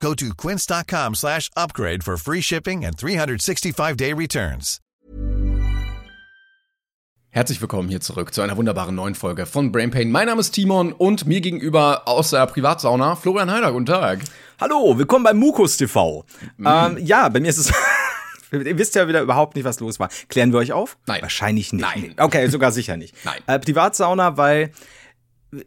Go 0.00 0.14
to 0.14 0.34
quince.com 0.34 1.14
slash 1.14 1.50
upgrade 1.56 2.04
for 2.04 2.16
free 2.16 2.40
shipping 2.40 2.84
and 2.84 2.96
365-day 2.96 4.12
returns. 4.12 4.80
Herzlich 7.30 7.60
willkommen 7.60 7.90
hier 7.90 8.00
zurück 8.00 8.32
zu 8.32 8.40
einer 8.40 8.56
wunderbaren 8.56 8.94
neuen 8.94 9.14
Folge 9.14 9.44
von 9.44 9.70
Brain 9.70 9.90
Pain. 9.90 10.10
Mein 10.10 10.26
Name 10.26 10.40
ist 10.40 10.52
Timon 10.52 10.92
und 10.92 11.26
mir 11.26 11.42
gegenüber 11.42 12.08
aus 12.08 12.30
der 12.30 12.46
Privatsauna 12.46 13.14
Florian 13.14 13.50
Heider. 13.50 13.72
Guten 13.72 13.84
Tag. 13.84 14.20
Hallo, 14.58 14.96
willkommen 14.96 15.24
bei 15.24 15.34
Mukus 15.34 15.76
TV. 15.76 16.24
Mm. 16.56 16.66
Ähm, 16.66 16.98
ja, 17.04 17.28
bei 17.28 17.40
mir 17.40 17.48
ist 17.48 17.58
es. 17.58 17.72
Ihr 18.52 18.78
wisst 18.78 18.94
ja 18.94 19.06
wieder 19.08 19.20
überhaupt 19.20 19.54
nicht, 19.54 19.64
was 19.64 19.80
los 19.80 20.00
war. 20.00 20.08
Klären 20.28 20.52
wir 20.52 20.60
euch 20.60 20.72
auf? 20.72 20.96
Nein. 21.06 21.20
Wahrscheinlich 21.20 21.74
nicht. 21.74 21.84
Nein. 21.84 22.14
Okay, 22.16 22.48
sogar 22.48 22.72
sicher 22.72 22.96
nicht. 22.96 23.14
Nein. 23.24 23.40
Äh, 23.46 23.58
Privatsauna, 23.58 24.38
weil 24.38 24.72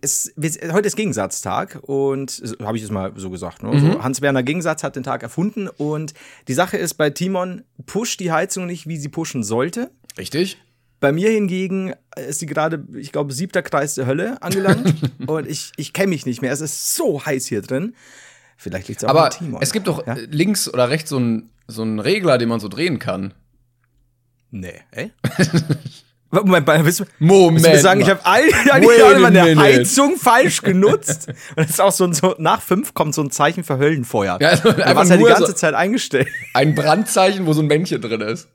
es, 0.02 0.34
heute 0.72 0.88
ist 0.88 0.96
Gegensatztag 0.96 1.80
und 1.84 2.42
habe 2.62 2.78
ich 2.78 2.84
es 2.84 2.92
mal 2.92 3.14
so 3.16 3.30
gesagt. 3.30 3.64
Ne? 3.64 3.72
Mhm. 3.72 3.80
So, 3.94 4.04
Hans-Werner 4.04 4.44
Gegensatz 4.44 4.84
hat 4.84 4.96
den 4.96 5.04
Tag 5.04 5.24
erfunden 5.24 5.68
und 5.68 6.14
die 6.48 6.54
Sache 6.54 6.78
ist, 6.78 6.96
bei 6.96 7.10
Timon 7.10 7.64
pusht 7.86 8.20
die 8.20 8.32
Heizung 8.32 8.66
nicht, 8.66 8.88
wie 8.88 8.98
sie 8.98 9.10
pushen 9.10 9.44
sollte. 9.44 9.92
Richtig. 10.18 10.58
Bei 11.00 11.12
mir 11.14 11.30
hingegen 11.30 11.94
ist 12.18 12.40
sie 12.40 12.46
gerade, 12.46 12.84
ich 12.98 13.12
glaube, 13.14 13.32
siebter 13.34 13.62
Kreis 13.62 13.96
der 13.96 14.06
Hölle 14.06 14.42
angelangt 14.42 14.94
und 15.28 15.48
ich, 15.48 15.72
ich 15.78 15.94
kenne 15.94 16.10
mich 16.10 16.26
nicht 16.26 16.42
mehr. 16.42 16.52
Es 16.52 16.62
ist 16.62 16.96
so 16.96 17.26
heiß 17.26 17.46
hier 17.48 17.62
drin. 17.62 17.96
Vielleicht 18.58 18.90
liegt 18.90 19.02
es 19.02 19.06
auch 19.06 19.10
Aber 19.12 19.26
an 19.26 19.32
Timon. 19.32 19.62
es 19.62 19.72
gibt 19.72 19.88
doch 19.88 20.06
Ja? 20.06 20.16
äh, 20.16 20.26
links 20.26 20.68
oder 20.72 20.90
rechts 20.90 21.10
so 21.10 21.18
einen 21.18 21.50
so 21.68 21.84
einen 21.84 22.00
Regler, 22.00 22.38
den 22.40 22.50
man 22.50 22.60
so 22.60 22.68
drehen 22.68 22.98
kann. 23.00 23.34
Nee, 24.52 24.82
ey? 24.92 25.12
Moment, 26.32 26.68
willst 26.68 27.00
du, 27.00 27.06
Moment 27.20 27.64
willst 27.66 27.78
du 27.80 27.82
sagen, 27.82 28.02
ich 28.02 28.10
habe 28.10 28.20
all, 28.24 28.44
die 28.82 29.00
Jahre 29.00 29.20
meine. 29.20 29.56
Heizung 29.60 30.16
falsch 30.18 30.62
genutzt? 30.62 31.28
Und 31.56 31.58
das 31.58 31.70
ist 31.72 31.82
auch 31.82 31.92
so, 31.92 32.04
ein- 32.06 32.14
so 32.14 32.36
nach 32.38 32.62
fünf 32.62 32.94
kommt 32.94 33.16
so 33.16 33.24
ein 33.24 33.32
Zeichen 33.32 33.64
für 33.64 33.78
Höllenfeuer. 33.80 34.38
Ja, 34.40 34.50
also 34.50 34.70
einfach 34.70 34.96
warst 34.96 35.12
ja 35.12 35.18
die 35.18 35.24
ganze 35.24 35.48
so- 35.48 35.54
Zeit 35.54 35.74
eingestellt. 35.74 36.28
Ein 36.54 36.76
Brandzeichen, 36.76 37.46
wo 37.48 37.54
so 37.54 37.62
ein 37.62 37.68
Männchen 37.68 38.00
drin 38.02 38.22
ist. 38.22 38.48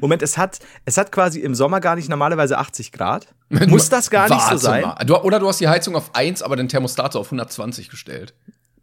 Moment, 0.00 0.22
es 0.22 0.36
hat, 0.36 0.58
es 0.84 0.98
hat 0.98 1.10
quasi 1.10 1.40
im 1.40 1.54
Sommer 1.54 1.80
gar 1.80 1.96
nicht 1.96 2.08
normalerweise 2.08 2.58
80 2.58 2.92
Grad. 2.92 3.26
Muss 3.48 3.88
das 3.88 4.10
gar 4.10 4.28
nicht 4.28 4.46
so 4.48 4.56
sein? 4.56 4.84
Du, 5.06 5.16
oder 5.16 5.38
du 5.40 5.48
hast 5.48 5.60
die 5.60 5.68
Heizung 5.68 5.96
auf 5.96 6.14
1, 6.14 6.42
aber 6.42 6.56
den 6.56 6.68
Thermostat 6.68 7.14
so 7.14 7.20
auf 7.20 7.26
120 7.28 7.88
gestellt. 7.88 8.34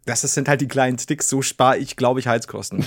Das 0.04 0.22
sind 0.22 0.48
halt 0.48 0.60
die 0.60 0.68
kleinen 0.68 0.98
Sticks, 0.98 1.28
so 1.28 1.42
spare 1.42 1.78
ich, 1.78 1.96
glaube 1.96 2.20
ich, 2.20 2.26
Heizkosten. 2.26 2.84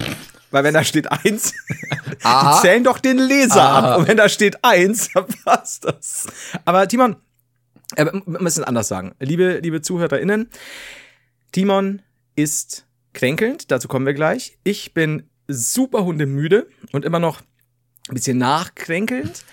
Weil 0.50 0.64
wenn 0.64 0.74
da 0.74 0.84
steht 0.84 1.12
eins, 1.12 1.54
die 2.24 2.62
zählen 2.62 2.84
doch 2.84 3.00
den 3.00 3.18
Laser 3.18 3.62
Aha. 3.62 3.94
ab. 3.94 4.00
Und 4.00 4.08
wenn 4.08 4.18
da 4.18 4.28
steht 4.30 4.64
eins, 4.64 5.10
dann 5.14 5.26
passt 5.46 5.86
das. 5.86 6.28
Aber 6.66 6.88
Timon, 6.88 7.16
äh, 7.96 8.06
wir 8.06 8.42
müssen 8.42 8.64
anders 8.64 8.88
sagen. 8.88 9.14
Liebe, 9.20 9.60
liebe 9.60 9.82
ZuhörerInnen, 9.82 10.50
Timon 11.52 12.02
ist 12.36 12.86
kränkelnd, 13.14 13.72
dazu 13.72 13.88
kommen 13.88 14.06
wir 14.06 14.14
gleich. 14.14 14.58
Ich 14.64 14.94
bin 14.94 15.30
super 15.48 16.04
hundemüde 16.04 16.68
und 16.92 17.06
immer 17.06 17.20
noch 17.20 17.42
ein 18.10 18.16
bisschen 18.16 18.38
nachkränkelnd. 18.38 19.44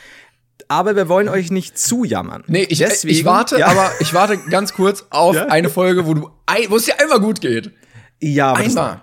Aber 0.69 0.95
wir 0.97 1.09
wollen 1.09 1.29
euch 1.29 1.51
nicht 1.51 1.79
zujammern. 1.79 2.45
Nee, 2.47 2.65
ich, 2.69 2.79
Deswegen- 2.79 3.15
ich 3.15 3.25
warte, 3.25 3.59
ja. 3.59 3.69
aber 3.69 3.91
ich 4.01 4.13
warte 4.13 4.37
ganz 4.37 4.75
kurz 4.75 5.07
auf 5.11 5.35
Ja? 5.35 5.47
eine 5.47 5.71
Folge, 5.71 6.07
wo 6.07 6.15
du 6.15 6.31
wo 6.69 6.77
es 6.77 6.85
dir 6.85 7.01
einmal 7.01 7.21
gut 7.21 7.41
geht. 7.41 7.73
Ja, 8.21 8.51
aber 8.53 8.63
das- 8.65 8.77
Einmal. 8.77 9.01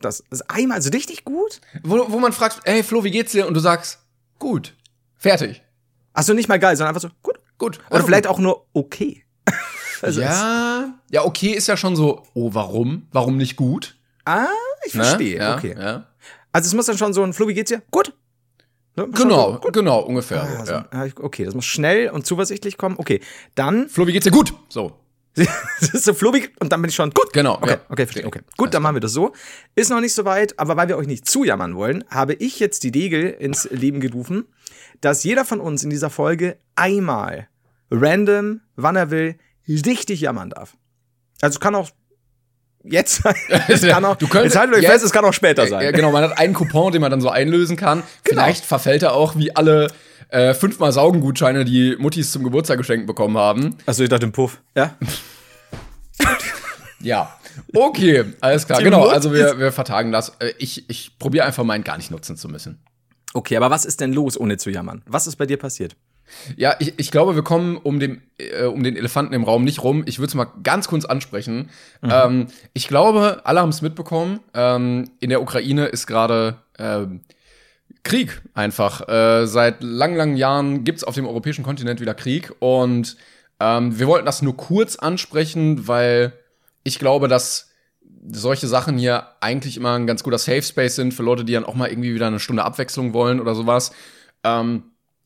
Das, 0.00 0.22
das 0.30 0.40
ist 0.42 0.50
einmal 0.50 0.80
so 0.82 0.90
richtig 0.90 1.24
gut. 1.24 1.60
Wo, 1.82 2.04
wo 2.12 2.18
man 2.20 2.32
fragt, 2.32 2.60
hey 2.64 2.82
Flo, 2.84 3.02
wie 3.04 3.10
geht's 3.10 3.32
dir? 3.32 3.46
Und 3.48 3.54
du 3.54 3.60
sagst, 3.60 3.98
gut. 4.38 4.74
Fertig. 5.16 5.62
Achso, 6.12 6.34
nicht 6.34 6.48
mal 6.48 6.58
geil, 6.58 6.76
sondern 6.76 6.94
einfach 6.94 7.08
so, 7.08 7.14
gut. 7.22 7.38
Gut. 7.58 7.80
Oder 7.90 8.04
vielleicht 8.04 8.26
auch 8.28 8.38
nur 8.38 8.66
okay. 8.74 9.24
Also 10.02 10.20
Ja, 10.20 10.94
ja, 11.10 11.24
okay 11.24 11.48
ist 11.50 11.66
ja 11.66 11.76
schon 11.76 11.96
so, 11.96 12.22
oh, 12.34 12.50
warum? 12.54 13.08
Warum 13.10 13.36
nicht 13.36 13.56
gut? 13.56 13.96
Ah, 14.24 14.46
ich 14.86 14.94
Ne? 14.94 15.02
verstehe. 15.02 15.38
Ja, 15.38 15.56
okay. 15.56 15.74
Ja. 15.76 16.06
Also 16.52 16.68
es 16.68 16.74
muss 16.74 16.86
dann 16.86 16.96
schon 16.98 17.12
so 17.12 17.24
ein 17.24 17.32
Flo, 17.32 17.48
wie 17.48 17.54
geht's 17.54 17.70
dir? 17.70 17.82
Gut. 17.90 18.12
Ne? 18.98 19.08
Genau, 19.14 19.52
So, 19.54 19.58
gut. 19.60 19.72
genau, 19.72 20.00
ungefähr. 20.00 20.42
Ah, 20.42 20.64
so, 20.66 20.72
ja. 20.72 21.06
Okay, 21.20 21.44
das 21.44 21.54
muss 21.54 21.64
schnell 21.64 22.10
und 22.10 22.26
zuversichtlich 22.26 22.76
kommen. 22.76 22.96
Okay, 22.98 23.20
dann 23.54 23.88
Flo, 23.88 24.06
wie 24.06 24.12
geht's 24.12 24.24
dir? 24.24 24.30
Gut. 24.30 24.52
So. 24.68 24.92
das 25.80 25.90
ist 25.94 26.04
so 26.04 26.14
wie- 26.34 26.48
und 26.58 26.72
dann 26.72 26.82
bin 26.82 26.88
ich 26.88 26.96
schon 26.96 27.10
gut. 27.10 27.32
Genau, 27.32 27.54
Okay, 27.56 27.70
ja. 27.70 27.80
okay, 27.90 28.06
verstehe. 28.06 28.26
Okay. 28.26 28.40
Gut, 28.56 28.74
dann 28.74 28.82
machen 28.82 28.96
wir 28.96 29.00
das 29.00 29.12
so. 29.12 29.32
Ist 29.76 29.88
noch 29.90 30.00
nicht 30.00 30.12
so 30.14 30.24
weit, 30.24 30.58
aber 30.58 30.76
weil 30.76 30.88
wir 30.88 30.96
euch 30.98 31.06
nicht 31.06 31.28
zujammern 31.28 31.76
wollen, 31.76 32.02
habe 32.10 32.34
ich 32.34 32.58
jetzt 32.58 32.82
die 32.82 32.88
Regel 32.88 33.30
ins 33.30 33.68
Leben 33.70 34.00
gerufen, 34.00 34.46
dass 35.00 35.22
jeder 35.22 35.44
von 35.44 35.60
uns 35.60 35.84
in 35.84 35.90
dieser 35.90 36.10
Folge 36.10 36.58
einmal 36.74 37.48
random, 37.90 38.60
wann 38.74 38.96
er 38.96 39.10
will, 39.10 39.36
richtig 39.68 40.20
jammern 40.22 40.50
darf. 40.50 40.76
Also 41.40 41.60
kann 41.60 41.74
auch 41.76 41.90
jetzt 42.84 43.22
sein. 43.22 43.34
Es 43.68 43.82
kann 43.82 44.04
auch, 44.04 44.16
Du 44.16 44.26
könntest- 44.28 44.54
jetzt 44.54 44.60
haltet 44.60 44.76
euch 44.76 44.82
jetzt- 44.82 44.92
fest, 44.92 45.04
es 45.04 45.12
kann 45.12 45.24
auch 45.24 45.32
später 45.32 45.66
sein. 45.66 45.82
Ja, 45.84 45.90
genau, 45.90 46.10
man 46.12 46.24
hat 46.24 46.38
einen 46.38 46.54
Coupon, 46.54 46.92
den 46.92 47.00
man 47.00 47.10
dann 47.10 47.20
so 47.20 47.28
einlösen 47.30 47.76
kann. 47.76 48.02
Genau. 48.24 48.42
Vielleicht 48.42 48.64
verfällt 48.64 49.02
er 49.02 49.14
auch 49.14 49.36
wie 49.36 49.54
alle 49.54 49.88
äh, 50.30 50.54
fünfmal 50.54 50.92
Saugengutscheine, 50.92 51.64
die 51.64 51.96
Muttis 51.98 52.30
zum 52.32 52.44
Geburtstag 52.44 52.78
geschenkt 52.78 53.06
bekommen 53.06 53.36
haben. 53.38 53.76
Achso, 53.86 54.02
ich 54.02 54.08
dachte 54.08 54.26
im 54.26 54.32
Puff. 54.32 54.60
Ja? 54.76 54.94
Ja. 57.00 57.32
Okay, 57.74 58.24
alles 58.40 58.66
klar. 58.66 58.78
Die 58.78 58.84
genau, 58.84 59.06
also 59.06 59.32
wir, 59.32 59.58
wir 59.58 59.72
vertagen 59.72 60.10
das. 60.12 60.30
Äh, 60.40 60.52
Ich, 60.58 60.88
ich 60.90 61.16
probiere 61.18 61.44
einfach 61.44 61.62
meinen 61.64 61.84
gar 61.84 61.96
nicht 61.96 62.10
nutzen 62.10 62.36
zu 62.36 62.48
müssen. 62.48 62.80
Okay, 63.34 63.56
aber 63.56 63.70
was 63.70 63.84
ist 63.84 64.00
denn 64.00 64.12
los, 64.12 64.38
ohne 64.38 64.56
zu 64.56 64.70
jammern? 64.70 65.02
Was 65.06 65.26
ist 65.26 65.36
bei 65.36 65.46
dir 65.46 65.58
passiert? 65.58 65.94
Ja, 66.56 66.74
ich, 66.78 66.94
ich 66.96 67.10
glaube, 67.10 67.34
wir 67.34 67.42
kommen 67.42 67.76
um 67.76 68.00
den, 68.00 68.22
äh, 68.38 68.64
um 68.64 68.82
den 68.82 68.96
Elefanten 68.96 69.32
im 69.34 69.44
Raum 69.44 69.64
nicht 69.64 69.82
rum. 69.82 70.02
Ich 70.06 70.18
würde 70.18 70.28
es 70.28 70.34
mal 70.34 70.46
ganz 70.62 70.88
kurz 70.88 71.04
ansprechen. 71.04 71.70
Ähm, 72.02 72.46
ich 72.74 72.88
glaube, 72.88 73.42
alle 73.44 73.60
haben 73.60 73.68
es 73.68 73.82
mitbekommen. 73.82 74.40
Ähm, 74.54 75.10
in 75.20 75.30
der 75.30 75.42
Ukraine 75.42 75.86
ist 75.86 76.06
gerade 76.06 76.58
ähm, 76.78 77.20
Krieg 78.02 78.40
einfach. 78.54 79.08
Äh, 79.08 79.46
seit 79.46 79.82
langen, 79.82 80.16
langen 80.16 80.36
Jahren 80.36 80.84
gibt 80.84 80.98
es 80.98 81.04
auf 81.04 81.14
dem 81.14 81.26
europäischen 81.26 81.64
Kontinent 81.64 82.00
wieder 82.00 82.14
Krieg. 82.14 82.52
Und 82.58 83.16
ähm, 83.60 83.98
wir 83.98 84.06
wollten 84.06 84.26
das 84.26 84.42
nur 84.42 84.56
kurz 84.56 84.96
ansprechen, 84.96 85.88
weil 85.88 86.32
ich 86.84 86.98
glaube, 86.98 87.28
dass 87.28 87.68
solche 88.30 88.66
Sachen 88.66 88.98
hier 88.98 89.28
eigentlich 89.40 89.76
immer 89.76 89.94
ein 89.94 90.06
ganz 90.06 90.22
guter 90.22 90.38
Safe 90.38 90.62
Space 90.62 90.96
sind 90.96 91.14
für 91.14 91.22
Leute, 91.22 91.44
die 91.44 91.52
dann 91.52 91.64
auch 91.64 91.74
mal 91.74 91.88
irgendwie 91.88 92.14
wieder 92.14 92.26
eine 92.26 92.40
Stunde 92.40 92.64
Abwechslung 92.64 93.12
wollen 93.12 93.40
oder 93.40 93.54
sowas. 93.54 93.92
Ähm, 94.44 94.84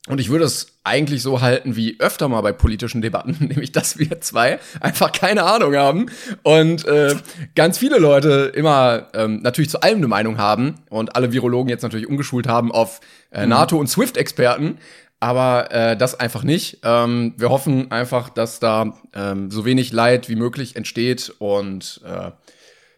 und 0.09 0.21
ich 0.21 0.31
würde 0.31 0.45
es 0.45 0.79
eigentlich 0.83 1.23
so 1.23 1.41
halten 1.41 1.77
wie 1.77 2.01
öfter 2.01 2.29
mal 2.29 2.41
bei 2.41 2.53
politischen 2.53 3.03
Debatten, 3.03 3.37
nämlich 3.41 3.71
dass 3.71 3.99
wir 3.99 4.21
zwei 4.21 4.59
einfach 4.81 5.13
keine 5.13 5.45
Ahnung 5.45 5.77
haben 5.77 6.07
und 6.43 6.85
äh, 6.87 7.15
ganz 7.55 7.79
viele 7.79 7.99
Leute 7.99 8.53
immer 8.55 9.09
ähm, 9.15 9.41
natürlich 9.43 9.71
zu 9.71 9.81
allem 9.81 9.99
eine 9.99 10.09
Meinung 10.09 10.39
haben 10.39 10.75
und 10.91 11.15
alle 11.15 11.33
Virologen 11.33 11.69
jetzt 11.69 11.83
natürlich 11.83 12.09
umgeschult 12.09 12.49
haben 12.49 12.73
auf 12.73 13.01
äh, 13.31 13.47
NATO- 13.47 13.79
und 13.79 13.87
SWIFT-Experten. 13.87 14.79
Aber 15.21 15.71
äh, 15.71 15.97
das 15.97 16.19
einfach 16.19 16.43
nicht. 16.43 16.81
Ähm, 16.83 17.35
wir 17.37 17.51
hoffen 17.51 17.93
einfach, 17.93 18.29
dass 18.29 18.59
da 18.59 18.99
ähm, 19.15 19.53
so 19.53 19.65
wenig 19.65 19.93
Leid 19.93 20.29
wie 20.29 20.35
möglich 20.35 20.75
entsteht 20.75 21.33
und 21.39 22.01
äh, 22.05 22.33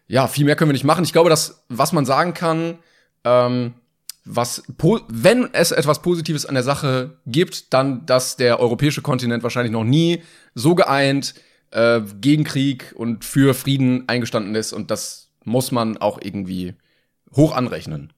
ja, 0.07 0.25
viel 0.25 0.45
mehr 0.45 0.55
können 0.55 0.69
wir 0.69 0.73
nicht 0.73 0.83
machen. 0.85 1.03
Ich 1.03 1.13
glaube, 1.13 1.29
dass 1.29 1.63
was 1.69 1.93
man 1.93 2.03
sagen 2.03 2.33
kann, 2.33 2.79
ähm, 3.23 3.75
was 4.25 4.63
po 4.77 4.99
wenn 5.07 5.49
es 5.53 5.71
etwas 5.71 6.01
Positives 6.01 6.45
an 6.45 6.55
der 6.55 6.63
Sache 6.63 7.17
gibt, 7.27 7.73
dann, 7.73 8.05
dass 8.05 8.35
der 8.37 8.59
europäische 8.59 9.01
Kontinent 9.01 9.43
wahrscheinlich 9.43 9.71
noch 9.71 9.83
nie 9.83 10.23
so 10.55 10.73
geeint 10.75 11.35
äh, 11.71 12.01
gegen 12.21 12.43
Krieg 12.43 12.93
und 12.95 13.23
für 13.23 13.53
Frieden 13.53 14.05
eingestanden 14.07 14.55
ist 14.55 14.73
und 14.73 14.89
das 14.91 15.29
muss 15.43 15.71
man 15.71 15.97
auch 15.97 16.19
irgendwie 16.21 16.73
hoch 17.35 17.55
anrechnen. 17.55 18.11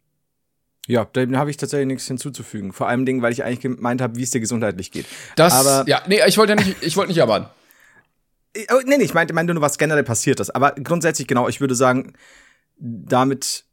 Ja, 0.88 1.04
dem 1.04 1.36
habe 1.36 1.50
ich 1.50 1.57
tatsächlich 1.57 1.88
nichts 1.88 2.07
hinzuzufügen. 2.07 2.71
Vor 2.71 2.88
allem 2.88 3.06
Dingen, 3.06 3.21
weil 3.21 3.33
ich 3.33 3.44
eigentlich 3.44 3.60
gemeint 3.60 4.01
habe, 4.01 4.15
wie 4.15 4.24
es 4.24 4.31
dir 4.31 4.39
gesundheitlich 4.39 4.92
geht. 4.92 5.06
Das, 5.36 5.53
Aber- 5.53 5.83
ja, 5.89 6.01
nee, 6.07 6.21
ich 6.25 6.38
wollte 6.38 6.53
ja 6.53 6.63
nicht, 6.63 6.77
ich 6.81 6.95
wollte 6.95 7.10
nicht 7.10 7.18
jammern. 7.18 7.50
Oh, 8.71 8.80
nee, 8.86 8.98
nee, 8.98 9.03
ich 9.03 9.13
meinte, 9.13 9.33
meinte 9.33 9.53
nur, 9.53 9.62
was 9.62 9.77
generell 9.77 10.06
passiert 10.06 10.39
ist. 10.39 10.51
Aber 10.51 10.71
grundsätzlich, 10.71 11.27
genau, 11.27 11.50
ich 11.50 11.60
würde 11.60 11.75
sagen, 11.75 12.13
damit 12.77 13.65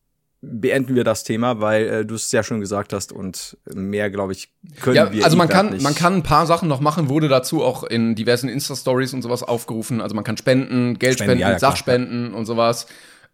beenden 0.60 0.94
wir 0.94 1.04
das 1.04 1.24
Thema, 1.24 1.60
weil 1.60 1.86
äh, 1.86 2.04
du 2.06 2.14
es 2.14 2.30
sehr 2.30 2.42
schön 2.42 2.60
gesagt 2.60 2.92
hast 2.92 3.12
und 3.12 3.56
mehr, 3.74 4.10
glaube 4.10 4.32
ich, 4.32 4.52
können 4.80 4.96
Ja, 4.96 5.12
wir 5.12 5.24
also 5.24 5.36
man 5.36 5.48
kann, 5.48 5.70
nicht. 5.70 5.82
man 5.82 5.94
kann 5.94 6.14
ein 6.14 6.22
paar 6.22 6.46
Sachen 6.46 6.68
noch 6.68 6.80
machen, 6.80 7.08
wurde 7.08 7.28
dazu 7.28 7.62
auch 7.64 7.84
in 7.84 8.14
diversen 8.14 8.48
Insta-Stories 8.48 9.14
und 9.14 9.22
sowas 9.22 9.42
aufgerufen. 9.42 10.00
Also 10.00 10.14
man 10.14 10.24
kann 10.24 10.36
spenden, 10.36 10.98
Geld 10.98 11.14
Spenden, 11.14 11.30
spenden, 11.32 11.40
ja, 11.40 11.50
ja, 11.52 11.58
klar, 11.58 11.70
Sachspenden 11.70 12.34
und 12.34 12.46
sowas. 12.46 12.86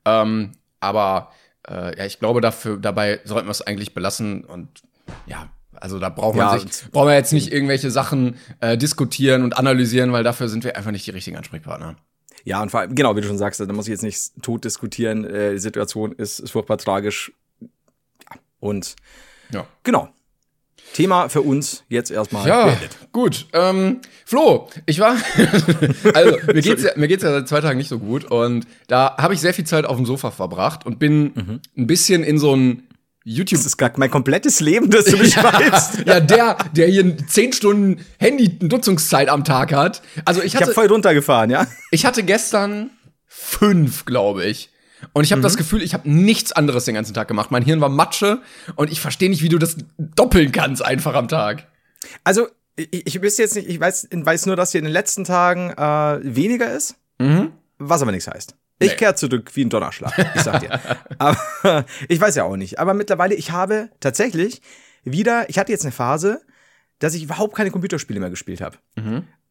Ähm, 0.05 0.53
aber 0.81 1.31
äh, 1.69 1.97
ja, 1.99 2.07
ich 2.07 2.19
glaube, 2.19 2.41
dafür, 2.41 2.79
dabei 2.79 3.21
sollten 3.25 3.47
wir 3.47 3.53
es 3.53 3.63
eigentlich 3.63 3.95
belassen 3.95 4.45
und 4.45 4.69
ja, 5.27 5.49
Also 5.75 5.99
da 5.99 6.09
braucht 6.09 6.37
man 6.37 6.47
Ja, 6.47 6.59
sich, 6.59 6.91
brauchen 6.91 7.09
wir 7.09 7.15
jetzt 7.15 7.33
nicht 7.33 7.53
irgendwelche 7.53 7.91
Sachen 7.91 8.37
äh, 8.61 8.77
diskutieren 8.77 9.43
und 9.45 9.57
analysieren, 9.59 10.13
weil 10.13 10.25
dafür 10.25 10.49
sind 10.49 10.65
wir 10.65 10.77
einfach 10.77 10.91
nicht 10.91 11.07
die 11.07 11.11
richtigen 11.11 11.37
Ansprechpartner. 11.37 11.97
Ja, 12.45 12.63
und 12.63 12.71
vor 12.71 12.81
allem, 12.81 12.95
genau, 12.95 13.15
wie 13.17 13.21
du 13.21 13.27
schon 13.29 13.39
sagst, 13.39 13.61
da 13.61 13.67
muss 13.73 13.87
ich 13.87 13.93
jetzt 13.93 14.03
nicht 14.03 14.33
tot 14.43 14.65
diskutieren. 14.65 15.25
Äh, 15.25 15.53
die 15.53 15.59
Situation 15.59 16.13
ist, 16.13 16.39
ist 16.41 16.51
furchtbar 16.51 16.79
tragisch. 16.79 17.33
Ja, 17.61 18.37
und 18.61 18.97
Ja. 19.53 19.67
genau. 19.83 20.09
Thema 20.93 21.29
für 21.29 21.43
uns 21.43 21.85
jetzt 21.89 22.11
erstmal. 22.11 22.49
Ja, 22.49 22.65
beendet. 22.67 22.97
gut. 23.13 23.47
Ähm, 23.53 24.01
Flo, 24.25 24.69
ich 24.87 24.99
war, 24.99 25.15
also 26.15 26.37
mir 26.53 26.55
geht's 26.63 26.83
ja, 26.83 26.91
mir 26.97 27.07
geht's 27.07 27.23
ja 27.23 27.31
seit 27.31 27.47
zwei 27.49 27.61
Tagen 27.61 27.79
nicht 27.79 27.89
so 27.89 28.01
gut 28.01 28.25
und 28.25 28.67
da 28.89 29.17
habe 29.17 29.35
ich 29.35 29.41
sehr 29.41 29.55
viel 29.55 29.65
Zeit 29.67 29.85
auf 29.85 29.97
dem 29.97 30.05
Sofa 30.07 30.33
verbracht 30.33 30.85
und 30.87 30.99
bin 30.99 31.61
ein 31.77 31.87
bisschen 31.87 32.25
in 32.25 32.39
so 32.39 32.57
ein 32.57 32.89
YouTube 33.31 33.59
Das 33.59 33.67
ist 33.67 33.77
gar 33.77 33.93
mein 33.97 34.11
komplettes 34.11 34.61
Leben, 34.61 34.91
das 34.91 35.05
du 35.05 35.19
beschreibst. 35.19 36.03
ja, 36.07 36.21
der, 36.21 36.57
der 36.75 36.89
hier 36.89 37.17
zehn 37.27 37.53
Stunden 37.53 38.05
Handy-Nutzungszeit 38.19 39.29
am 39.29 39.45
Tag 39.45 39.73
hat. 39.73 40.03
Also 40.25 40.41
ich 40.41 40.49
Ich 40.49 40.57
hatte, 40.57 40.67
habe 40.67 40.75
voll 40.75 40.87
runtergefahren, 40.87 41.51
ja. 41.51 41.67
ich 41.91 42.05
hatte 42.07 42.23
gestern 42.23 42.91
fünf, 43.27 44.05
glaube 44.05 44.45
ich. 44.45 44.71
Und 45.13 45.25
ich 45.25 45.33
habe 45.33 45.41
das 45.41 45.57
Gefühl, 45.57 45.83
ich 45.83 45.95
habe 45.95 46.11
nichts 46.11 46.53
anderes 46.53 46.85
den 46.85 46.95
ganzen 46.95 47.15
Tag 47.15 47.27
gemacht. 47.29 47.51
Mein 47.51 47.63
Hirn 47.63 47.81
war 47.81 47.89
Matsche 47.89 48.43
und 48.77 48.93
ich 48.93 49.01
verstehe 49.01 49.31
nicht, 49.31 49.43
wie 49.43 49.49
du 49.49 49.59
das 49.59 49.77
doppeln 49.97 50.53
kannst 50.53 50.85
einfach 50.85 51.15
am 51.15 51.27
Tag. 51.27 51.67
Also, 52.23 52.49
ich, 52.77 53.07
ich 53.07 53.23
wüsste 53.23 53.43
jetzt 53.43 53.57
nicht, 53.57 53.69
ich 53.69 53.81
weiß, 53.81 54.09
weiß 54.11 54.47
nur, 54.47 54.57
dass 54.57 54.73
hier 54.73 54.79
in 54.81 54.85
den 54.85 54.93
letzten 54.93 55.25
Tagen 55.25 55.71
äh, 55.71 56.35
weniger 56.35 56.71
ist, 56.73 56.97
was 57.79 58.03
aber 58.03 58.13
nichts 58.13 58.29
heißt. 58.29 58.55
Ich 58.83 58.91
Nee. 58.93 58.97
kehre 58.97 59.15
zurück 59.15 59.51
wie 59.55 59.65
ein 59.65 59.71
Donnerschlag, 59.71 60.13
ich 60.35 60.41
sag 60.43 60.61
dir. 60.61 60.81
aber 61.19 61.85
ich 62.09 62.21
weiß 62.21 62.35
ja 62.35 62.45
auch 62.45 62.57
nicht. 62.57 62.79
Aber 62.79 62.95
mittlerweile, 62.95 63.35
ich 63.35 63.53
habe 63.53 63.91
tatsächlich 64.01 64.63
wieder, 65.05 65.49
ich 65.49 65.59
hatte 65.59 65.71
jetzt 65.71 65.85
eine 65.85 65.93
Phase, 65.93 66.41
dass 66.99 67.15
ich 67.15 67.23
überhaupt 67.23 67.55
keine 67.55 67.71
Computerspiele 67.71 68.19
mehr 68.21 68.31
gespielt 68.31 68.61
habe. 68.61 68.79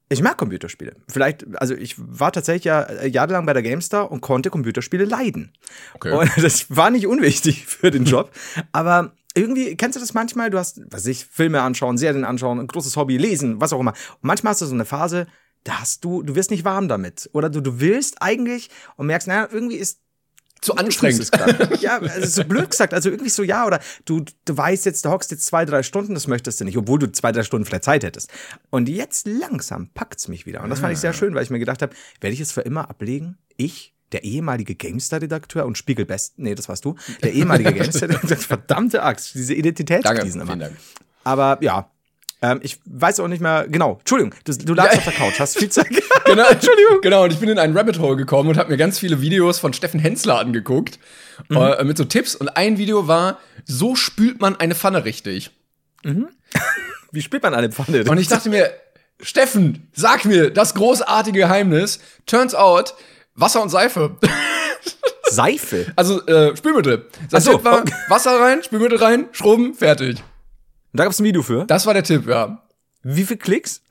Ich 0.10 0.22
mag 0.24 0.38
Computerspiele. 0.38 0.96
Vielleicht, 1.08 1.46
also 1.62 1.76
ich 1.76 1.96
war 1.98 2.32
tatsächlich 2.32 2.64
ja 2.66 2.82
äh, 2.82 3.08
jahrelang 3.08 3.46
bei 3.46 3.54
der 3.54 3.62
GameStar 3.62 4.12
und 4.12 4.22
konnte 4.22 4.50
Computerspiele 4.50 5.06
leiden. 5.06 5.54
Okay. 5.94 6.12
Und 6.12 6.32
das 6.44 6.76
war 6.76 6.90
nicht 6.90 7.06
unwichtig 7.08 7.66
für 7.68 7.92
den 7.92 8.06
Job. 8.06 8.32
aber 8.72 9.14
irgendwie, 9.36 9.76
kennst 9.78 9.96
du 9.96 10.00
das 10.00 10.16
manchmal? 10.16 10.50
Du 10.50 10.58
hast, 10.58 10.80
was 10.88 11.02
weiß 11.02 11.06
ich, 11.06 11.26
Filme 11.26 11.62
anschauen, 11.62 12.00
Serien 12.00 12.26
anschauen, 12.26 12.60
ein 12.60 12.66
großes 12.68 12.98
Hobby, 12.98 13.18
lesen, 13.18 13.62
was 13.62 13.72
auch 13.74 13.80
immer. 13.80 13.92
Und 13.92 14.24
manchmal 14.24 14.52
hast 14.52 14.62
du 14.64 14.66
so 14.66 14.74
eine 14.74 14.86
Phase, 14.86 15.28
da 15.64 15.82
hast 15.82 16.04
du, 16.04 16.24
du 16.24 16.36
wirst 16.36 16.52
nicht 16.52 16.66
warm 16.66 16.88
damit. 16.88 17.30
Oder 17.34 17.50
du, 17.50 17.62
du 17.62 17.80
willst 17.80 18.22
eigentlich 18.22 18.70
und 18.96 19.08
merkst, 19.08 19.28
naja, 19.28 19.48
irgendwie 19.52 19.76
ist 19.76 20.00
Zu 20.62 20.76
anstrengend. 20.76 21.22
es 21.22 21.32
grad. 21.32 21.82
ja, 21.82 22.00
also 22.00 22.42
so 22.42 22.48
blöd 22.48 22.70
gesagt, 22.70 22.94
also 22.94 23.10
irgendwie 23.10 23.30
so 23.30 23.44
ja, 23.44 23.66
oder 23.66 23.80
du, 24.06 24.26
du 24.46 24.58
weißt 24.58 24.86
jetzt, 24.86 25.06
du 25.06 25.10
hockst 25.10 25.32
jetzt 25.32 25.46
zwei, 25.46 25.66
drei 25.66 25.84
Stunden, 25.84 26.14
das 26.14 26.28
möchtest 26.28 26.60
du 26.60 26.66
nicht, 26.66 26.78
obwohl 26.78 27.00
du 27.00 27.12
zwei, 27.12 27.32
drei 27.32 27.44
Stunden 27.44 27.66
vielleicht 27.66 27.84
Zeit 27.84 28.04
hättest. 28.04 28.32
Und 28.70 28.90
jetzt 28.90 29.28
langsam 29.28 29.90
packt's 29.94 30.28
mich 30.28 30.46
wieder. 30.46 30.64
Und 30.64 30.70
das 30.70 30.80
fand 30.80 30.94
ich 30.94 31.00
sehr 31.00 31.14
schön, 31.14 31.36
weil 31.36 31.44
ich 31.44 31.50
mir 31.50 31.60
gedacht 31.60 31.82
habe, 31.82 31.94
werde 32.22 32.34
ich 32.34 32.42
es 32.42 32.52
für 32.52 32.62
immer 32.62 32.90
ablegen? 32.90 33.38
Ich, 33.58 33.94
der 34.12 34.24
ehemalige 34.24 34.76
GameStar-Redakteur 34.76 35.66
und 35.66 35.78
Spiegelbest, 35.78 36.40
nee, 36.40 36.56
das 36.56 36.68
warst 36.70 36.84
du, 36.86 36.96
der 37.22 37.34
ehemalige 37.34 37.74
GameStar-Redakteur, 37.76 38.38
verdammte 38.38 39.04
Axt, 39.04 39.36
diese 39.36 39.54
Danke, 39.54 39.60
Identitätskrisen 39.60 40.42
immer. 40.42 40.52
vielen 40.52 40.60
Dank. 40.60 40.78
Aber 41.24 41.58
ja, 41.62 41.92
ähm, 42.42 42.60
ich 42.64 42.80
weiß 42.86 43.20
auch 43.20 43.28
nicht 43.28 43.42
mehr, 43.42 43.66
genau, 43.68 43.98
Entschuldigung, 44.00 44.34
du, 44.46 44.54
du 44.54 44.74
lagst 44.74 44.98
auf 44.98 45.04
der 45.04 45.14
Couch, 45.14 45.40
hast 45.40 45.58
viel 45.58 45.70
Zeit. 45.70 45.88
Genau, 46.26 46.48
Entschuldigung. 46.50 47.02
Genau, 47.02 47.24
und 47.24 47.34
ich 47.34 47.40
bin 47.40 47.50
in 47.50 47.58
einen 47.58 47.76
Rabbit 47.76 47.98
Hole 47.98 48.16
gekommen 48.16 48.50
und 48.50 48.58
habe 48.58 48.70
mir 48.70 48.78
ganz 48.78 49.00
viele 49.00 49.20
Videos 49.20 49.58
von 49.58 49.74
Steffen 49.74 50.00
Hensler 50.00 50.38
angeguckt 50.38 51.00
äh, 51.50 51.84
mit 51.84 51.98
so 51.98 52.04
Tipps. 52.04 52.36
Und 52.36 52.50
ein 52.50 52.78
Video 52.78 53.08
war, 53.08 53.40
so 53.66 53.96
spült 53.96 54.40
man 54.40 54.56
eine 54.58 54.76
Pfanne 54.76 55.06
richtig. 55.06 55.50
Wie 57.12 57.22
spielt 57.22 57.42
man 57.42 57.56
eine 57.56 57.72
Pfanne? 57.72 58.04
Und 58.04 58.20
ich 58.20 58.28
dachte 58.28 58.50
mir, 58.50 58.72
Steffen, 59.22 59.90
sag 59.94 60.26
mir 60.26 60.52
das 60.52 60.76
großartige 60.76 61.40
Geheimnis. 61.40 62.00
Turns 62.28 62.54
out, 62.54 62.94
Wasser 63.34 63.64
und 63.64 63.70
Seife. 63.70 64.18
Seife. 65.32 65.92
Also 65.96 66.26
äh, 66.28 66.56
Spülmittel. 66.56 67.08
Ach 67.32 67.42
so, 67.42 67.64
war 67.64 67.80
okay. 67.80 67.94
Wasser 68.08 68.40
rein, 68.40 68.62
Spülmittel 68.64 69.00
rein, 69.00 69.26
schrubben, 69.32 69.74
fertig. 69.74 70.22
Und 70.92 71.00
da 71.00 71.04
gab's 71.04 71.20
ein 71.20 71.24
Video 71.26 71.42
für. 71.44 71.66
Das 71.66 71.86
war 71.86 71.94
der 71.94 72.04
Tipp, 72.04 72.28
ja. 72.28 72.64
Wie 73.04 73.24
viel 73.24 73.38
Klicks? 73.38 73.84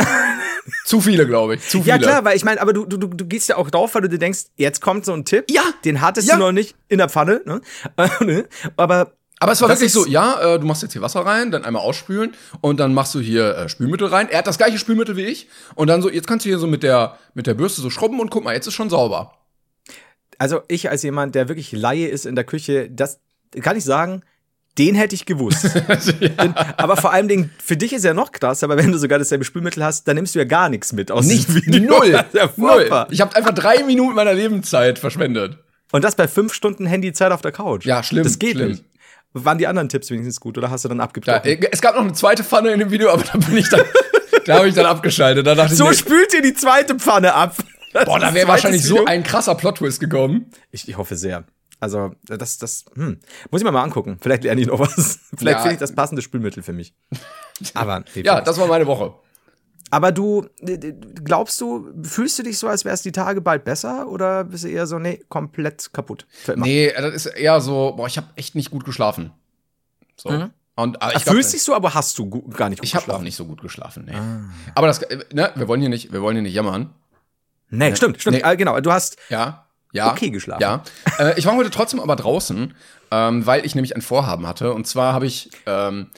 Zu 0.85 1.01
viele, 1.01 1.27
glaube 1.27 1.55
ich. 1.55 1.63
Zu 1.63 1.79
viele. 1.83 1.97
Ja, 1.97 1.99
klar, 1.99 2.25
weil 2.25 2.37
ich 2.37 2.45
meine, 2.45 2.61
aber 2.61 2.73
du, 2.73 2.85
du, 2.85 2.99
du 2.99 3.25
gehst 3.25 3.49
ja 3.49 3.57
auch 3.57 3.71
drauf, 3.71 3.95
weil 3.95 4.03
du 4.03 4.09
dir 4.09 4.19
denkst, 4.19 4.47
jetzt 4.57 4.81
kommt 4.83 5.05
so 5.07 5.13
ein 5.15 5.25
Tipp. 5.25 5.47
Ja. 5.51 5.63
Den 5.85 6.01
hattest 6.03 6.29
Ja. 6.29 6.35
du 6.35 6.41
noch 6.41 6.53
nicht 6.53 6.77
in 6.89 6.99
der 6.99 7.09
Pfanne. 7.09 7.41
Ne? 7.47 7.61
aber 8.77 9.13
Aber 9.41 9.53
es 9.53 9.63
war 9.63 9.69
wirklich 9.71 9.93
so, 9.93 10.05
ja, 10.07 10.55
äh, 10.57 10.59
du 10.61 10.67
machst 10.67 10.83
jetzt 10.83 10.93
hier 10.93 11.01
Wasser 11.01 11.21
rein, 11.25 11.51
dann 11.51 11.65
einmal 11.65 11.81
ausspülen 11.83 12.35
und 12.61 12.81
dann 12.81 12.93
machst 12.93 13.15
du 13.15 13.21
hier 13.21 13.57
äh, 13.57 13.69
Spülmittel 13.71 14.09
rein. 14.09 14.29
Er 14.29 14.39
hat 14.39 14.47
das 14.47 14.59
gleiche 14.59 14.79
Spülmittel 14.79 15.17
wie 15.17 15.25
ich 15.25 15.49
und 15.75 15.87
dann 15.89 16.03
so, 16.03 16.11
jetzt 16.11 16.27
kannst 16.27 16.45
du 16.45 16.51
hier 16.51 16.59
so 16.59 16.67
mit 16.67 16.83
der 16.83 17.17
mit 17.35 17.47
der 17.47 17.55
Bürste 17.55 17.81
so 17.81 17.89
schrubben 17.89 18.21
und 18.21 18.31
guck 18.31 18.45
mal, 18.45 18.53
jetzt 18.55 18.67
ist 18.67 18.75
schon 18.75 18.91
sauber. 18.91 19.33
also 20.39 20.61
ich 20.69 20.91
als 20.91 21.03
jemand, 21.03 21.35
der 21.35 21.49
wirklich 21.49 21.73
Laie 21.73 22.09
ist 22.09 22.27
in 22.27 22.35
der 22.35 22.45
Küche, 22.45 22.91
das 22.91 23.21
kann 23.63 23.77
ich 23.77 23.85
sagen, 23.85 24.23
den 24.79 24.95
hätte 24.95 25.15
ich 25.15 25.27
gewusst. 25.27 25.65
Denn, 26.21 26.55
aber 26.77 26.97
vor 26.97 27.13
allem 27.13 27.29
Dingen, 27.29 27.51
für 27.63 27.77
dich 27.77 27.93
ist 27.93 28.05
ja 28.05 28.15
noch 28.15 28.33
krass, 28.33 28.63
aber 28.63 28.77
wenn 28.77 28.93
du 28.93 28.99
sogar 28.99 29.19
dasselbe 29.19 29.45
Spülmittel 29.45 29.85
hast, 29.85 30.07
dann 30.07 30.17
nimmst 30.17 30.35
du 30.35 30.39
ja 30.39 30.45
gar 30.45 30.69
nichts 30.69 30.93
mit 30.93 31.11
aus 31.11 31.27
Nichts, 31.27 31.47
diesem 31.47 31.67
Video. 31.67 31.99
null, 31.99 32.13
Das 32.13 32.27
ja 32.33 32.49
null. 32.57 33.07
Ich 33.11 33.21
habe 33.21 33.35
einfach 33.37 33.53
drei 33.53 33.83
Minuten 33.83 34.15
meiner 34.15 34.33
Lebenszeit 34.35 34.99
verschwendet. 34.99 35.59
Und 35.91 36.05
das 36.05 36.15
bei 36.17 36.29
fünf 36.29 36.53
Stunden 36.55 36.87
Handyzeit 36.87 37.33
auf 37.33 37.41
der 37.41 37.53
Couch. 37.53 37.85
Ja, 37.87 38.03
schlimm, 38.03 38.23
Das 38.25 38.39
geht 38.39 38.53
schlimm. 38.57 38.69
nicht. 38.71 38.85
Waren 39.35 39.59
die 39.59 39.67
anderen 39.67 39.89
Tipps 39.89 40.11
wenigstens 40.11 40.41
gut 40.41 40.57
oder 40.59 40.71
hast 40.71 40.85
du 40.85 40.89
dann 40.89 40.99
Da, 40.99 41.05
abgebrochen? 41.05 41.43
äh, 41.45 41.69
es 41.71 41.81
gab 41.83 41.95
noch 41.95 42.03
eine 42.03 42.13
zweite 42.15 42.43
Pfanne 42.45 42.71
in 42.71 42.79
dem 42.79 42.91
Video, 42.91 43.11
aber 43.11 43.23
da 43.25 43.39
bin 43.39 43.57
ich 43.59 43.69
dann, 43.69 43.83
da 44.47 44.57
habe 44.59 44.69
ich 44.69 44.75
dann 44.75 44.87
abgeschaltet. 44.87 45.47
Da 45.47 45.55
dachte 45.55 45.75
so 45.75 45.85
ich, 45.85 45.91
mir, 45.91 45.97
spült 45.97 46.35
ihr 46.35 46.43
die 46.43 46.55
zweite 46.55 46.95
Pfanne 46.97 47.35
ab. 47.35 47.55
boah, 48.05 48.19
da 48.19 48.33
wäre 48.35 48.49
wahrscheinlich 48.49 48.83
so 48.83 49.05
ein 49.05 49.23
krasser 49.23 49.55
Plot-Twist 49.55 50.01
gekommen. 50.01 50.47
Ich, 50.71 50.89
ich 50.89 50.97
hoffe 50.97 51.15
sehr. 51.17 51.45
Also, 51.81 52.13
das, 52.25 52.59
das, 52.59 52.85
hm. 52.95 53.21
Muss 53.51 53.61
ich 53.61 53.65
mir 53.65 53.71
mal 53.73 53.83
angucken. 53.85 54.19
Vielleicht 54.21 54.43
lerne 54.45 54.61
ich 54.61 54.67
noch 54.67 54.81
was. 54.81 55.21
Vielleicht 55.37 55.59
Ja. 55.59 55.63
finde 55.63 55.75
ich 55.75 55.79
das 55.81 55.95
passende 55.95 56.23
Spülmittel 56.23 56.63
für 56.63 56.73
mich. 56.73 56.93
Aber, 57.75 58.05
Ja, 58.15 58.41
das 58.41 58.59
war 58.59 58.67
meine 58.67 58.87
Woche. 58.87 59.15
aber 59.91 60.13
du, 60.13 60.47
glaubst 61.25 61.61
du, 61.61 61.89
fühlst 62.03 62.39
du 62.39 62.43
dich 62.43 62.59
so, 62.59 62.69
als 62.69 62.85
wär's 62.85 63.03
die 63.03 63.13
Tage 63.13 63.41
bald 63.41 63.65
besser? 63.65 64.09
Oder 64.09 64.45
bist 64.45 64.65
du 64.65 64.69
eher 64.69 64.87
so, 64.87 64.99
nee, 64.99 65.21
komplett 65.29 65.93
kaputt? 65.93 66.27
Für 66.31 66.53
immer. 66.53 66.67
Nee, 66.67 66.93
das 66.97 67.15
ist 67.15 67.27
eher 67.27 67.61
so, 67.61 67.95
boah, 67.97 68.07
ich 68.07 68.17
habe 68.17 68.27
echt 68.37 68.55
nicht 68.55 68.71
gut 68.71 68.85
geschlafen. 68.85 69.33
So. 70.17 70.31
Mhm. 70.31 70.51
Und 70.75 71.01
aber 71.03 71.13
Ach, 71.13 71.17
ich 71.17 71.25
glaub, 71.25 71.35
fühlst 71.35 71.53
dich 71.53 71.63
so, 71.63 71.75
aber 71.75 71.95
hast 71.95 72.19
du 72.19 72.29
gar 72.51 72.69
nicht 72.69 72.79
gut 72.81 72.87
Ich 72.87 72.95
habe 72.95 73.03
auch 73.03 73.07
geschlafen? 73.07 73.25
nicht 73.25 73.37
so 73.37 73.47
gut 73.47 73.61
geschlafen, 73.63 74.05
nee. 74.07 74.15
Ah. 74.15 74.41
Aber 74.75 74.87
das, 74.89 75.03
äh, 75.03 75.19
ne, 75.33 75.53
wir 75.57 75.67
wollen 75.69 75.81
hier 75.81 75.91
nicht, 75.91 76.13
wir 76.13 76.23
wollen 76.23 76.37
hier 76.37 76.43
nicht 76.43 76.55
jammern. 76.55 76.93
Nee, 77.71 77.95
stimmt, 77.97 78.21
stimmt. 78.21 78.37
Nee. 78.37 78.43
Ah, 78.45 78.55
genau, 78.55 78.79
du 78.81 78.93
hast 78.93 79.17
Ja, 79.29 79.67
ja. 79.93 80.11
Okay 80.13 80.31
geschlafen. 80.31 80.63
Ja. 80.63 80.83
Äh, 81.19 81.39
ich 81.39 81.47
war 81.47 81.57
heute 81.57 81.71
trotzdem 81.71 82.01
aber 82.01 82.17
draußen, 82.17 82.75
ähm, 83.11 83.47
weil 83.47 83.65
ich 83.65 83.75
nämlich 83.75 83.97
ein 83.97 84.03
Vorhaben 84.03 84.47
hatte. 84.47 84.73
Und 84.73 84.87
zwar 84.87 85.13
habe 85.15 85.27
ich 85.27 85.51
ähm, 85.67 86.09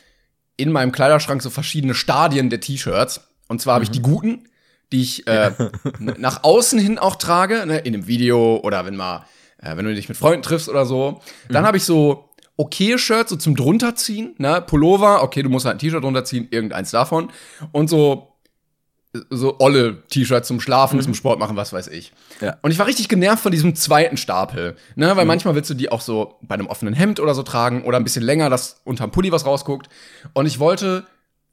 in 0.56 0.72
meinem 0.72 0.92
Kleiderschrank 0.92 1.42
so 1.42 1.50
verschiedene 1.50 1.94
Stadien 1.94 2.50
der 2.50 2.60
T-Shirts. 2.60 3.28
Und 3.48 3.60
zwar 3.60 3.74
habe 3.74 3.84
ich 3.84 3.90
die 3.90 4.02
guten, 4.02 4.48
die 4.92 5.02
ich 5.02 5.26
äh, 5.26 5.52
n- 5.98 6.14
nach 6.18 6.42
außen 6.42 6.78
hin 6.78 6.98
auch 6.98 7.16
trage, 7.16 7.64
ne, 7.66 7.78
in 7.78 7.94
einem 7.94 8.06
Video 8.06 8.60
oder 8.62 8.84
wenn 8.86 8.96
mal, 8.96 9.24
äh, 9.58 9.76
wenn 9.76 9.84
du 9.84 9.94
dich 9.94 10.08
mit 10.08 10.18
Freunden 10.18 10.42
triffst 10.42 10.68
oder 10.68 10.84
so. 10.84 11.20
Dann 11.48 11.64
habe 11.66 11.76
ich 11.76 11.84
so 11.84 12.28
okay 12.56 12.98
Shirts 12.98 13.30
so 13.30 13.36
zum 13.36 13.56
drunterziehen, 13.56 14.34
ne, 14.38 14.60
Pullover, 14.60 15.22
okay, 15.22 15.42
du 15.42 15.48
musst 15.48 15.64
halt 15.64 15.76
ein 15.76 15.78
T-Shirt 15.78 16.04
drunterziehen, 16.04 16.48
irgendeins 16.50 16.90
davon. 16.90 17.30
Und 17.72 17.88
so 17.88 18.29
so 19.28 19.56
olle 19.58 20.02
T-Shirts 20.08 20.46
zum 20.46 20.60
Schlafen, 20.60 21.00
zum 21.02 21.14
Sport 21.14 21.38
machen, 21.40 21.56
was 21.56 21.72
weiß 21.72 21.88
ich. 21.88 22.12
Ja. 22.40 22.56
Und 22.62 22.70
ich 22.70 22.78
war 22.78 22.86
richtig 22.86 23.08
genervt 23.08 23.42
von 23.42 23.50
diesem 23.50 23.74
zweiten 23.74 24.16
Stapel, 24.16 24.76
ne, 24.94 25.16
weil 25.16 25.24
manchmal 25.24 25.56
willst 25.56 25.68
du 25.70 25.74
die 25.74 25.90
auch 25.90 26.00
so 26.00 26.36
bei 26.42 26.54
einem 26.54 26.68
offenen 26.68 26.94
Hemd 26.94 27.18
oder 27.18 27.34
so 27.34 27.42
tragen 27.42 27.82
oder 27.82 27.96
ein 27.96 28.04
bisschen 28.04 28.22
länger, 28.22 28.50
dass 28.50 28.80
unterm 28.84 29.10
Pulli 29.10 29.32
was 29.32 29.44
rausguckt. 29.46 29.88
Und 30.32 30.46
ich 30.46 30.60
wollte 30.60 31.06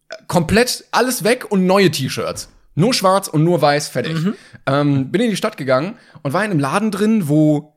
äh, 0.09 0.15
komplett 0.27 0.85
alles 0.91 1.23
weg 1.23 1.51
und 1.51 1.65
neue 1.65 1.89
T-Shirts. 1.89 2.49
Nur 2.75 2.93
schwarz 2.93 3.27
und 3.27 3.43
nur 3.43 3.59
weiß, 3.59 3.87
fertig. 3.87 4.15
Ähm, 4.67 5.11
bin 5.11 5.21
in 5.21 5.31
die 5.31 5.35
Stadt 5.35 5.57
gegangen 5.57 5.97
und 6.21 6.33
war 6.33 6.45
in 6.45 6.51
einem 6.51 6.59
Laden 6.59 6.91
drin, 6.91 7.27
wo 7.27 7.73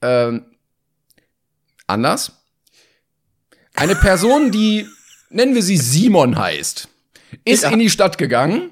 ähm, 0.00 0.46
anders. 1.86 2.32
Eine 3.74 3.94
Person, 3.94 4.50
die, 4.50 4.86
nennen 5.28 5.54
wir 5.54 5.62
sie 5.62 5.76
Simon 5.76 6.38
heißt, 6.38 6.88
ist 7.44 7.62
Ja. 7.64 7.70
in 7.70 7.78
die 7.78 7.90
Stadt 7.90 8.16
gegangen. 8.16 8.70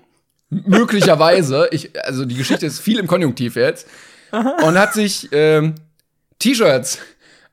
Möglicherweise. 0.50 1.68
Ich, 1.70 1.90
also 2.04 2.24
die 2.24 2.34
Geschichte 2.34 2.66
ist 2.66 2.80
viel 2.80 2.98
im 2.98 3.06
Konjunktiv 3.06 3.56
jetzt. 3.56 3.86
Und 4.32 4.78
hat 4.78 4.94
sich 4.94 5.28
ähm, 5.32 5.74
T-Shirts 6.38 6.98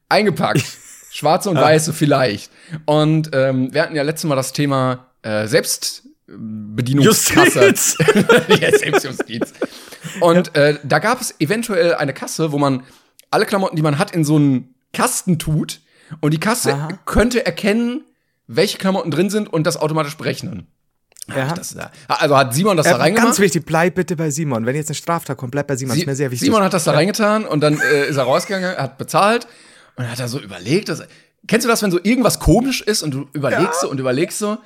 eingepackt. 0.09 0.63
Schwarze 1.11 1.49
und 1.49 1.57
weiße 1.57 1.93
vielleicht. 1.93 2.51
Und 2.85 3.31
ähm, 3.33 3.73
wir 3.73 3.81
hatten 3.81 3.95
ja 3.95 4.03
letztes 4.03 4.27
Mal 4.27 4.35
das 4.35 4.53
Thema 4.53 5.07
äh, 5.23 5.47
Selbstbedienungskasse. 5.47 7.69
Justiz. 7.69 7.97
ja, 8.61 8.77
Selbstjustiz. 8.77 9.53
Und 10.19 10.55
äh, 10.55 10.77
da 10.83 10.99
gab 10.99 11.21
es 11.21 11.33
eventuell 11.39 11.95
eine 11.95 12.13
Kasse, 12.13 12.51
wo 12.51 12.59
man 12.59 12.83
alle 13.31 13.45
Klamotten, 13.45 13.75
die 13.75 13.81
man 13.81 13.97
hat, 13.97 14.11
in 14.11 14.23
so 14.23 14.35
einen 14.35 14.75
Kasten 14.93 15.39
tut. 15.39 15.81
Und 16.21 16.33
die 16.33 16.39
Kasse 16.39 16.73
Aha. 16.73 16.99
könnte 17.05 17.45
erkennen, 17.45 18.03
welche 18.47 18.77
Klamotten 18.77 19.11
drin 19.11 19.29
sind 19.29 19.51
und 19.51 19.65
das 19.65 19.77
automatisch 19.77 20.17
berechnen. 20.17 20.67
Ja. 21.35 21.53
Das, 21.53 21.73
da- 21.73 21.91
also 22.07 22.37
hat 22.37 22.53
Simon 22.53 22.77
das 22.77 22.85
da 22.85 22.93
Äh, 22.93 22.95
reingemacht. 22.95 23.25
ganz 23.27 23.39
wichtig, 23.39 23.65
bleib 23.65 23.95
bitte 23.95 24.15
bei 24.15 24.29
Simon. 24.31 24.65
Wenn 24.65 24.75
jetzt 24.75 24.89
eine 24.89 24.95
Straftat 24.95 25.37
kommt, 25.37 25.51
bleib 25.51 25.67
bei 25.67 25.75
Simon. 25.75 25.95
Sie- 25.95 26.01
ist 26.01 26.07
mir 26.07 26.15
sehr 26.15 26.31
wichtig. 26.31 26.45
Simon 26.45 26.63
hat 26.63 26.73
das 26.73 26.85
da 26.85 26.91
reingetan 26.93 27.45
und 27.45 27.59
dann 27.61 27.79
äh, 27.79 28.07
ist 28.07 28.15
er 28.17 28.23
rausgegangen, 28.23 28.77
hat 28.77 28.97
bezahlt 28.97 29.45
und 29.95 30.09
hat 30.09 30.19
er 30.19 30.27
so 30.29 30.39
überlegt. 30.39 30.89
Dass, 30.89 31.03
kennst 31.47 31.65
du 31.65 31.69
das, 31.69 31.81
wenn 31.83 31.91
so 31.91 31.99
irgendwas 32.01 32.39
komisch 32.39 32.81
ist 32.81 33.03
und 33.03 33.11
du 33.13 33.27
überlegst 33.33 33.81
so 33.81 33.89
und 33.89 33.99
überlegst 33.99 34.39
so? 34.39 34.57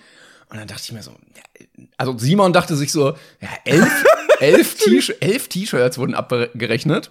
Und 0.50 0.58
dann 0.60 0.68
dachte 0.68 0.82
ich 0.84 0.91
mir 0.91 1.01
so, 1.01 1.12
ja, 1.12 1.75
also 1.98 2.18
Simon 2.18 2.53
dachte 2.53 2.75
sich 2.75 2.91
so, 2.91 3.12
ja, 3.39 3.50
elf, 3.65 4.03
elf 4.39 4.75
T-Sh- 4.75 5.15
elf 5.20 5.48
T-Shirts 5.48 5.98
wurden 5.98 6.13
abgerechnet. 6.13 7.10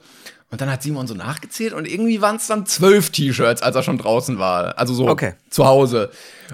Und 0.52 0.61
dann 0.61 0.71
hat 0.71 0.83
Simon 0.83 1.07
so 1.07 1.14
nachgezählt 1.14 1.73
und 1.73 1.87
irgendwie 1.87 2.21
waren 2.21 2.37
es 2.37 2.49
dann 2.49 2.66
zwölf 2.66 3.11
T-Shirts, 3.11 3.62
als 3.62 3.76
er 3.76 3.83
schon 3.85 3.99
draußen 3.99 4.38
war. 4.38 4.76
Also 4.78 4.95
so 4.95 5.09
Okay. 5.09 5.35
zu 5.49 5.64
Hause. 5.64 6.11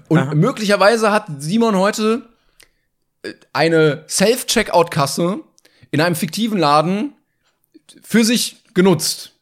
Und 0.09 0.35
möglicherweise 0.35 1.11
hat 1.13 1.25
Simon 1.39 1.77
heute 1.77 2.23
eine 3.53 4.05
Self-Checkout-Kasse 4.09 5.41
in 5.91 6.01
einem 6.01 6.17
fiktiven 6.17 6.59
Laden 6.59 7.15
für 8.03 8.25
sich 8.25 8.63
genutzt. 8.75 9.33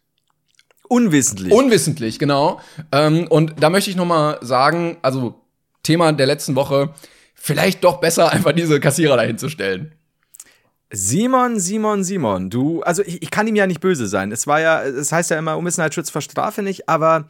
Unwissentlich. 0.88 1.52
Unwissentlich, 1.52 2.18
genau. 2.18 2.60
Ähm, 2.92 3.26
und 3.28 3.54
da 3.62 3.70
möchte 3.70 3.90
ich 3.90 3.96
noch 3.96 4.04
mal 4.04 4.38
sagen, 4.42 4.98
also 5.02 5.40
Thema 5.82 6.12
der 6.12 6.26
letzten 6.26 6.54
Woche, 6.54 6.94
vielleicht 7.34 7.84
doch 7.84 8.00
besser 8.00 8.30
einfach 8.32 8.52
diese 8.52 8.80
Kassierer 8.80 9.16
dahin 9.16 9.38
zu 9.38 9.48
stellen. 9.48 9.94
Simon, 10.90 11.58
Simon, 11.58 12.04
Simon, 12.04 12.50
du, 12.50 12.82
also 12.82 13.02
ich, 13.02 13.22
ich 13.22 13.30
kann 13.30 13.46
ihm 13.46 13.56
ja 13.56 13.66
nicht 13.66 13.80
böse 13.80 14.06
sein. 14.06 14.30
Es 14.30 14.46
war 14.46 14.60
ja, 14.60 14.82
es 14.82 15.10
heißt 15.10 15.30
ja 15.30 15.38
immer, 15.38 15.56
Unwissenheit 15.56 15.94
schützt 15.94 16.12
vor 16.12 16.20
Strafe 16.20 16.62
nicht, 16.62 16.88
aber 16.88 17.28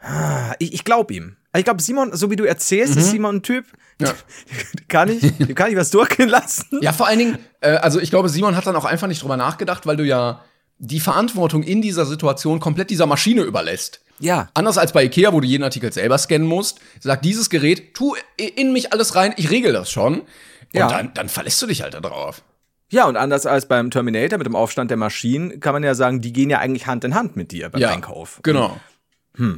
ah, 0.00 0.54
ich, 0.58 0.72
ich 0.74 0.84
glaube 0.84 1.14
ihm. 1.14 1.36
Ich 1.58 1.64
glaube, 1.64 1.82
Simon, 1.82 2.14
so 2.16 2.30
wie 2.30 2.36
du 2.36 2.44
erzählst, 2.44 2.96
ist 2.96 3.10
Simon 3.10 3.36
ein 3.36 3.42
Typ, 3.42 3.64
Ja. 4.00 4.12
kann 4.88 5.08
ich, 5.10 5.22
kann 5.54 5.70
ich 5.70 5.76
was 5.76 5.90
durchgehen 5.90 6.28
lassen. 6.28 6.80
Ja, 6.82 6.92
vor 6.92 7.06
allen 7.06 7.18
Dingen, 7.18 7.38
äh, 7.60 7.70
also 7.70 8.00
ich 8.00 8.10
glaube, 8.10 8.28
Simon 8.28 8.56
hat 8.56 8.66
dann 8.66 8.76
auch 8.76 8.84
einfach 8.84 9.06
nicht 9.08 9.22
drüber 9.22 9.36
nachgedacht, 9.36 9.86
weil 9.86 9.96
du 9.96 10.04
ja 10.04 10.42
die 10.78 11.00
Verantwortung 11.00 11.62
in 11.62 11.80
dieser 11.82 12.04
Situation 12.06 12.60
komplett 12.60 12.90
dieser 12.90 13.06
Maschine 13.06 13.42
überlässt. 13.42 14.00
Ja. 14.18 14.48
Anders 14.54 14.78
als 14.78 14.92
bei 14.92 15.04
Ikea, 15.04 15.32
wo 15.32 15.40
du 15.40 15.46
jeden 15.46 15.64
Artikel 15.64 15.92
selber 15.92 16.16
scannen 16.18 16.46
musst, 16.46 16.80
sagt 17.00 17.24
dieses 17.24 17.50
Gerät, 17.50 17.94
tu 17.94 18.14
in 18.36 18.72
mich 18.72 18.92
alles 18.92 19.14
rein, 19.14 19.32
ich 19.36 19.50
regel 19.50 19.72
das 19.72 19.90
schon. 19.90 20.20
Und 20.20 20.26
Ja. 20.72 20.88
dann, 20.88 21.12
dann 21.14 21.28
verlässt 21.28 21.60
du 21.62 21.66
dich 21.66 21.82
halt 21.82 21.94
da 21.94 22.00
drauf. 22.00 22.42
Ja, 22.90 23.06
und 23.06 23.16
anders 23.16 23.46
als 23.46 23.66
beim 23.66 23.90
Terminator 23.90 24.38
mit 24.38 24.46
dem 24.46 24.54
Aufstand 24.54 24.90
der 24.90 24.96
Maschinen, 24.96 25.58
kann 25.60 25.72
man 25.72 25.82
ja 25.82 25.94
sagen, 25.94 26.20
die 26.20 26.32
gehen 26.32 26.50
ja 26.50 26.58
eigentlich 26.60 26.86
Hand 26.86 27.04
in 27.04 27.14
Hand 27.14 27.36
mit 27.36 27.50
dir 27.52 27.68
beim 27.68 27.82
Einkauf. 27.82 28.40
Genau. 28.42 28.78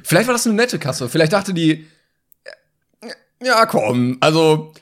Vielleicht 0.05 0.27
war 0.27 0.35
das 0.35 0.47
eine 0.47 0.55
nette 0.55 0.79
Kasse. 0.79 1.09
Vielleicht 1.09 1.33
dachte 1.33 1.55
die, 1.55 1.87
ja, 3.43 3.67
komm, 3.67 4.19
also, 4.21 4.73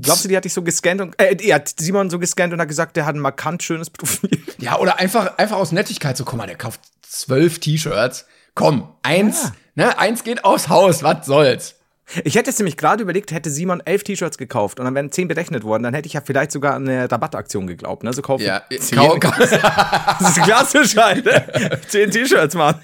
Glaubst 0.00 0.24
du, 0.24 0.28
die 0.28 0.36
hat 0.36 0.44
dich 0.44 0.54
so 0.54 0.62
gescannt 0.62 1.00
und, 1.00 1.20
äh, 1.20 1.34
die 1.34 1.52
hat 1.52 1.68
Simon 1.80 2.08
so 2.08 2.20
gescannt 2.20 2.52
und 2.52 2.60
hat 2.60 2.68
gesagt, 2.68 2.96
der 2.96 3.06
hat 3.06 3.16
ein 3.16 3.20
markant 3.20 3.62
schönes 3.62 3.90
Profil. 3.90 4.30
ja, 4.58 4.78
oder 4.78 5.00
einfach, 5.00 5.36
einfach 5.38 5.56
aus 5.56 5.72
Nettigkeit 5.72 6.16
so, 6.16 6.24
guck 6.24 6.36
mal, 6.36 6.46
der 6.46 6.56
kauft 6.56 6.80
zwölf 7.02 7.58
T-Shirts. 7.58 8.26
Komm, 8.54 8.94
eins, 9.02 9.50
ne, 9.74 9.98
eins 9.98 10.22
geht 10.22 10.44
aufs 10.44 10.68
Haus, 10.68 11.02
was 11.02 11.26
soll's? 11.26 11.74
Ich 12.22 12.34
hätte 12.36 12.50
jetzt 12.50 12.58
nämlich 12.58 12.76
gerade 12.76 13.02
überlegt, 13.02 13.32
hätte 13.32 13.48
Simon 13.50 13.80
elf 13.84 14.04
T-Shirts 14.04 14.36
gekauft 14.36 14.78
und 14.78 14.84
dann 14.84 14.94
wären 14.94 15.10
zehn 15.10 15.26
berechnet 15.26 15.64
worden, 15.64 15.82
dann 15.84 15.94
hätte 15.94 16.06
ich 16.06 16.12
ja 16.12 16.20
vielleicht 16.20 16.52
sogar 16.52 16.74
an 16.74 16.86
eine 16.88 17.10
Rabattaktion 17.10 17.66
geglaubt, 17.66 18.04
ne? 18.04 18.12
So 18.12 18.20
kaufen 18.20 18.44
Ja, 18.44 18.62
zehn. 18.78 18.98
kau, 18.98 19.16
Das 19.20 20.36
ist 20.36 20.42
klassisch 20.42 20.96
halt. 20.96 21.24
ne? 21.24 21.80
Zehn 21.88 22.10
T-Shirts, 22.10 22.54
Mann. 22.56 22.74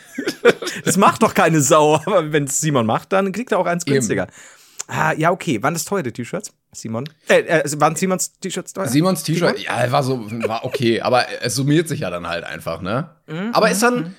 Das 0.84 0.96
macht 0.96 1.22
doch 1.22 1.34
keine 1.34 1.60
Sau, 1.60 1.96
aber 1.96 2.32
wenn 2.32 2.44
es 2.44 2.60
Simon 2.60 2.86
macht, 2.86 3.12
dann 3.12 3.30
kriegt 3.32 3.52
er 3.52 3.58
auch 3.58 3.66
eins 3.66 3.86
Eben. 3.86 3.94
günstiger. 3.94 4.26
Ah, 4.88 5.12
ja, 5.12 5.30
okay. 5.30 5.62
Waren 5.62 5.74
das 5.74 5.84
teure 5.84 6.10
T-Shirts, 6.12 6.50
Simon? 6.72 7.08
Äh, 7.28 7.40
äh, 7.42 7.80
waren 7.80 7.94
Simons 7.96 8.32
T-Shirts 8.40 8.72
teuer? 8.72 8.88
Simons 8.88 9.22
T-Shirt, 9.22 9.58
ja, 9.60 9.92
war 9.92 10.02
so, 10.02 10.26
war 10.48 10.64
okay, 10.64 11.00
aber 11.02 11.26
es 11.42 11.54
summiert 11.54 11.88
sich 11.88 12.00
ja 12.00 12.10
dann 12.10 12.26
halt 12.26 12.44
einfach, 12.44 12.80
ne? 12.80 13.10
Aber 13.52 13.70
ist 13.70 13.82
dann, 13.82 14.16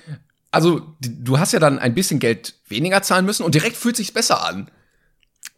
also, 0.52 0.80
die- 1.00 1.22
du 1.24 1.38
hast 1.40 1.52
ja 1.52 1.58
dann 1.58 1.78
ein 1.78 1.92
bisschen 1.94 2.20
Geld 2.20 2.54
weniger 2.68 3.02
zahlen 3.02 3.26
müssen 3.26 3.42
und 3.42 3.54
direkt 3.54 3.76
fühlt 3.76 3.96
sich's 3.96 4.12
besser 4.12 4.46
an. 4.46 4.70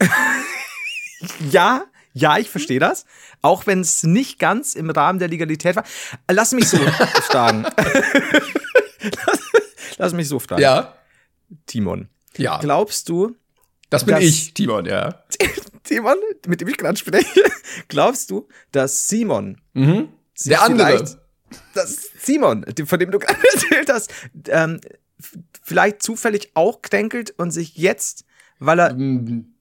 Ja, 1.50 1.84
ja, 2.12 2.38
ich 2.38 2.50
verstehe 2.50 2.78
das. 2.78 3.06
Auch 3.42 3.66
wenn 3.66 3.80
es 3.80 4.02
nicht 4.02 4.38
ganz 4.38 4.74
im 4.74 4.90
Rahmen 4.90 5.18
der 5.18 5.28
Legalität 5.28 5.74
war. 5.76 5.84
Lass 6.30 6.52
mich 6.52 6.68
so 6.68 6.76
fragen. 7.22 7.64
lass, 9.02 9.38
lass 9.98 10.12
mich 10.12 10.28
so 10.28 10.38
fragen. 10.38 10.60
Ja, 10.62 10.94
Timon. 11.66 12.08
ja, 12.36 12.58
Glaubst 12.58 13.08
du, 13.08 13.34
das 13.90 14.04
bin 14.04 14.14
das- 14.16 14.24
ich, 14.24 14.54
Timon, 14.54 14.86
ja. 14.86 15.24
Timon, 15.82 16.16
mit 16.46 16.60
dem 16.60 16.68
ich 16.68 16.76
gerade 16.76 16.96
spreche, 16.98 17.42
glaubst 17.88 18.30
du, 18.30 18.48
dass 18.72 19.08
Simon 19.08 19.60
Mhm. 19.72 20.08
Der 20.46 20.62
andere. 20.62 21.04
dass 21.74 22.08
Simon, 22.20 22.64
von 22.86 22.98
dem 22.98 23.10
du 23.10 23.18
gerade 23.18 23.38
erzählt 23.52 23.88
hast, 23.90 24.12
ähm, 24.48 24.80
vielleicht 25.62 26.02
zufällig 26.02 26.50
auch 26.54 26.82
kränkelt 26.82 27.34
und 27.38 27.50
sich 27.50 27.76
jetzt, 27.76 28.24
weil 28.58 28.78
er 28.80 28.94
Mm, 28.94 29.53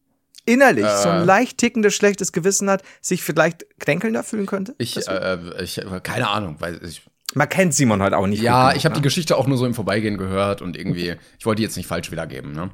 innerlich 0.45 0.85
so 0.87 1.09
Äh. 1.09 1.11
ein 1.13 1.25
leicht 1.25 1.57
tickendes 1.57 1.93
schlechtes 1.93 2.31
Gewissen 2.31 2.69
hat, 2.69 2.83
sich 3.01 3.23
vielleicht 3.23 3.65
kränkelnder 3.79 4.23
fühlen 4.23 4.45
könnte? 4.45 4.75
Ich, 4.77 4.95
äh, 5.07 5.37
ich, 5.63 5.81
keine 6.03 6.29
Ahnung, 6.29 6.57
weil 6.59 6.79
ich, 6.85 7.01
Man 7.35 7.49
kennt 7.49 7.73
Simon 7.73 8.01
halt 8.01 8.13
auch 8.13 8.27
nicht. 8.27 8.41
ja, 8.41 8.67
genug, 8.69 8.77
ich 8.77 8.85
habe 8.85 8.93
ne? 8.95 8.99
die 9.01 9.03
Geschichte 9.03 9.37
auch 9.37 9.47
nur 9.47 9.57
so 9.57 9.65
im 9.65 9.73
Vorbeigehen 9.73 10.17
gehört 10.17 10.61
und 10.61 10.77
irgendwie, 10.77 11.15
ich 11.39 11.45
wollte 11.45 11.57
die 11.57 11.63
jetzt 11.63 11.77
nicht 11.77 11.87
falsch 11.87 12.11
wiedergeben, 12.11 12.51
ne? 12.53 12.71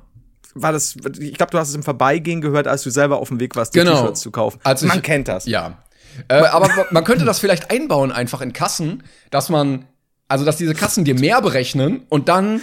War 0.55 0.71
das, 0.71 0.95
ich 1.19 1.35
glaube, 1.35 1.51
du 1.51 1.59
hast 1.59 1.69
es 1.69 1.75
im 1.75 1.83
Vorbeigehen 1.83 2.41
gehört, 2.41 2.67
als 2.67 2.81
du 2.81 2.89
selber 2.89 3.19
auf 3.19 3.27
dem 3.29 3.39
Weg 3.39 3.55
warst, 3.55 3.75
die 3.75 3.79
Genau. 3.79 3.93
T-Shirts 4.01 4.21
zu 4.21 4.31
kaufen. 4.31 4.59
Als 4.63 4.81
ich- 4.81 4.88
Man 4.88 5.01
kennt 5.03 5.27
das. 5.27 5.45
Ja. 5.45 5.83
Äh, 6.27 6.39
aber 6.39 6.67
man 6.89 7.03
könnte 7.03 7.23
das 7.23 7.38
vielleicht 7.39 7.69
einbauen 7.69 8.11
einfach 8.11 8.41
in 8.41 8.51
Kassen, 8.51 9.03
dass 9.29 9.49
man, 9.49 9.85
also 10.27 10.43
dass 10.45 10.57
diese 10.57 10.73
Kassen 10.73 11.05
dir 11.05 11.13
mehr 11.17 11.39
berechnen 11.43 12.01
und 12.09 12.27
dann, 12.29 12.61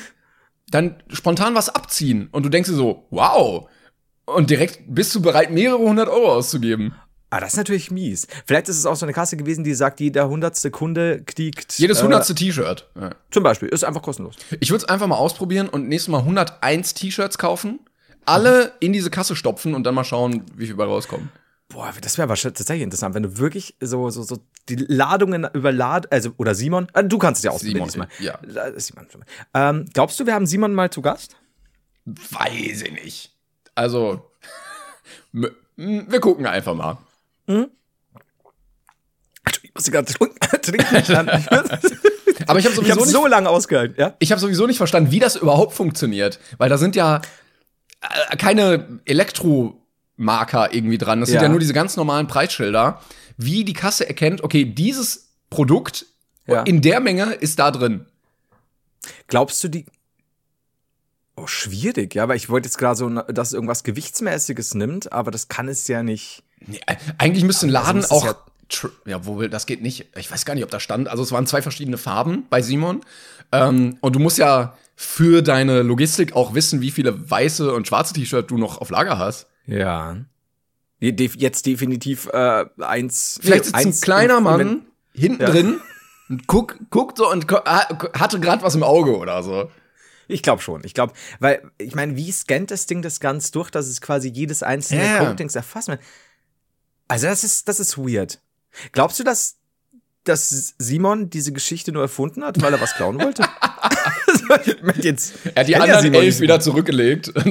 dann 0.68 0.96
spontan 1.12 1.54
was 1.54 1.68
abziehen. 1.68 2.28
Und 2.32 2.42
du 2.44 2.48
denkst 2.48 2.68
dir 2.68 2.74
so, 2.74 3.06
wow. 3.10 3.68
Und 4.26 4.50
direkt 4.50 4.80
bist 4.86 5.14
du 5.14 5.22
bereit, 5.22 5.50
mehrere 5.50 5.78
hundert 5.78 6.08
Euro 6.08 6.32
auszugeben. 6.32 6.94
Ah, 7.30 7.40
das 7.40 7.52
ist 7.52 7.56
natürlich 7.56 7.90
mies. 7.90 8.26
Vielleicht 8.44 8.68
ist 8.68 8.78
es 8.78 8.86
auch 8.86 8.94
so 8.94 9.04
eine 9.04 9.12
Kasse 9.12 9.36
gewesen, 9.36 9.64
die 9.64 9.74
sagt, 9.74 10.00
jeder 10.00 10.28
hundertste 10.28 10.70
Kunde 10.70 11.22
kriegt. 11.24 11.78
Jedes 11.78 12.00
äh, 12.00 12.02
hundertste 12.04 12.34
T-Shirt. 12.34 12.88
Ja. 12.94 13.10
Zum 13.30 13.42
Beispiel, 13.42 13.68
ist 13.68 13.84
einfach 13.84 14.02
kostenlos. 14.02 14.36
Ich 14.60 14.70
würde 14.70 14.84
es 14.84 14.88
einfach 14.88 15.06
mal 15.06 15.16
ausprobieren 15.16 15.68
und 15.68 15.88
nächstes 15.88 16.08
Mal 16.10 16.18
101 16.18 16.94
T-Shirts 16.94 17.38
kaufen, 17.38 17.80
alle 18.24 18.72
in 18.80 18.92
diese 18.92 19.10
Kasse 19.10 19.34
stopfen 19.34 19.74
und 19.74 19.84
dann 19.84 19.94
mal 19.94 20.04
schauen, 20.04 20.44
wie 20.54 20.66
viel 20.66 20.76
bei 20.76 20.84
rauskommen. 20.84 21.30
Boah, 21.68 21.92
das 22.00 22.16
wäre 22.16 22.28
wahrscheinlich 22.28 22.58
tatsächlich 22.58 22.84
interessant, 22.84 23.16
wenn 23.16 23.24
du 23.24 23.38
wirklich 23.38 23.74
so, 23.80 24.08
so, 24.10 24.22
so 24.22 24.38
die 24.68 24.76
Ladungen 24.76 25.48
überlad, 25.52 26.12
also, 26.12 26.30
oder 26.36 26.54
Simon, 26.54 26.86
äh, 26.94 27.02
du 27.02 27.18
kannst 27.18 27.40
es 27.40 27.44
ja 27.44 27.50
ausprobieren 27.50 27.90
Simon, 27.90 28.06
ja. 28.20 28.38
Äh, 28.44 28.78
Simon. 28.78 29.08
Ähm, 29.52 29.86
glaubst 29.92 30.18
du, 30.20 30.26
wir 30.26 30.34
haben 30.34 30.46
Simon 30.46 30.74
mal 30.74 30.90
zu 30.90 31.02
Gast? 31.02 31.36
Weiß 32.04 32.82
ich 32.82 32.92
nicht. 32.92 33.35
Also, 33.76 34.28
wir 35.32 36.20
gucken 36.20 36.46
einfach 36.46 36.74
mal. 36.74 36.98
Ich 39.62 39.74
muss 39.74 39.90
gerade 39.90 40.12
trinken. 40.62 40.86
Aber 42.48 42.58
ich 42.58 42.64
habe 42.66 42.72
ich 42.72 42.74
sowieso, 42.76 42.90
habe 42.90 43.00
nicht- 43.00 43.10
so 43.12 43.26
lange 43.26 43.48
ausgehalten, 43.48 43.96
ja? 43.98 44.14
ich 44.18 44.30
hab 44.32 44.38
sowieso 44.38 44.66
nicht 44.66 44.76
verstanden, 44.76 45.10
wie 45.10 45.18
das 45.20 45.36
überhaupt 45.36 45.72
funktioniert. 45.74 46.38
Weil 46.58 46.68
da 46.68 46.78
sind 46.78 46.94
ja 46.96 47.20
äh, 48.30 48.36
keine 48.36 49.00
Elektromarker 49.04 50.72
irgendwie 50.74 50.98
dran. 50.98 51.20
Das 51.20 51.28
sind 51.30 51.36
Ja. 51.36 51.42
ja 51.44 51.48
nur 51.48 51.60
diese 51.60 51.72
ganz 51.74 51.96
normalen 51.96 52.26
Preisschilder. 52.26 53.00
Wie 53.36 53.64
die 53.64 53.72
Kasse 53.74 54.06
erkennt, 54.08 54.42
okay, 54.42 54.64
dieses 54.64 55.28
Produkt 55.50 56.06
Ja. 56.46 56.62
in 56.62 56.82
der 56.82 57.00
Menge 57.00 57.34
ist 57.34 57.58
da 57.58 57.70
drin. 57.70 58.06
Glaubst 59.28 59.62
du, 59.64 59.68
die. 59.68 59.86
Oh, 61.36 61.46
schwierig, 61.46 62.14
ja, 62.14 62.26
weil 62.28 62.36
ich 62.36 62.48
wollte 62.48 62.66
jetzt 62.66 62.78
gerade 62.78 62.96
so, 62.96 63.08
dass 63.10 63.48
es 63.48 63.54
irgendwas 63.54 63.84
Gewichtsmäßiges 63.84 64.74
nimmt, 64.74 65.12
aber 65.12 65.30
das 65.30 65.48
kann 65.48 65.68
es 65.68 65.86
ja 65.86 66.02
nicht. 66.02 66.42
Nee, 66.66 66.80
eigentlich 67.18 67.44
müsste 67.44 67.66
ein 67.66 67.70
Laden 67.70 67.96
muss 67.96 68.06
es 68.06 68.10
auch. 68.10 68.24
ja- 68.24 68.36
tr- 68.70 68.90
Ja, 69.04 69.26
wo 69.26 69.42
das 69.46 69.66
geht 69.66 69.82
nicht. 69.82 70.06
Ich 70.16 70.30
weiß 70.30 70.44
gar 70.46 70.54
nicht, 70.54 70.64
ob 70.64 70.70
da 70.70 70.80
stand. 70.80 71.08
Also 71.08 71.22
es 71.22 71.32
waren 71.32 71.46
zwei 71.46 71.60
verschiedene 71.62 71.98
Farben 71.98 72.46
bei 72.48 72.62
Simon. 72.62 73.02
Ähm, 73.52 73.98
und 74.00 74.16
du 74.16 74.18
musst 74.18 74.38
ja 74.38 74.76
für 74.96 75.42
deine 75.42 75.82
Logistik 75.82 76.34
auch 76.34 76.54
wissen, 76.54 76.80
wie 76.80 76.90
viele 76.90 77.30
weiße 77.30 77.72
und 77.72 77.86
schwarze 77.86 78.14
T-Shirts 78.14 78.48
du 78.48 78.56
noch 78.56 78.80
auf 78.80 78.88
Lager 78.90 79.18
hast. 79.18 79.46
Ja. 79.66 80.16
Jetzt 80.98 81.66
definitiv 81.66 82.28
äh, 82.32 82.64
eins. 82.80 83.38
Vielleicht 83.42 83.64
sitzt 83.66 83.76
ein 83.76 83.86
eins 83.88 84.00
kleiner 84.00 84.38
und- 84.38 84.44
Mann 84.44 84.86
hinten 85.12 85.42
Ja. 85.42 85.50
drin 85.50 85.80
und 86.30 86.46
guck, 86.46 86.76
guckt 86.90 87.18
so 87.18 87.30
und 87.30 87.46
hatte 87.52 88.40
gerade 88.40 88.62
was 88.62 88.74
im 88.74 88.82
Auge 88.82 89.16
oder 89.18 89.42
so. 89.42 89.70
Ich 90.28 90.42
glaube 90.42 90.62
schon. 90.62 90.82
Ich 90.84 90.94
glaube, 90.94 91.12
weil, 91.38 91.62
ich 91.78 91.94
meine, 91.94 92.16
wie 92.16 92.30
scannt 92.32 92.70
das 92.70 92.86
Ding 92.86 93.02
das 93.02 93.20
ganz 93.20 93.50
durch, 93.50 93.70
dass 93.70 93.86
es 93.86 94.00
quasi 94.00 94.28
jedes 94.28 94.62
einzelne 94.62 95.04
Ja. 95.04 95.24
Coatings 95.24 95.54
erfasst? 95.54 95.90
Also, 97.08 97.26
das 97.26 97.44
ist, 97.44 97.68
das 97.68 97.80
ist 97.80 97.96
weird. 97.98 98.40
Glaubst 98.92 99.18
du, 99.18 99.24
dass, 99.24 99.56
dass 100.24 100.74
Simon 100.78 101.30
diese 101.30 101.52
Geschichte 101.52 101.92
nur 101.92 102.02
erfunden 102.02 102.44
hat, 102.44 102.60
weil 102.60 102.72
er 102.72 102.80
was 102.80 102.94
klauen 102.94 103.20
wollte? 103.20 103.44
Jetzt, 105.00 105.34
Er 105.54 105.60
hat 105.60 105.68
die 105.68 105.72
ja 105.72 105.80
anderen 105.80 106.02
Simon 106.02 106.22
elf 106.22 106.40
wieder 106.40 106.60
zurückgelegt. 106.60 107.32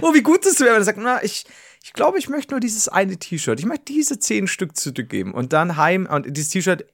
Oh, 0.00 0.14
wie 0.14 0.22
gut 0.22 0.46
das 0.46 0.58
wäre, 0.60 0.70
wenn 0.70 0.80
er 0.80 0.84
sagt, 0.84 0.98
na, 0.98 1.22
ich, 1.22 1.44
ich 1.84 1.92
glaube, 1.92 2.18
ich 2.18 2.28
möchte 2.30 2.52
nur 2.54 2.60
dieses 2.60 2.88
eine 2.88 3.18
T-Shirt. 3.18 3.58
Ich 3.60 3.66
möchte 3.66 3.84
diese 3.86 4.18
zehn 4.18 4.46
Stück 4.46 4.76
zurückgeben 4.76 5.34
und 5.34 5.52
dann 5.52 5.76
heim 5.76 6.06
und 6.10 6.34
dieses 6.34 6.50
T-Shirt 6.50 6.86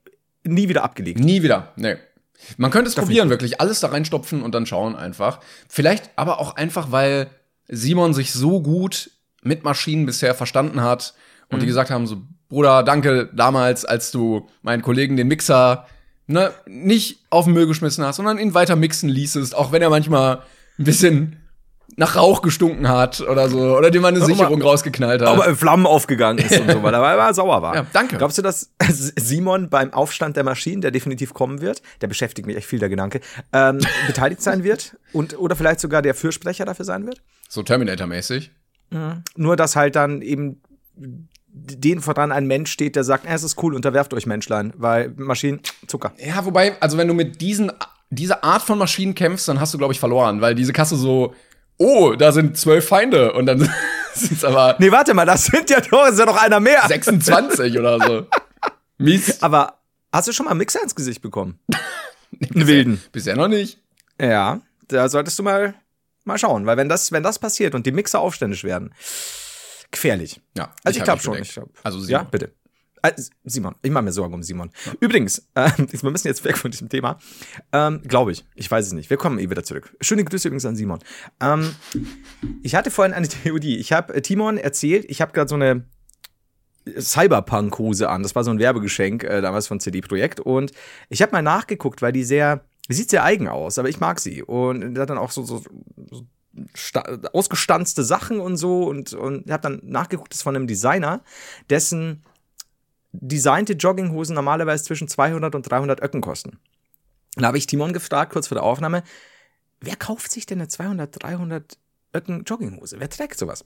nie 0.42 0.68
wieder 0.68 0.82
abgelegt. 0.82 1.20
Nie 1.20 1.42
wieder. 1.42 1.72
Nee. 1.76 1.96
Man 2.56 2.70
könnte 2.70 2.88
es 2.88 2.94
probieren, 2.94 3.30
wirklich 3.30 3.60
alles 3.60 3.80
da 3.80 3.88
reinstopfen 3.88 4.42
und 4.42 4.54
dann 4.54 4.66
schauen 4.66 4.96
einfach. 4.96 5.40
Vielleicht 5.68 6.10
aber 6.16 6.40
auch 6.40 6.56
einfach, 6.56 6.92
weil 6.92 7.28
Simon 7.68 8.14
sich 8.14 8.32
so 8.32 8.62
gut 8.62 9.10
mit 9.42 9.64
Maschinen 9.64 10.06
bisher 10.06 10.34
verstanden 10.34 10.82
hat 10.82 11.14
und 11.50 11.62
die 11.62 11.66
gesagt 11.66 11.90
haben 11.90 12.06
so, 12.06 12.22
Bruder, 12.48 12.82
danke 12.82 13.28
damals, 13.34 13.84
als 13.84 14.10
du 14.10 14.48
meinen 14.62 14.82
Kollegen 14.82 15.16
den 15.16 15.28
Mixer 15.28 15.86
ne, 16.28 16.52
nicht 16.66 17.24
auf 17.30 17.44
den 17.44 17.54
Müll 17.54 17.66
geschmissen 17.66 18.04
hast, 18.04 18.16
sondern 18.16 18.38
ihn 18.38 18.54
weiter 18.54 18.76
mixen 18.76 19.08
ließest, 19.08 19.54
auch 19.54 19.72
wenn 19.72 19.82
er 19.82 19.90
manchmal 19.90 20.42
ein 20.78 20.84
bisschen 20.84 21.36
nach 21.96 22.16
Rauch 22.16 22.42
gestunken 22.42 22.88
hat 22.88 23.20
oder 23.20 23.48
so, 23.48 23.76
oder 23.76 23.90
dir 23.90 24.00
mal 24.00 24.08
eine 24.08 24.24
Sicherung 24.24 24.62
rausgeknallt 24.62 25.20
hat. 25.20 25.28
Aber 25.28 25.48
in 25.48 25.56
Flammen 25.56 25.86
aufgegangen 25.86 26.38
ist 26.44 26.60
und 26.60 26.70
so, 26.70 26.82
weil 26.82 26.94
er 26.94 27.02
weil 27.02 27.18
er 27.18 27.34
sauer 27.34 27.60
war. 27.62 27.74
Ja, 27.74 27.86
danke. 27.92 28.16
Glaubst 28.18 28.38
du, 28.38 28.42
dass 28.42 28.70
Simon 28.88 29.68
beim 29.68 29.92
Aufstand 29.92 30.36
der 30.36 30.44
Maschinen, 30.44 30.80
der 30.80 30.90
definitiv 30.90 31.34
kommen 31.34 31.60
wird, 31.60 31.82
der 32.00 32.06
beschäftigt 32.06 32.46
mich 32.46 32.56
echt 32.56 32.66
viel, 32.66 32.78
der 32.78 32.88
Gedanke, 32.88 33.20
ähm, 33.52 33.78
beteiligt 34.06 34.42
sein 34.42 34.62
wird 34.62 34.96
und 35.12 35.38
oder 35.38 35.56
vielleicht 35.56 35.80
sogar 35.80 36.02
der 36.02 36.14
Fürsprecher 36.14 36.64
dafür 36.64 36.84
sein 36.84 37.06
wird? 37.06 37.20
so 37.48 37.62
Terminator-mäßig. 37.62 38.50
Nur, 39.36 39.56
dass 39.56 39.76
halt 39.76 39.96
dann 39.96 40.22
eben 40.22 40.60
den 41.50 42.00
voran 42.00 42.30
ein 42.30 42.46
Mensch 42.46 42.70
steht, 42.70 42.94
der 42.94 43.04
sagt, 43.04 43.26
äh, 43.26 43.34
es 43.34 43.42
ist 43.42 43.60
cool, 43.62 43.74
unterwerft 43.74 44.14
euch 44.14 44.26
Menschlein, 44.26 44.72
weil 44.76 45.12
Maschinen, 45.16 45.60
Zucker. 45.86 46.12
Ja, 46.18 46.44
wobei, 46.44 46.80
also 46.80 46.98
wenn 46.98 47.08
du 47.08 47.14
mit 47.14 47.40
diesen, 47.40 47.72
dieser 48.10 48.44
Art 48.44 48.62
von 48.62 48.78
Maschinen 48.78 49.14
kämpfst, 49.14 49.48
dann 49.48 49.60
hast 49.60 49.74
du, 49.74 49.78
glaube 49.78 49.92
ich, 49.92 50.00
verloren, 50.00 50.40
weil 50.40 50.54
diese 50.54 50.72
Kasse 50.72 50.96
so, 50.96 51.34
oh, 51.78 52.14
da 52.14 52.32
sind 52.32 52.56
zwölf 52.56 52.86
Feinde 52.88 53.32
und 53.32 53.46
dann 53.46 53.60
sind 54.14 54.32
es 54.32 54.44
aber 54.44 54.76
Nee, 54.78 54.90
warte 54.92 55.14
mal, 55.14 55.24
das 55.26 55.46
sind 55.46 55.70
ja 55.70 55.80
doch, 55.80 56.06
ist 56.08 56.18
ja 56.18 56.26
noch 56.26 56.36
einer 56.40 56.60
mehr. 56.60 56.82
26 56.86 57.78
oder 57.78 57.98
so. 58.00 58.26
Mies. 58.98 59.42
Aber 59.42 59.78
hast 60.12 60.28
du 60.28 60.32
schon 60.32 60.44
mal 60.44 60.50
einen 60.50 60.58
Mixer 60.58 60.82
ins 60.82 60.94
Gesicht 60.94 61.22
bekommen? 61.22 61.58
Einen 62.54 62.66
wilden. 62.66 63.02
Bisher 63.10 63.36
noch 63.36 63.48
nicht. 63.48 63.78
Ja, 64.20 64.60
da 64.88 65.08
solltest 65.08 65.38
du 65.38 65.42
mal, 65.42 65.74
mal 66.24 66.36
schauen, 66.36 66.66
weil 66.66 66.76
wenn 66.76 66.88
das, 66.90 67.10
wenn 67.10 67.22
das 67.22 67.38
passiert 67.38 67.74
und 67.74 67.86
die 67.86 67.92
Mixer 67.92 68.20
aufständisch 68.20 68.64
werden, 68.64 68.92
gefährlich. 69.90 70.38
Ja, 70.56 70.74
Also 70.84 70.96
ich 70.96 71.00
hab 71.00 71.06
glaube 71.06 71.22
schon. 71.22 71.42
Ich 71.42 71.54
glaub. 71.54 71.70
Also 71.82 72.00
Simon. 72.00 72.10
Ja, 72.10 72.22
bitte. 72.24 72.52
Äh, 73.02 73.12
Simon, 73.44 73.74
ich 73.82 73.90
mache 73.90 74.04
mir 74.04 74.12
Sorgen 74.12 74.34
um 74.34 74.42
Simon. 74.42 74.70
Übrigens, 75.00 75.46
äh, 75.54 75.70
wir 75.76 76.10
müssen 76.10 76.28
jetzt 76.28 76.44
weg 76.44 76.56
von 76.58 76.70
diesem 76.70 76.88
Thema. 76.88 77.18
Ähm, 77.72 78.00
Glaube 78.06 78.32
ich. 78.32 78.44
Ich 78.54 78.70
weiß 78.70 78.86
es 78.86 78.92
nicht. 78.92 79.10
Wir 79.10 79.16
kommen 79.16 79.38
eh 79.38 79.48
wieder 79.50 79.64
zurück. 79.64 79.94
Schöne 80.00 80.24
Grüße 80.24 80.48
übrigens 80.48 80.64
an 80.66 80.76
Simon. 80.76 80.98
Ähm, 81.40 81.74
ich 82.62 82.74
hatte 82.74 82.90
vorhin 82.90 83.14
eine 83.14 83.28
Theorie. 83.28 83.76
Ich 83.76 83.92
habe 83.92 84.14
äh, 84.14 84.22
Timon 84.22 84.58
erzählt, 84.58 85.04
ich 85.08 85.20
habe 85.20 85.32
gerade 85.32 85.48
so 85.48 85.54
eine 85.54 85.84
Cyberpunk-Hose 86.98 88.08
an. 88.08 88.22
Das 88.22 88.34
war 88.34 88.44
so 88.44 88.50
ein 88.50 88.58
Werbegeschenk 88.58 89.24
äh, 89.24 89.40
damals 89.40 89.66
von 89.66 89.80
CD 89.80 90.00
Projekt. 90.00 90.40
Und 90.40 90.72
ich 91.08 91.22
habe 91.22 91.32
mal 91.32 91.42
nachgeguckt, 91.42 92.02
weil 92.02 92.12
die 92.12 92.24
sehr, 92.24 92.64
die 92.88 92.94
sieht 92.94 93.10
sehr 93.10 93.24
eigen 93.24 93.48
aus, 93.48 93.78
aber 93.78 93.88
ich 93.88 94.00
mag 94.00 94.20
sie. 94.20 94.42
Und 94.42 94.94
die 94.94 95.00
hat 95.00 95.10
dann 95.10 95.18
auch 95.18 95.30
so, 95.30 95.42
so, 95.42 95.62
so 96.10 96.26
sta- 96.74 97.18
ausgestanzte 97.32 98.04
Sachen 98.04 98.40
und 98.40 98.56
so. 98.56 98.84
Und, 98.84 99.12
und 99.12 99.50
habe 99.50 99.62
dann 99.62 99.80
nachgeguckt, 99.84 100.32
das 100.32 100.38
ist 100.38 100.42
von 100.44 100.56
einem 100.56 100.66
Designer, 100.66 101.22
dessen 101.68 102.22
designte 103.20 103.74
Jogginghosen 103.74 104.34
normalerweise 104.34 104.84
zwischen 104.84 105.08
200 105.08 105.54
und 105.54 105.62
300 105.62 106.02
Öcken 106.02 106.20
kosten. 106.20 106.58
Da 107.36 107.46
habe 107.48 107.58
ich 107.58 107.66
Timon 107.66 107.92
gefragt, 107.92 108.32
kurz 108.32 108.48
vor 108.48 108.56
der 108.56 108.64
Aufnahme, 108.64 109.02
wer 109.80 109.96
kauft 109.96 110.30
sich 110.30 110.46
denn 110.46 110.58
eine 110.58 110.68
200, 110.68 111.22
300 111.22 111.78
Öcken 112.14 112.44
Jogginghose? 112.44 112.98
Wer 112.98 113.10
trägt 113.10 113.38
sowas? 113.38 113.64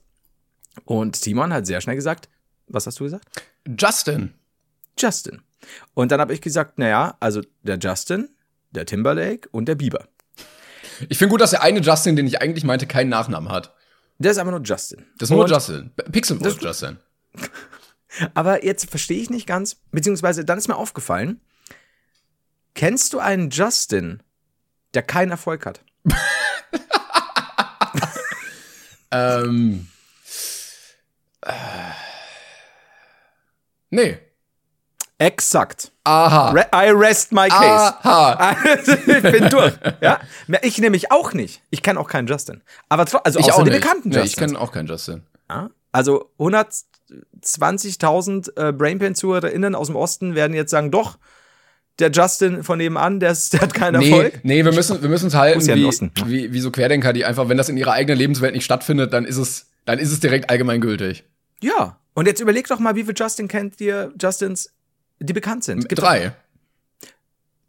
Und 0.85 1.21
Timon 1.21 1.53
hat 1.53 1.65
sehr 1.65 1.81
schnell 1.81 1.95
gesagt, 1.95 2.29
was 2.67 2.85
hast 2.87 2.99
du 2.99 3.03
gesagt? 3.05 3.25
Justin. 3.79 4.33
Justin. 4.97 5.41
Und 5.93 6.11
dann 6.11 6.19
habe 6.19 6.33
ich 6.33 6.41
gesagt, 6.41 6.77
naja, 6.77 7.15
also 7.19 7.41
der 7.63 7.77
Justin, 7.77 8.29
der 8.71 8.85
Timberlake 8.85 9.47
und 9.51 9.65
der 9.67 9.75
Bieber. 9.75 10.07
Ich 11.09 11.17
finde 11.17 11.31
gut, 11.31 11.41
dass 11.41 11.51
der 11.51 11.63
eine 11.63 11.79
Justin, 11.79 12.15
den 12.15 12.27
ich 12.27 12.41
eigentlich 12.41 12.63
meinte, 12.63 12.85
keinen 12.85 13.09
Nachnamen 13.09 13.49
hat. 13.51 13.73
Der 14.19 14.31
ist 14.31 14.37
einfach 14.37 14.51
nur 14.51 14.61
Justin. 14.61 15.05
Das 15.17 15.27
ist 15.29 15.33
nur 15.33 15.43
Und- 15.45 15.49
Justin. 15.49 15.91
Pixelwolf 16.11 16.61
Justin. 16.61 16.97
Aber 18.33 18.63
jetzt 18.63 18.89
verstehe 18.89 19.21
ich 19.21 19.29
nicht 19.29 19.47
ganz, 19.47 19.77
beziehungsweise 19.91 20.45
dann 20.45 20.57
ist 20.57 20.67
mir 20.67 20.75
aufgefallen, 20.77 21.41
kennst 22.75 23.13
du 23.13 23.19
einen 23.19 23.49
Justin, 23.49 24.21
der 24.93 25.03
keinen 25.03 25.31
Erfolg 25.31 25.65
hat? 25.65 25.81
Ähm. 29.13 29.87
Äh, 31.41 31.51
nee. 33.91 34.17
Exakt. 35.19 35.91
Aha. 36.03 36.49
Re 36.49 36.65
I 36.73 36.89
rest 36.89 37.31
my 37.31 37.47
case. 37.47 37.95
Aha. 38.03 38.57
ich 38.65 39.21
bin 39.21 39.49
durch. 39.49 39.73
Ja? 40.01 40.19
Ich 40.63 40.79
nämlich 40.79 41.11
auch 41.11 41.33
nicht. 41.33 41.61
Ich 41.69 41.83
kenne 41.83 41.99
auch 41.99 42.07
keinen 42.09 42.27
Justin. 42.27 42.61
Aber 42.89 43.05
also 43.23 43.39
Ich 43.39 43.45
außer 43.45 43.55
auch 43.55 43.63
die 43.63 43.69
nicht. 43.69 43.81
bekannten 43.81 44.09
nee, 44.09 44.15
ich 44.17 44.23
Justins. 44.31 44.47
kenne 44.53 44.59
auch 44.59 44.71
keinen 44.71 44.87
Justin. 44.87 45.23
Ja? 45.49 45.69
Also 45.93 46.29
120.000 46.39 48.57
äh, 48.57 48.73
Brainpain-ZuhörerInnen 48.73 49.75
aus 49.75 49.87
dem 49.87 49.95
Osten 49.95 50.35
werden 50.35 50.53
jetzt 50.53 50.71
sagen, 50.71 50.91
doch, 50.91 51.17
der 51.99 52.11
Justin 52.11 52.63
von 52.63 52.79
nebenan, 52.79 53.19
der, 53.19 53.31
ist, 53.31 53.53
der 53.53 53.61
hat 53.61 53.73
keinen 53.73 53.99
Nee, 53.99 54.09
Erfolg. 54.09 54.39
nee, 54.43 54.65
wir 54.65 54.73
müssen, 54.73 55.01
wir 55.01 55.09
müssen 55.09 55.27
es 55.27 55.35
halten 55.35 55.61
ja 55.61 55.75
wie, 55.75 55.85
Osten. 55.85 56.11
wie, 56.25 56.51
wie 56.51 56.59
so 56.59 56.71
Querdenker, 56.71 57.13
die 57.13 57.23
einfach, 57.25 57.47
wenn 57.49 57.57
das 57.57 57.69
in 57.69 57.77
ihrer 57.77 57.93
eigenen 57.93 58.17
Lebenswelt 58.17 58.53
nicht 58.55 58.65
stattfindet, 58.65 59.13
dann 59.13 59.25
ist 59.25 59.37
es, 59.37 59.67
dann 59.85 59.99
ist 59.99 60.11
es 60.11 60.19
direkt 60.19 60.49
allgemeingültig. 60.49 61.23
Ja. 61.61 61.99
Und 62.15 62.27
jetzt 62.27 62.41
überleg 62.41 62.67
doch 62.67 62.79
mal, 62.79 62.95
wie 62.95 63.03
viele 63.03 63.15
Justin 63.17 63.47
kennt 63.47 63.79
ihr, 63.81 64.13
Justins, 64.21 64.71
die 65.19 65.33
bekannt 65.33 65.63
sind. 65.63 65.87
Gibt 65.89 66.01
Drei. 66.01 66.33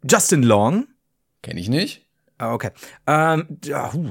Justin 0.09 0.43
Long. 0.43 0.87
Kenne 1.41 1.59
ich 1.59 1.67
nicht. 1.69 2.04
Ah, 2.37 2.53
Okay. 2.53 2.71
Ähm, 3.07 3.59
ja, 3.63 3.93
huh. 3.93 4.09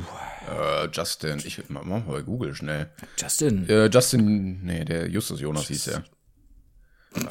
Äh, 0.51 0.89
Justin, 0.93 1.43
ich 1.45 1.63
mach 1.69 1.85
mal 1.85 2.01
bei 2.01 2.23
Google 2.23 2.55
schnell. 2.55 2.91
Justin. 3.21 3.69
Äh, 3.69 3.87
Justin, 3.87 4.65
nee, 4.65 4.85
der 4.85 5.09
Justus 5.09 5.41
Jonas 5.41 5.67
hieß 5.67 5.85
der. 5.85 6.05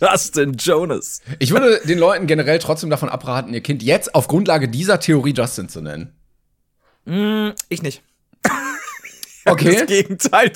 Justin 0.00 0.54
Jonas. 0.54 1.20
Ich 1.38 1.50
würde 1.50 1.80
den 1.84 1.98
Leuten 1.98 2.26
generell 2.26 2.58
trotzdem 2.58 2.88
davon 2.90 3.08
abraten, 3.08 3.52
ihr 3.52 3.62
Kind 3.62 3.82
jetzt 3.82 4.14
auf 4.14 4.28
Grundlage 4.28 4.68
dieser 4.68 5.00
Theorie 5.00 5.34
Justin 5.34 5.68
zu 5.68 5.80
nennen. 5.80 6.12
Ich 7.68 7.82
nicht. 7.82 8.02
Okay. 9.44 9.76
Das 9.78 9.86
Gegenteil. 9.86 10.52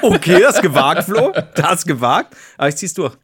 Okay, 0.00 0.40
das 0.40 0.60
gewagt, 0.62 1.04
Flo. 1.04 1.32
Das 1.56 1.84
gewagt. 1.84 2.36
Aber 2.56 2.68
ich 2.68 2.76
zieh's 2.76 2.94
durch. 2.94 3.16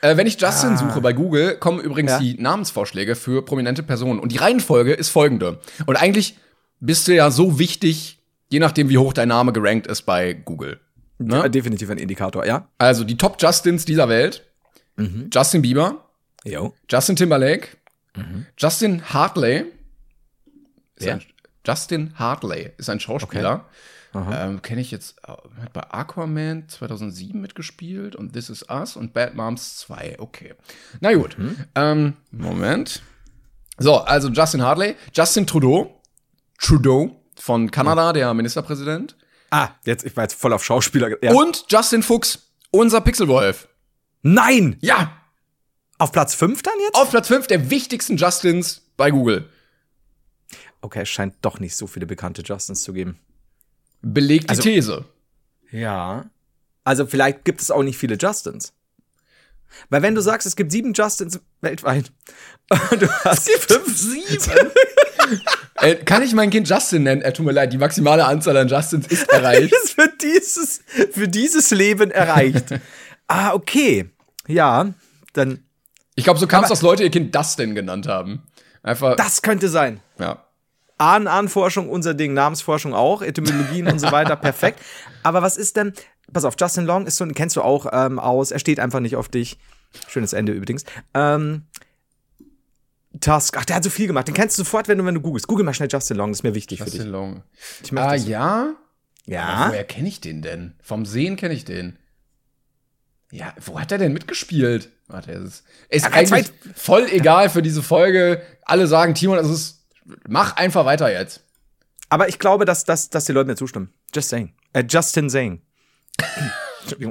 Äh, 0.00 0.16
wenn 0.16 0.26
ich 0.26 0.40
Justin 0.40 0.76
suche 0.76 1.00
bei 1.00 1.12
Google, 1.12 1.56
kommen 1.56 1.80
übrigens 1.80 2.12
Ja. 2.12 2.18
die 2.18 2.34
Namensvorschläge 2.40 3.14
für 3.16 3.44
prominente 3.44 3.82
Personen. 3.82 4.18
Und 4.20 4.32
die 4.32 4.36
Reihenfolge 4.38 4.92
ist 4.92 5.08
folgende. 5.10 5.60
Und 5.86 5.96
eigentlich 5.96 6.36
bist 6.80 7.06
du 7.08 7.14
ja 7.14 7.30
so 7.30 7.58
wichtig, 7.58 8.18
je 8.48 8.58
nachdem, 8.60 8.88
wie 8.88 8.98
hoch 8.98 9.12
dein 9.12 9.28
Name 9.28 9.52
gerankt 9.52 9.86
ist 9.86 10.02
bei 10.02 10.32
Google. 10.32 10.80
Ne? 11.18 11.50
Definitiv 11.50 11.90
ein 11.90 11.98
Indikator, 11.98 12.46
ja? 12.46 12.68
Also 12.78 13.02
die 13.04 13.16
Top 13.16 13.36
Justins 13.42 13.84
dieser 13.84 14.08
Welt. 14.08 14.44
Justin 15.32 15.62
Bieber, 15.62 16.04
Jo. 16.44 16.74
Justin 16.90 17.14
Timberlake, 17.16 17.68
Justin 18.56 19.02
Hartley. 19.12 19.64
Ist 20.96 21.06
Wer? 21.06 21.14
ein, 21.14 21.22
Justin 21.66 22.12
Hartley 22.16 22.72
ist 22.78 22.88
ein 22.90 22.98
Schauspieler. 23.00 23.66
Ähm, 24.14 24.62
Kenne 24.62 24.80
ich 24.80 24.90
jetzt, 24.90 25.18
äh, 25.26 25.32
hat 25.60 25.72
bei 25.72 25.82
Aquaman 25.82 26.68
2007 26.68 27.40
mitgespielt 27.40 28.16
und 28.16 28.32
This 28.32 28.48
Is 28.50 28.64
Us 28.70 28.96
und 28.96 29.12
Bad 29.12 29.34
Moms 29.34 29.76
2. 29.78 30.16
Okay. 30.18 30.54
Na 31.00 31.12
gut. 31.14 31.36
Ähm, 31.74 32.14
Moment. 32.30 33.02
So, 33.78 33.98
also 33.98 34.28
Justin 34.30 34.62
Hartley, 34.62 34.96
Justin 35.12 35.46
Trudeau, 35.46 36.00
Trudeau 36.58 37.22
von 37.36 37.70
Kanada, 37.70 38.12
der 38.12 38.32
Ministerpräsident. 38.34 39.16
Ah, 39.50 39.70
jetzt, 39.84 40.04
ich 40.04 40.16
war 40.16 40.24
jetzt 40.24 40.34
voll 40.34 40.52
auf 40.52 40.64
Schauspieler. 40.64 41.22
Ja. 41.22 41.32
Und 41.32 41.66
Justin 41.68 42.02
Fuchs, 42.02 42.50
unser 42.70 43.00
Pixelwolf. 43.00 43.68
Nein! 44.22 44.76
Ja, 44.80 45.12
Auf 45.98 46.10
Platz 46.12 46.34
5 46.34 46.60
dann 46.62 46.74
jetzt? 46.84 46.96
auf 46.96 47.10
Platz 47.10 47.28
5 47.28 47.46
der 47.46 47.70
wichtigsten 47.70 48.16
Justins 48.16 48.82
bei 48.96 49.10
Google. 49.10 49.48
Okay, 50.80 51.02
es 51.02 51.08
scheint 51.08 51.34
doch 51.42 51.60
nicht 51.60 51.76
so 51.76 51.86
viele 51.86 52.06
bekannte 52.06 52.42
Justins 52.42 52.82
zu 52.82 52.92
geben. 52.92 53.18
Belegt 54.02 54.44
die 54.44 54.48
Also- 54.50 54.62
These. 54.62 55.04
Ja. 55.70 56.30
Also 56.84 57.06
vielleicht 57.06 57.44
gibt 57.44 57.60
es 57.60 57.70
auch 57.70 57.82
nicht 57.82 57.98
viele 57.98 58.16
Justins. 58.16 58.72
Weil 59.90 60.00
wenn 60.00 60.14
du 60.14 60.22
sagst, 60.22 60.46
es 60.46 60.56
gibt 60.56 60.72
sieben 60.72 60.94
Justins 60.94 61.40
weltweit 61.60 62.10
und 62.90 63.02
du 63.02 63.08
hast 63.24 63.50
fünf, 63.50 63.96
Sieben. 63.98 64.70
äh, 65.74 65.96
kann 65.96 66.22
ich 66.22 66.32
mein 66.32 66.48
Kind 66.48 66.68
Justin 66.68 67.02
nennen? 67.02 67.20
Äh, 67.20 67.32
tut 67.34 67.44
mir 67.44 67.52
leid, 67.52 67.72
die 67.74 67.78
maximale 67.78 68.24
Anzahl 68.24 68.56
an 68.56 68.68
Justins 68.68 69.06
ist 69.08 69.28
erreicht. 69.32 69.72
ist 69.72 69.90
für 69.92 70.08
dieses, 70.22 70.80
für 71.12 71.28
dieses 71.28 71.70
Leben 71.70 72.10
erreicht. 72.10 72.66
ah, 73.26 73.52
okay. 73.52 74.08
Ja, 74.46 74.94
dann, 75.34 75.62
Ich 76.14 76.24
glaube, 76.24 76.40
so 76.40 76.46
kam 76.46 76.62
es, 76.62 76.70
dass 76.70 76.80
Leute 76.80 77.02
ihr 77.02 77.10
Kind 77.10 77.34
Dustin 77.34 77.74
genannt 77.74 78.06
haben. 78.08 78.42
Einfach, 78.82 79.16
das 79.16 79.42
könnte 79.42 79.68
sein. 79.68 80.00
ja. 80.18 80.44
Ahnenahnforschung 80.98 81.88
unser 81.88 82.14
Ding, 82.14 82.34
Namensforschung 82.34 82.92
auch, 82.94 83.22
Etymologien 83.22 83.86
und 83.88 83.98
so 83.98 84.10
weiter, 84.12 84.36
perfekt. 84.36 84.80
Aber 85.22 85.42
was 85.42 85.56
ist 85.56 85.76
denn, 85.76 85.92
pass 86.32 86.44
auf, 86.44 86.54
Justin 86.58 86.84
Long 86.86 87.06
ist 87.06 87.16
so, 87.16 87.26
kennst 87.28 87.56
du 87.56 87.62
auch 87.62 87.86
ähm, 87.92 88.18
aus, 88.18 88.50
er 88.50 88.58
steht 88.58 88.80
einfach 88.80 89.00
nicht 89.00 89.16
auf 89.16 89.28
dich. 89.28 89.58
Schönes 90.08 90.32
Ende 90.32 90.52
übrigens. 90.52 90.84
Ähm, 91.14 91.62
Tusk, 93.20 93.56
ach, 93.56 93.64
der 93.64 93.76
hat 93.76 93.84
so 93.84 93.90
viel 93.90 94.06
gemacht. 94.06 94.28
Den 94.28 94.34
kennst 94.34 94.58
du 94.58 94.62
sofort, 94.62 94.86
wenn 94.86 94.98
du, 94.98 95.04
wenn 95.04 95.14
du 95.14 95.20
googelst. 95.20 95.48
Google 95.48 95.64
mal 95.64 95.72
schnell 95.74 95.88
Justin 95.90 96.16
Long, 96.18 96.30
das 96.30 96.40
ist 96.40 96.42
mir 96.42 96.54
wichtig 96.54 96.80
Justin 96.80 96.98
für 96.98 97.04
dich. 97.04 97.12
Long. 97.12 97.42
Ich 97.82 97.92
Ah, 97.96 98.12
das- 98.12 98.26
ja? 98.28 98.52
Aber 98.52 98.74
Ja. 99.34 99.68
woher 99.70 99.84
kenne 99.84 100.08
ich 100.08 100.20
den 100.20 100.42
denn? 100.42 100.74
Vom 100.82 101.04
Sehen 101.06 101.36
kenne 101.36 101.54
ich 101.54 101.64
den. 101.64 101.98
Ja, 103.30 103.54
wo 103.64 103.78
hat 103.80 103.92
er 103.92 103.98
denn 103.98 104.12
mitgespielt? 104.12 104.90
Warte, 105.06 105.32
es 105.32 105.42
ist, 105.44 105.64
ist 105.88 106.04
Ja, 106.04 106.12
eigentlich 106.12 106.50
voll 106.74 107.06
egal 107.10 107.48
für 107.50 107.62
diese 107.62 107.82
Folge. 107.82 108.42
Alle 108.64 108.86
sagen, 108.86 109.14
Timon, 109.14 109.38
es 109.38 109.48
ist, 109.48 109.77
mach 110.28 110.56
einfach 110.56 110.84
weiter 110.84 111.10
jetzt. 111.12 111.44
Aber 112.08 112.28
ich 112.28 112.38
glaube, 112.38 112.64
dass, 112.64 112.84
dass, 112.84 113.10
dass 113.10 113.24
die 113.26 113.32
Leute 113.32 113.48
mir 113.48 113.56
zustimmen. 113.56 113.92
Just 114.14 114.30
saying. 114.30 114.54
Äh, 114.72 114.84
Justin 114.88 115.28
saying. 115.28 115.62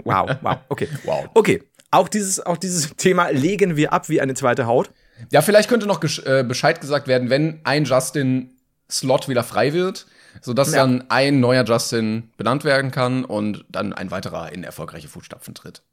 Wow, 0.03 0.37
wow, 0.41 0.57
okay. 0.69 0.87
Wow. 1.03 1.29
Okay, 1.35 1.61
auch 1.91 2.07
dieses, 2.09 2.43
auch 2.43 2.57
dieses 2.57 2.95
Thema 2.97 3.29
legen 3.29 3.75
wir 3.75 3.93
ab 3.93 4.09
wie 4.09 4.19
eine 4.21 4.33
zweite 4.33 4.65
Haut. 4.65 4.89
Ja, 5.31 5.41
vielleicht 5.41 5.69
könnte 5.69 5.85
noch 5.87 6.01
äh, 6.25 6.43
Bescheid 6.43 6.81
gesagt 6.81 7.07
werden, 7.07 7.29
wenn 7.29 7.61
ein 7.63 7.85
Justin-Slot 7.85 9.29
wieder 9.29 9.43
frei 9.43 9.73
wird, 9.73 10.07
sodass 10.41 10.71
Ja. 10.71 10.79
dann 10.79 11.05
ein 11.09 11.39
neuer 11.39 11.63
Justin 11.63 12.31
benannt 12.37 12.63
werden 12.63 12.91
kann 12.91 13.23
und 13.23 13.65
dann 13.69 13.93
ein 13.93 14.11
weiterer 14.11 14.51
in 14.51 14.63
erfolgreiche 14.63 15.07
Fußstapfen 15.07 15.53
tritt. 15.55 15.83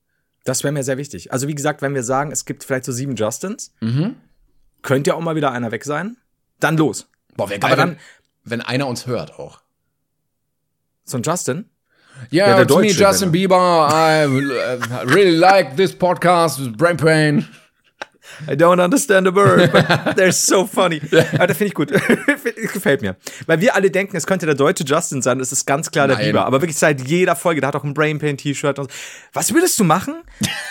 Das 0.45 0.63
wäre 0.63 0.73
mir 0.73 0.83
sehr 0.85 0.99
wichtig. 0.99 1.33
Also, 1.33 1.49
wie 1.49 1.55
gesagt, 1.55 1.81
wenn 1.81 1.95
wir 1.95 2.03
sagen, 2.03 2.31
es 2.33 2.45
gibt 2.45 2.65
vielleicht 2.65 2.85
so 2.85 2.93
sieben 2.93 3.17
Justins, 3.17 3.73
Mhm. 3.81 4.17
könnte 4.83 5.11
ja 5.11 5.15
auch 5.17 5.21
mal 5.23 5.37
wieder 5.37 5.53
einer 5.53 5.73
weg 5.73 5.85
sein, 5.85 6.17
dann 6.61 6.77
los. 6.77 7.07
Boah, 7.37 7.49
wäre 7.51 7.61
Aber 7.63 7.69
geil, 7.69 7.77
dann- 7.77 7.97
wenn, 8.45 8.61
wenn 8.61 8.61
einer 8.63 8.87
uns 8.87 9.07
hört 9.07 9.39
auch. 9.39 9.61
So 11.05 11.19
ein 11.19 11.23
Justin. 11.23 11.69
Ja, 12.31 12.49
Ja, 12.51 12.57
der 12.59 12.67
to 12.69 12.79
me, 12.79 12.87
Justin 12.89 13.33
Bieber, 13.33 13.89
I 13.91 14.25
really 15.13 15.37
like 15.37 15.77
this 15.77 15.93
podcast 15.95 16.61
with 16.61 16.77
Brain 16.77 16.97
Pain. 16.97 17.49
I 18.49 18.53
don't 18.53 18.83
understand 18.83 19.27
a 19.29 19.35
word, 19.35 19.73
but 19.73 19.85
they're 20.17 20.33
so 20.33 20.67
funny. 20.67 21.01
Aber 21.35 21.47
das 21.47 21.57
finde 21.57 21.69
ich 21.69 21.75
gut. 21.75 21.91
Gefällt 22.73 23.03
mir. 23.03 23.17
Weil 23.47 23.61
wir 23.61 23.75
alle 23.75 23.91
denken, 23.91 24.17
es 24.17 24.27
könnte 24.27 24.47
der 24.47 24.55
deutsche 24.55 24.85
Justin 24.85 25.23
sein, 25.23 25.41
es 25.41 25.53
ist 25.53 25.67
ganz 25.67 25.91
klar 25.91 26.07
der 26.09 26.17
Nein. 26.17 26.27
Bieber. 26.27 26.47
Aber 26.47 26.61
wirklich 26.61 26.77
seit 26.79 27.01
jeder 27.07 27.37
Folge, 27.37 27.61
der 27.61 27.69
hat 27.69 27.77
auch 27.77 27.85
ein 27.85 27.95
Brain 27.95 28.19
Pain 28.19 28.37
T-Shirt. 28.37 28.79
und 28.79 28.91
so. 28.91 28.99
Was 29.33 29.53
würdest 29.55 29.79
du 29.79 29.85
machen, 29.85 30.15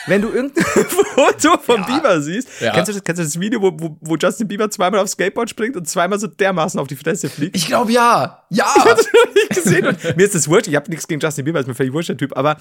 wenn 0.08 0.22
du 0.22 0.30
irgendein 0.30 0.64
Foto 1.16 1.58
von 1.58 1.82
Ja. 1.82 1.96
Bieber 1.96 2.22
siehst? 2.22 2.48
Ja. 2.62 2.74
Kennst, 2.74 2.90
du 2.90 2.94
das, 2.94 3.04
kennst 3.04 3.20
du 3.20 3.24
das 3.24 3.40
Video, 3.40 3.62
wo, 3.62 3.72
wo, 3.78 3.98
wo 4.02 4.16
Justin 4.16 4.48
Bieber 4.48 4.70
zweimal 4.70 5.00
aufs 5.00 5.14
Skateboard 5.14 5.50
springt 5.50 5.76
und 5.76 5.88
zweimal 5.88 6.20
so 6.20 6.28
dermaßen 6.28 6.80
auf 6.80 6.88
die 6.88 6.96
Fresse 6.96 7.30
fliegt? 7.30 7.56
Ich 7.56 7.68
glaube 7.68 7.92
ja. 7.92 8.44
Ja. 8.50 8.66
hab's 8.76 9.08
noch 9.14 9.34
nicht 9.34 9.50
gesehen. 9.50 9.88
Und 9.88 10.18
mir 10.18 10.24
ist 10.26 10.36
das 10.36 10.48
wurscht. 10.48 10.68
Ich 10.68 10.76
habe 10.76 10.90
nichts 10.90 11.08
gegen 11.08 11.20
Justin 11.20 11.46
Bieber, 11.46 11.60
ist 11.60 11.68
mir 11.68 11.76
völlig 11.76 11.94
wurscht, 11.94 12.10
der 12.10 12.18
Typ. 12.18 12.36
Aber 12.38 12.58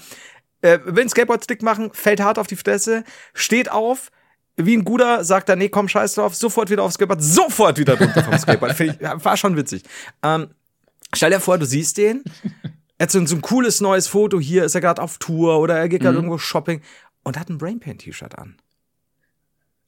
äh, 0.61 0.79
will 0.85 1.01
einen 1.01 1.09
Skateboard-Stick 1.09 1.61
machen, 1.61 1.89
fällt 1.93 2.21
hart 2.21 2.39
auf 2.39 2.47
die 2.47 2.55
Fresse, 2.55 3.03
steht 3.33 3.69
auf, 3.71 4.11
wie 4.57 4.75
ein 4.77 4.83
guter, 4.83 5.23
sagt 5.23 5.49
er, 5.49 5.55
nee, 5.55 5.69
komm, 5.69 5.87
scheiß 5.87 6.15
drauf, 6.15 6.35
sofort 6.35 6.69
wieder 6.69 6.83
aufs 6.83 6.95
Skateboard, 6.95 7.21
sofort 7.23 7.77
wieder 7.79 7.97
runter 7.99 8.23
vom 8.23 8.37
Skateboard. 8.37 8.79
Ich, 8.79 8.99
war 9.01 9.35
schon 9.37 9.55
witzig. 9.57 9.83
Ähm, 10.21 10.49
stell 11.15 11.31
dir 11.31 11.39
vor, 11.39 11.57
du 11.57 11.65
siehst 11.65 11.97
den, 11.97 12.23
er 12.97 13.05
hat 13.05 13.11
so, 13.11 13.17
ein- 13.19 13.27
so 13.27 13.35
ein 13.35 13.41
cooles 13.41 13.81
neues 13.81 14.07
Foto, 14.07 14.39
hier 14.39 14.63
ist 14.63 14.75
er 14.75 14.81
gerade 14.81 15.01
auf 15.01 15.17
Tour 15.17 15.59
oder 15.59 15.77
er 15.77 15.89
geht 15.89 16.01
Mhm. 16.01 16.05
gerade 16.05 16.17
irgendwo 16.17 16.37
shopping 16.37 16.81
und 17.23 17.39
hat 17.39 17.49
ein 17.49 17.57
Brainpain-T-Shirt 17.57 18.37
an. 18.37 18.55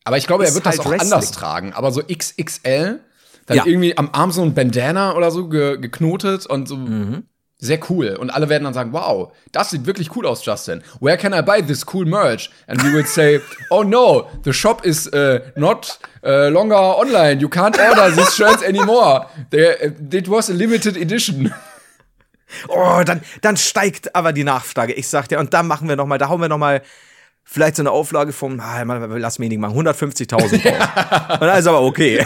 Aber 0.03 0.17
ich 0.17 0.27
glaube, 0.27 0.43
er 0.43 0.49
Ist 0.49 0.55
wird 0.55 0.65
das 0.65 0.77
halt 0.77 0.87
auch 0.87 0.91
Wrestling. 0.91 1.13
anders 1.13 1.31
tragen. 1.31 1.73
Aber 1.73 1.91
so 1.91 2.01
XXL, 2.01 2.99
dann 3.47 3.57
Ja. 3.57 3.65
irgendwie 3.65 3.97
am 3.97 4.09
Arm 4.13 4.31
so 4.31 4.41
ein 4.43 4.53
Bandana 4.53 5.15
oder 5.15 5.31
so 5.31 5.47
ge 5.49 5.77
geknotet 5.79 6.45
und 6.45 6.67
so. 6.67 6.77
Mhm. 6.77 7.23
Sehr 7.57 7.79
cool. 7.89 8.17
Und 8.19 8.31
alle 8.31 8.49
werden 8.49 8.65
dann 8.65 8.73
sagen, 8.73 8.91
wow, 8.91 9.31
das 9.53 9.69
sieht 9.69 9.85
wirklich 9.85 10.13
cool 10.15 10.25
aus, 10.27 10.45
Justin. 10.45 10.83
Where 10.99 11.17
can 11.17 11.33
I 11.33 11.41
buy 11.41 11.61
this 11.65 11.85
cool 11.93 12.05
merch? 12.05 12.49
And 12.67 12.83
we 12.83 12.91
will 12.91 13.05
say, 13.05 13.39
oh 13.69 13.83
no, 13.83 14.27
the 14.43 14.51
shop 14.53 14.85
is 14.85 15.07
uh, 15.13 15.39
not 15.55 15.97
uh, 16.25 16.49
longer 16.49 16.97
online. 16.97 17.39
You 17.39 17.47
can't 17.47 17.77
order 17.79 18.13
these 18.13 18.35
shirts 18.35 18.61
anymore. 18.61 19.27
They, 19.51 19.69
uh, 19.87 19.91
it 20.11 20.27
was 20.29 20.49
a 20.49 20.53
limited 20.53 20.97
edition. 20.97 21.53
Oh, 22.67 23.01
dann, 23.03 23.21
dann 23.41 23.57
steigt 23.57 24.15
aber 24.15 24.31
die 24.31 24.43
Nachfrage. 24.43 24.93
Ich 24.93 25.07
sag 25.09 25.27
dir, 25.27 25.39
und 25.39 25.53
dann 25.53 25.67
machen 25.67 25.89
wir 25.89 25.95
noch 25.95 26.05
mal, 26.05 26.19
da 26.19 26.29
hauen 26.29 26.39
wir 26.39 26.47
noch 26.47 26.59
mal 26.59 26.81
vielleicht 27.43 27.75
so 27.75 27.81
eine 27.81 27.91
Auflage 27.91 28.31
vom, 28.33 28.59
ah, 28.59 28.85
mal, 28.85 29.19
lass 29.19 29.39
wenig 29.39 29.57
machen, 29.57 29.75
150.000 29.75 30.33
raus. 30.33 30.51
Und 31.41 31.41
dann 31.47 31.59
ist 31.59 31.67
aber 31.67 31.81
okay. 31.81 32.23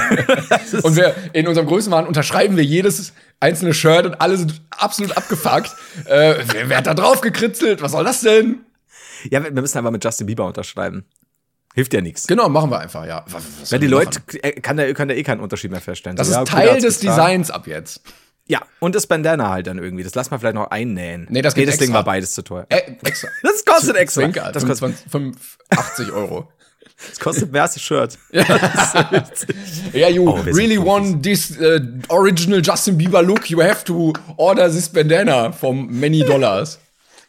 Ist- 0.63 0.83
Und 0.83 0.95
wir 0.97 1.15
in 1.33 1.47
unserem 1.47 1.67
Größenwahn 1.67 2.05
unterschreiben 2.05 2.57
wir 2.57 2.63
jedes 2.63 3.13
einzelne 3.39 3.73
Shirt 3.73 4.05
und 4.05 4.19
alle 4.21 4.37
sind 4.37 4.61
absolut 4.71 5.15
abgefuckt. 5.17 5.71
äh, 6.05 6.35
wer, 6.51 6.69
wer 6.69 6.77
hat 6.77 6.87
da 6.87 6.93
drauf 6.93 7.21
gekritzelt? 7.21 7.81
Was 7.81 7.91
soll 7.93 8.03
das 8.03 8.21
denn? 8.21 8.59
ja, 9.29 9.43
wir 9.43 9.53
wir 9.53 9.61
müssen 9.61 9.77
einfach 9.77 9.91
mit 9.91 10.03
Justin 10.03 10.27
Bieber 10.27 10.45
unterschreiben. 10.45 11.05
Hilft 11.75 11.93
ja 11.93 12.01
nichts. 12.01 12.25
Genau, 12.27 12.49
machen 12.49 12.71
wir 12.71 12.79
einfach, 12.79 13.05
ja. 13.05 13.23
Was, 13.27 13.43
was 13.61 13.71
Weil 13.71 13.79
die 13.79 13.87
Leute, 13.87 14.19
machen? 14.19 14.39
äh, 14.41 14.51
kann 14.59 14.75
da, 14.77 14.91
kann 14.93 15.07
da 15.07 15.13
eh 15.13 15.23
keinen 15.23 15.39
Unterschied 15.39 15.71
mehr 15.71 15.81
feststellen. 15.81 16.15
Das 16.17 16.27
So, 16.27 16.31
ist 16.31 16.35
ja, 16.37 16.41
okay, 16.41 16.51
Teil 16.51 16.65
der 16.65 16.73
hat's 16.75 16.83
des. 16.83 16.99
Designs 16.99 17.51
ab 17.51 17.67
jetzt. 17.67 18.01
Ja, 18.47 18.61
und 18.79 18.95
das 18.95 19.05
Bandana 19.05 19.49
halt 19.51 19.67
dann 19.67 19.77
irgendwie. 19.77 20.03
Das 20.03 20.15
lass 20.15 20.31
mal 20.31 20.39
vielleicht 20.39 20.55
noch 20.55 20.71
einnähen. 20.71 21.27
Nee, 21.29 21.43
das 21.43 21.53
gibt 21.53 21.67
das 21.69 21.77
Ding 21.77 21.93
war 21.93 22.03
beides 22.03 22.31
zu 22.31 22.41
teuer. 22.41 22.65
Äh, 22.69 22.93
extra. 23.03 23.27
Das 23.43 23.63
kostet 23.63 23.95
extra. 23.97 24.21
Zwinker, 24.21 24.51
Das 24.51 24.65
kostet, 24.65 24.79
25, 25.11 25.11
85 25.11 26.11
Euro. 26.11 26.51
Das 27.07 27.19
kostet 27.19 27.51
mehr 27.51 27.61
als 27.63 27.73
das 27.75 27.83
Shirt. 27.83 28.17
Yeah, 29.93 30.09
you 30.09 30.27
Oh, 30.29 30.39
really 30.45 30.77
want 30.77 31.23
this 31.23 31.57
uh, 31.59 31.79
original 32.09 32.61
Justin 32.61 32.97
Bieber 32.97 33.21
look, 33.21 33.49
you 33.49 33.61
have 33.61 33.83
to 33.85 34.13
order 34.37 34.69
this 34.69 34.89
bandana 34.89 35.51
from 35.51 35.87
many 35.99 36.23
dollars. 36.23 36.79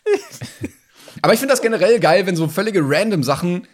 Aber 1.23 1.33
ich 1.35 1.41
finde 1.41 1.53
das 1.53 1.63
generell 1.63 2.01
geil, 2.01 2.27
wenn 2.27 2.37
so 2.37 2.49
völlige 2.49 2.81
random 2.83 3.23
Sachen 3.23 3.67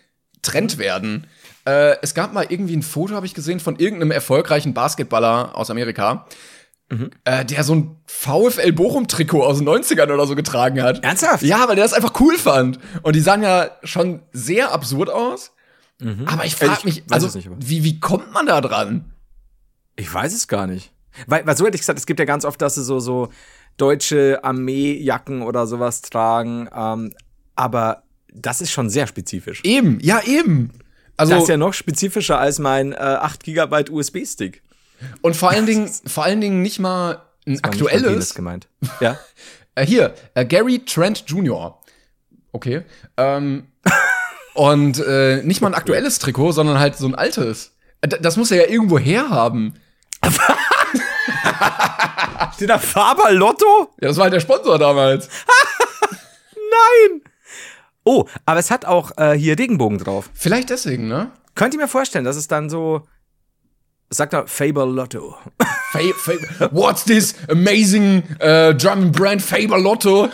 Trend 0.43 0.79
werden. 0.79 1.27
Äh, 1.65 1.97
es 2.03 2.15
gab 2.15 2.33
mal 2.33 2.47
irgendwie 2.49 2.77
ein 2.77 2.83
Foto, 2.83 3.15
habe 3.15 3.27
ich 3.27 3.35
gesehen, 3.35 3.61
von 3.61 3.77
irgendeinem 3.77 4.11
erfolgreichen 4.11 4.75
Basketballer 4.75 5.57
aus 5.57 5.71
Amerika, 5.71 6.27
Mhm. 6.89 7.11
äh, 7.25 7.45
der 7.45 7.65
so 7.65 7.75
ein 7.75 7.97
VfL 8.07 8.71
Bochum-Trikot 8.71 9.43
aus 9.43 9.59
den 9.59 9.67
90ern 9.69 10.09
oder 10.13 10.25
so 10.25 10.37
getragen 10.37 10.81
hat. 10.85 11.03
Ernsthaft? 11.03 11.43
Ja, 11.43 11.67
weil 11.67 11.75
der 11.75 11.85
das 11.85 11.93
einfach 11.93 12.21
cool 12.21 12.39
fand. 12.39 12.79
Und 13.03 13.17
die 13.17 13.21
sahen 13.21 13.43
ja 13.43 13.71
schon 13.83 14.23
sehr 14.33 14.71
absurd 14.71 15.11
aus. 15.11 15.51
Aber 16.27 16.45
ich 16.45 16.57
frage 16.57 16.75
ich 16.79 16.85
mich, 16.85 17.05
also, 17.11 17.27
nicht, 17.37 17.49
wie, 17.59 17.85
wie 17.85 18.01
kommt 18.01 18.33
man 18.33 18.47
da 18.47 18.61
dran? 18.61 19.13
Ich 19.97 20.13
weiß 20.13 20.35
es 20.35 20.47
gar 20.47 20.67
nicht. 20.67 20.93
Weil, 21.27 21.47
weil 21.47 21.57
so 21.57 21.65
hätte 21.65 21.77
ich 21.77 21.81
gesagt, 21.81 21.99
es 21.99 22.07
gibt 22.07 22.21
ja 22.21 22.27
ganz 22.27 22.45
oft, 22.45 22.61
dass 22.61 22.75
sie 22.75 22.85
so, 22.85 23.01
so 23.01 23.31
deutsche 23.79 24.45
Armeejacken 24.45 25.43
oder 25.43 25.67
sowas 25.67 26.03
tragen. 26.03 26.69
Ähm, 26.75 27.15
aber 27.55 28.03
das 28.33 28.61
ist 28.61 28.71
schon 28.71 28.91
sehr 28.91 29.07
spezifisch. 29.07 29.63
Eben, 29.65 29.99
ja, 30.01 30.23
eben. 30.25 30.71
Also, 31.17 31.33
das 31.33 31.45
ist 31.45 31.49
ja 31.49 31.57
noch 31.57 31.73
spezifischer 31.73 32.39
als 32.39 32.59
mein 32.59 32.93
äh, 32.93 32.97
8 32.97 33.45
GB 33.45 33.91
USB-Stick. 33.91 34.63
und 35.23 35.35
vor 35.35 35.51
allen 35.51 35.65
Dingen, 35.65 35.89
vor 36.07 36.25
allen 36.25 36.43
Dingen 36.43 36.61
nicht 36.61 36.79
mal 36.79 37.23
ein 37.47 37.63
aktuelles. 37.65 38.35
gemeint. 38.35 38.69
Ja. 39.01 39.19
Äh, 39.79 39.85
hier, 39.85 40.15
äh, 40.33 40.47
Gary 40.47 40.87
Trent 40.87 41.25
Jr. 41.27 41.79
Okay. 42.51 42.87
Ähm, 43.19 43.67
und 44.57 44.99
äh, 44.99 45.43
nicht 45.43 45.61
mal 45.61 45.69
ein 45.69 45.75
aktuelles 45.75 46.19
Trikot, 46.19 46.53
sondern 46.53 46.79
halt 46.79 46.97
so 46.97 47.07
ein 47.07 47.15
altes. 47.15 47.75
Äh, 48.01 48.09
d- 48.09 48.19
Das 48.21 48.37
muss 48.37 48.51
er 48.51 48.59
ja 48.67 48.69
irgendwo 48.73 48.99
herhaben. 48.99 49.75
Steht 52.55 52.71
da 52.71 52.79
Faber 52.79 53.33
Lotto? 53.33 53.93
Ja, 54.01 54.09
das 54.09 54.17
war 54.17 54.25
halt 54.25 54.33
der 54.35 54.41
Sponsor 54.41 54.79
damals. 54.79 55.29
Nein! 56.55 57.23
Oh, 58.05 58.25
aber 58.45 58.61
es 58.61 58.71
hat 58.71 58.85
auch 58.85 59.13
äh, 59.19 59.33
hier 59.33 59.59
Regenbogen 59.59 59.99
drauf. 59.99 60.31
Vielleicht 60.33 60.71
deswegen, 60.71 61.09
ne? 61.09 61.31
Könnt 61.55 61.75
ihr 61.75 61.81
mir 61.81 61.89
vorstellen, 61.89 62.25
dass 62.25 62.37
es 62.37 62.49
dann 62.49 62.71
so. 62.71 63.07
Sagt 64.09 64.33
er 64.35 64.47
Faber 64.47 64.87
Lotto. 64.87 65.37
Fa 65.93 65.99
Fa 66.17 66.69
What's 66.71 67.05
this 67.05 67.35
amazing 67.49 68.23
uh, 68.41 68.73
German 68.77 69.11
brand 69.11 69.43
Faber 69.43 69.79
Lotto? 69.79 70.29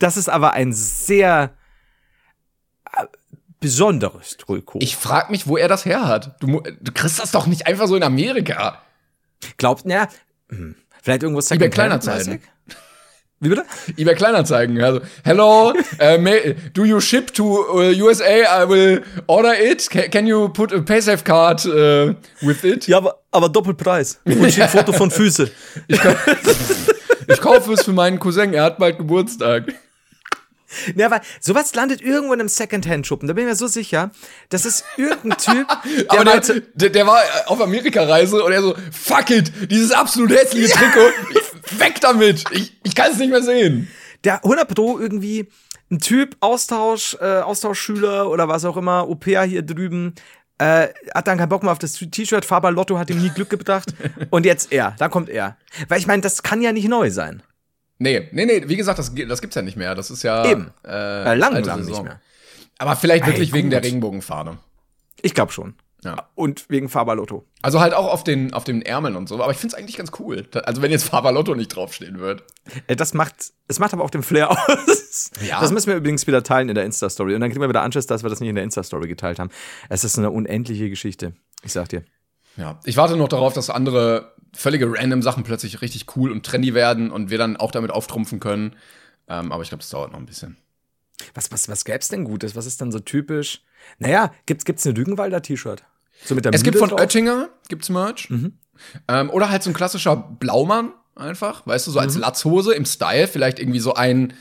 Das 0.00 0.16
ist 0.16 0.28
aber 0.28 0.52
ein 0.54 0.72
sehr 0.72 1.52
besonderes 3.60 4.36
Trikot. 4.36 4.78
Ich 4.80 4.96
frag 4.96 5.30
mich, 5.30 5.46
wo 5.46 5.56
er 5.56 5.68
das 5.68 5.84
her 5.84 6.06
hat. 6.06 6.36
Du, 6.40 6.60
du 6.80 6.92
kriegst 6.92 7.18
das 7.18 7.32
doch 7.32 7.46
nicht 7.46 7.66
einfach 7.66 7.88
so 7.88 7.96
in 7.96 8.02
Amerika. 8.02 8.82
Glaubt, 9.56 9.82
na, 9.84 10.08
hm, 10.48 10.76
vielleicht 11.02 11.22
irgendwo 11.22 11.40
eBay 11.40 11.48
Second 11.48 11.74
Kleinanzeigen. 11.74 12.40
Wie 13.38 13.50
bitte? 13.50 13.64
eBay 13.98 14.14
Kleinanzeigen. 14.14 14.80
Also, 14.82 15.00
hello, 15.22 15.72
uh, 15.72 16.18
may, 16.18 16.54
do 16.72 16.84
you 16.84 17.00
ship 17.00 17.34
to 17.34 17.66
uh, 17.68 17.92
USA? 18.02 18.62
I 18.62 18.68
will 18.68 19.02
order 19.26 19.52
it. 19.52 19.88
Ca 19.90 20.08
can 20.08 20.26
you 20.26 20.48
put 20.48 20.72
a 20.72 20.78
PaySafe 20.78 21.22
card 21.22 21.66
uh, 21.66 22.14
with 22.40 22.64
it? 22.64 22.86
Ja, 22.86 22.96
aber, 22.96 23.18
aber 23.30 23.50
Doppelpreis. 23.50 24.20
Und 24.24 24.52
steht 24.52 24.70
Foto 24.70 24.92
von 24.92 25.10
Füße. 25.10 25.50
Ich, 25.86 26.00
ich 27.28 27.40
kaufe 27.40 27.74
es 27.74 27.84
für 27.84 27.92
meinen 27.92 28.18
Cousin. 28.18 28.54
Er 28.54 28.64
hat 28.64 28.78
bald 28.78 28.96
Geburtstag. 28.96 29.64
Ja, 30.94 31.10
weil 31.10 31.20
sowas 31.40 31.74
landet 31.74 32.00
irgendwo 32.00 32.32
in 32.32 32.40
einem 32.40 32.48
Secondhand-Schuppen. 32.48 33.28
Da 33.28 33.34
bin 33.34 33.44
ich 33.44 33.50
mir 33.50 33.56
so 33.56 33.66
sicher, 33.66 34.10
das 34.48 34.66
ist 34.66 34.84
irgendein 34.96 35.38
Typ, 35.38 35.66
der 35.68 36.10
Aber 36.10 36.24
der, 36.24 36.34
meinte, 36.34 36.62
der, 36.74 36.90
der 36.90 37.06
war 37.06 37.20
auf 37.46 37.60
Amerikareise 37.60 38.42
und 38.42 38.52
er 38.52 38.62
so, 38.62 38.74
fuck 38.92 39.30
it, 39.30 39.52
dieses 39.70 39.92
absolut 39.92 40.30
hässliche 40.30 40.72
Trikot, 40.72 41.10
weg 41.78 42.00
damit, 42.00 42.44
ich, 42.50 42.72
ich 42.82 42.94
kann 42.94 43.12
es 43.12 43.18
nicht 43.18 43.30
mehr 43.30 43.42
sehen. 43.42 43.88
der 44.24 44.44
100 44.44 44.74
Pro 44.74 44.98
irgendwie 44.98 45.48
ein 45.90 46.00
Typ, 46.00 46.36
Austausch, 46.40 47.16
äh, 47.20 47.40
Austauschschüler 47.40 48.28
oder 48.28 48.48
was 48.48 48.64
auch 48.64 48.76
immer, 48.76 49.02
Au-pair 49.02 49.44
hier 49.44 49.62
drüben, 49.62 50.14
äh, 50.58 50.88
hat 51.14 51.26
dann 51.26 51.38
keinen 51.38 51.48
Bock 51.48 51.62
mehr 51.62 51.72
auf 51.72 51.78
das 51.78 51.92
T-Shirt, 51.92 52.44
Faber 52.44 52.70
Lotto 52.70 52.98
hat 52.98 53.10
ihm 53.10 53.20
nie 53.20 53.30
Glück 53.30 53.50
gebracht 53.50 53.94
und 54.30 54.46
jetzt 54.46 54.72
er, 54.72 54.94
da 54.98 55.08
kommt 55.08 55.28
er. 55.28 55.56
Weil 55.88 55.98
ich 55.98 56.06
meine, 56.06 56.22
das 56.22 56.42
kann 56.42 56.62
ja 56.62 56.72
nicht 56.72 56.88
neu 56.88 57.10
sein. 57.10 57.42
Nee, 57.98 58.28
nee, 58.32 58.44
nee, 58.44 58.64
wie 58.66 58.76
gesagt, 58.76 58.98
das, 58.98 59.12
das 59.14 59.40
gibt's 59.40 59.56
ja 59.56 59.62
nicht 59.62 59.76
mehr, 59.76 59.94
das 59.94 60.10
ist 60.10 60.22
ja 60.22 60.44
Eben. 60.44 60.70
Äh, 60.84 60.90
Äh, 61.32 61.34
lang, 61.34 61.54
lang 61.64 61.78
Saison. 61.84 61.84
nicht 61.84 62.02
mehr. 62.04 62.20
Aber 62.78 62.94
vielleicht 62.96 63.24
Ey, 63.24 63.30
wirklich 63.32 63.52
wegen 63.52 63.68
gut. 63.68 63.72
der 63.72 63.82
Regenbogenfahne. 63.84 64.58
Ich 65.22 65.32
glaube 65.34 65.52
schon. 65.52 65.74
Ja. 66.04 66.28
Und 66.34 66.68
wegen 66.68 66.88
Faber 66.90 67.14
Lotto. 67.16 67.46
Also 67.62 67.80
halt 67.80 67.94
auch 67.94 68.12
auf 68.12 68.22
den, 68.22 68.52
auf 68.52 68.64
den 68.64 68.82
Ärmeln 68.82 69.16
und 69.16 69.28
so, 69.28 69.42
aber 69.42 69.50
ich 69.50 69.56
find's 69.56 69.74
eigentlich 69.74 69.96
ganz 69.96 70.12
cool. 70.20 70.46
Also 70.64 70.82
wenn 70.82 70.90
jetzt 70.92 71.04
Faberlotto 71.04 71.54
nicht 71.54 71.68
draufstehen 71.68 72.20
wird. 72.20 72.44
Äh, 72.86 72.94
Das 72.96 73.14
macht, 73.14 73.34
es 73.66 73.78
macht 73.78 73.92
aber 73.94 74.04
auch 74.04 74.10
den 74.10 74.22
Flair 74.22 74.50
aus. 74.68 75.30
Ja. 75.40 75.60
Das 75.60 75.72
müssen 75.72 75.88
wir 75.88 75.96
übrigens 75.96 76.26
wieder 76.26 76.42
teilen 76.42 76.68
in 76.68 76.74
der 76.74 76.84
Insta-Story. 76.84 77.34
Und 77.34 77.40
dann 77.40 77.50
kriegen 77.50 77.62
wir 77.62 77.68
wieder 77.70 77.82
Anschluss, 77.82 78.06
dass 78.06 78.22
wir 78.22 78.30
das 78.30 78.40
nicht 78.40 78.50
in 78.50 78.54
der 78.54 78.62
Insta-Story 78.64 79.08
geteilt 79.08 79.38
haben. 79.38 79.50
Es 79.88 80.04
ist 80.04 80.18
eine 80.18 80.30
unendliche 80.30 80.90
Geschichte. 80.90 81.32
Ich 81.64 81.72
sag 81.72 81.88
dir. 81.88 82.04
Ja, 82.56 82.78
ich 82.84 82.96
warte 82.98 83.16
noch 83.16 83.28
darauf, 83.28 83.54
dass 83.54 83.68
andere 83.70 84.34
völlige 84.56 84.90
random 84.90 85.22
Sachen 85.22 85.44
plötzlich 85.44 85.82
richtig 85.82 86.16
cool 86.16 86.32
und 86.32 86.44
trendy 86.44 86.74
werden 86.74 87.10
und 87.10 87.30
wir 87.30 87.38
dann 87.38 87.56
auch 87.56 87.70
damit 87.70 87.90
auftrumpfen 87.90 88.40
können. 88.40 88.74
Ähm, 89.28 89.52
aber 89.52 89.62
ich 89.62 89.68
glaube, 89.68 89.82
es 89.82 89.90
dauert 89.90 90.12
noch 90.12 90.18
ein 90.18 90.26
bisschen. 90.26 90.56
Was, 91.34 91.50
was, 91.52 91.68
was 91.68 91.84
gäb's 91.84 92.08
denn 92.08 92.24
Gutes? 92.24 92.56
Was 92.56 92.66
ist 92.66 92.80
dann 92.80 92.92
so 92.92 92.98
typisch? 92.98 93.62
Naja, 93.98 94.32
gibt's, 94.46 94.64
gibt's 94.64 94.86
eine 94.86 94.96
Rügenwalder 94.96 95.42
T-Shirt? 95.42 95.84
So 96.24 96.34
mit 96.34 96.44
der 96.44 96.54
Es 96.54 96.62
gibt 96.62 96.76
Mühle 96.76 96.88
von? 96.88 96.98
Oettinger 96.98 97.48
gibt's 97.68 97.88
Merch. 97.88 98.28
Ähm, 99.08 99.30
oder 99.30 99.50
halt 99.50 99.62
so 99.62 99.70
ein 99.70 99.74
klassischer 99.74 100.16
Blaumann 100.16 100.92
einfach, 101.14 101.66
weißt 101.66 101.86
du, 101.86 101.90
so 101.90 101.98
als 101.98 102.16
Latzhose 102.16 102.74
im 102.74 102.84
Style, 102.84 103.26
vielleicht 103.26 103.58
irgendwie 103.58 103.78
so 103.80 103.94
ein, 103.94 104.34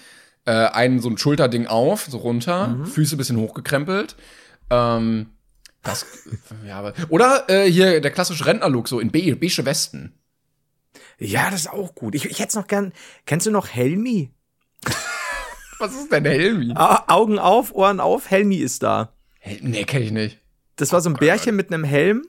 äh, 0.46 0.52
ein 0.52 1.00
so 1.00 1.10
ein 1.10 1.18
Schulterding 1.18 1.68
auf, 1.68 2.06
so 2.10 2.18
runter, 2.18 2.78
Füße 2.86 3.16
bisschen 3.18 3.38
hochgekrempelt. 3.38 4.16
Ähm, 4.70 5.28
das, 5.86 6.06
ja, 6.66 6.80
aber, 6.80 6.94
oder 7.10 7.50
äh, 7.50 7.72
hier 7.72 8.02
der 8.02 8.12
klassische 8.12 8.46
Rentnerlook, 8.46 8.88
so 8.88 9.00
in 9.00 9.12
be 9.12 9.36
beige 9.36 9.66
Westen. 9.66 10.14
Ja, 11.18 11.50
das 11.50 11.62
ist 11.62 11.70
auch 11.70 11.96
gut. 11.96 12.16
Ich, 12.16 12.26
ich 12.26 12.40
hätte 12.40 12.58
noch 12.58 12.68
gern. 12.68 12.92
Kennst 13.26 13.46
du 13.46 13.52
noch 13.52 13.68
Helmi? 13.68 14.32
Was 15.80 15.94
ist 15.94 16.12
denn 16.12 16.26
Helmi? 16.26 16.74
Ah, 16.76 17.04
Augen 17.08 17.40
auf, 17.40 17.74
Ohren 17.74 18.00
auf, 18.00 18.30
Helmi 18.30 18.58
ist 18.58 18.84
da. 18.84 19.14
Hel 19.40 19.60
nee, 19.62 19.84
kenn 19.84 20.02
ich 20.02 20.12
nicht. 20.12 20.40
Das 20.76 20.92
war 20.92 21.02
so 21.02 21.10
ein 21.10 21.16
Bärchen 21.16 21.56
mit 21.56 21.72
einem 21.72 21.84
Helm. 21.84 22.26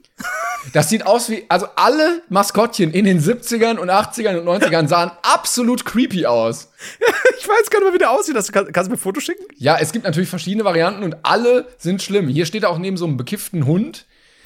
Das 0.73 0.89
sieht 0.89 1.05
aus 1.05 1.29
wie, 1.29 1.45
also 1.49 1.67
alle 1.75 2.21
Maskottchen 2.29 2.91
in 2.91 3.05
den 3.05 3.19
70ern 3.21 3.77
und 3.77 3.89
80ern 3.89 4.39
und 4.39 4.47
90ern 4.63 4.87
sahen 4.87 5.11
absolut 5.21 5.85
creepy 5.85 6.25
aus. 6.25 6.71
Ich 7.39 7.47
weiß 7.47 7.69
gar 7.69 7.79
nicht 7.79 7.87
mehr, 7.87 7.93
wie 7.93 7.97
der 7.99 8.11
aussieht. 8.11 8.35
Das, 8.35 8.51
kann, 8.51 8.71
kannst 8.71 8.87
du 8.87 8.91
mir 8.91 8.97
ein 8.97 9.01
Foto 9.01 9.19
schicken? 9.19 9.45
Ja, 9.55 9.77
es 9.79 9.91
gibt 9.91 10.05
natürlich 10.05 10.29
verschiedene 10.29 10.65
Varianten 10.65 11.03
und 11.03 11.17
alle 11.23 11.67
sind 11.77 12.01
schlimm. 12.01 12.27
Hier 12.27 12.45
steht 12.45 12.65
auch 12.65 12.77
neben 12.77 12.97
so 12.97 13.05
einem 13.05 13.17
bekifften 13.17 13.65
Hund. 13.65 14.05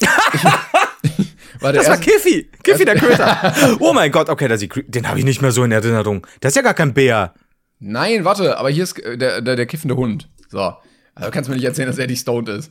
Warte, 1.60 1.78
Das 1.78 1.88
war 1.88 1.96
Kiffy. 1.98 2.50
Kiffy 2.62 2.84
der 2.84 2.96
Köter. 2.96 3.54
Oh 3.80 3.92
mein 3.92 4.10
Gott, 4.10 4.28
okay, 4.28 4.52
ist, 4.52 4.66
den 4.86 5.08
habe 5.08 5.18
ich 5.18 5.24
nicht 5.24 5.42
mehr 5.42 5.52
so 5.52 5.64
in 5.64 5.72
Erinnerung. 5.72 6.26
Das 6.40 6.50
ist 6.50 6.56
ja 6.56 6.62
gar 6.62 6.74
kein 6.74 6.94
Bär. 6.94 7.34
Nein, 7.78 8.24
warte, 8.24 8.58
aber 8.58 8.70
hier 8.70 8.84
ist 8.84 8.98
äh, 9.00 9.18
der, 9.18 9.40
der, 9.40 9.56
der 9.56 9.66
kiffende 9.66 9.96
Hund. 9.96 10.28
So. 10.48 10.74
Also 11.14 11.30
kannst 11.30 11.48
du 11.48 11.50
mir 11.52 11.56
nicht 11.56 11.66
erzählen, 11.66 11.88
dass 11.88 11.98
er 11.98 12.06
die 12.06 12.16
stoned 12.16 12.48
ist. 12.48 12.70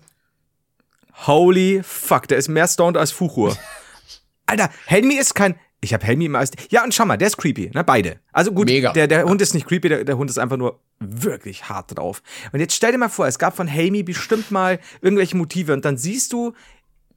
Holy 1.26 1.82
fuck, 1.84 2.28
der 2.28 2.38
ist 2.38 2.48
mehr 2.48 2.68
stoned 2.68 2.98
als 2.98 3.12
Fuchur. 3.12 3.58
Alter, 4.46 4.70
Helmi 4.86 5.16
ist 5.16 5.36
kein. 5.36 5.56
Ich 5.82 5.94
habe 5.94 6.06
Helmi 6.06 6.26
immer 6.26 6.40
als. 6.40 6.52
Ja, 6.70 6.84
und 6.84 6.94
schau 6.94 7.06
mal, 7.06 7.18
der 7.18 7.28
ist 7.28 7.38
creepy, 7.38 7.72
ne? 7.74 7.84
Beide. 7.84 8.20
Also 8.32 8.52
gut, 8.52 8.68
Mega. 8.68 8.94
Der, 8.94 9.08
der 9.08 9.24
Hund 9.24 9.42
ist 9.42 9.54
nicht 9.54 9.68
creepy, 9.68 9.90
der, 9.90 10.04
der 10.04 10.18
Hund 10.18 10.30
ist 10.30 10.38
einfach 10.38 10.58
nur 10.58 10.80
wirklich 11.00 11.70
hart 11.70 11.98
drauf. 11.98 12.22
Und 12.52 12.60
jetzt 12.60 12.76
stell 12.76 12.92
dir 12.92 12.98
mal 12.98 13.10
vor, 13.10 13.26
es 13.28 13.40
gab 13.40 13.56
von 13.56 13.68
Helmi 13.68 14.04
bestimmt 14.04 14.52
mal 14.52 14.80
irgendwelche 15.02 15.36
Motive 15.36 15.74
und 15.74 15.84
dann 15.86 15.98
siehst 15.98 16.34
du 16.34 16.54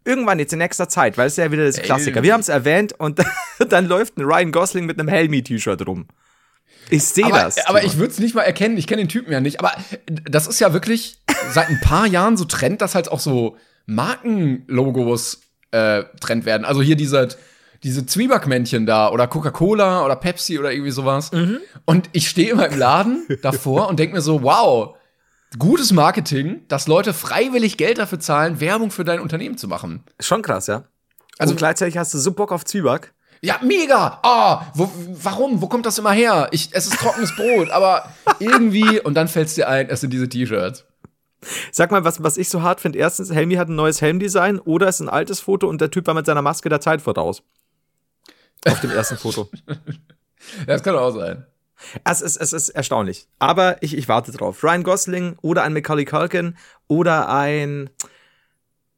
irgendwann 0.04 0.38
jetzt 0.38 0.52
in 0.52 0.59
nächster 0.59 0.88
Zeit, 0.88 1.18
weil 1.18 1.26
es 1.26 1.35
ist 1.35 1.38
ja 1.38 1.50
wieder 1.50 1.64
das 1.64 1.80
Klassiker. 1.80 2.22
Wir 2.22 2.33
haben 2.33 2.40
es 2.40 2.48
erwähnt 2.48 2.94
und 2.98 3.20
dann 3.68 3.87
läuft 3.87 4.16
ein 4.16 4.22
Ryan 4.22 4.52
Gosling 4.52 4.87
mit 4.87 4.98
einem 4.98 5.09
Helmi-T-Shirt 5.09 5.87
rum. 5.87 6.07
Ich 6.90 7.04
sehe 7.04 7.28
das. 7.28 7.66
aber 7.66 7.85
ich 7.85 7.96
würde 7.96 8.12
es 8.12 8.18
nicht 8.18 8.35
mal 8.35 8.42
erkennen. 8.42 8.76
Ich 8.76 8.87
kenne 8.87 9.02
den 9.02 9.09
Typen 9.09 9.33
ja 9.33 9.40
nicht. 9.40 9.61
Aber 9.61 9.72
das 10.07 10.46
ist 10.46 10.61
ja 10.61 10.72
wirklich 10.72 11.18
seit 11.52 11.68
ein 11.68 11.80
paar 11.80 12.07
Jahren 12.07 12.37
so 12.37 12.44
Trend, 12.44 12.83
dass 12.83 12.94
halt 12.94 13.11
auch 13.11 13.20
so 13.20 13.57
Markenlogos 13.87 15.40
äh, 15.70 16.05
Trend 16.20 16.44
werden. 16.44 16.64
Also 16.64 16.83
hier 16.83 16.97
diese, 16.97 17.29
diese 17.83 18.07
Zwiebackmännchen 18.07 18.87
da 18.87 19.11
oder 19.11 19.27
Coca-Cola 19.27 20.05
oder 20.05 20.16
Pepsi 20.16 20.59
oder 20.59 20.73
irgendwie 20.73 20.90
sowas. 20.90 21.31
Und 21.85 22.09
ich 22.12 22.29
stehe 22.29 22.51
immer 22.51 22.68
im 22.68 22.79
Laden 22.79 23.27
davor 23.42 23.88
und 23.88 23.99
denke 23.99 24.14
mir 24.16 24.23
so, 24.23 24.42
wow, 24.42 24.97
gutes 25.59 25.92
Marketing, 25.92 26.62
dass 26.68 26.87
Leute 26.87 27.12
freiwillig 27.12 27.77
Geld 27.77 27.99
dafür 27.99 28.20
zahlen, 28.20 28.61
Werbung 28.61 28.90
für 28.90 29.05
dein 29.05 29.20
Unternehmen 29.20 29.59
zu 29.59 29.68
machen. 29.68 30.05
Schon 30.20 30.42
krass, 30.42 30.66
ja. 30.66 30.85
Also- 31.38 31.53
und 31.53 31.57
gleichzeitig 31.59 31.97
hast 31.99 32.14
du 32.14 32.18
so 32.18 32.33
Bock 32.33 32.53
auf 32.53 32.64
Zwieback. 32.64 33.12
Ja, 33.42 33.61
mega! 33.62 34.20
Ah, 34.23 34.66
wo, 34.75 34.90
warum? 35.23 35.61
Wo 35.61 35.66
kommt 35.68 35.85
das 35.85 35.99
immer 35.99 36.12
her? 36.12 36.49
Ich, 36.53 36.70
es 36.73 36.87
ist 36.87 36.99
trockenes 36.99 37.37
Brot, 37.37 37.68
aber 37.68 38.09
irgendwie, 38.38 39.01
und 39.01 39.14
dann 39.14 39.29
fällt's 39.29 39.55
dir 39.55 39.68
ein, 39.68 39.90
es 39.90 40.01
sind 40.01 40.12
diese 40.14 40.29
T-Shirts. 40.29 40.87
Sag 41.72 41.90
mal, 41.90 42.04
was, 42.04 42.22
was 42.22 42.37
ich 42.37 42.48
so 42.48 42.62
hart 42.62 42.80
finde. 42.80 42.98
Erstens, 42.98 43.33
Helmi 43.33 43.54
hat 43.54 43.68
ein 43.68 43.76
neues 43.76 44.00
Helmdesign 44.00 44.59
oder 44.59 44.88
es 44.88 44.96
ist 44.96 45.02
ein 45.02 45.09
altes 45.09 45.40
Foto 45.40 45.68
und 45.68 45.80
der 45.80 45.90
Typ 45.90 46.07
war 46.07 46.14
mit 46.14 46.26
seiner 46.26 46.42
Maske 46.42 46.68
der 46.68 46.80
Zeit 46.80 47.02
voraus. 47.02 47.42
Auf 48.66 48.80
dem 48.80 48.90
ersten 48.90 49.16
Foto. 49.16 49.48
Das 50.66 50.83
kann 50.83 50.94
auch 50.94 51.11
sein. 51.11 51.46
Es 52.04 52.20
ist, 52.20 52.37
es 52.37 52.52
ist 52.52 52.68
erstaunlich. 52.68 53.26
Aber 53.38 53.83
ich, 53.83 53.96
ich 53.96 54.09
warte 54.09 54.33
drauf. 54.33 54.62
Ryan 54.62 54.83
Gosling 54.83 55.37
oder 55.42 55.62
ein 55.62 55.72
Macaulay 55.72 56.04
Culkin 56.04 56.57
oder 56.87 57.28
ein. 57.28 57.90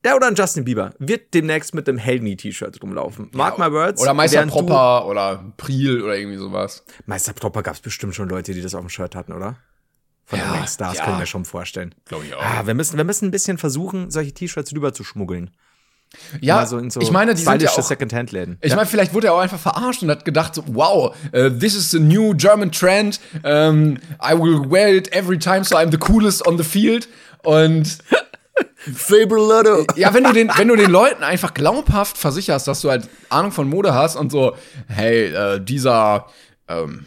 Ja, 0.04 0.14
oder 0.14 0.28
ein 0.28 0.36
Justin 0.36 0.64
Bieber 0.64 0.92
wird 0.98 1.34
demnächst 1.34 1.74
mit 1.74 1.88
dem 1.88 1.98
Helmi-T-Shirt 1.98 2.80
rumlaufen. 2.82 3.30
Mark 3.32 3.58
my 3.58 3.72
words. 3.72 4.00
Oder 4.00 4.14
Meister 4.14 4.46
Propper 4.46 5.06
oder 5.06 5.52
Priel 5.56 6.02
oder 6.02 6.16
irgendwie 6.16 6.38
sowas. 6.38 6.84
Meister 7.06 7.32
Propper 7.32 7.62
gab 7.62 7.74
es 7.74 7.80
bestimmt 7.80 8.14
schon 8.14 8.28
Leute, 8.28 8.54
die 8.54 8.62
das 8.62 8.74
auf 8.74 8.82
dem 8.82 8.88
Shirt 8.88 9.16
hatten, 9.16 9.32
oder? 9.32 9.56
Von 10.28 10.38
Ja, 10.40 10.52
den 10.56 10.66
Stars 10.66 10.98
ja. 10.98 11.04
können 11.04 11.18
wir 11.20 11.26
schon 11.26 11.44
vorstellen. 11.44 11.94
Glaube 12.04 12.26
ich 12.26 12.34
auch. 12.34 12.42
Ah, 12.42 12.66
wir 12.66 12.74
müssen, 12.74 12.96
wir 12.96 13.04
müssen 13.04 13.26
ein 13.26 13.30
bisschen 13.30 13.58
versuchen, 13.58 14.10
solche 14.10 14.32
T-Shirts 14.32 14.72
rüber 14.74 14.92
zu 14.92 15.04
schmuggeln. 15.04 15.50
ja, 16.40 16.56
Mal 16.56 16.66
so 16.66 16.78
in 16.78 16.90
so 16.90 17.00
ich 17.00 17.10
meine, 17.12 17.34
die 17.34 17.42
sind 17.42 17.62
ja 17.62 17.70
auch, 17.70 17.82
Secondhand-Läden. 17.82 18.58
Ich 18.60 18.70
Ja. 18.70 18.76
meine, 18.76 18.88
vielleicht 18.88 19.14
wurde 19.14 19.28
er 19.28 19.34
auch 19.34 19.38
einfach 19.40 19.58
verarscht 19.60 20.02
und 20.02 20.10
hat 20.10 20.24
gedacht, 20.24 20.54
so, 20.56 20.64
wow, 20.66 21.14
uh, 21.32 21.48
this 21.50 21.74
is 21.76 21.90
the 21.92 22.00
new 22.00 22.34
German 22.34 22.72
trend. 22.72 23.20
Um, 23.44 23.98
I 24.20 24.32
will 24.32 24.68
wear 24.70 24.94
it 24.94 25.12
every 25.12 25.38
time, 25.38 25.62
so 25.64 25.76
I'm 25.76 25.90
the 25.92 25.98
coolest 25.98 26.44
on 26.46 26.58
the 26.58 26.64
field. 26.64 27.08
Und 27.44 27.98
Faber 28.94 29.36
Lotto. 29.36 29.84
ja, 29.96 30.12
wenn 30.14 30.24
du 30.24 30.32
den, 30.32 30.50
wenn 30.56 30.68
du 30.68 30.76
den 30.76 30.90
Leuten 30.90 31.22
einfach 31.22 31.54
glaubhaft 31.54 32.16
versicherst, 32.18 32.66
dass 32.66 32.80
du 32.80 32.90
halt 32.90 33.08
Ahnung 33.28 33.52
von 33.52 33.68
Mode 33.68 33.92
hast 33.94 34.16
und 34.16 34.30
so, 34.32 34.56
hey, 34.88 35.26
äh, 35.26 35.60
dieser 35.60 36.26
ähm, 36.68 37.06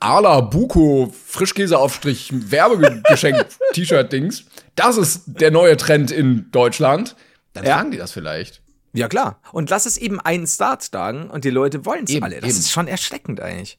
Arla 0.00 0.40
Buko 0.40 1.12
Frischkäseaufstrich 1.26 2.30
Werbegeschenk 2.50 3.46
T-Shirt-Dings, 3.72 4.44
das 4.74 4.96
ist 4.96 5.22
der 5.26 5.50
neue 5.50 5.76
Trend 5.76 6.10
in 6.10 6.50
Deutschland, 6.50 7.16
dann 7.52 7.64
Ja. 7.64 7.74
tragen 7.76 7.90
die 7.90 7.98
das 7.98 8.12
vielleicht. 8.12 8.62
Ja, 8.92 9.08
klar. 9.08 9.40
Und 9.52 9.70
lass 9.70 9.86
es 9.86 9.96
eben 9.96 10.18
einen 10.20 10.46
Start 10.46 10.90
tragen 10.90 11.30
und 11.30 11.44
die 11.44 11.50
Leute 11.50 11.84
wollen 11.84 12.04
es 12.08 12.22
alle. 12.22 12.36
Das 12.40 12.50
eben. 12.50 12.58
ist 12.58 12.70
schon 12.70 12.88
erschreckend 12.88 13.40
eigentlich. 13.40 13.78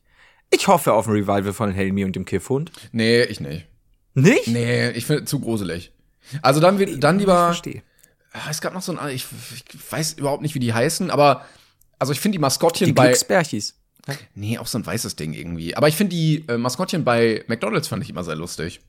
Ich 0.51 0.67
hoffe 0.67 0.93
auf 0.93 1.07
ein 1.07 1.13
Revival 1.13 1.53
von 1.53 1.71
Helmi 1.71 2.05
und 2.05 2.15
dem 2.15 2.25
Kiffhund. 2.25 2.71
Nee, 2.91 3.23
ich 3.23 3.39
nicht. 3.39 3.67
Nicht? 4.13 4.47
Nee, 4.47 4.89
ich 4.91 5.05
finde 5.05 5.25
zu 5.25 5.39
gruselig. 5.39 5.91
Also 6.41 6.59
dann, 6.59 6.79
wird- 6.79 7.03
dann 7.03 7.15
Ich 7.15 7.21
lieber. 7.21 7.45
verstehe. 7.45 7.81
Ah, 8.33 8.49
Es 8.49 8.61
gab 8.61 8.73
noch 8.73 8.81
so 8.81 8.95
ein, 8.97 9.09
ich, 9.15 9.25
ich 9.55 9.91
weiß 9.91 10.13
überhaupt 10.13 10.41
nicht, 10.43 10.53
wie 10.55 10.59
die 10.59 10.73
heißen, 10.73 11.09
aber 11.11 11.45
also 11.97 12.13
ich 12.13 12.19
finde 12.19 12.35
die 12.37 12.39
Maskottchen 12.41 12.85
Die 12.87 12.93
bei. 12.93 13.05
Glücksbärchis. 13.07 13.75
Nee, 14.33 14.57
auch 14.57 14.67
so 14.67 14.77
ein 14.77 14.85
weißes 14.85 15.15
Ding 15.15 15.33
irgendwie. 15.33 15.75
Aber 15.75 15.87
ich 15.87 15.95
finde 15.95 16.15
die 16.15 16.43
äh, 16.47 16.57
Maskottchen 16.57 17.03
bei 17.03 17.43
McDonalds 17.47 17.87
fand 17.87 18.03
ich 18.03 18.09
immer 18.09 18.23
sehr 18.23 18.35
lustig. 18.35 18.79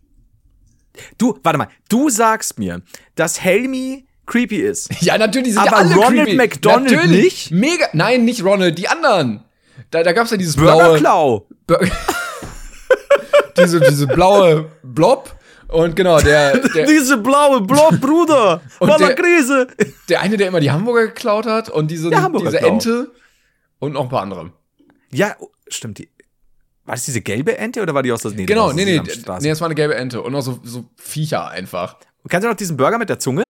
Du, 1.18 1.38
warte 1.42 1.58
mal. 1.58 1.68
Du 1.88 2.08
sagst 2.10 2.58
mir, 2.58 2.82
dass 3.14 3.40
Helmi 3.42 4.06
creepy 4.26 4.56
ist. 4.56 4.90
Ja, 5.02 5.18
natürlich 5.18 5.54
sind 5.54 5.64
ja 5.64 5.70
Aber 5.72 5.78
alle 5.78 5.94
Ronald 5.94 6.24
creepy. 6.28 6.36
McDonald 6.36 6.90
natürlich. 6.92 7.22
nicht? 7.24 7.50
Mega. 7.50 7.86
Nein, 7.92 8.24
nicht 8.24 8.42
Ronald, 8.44 8.78
die 8.78 8.88
anderen. 8.88 9.44
Da, 9.90 10.02
da 10.02 10.12
gab's 10.12 10.30
ja 10.30 10.36
dieses 10.36 10.56
Burger 10.56 10.76
blaue. 10.76 10.98
Klau. 10.98 11.46
Bur 11.66 11.80
diese, 13.56 13.80
diese 13.80 14.06
blaue 14.06 14.70
Blob. 14.82 15.36
Und 15.68 15.94
genau, 15.94 16.18
der, 16.20 16.58
der, 16.74 16.86
Diese 16.86 17.18
blaue 17.18 17.60
Blob, 17.60 18.00
Bruder. 18.00 18.60
Voller 18.78 18.98
der- 18.98 19.14
Krise. 19.14 19.68
der 20.08 20.20
eine, 20.20 20.36
der 20.36 20.48
immer 20.48 20.58
die 20.60 20.70
Hamburger 20.70 21.06
geklaut 21.08 21.46
hat 21.46 21.68
und 21.68 21.90
diese, 21.90 22.10
diese. 22.10 22.60
Ente 22.60 23.12
und 23.78 23.92
noch 23.92 24.02
ein 24.02 24.08
paar 24.08 24.22
andere. 24.22 24.52
Ja, 25.12 25.36
stimmt. 25.68 25.98
Die. 25.98 26.08
War 26.84 26.94
das 26.94 27.04
diese 27.04 27.20
gelbe 27.20 27.56
Ente 27.58 27.82
oder 27.82 27.94
war 27.94 28.02
die 28.02 28.12
aus 28.12 28.22
der 28.22 28.32
nee, 28.32 28.46
Genau, 28.46 28.68
das 28.68 28.76
nee, 28.76 28.84
nee, 28.84 29.00
nee, 29.00 29.48
das 29.48 29.60
war 29.60 29.66
eine 29.66 29.74
gelbe 29.74 29.94
Ente 29.94 30.22
und 30.22 30.32
noch 30.32 30.42
so, 30.42 30.58
so 30.64 30.84
Viecher 30.96 31.48
einfach. 31.48 31.96
Kennst 32.28 32.44
du 32.44 32.48
noch 32.48 32.56
diesen 32.56 32.76
Burger 32.76 32.98
mit 32.98 33.08
der 33.08 33.18
Zunge? 33.18 33.42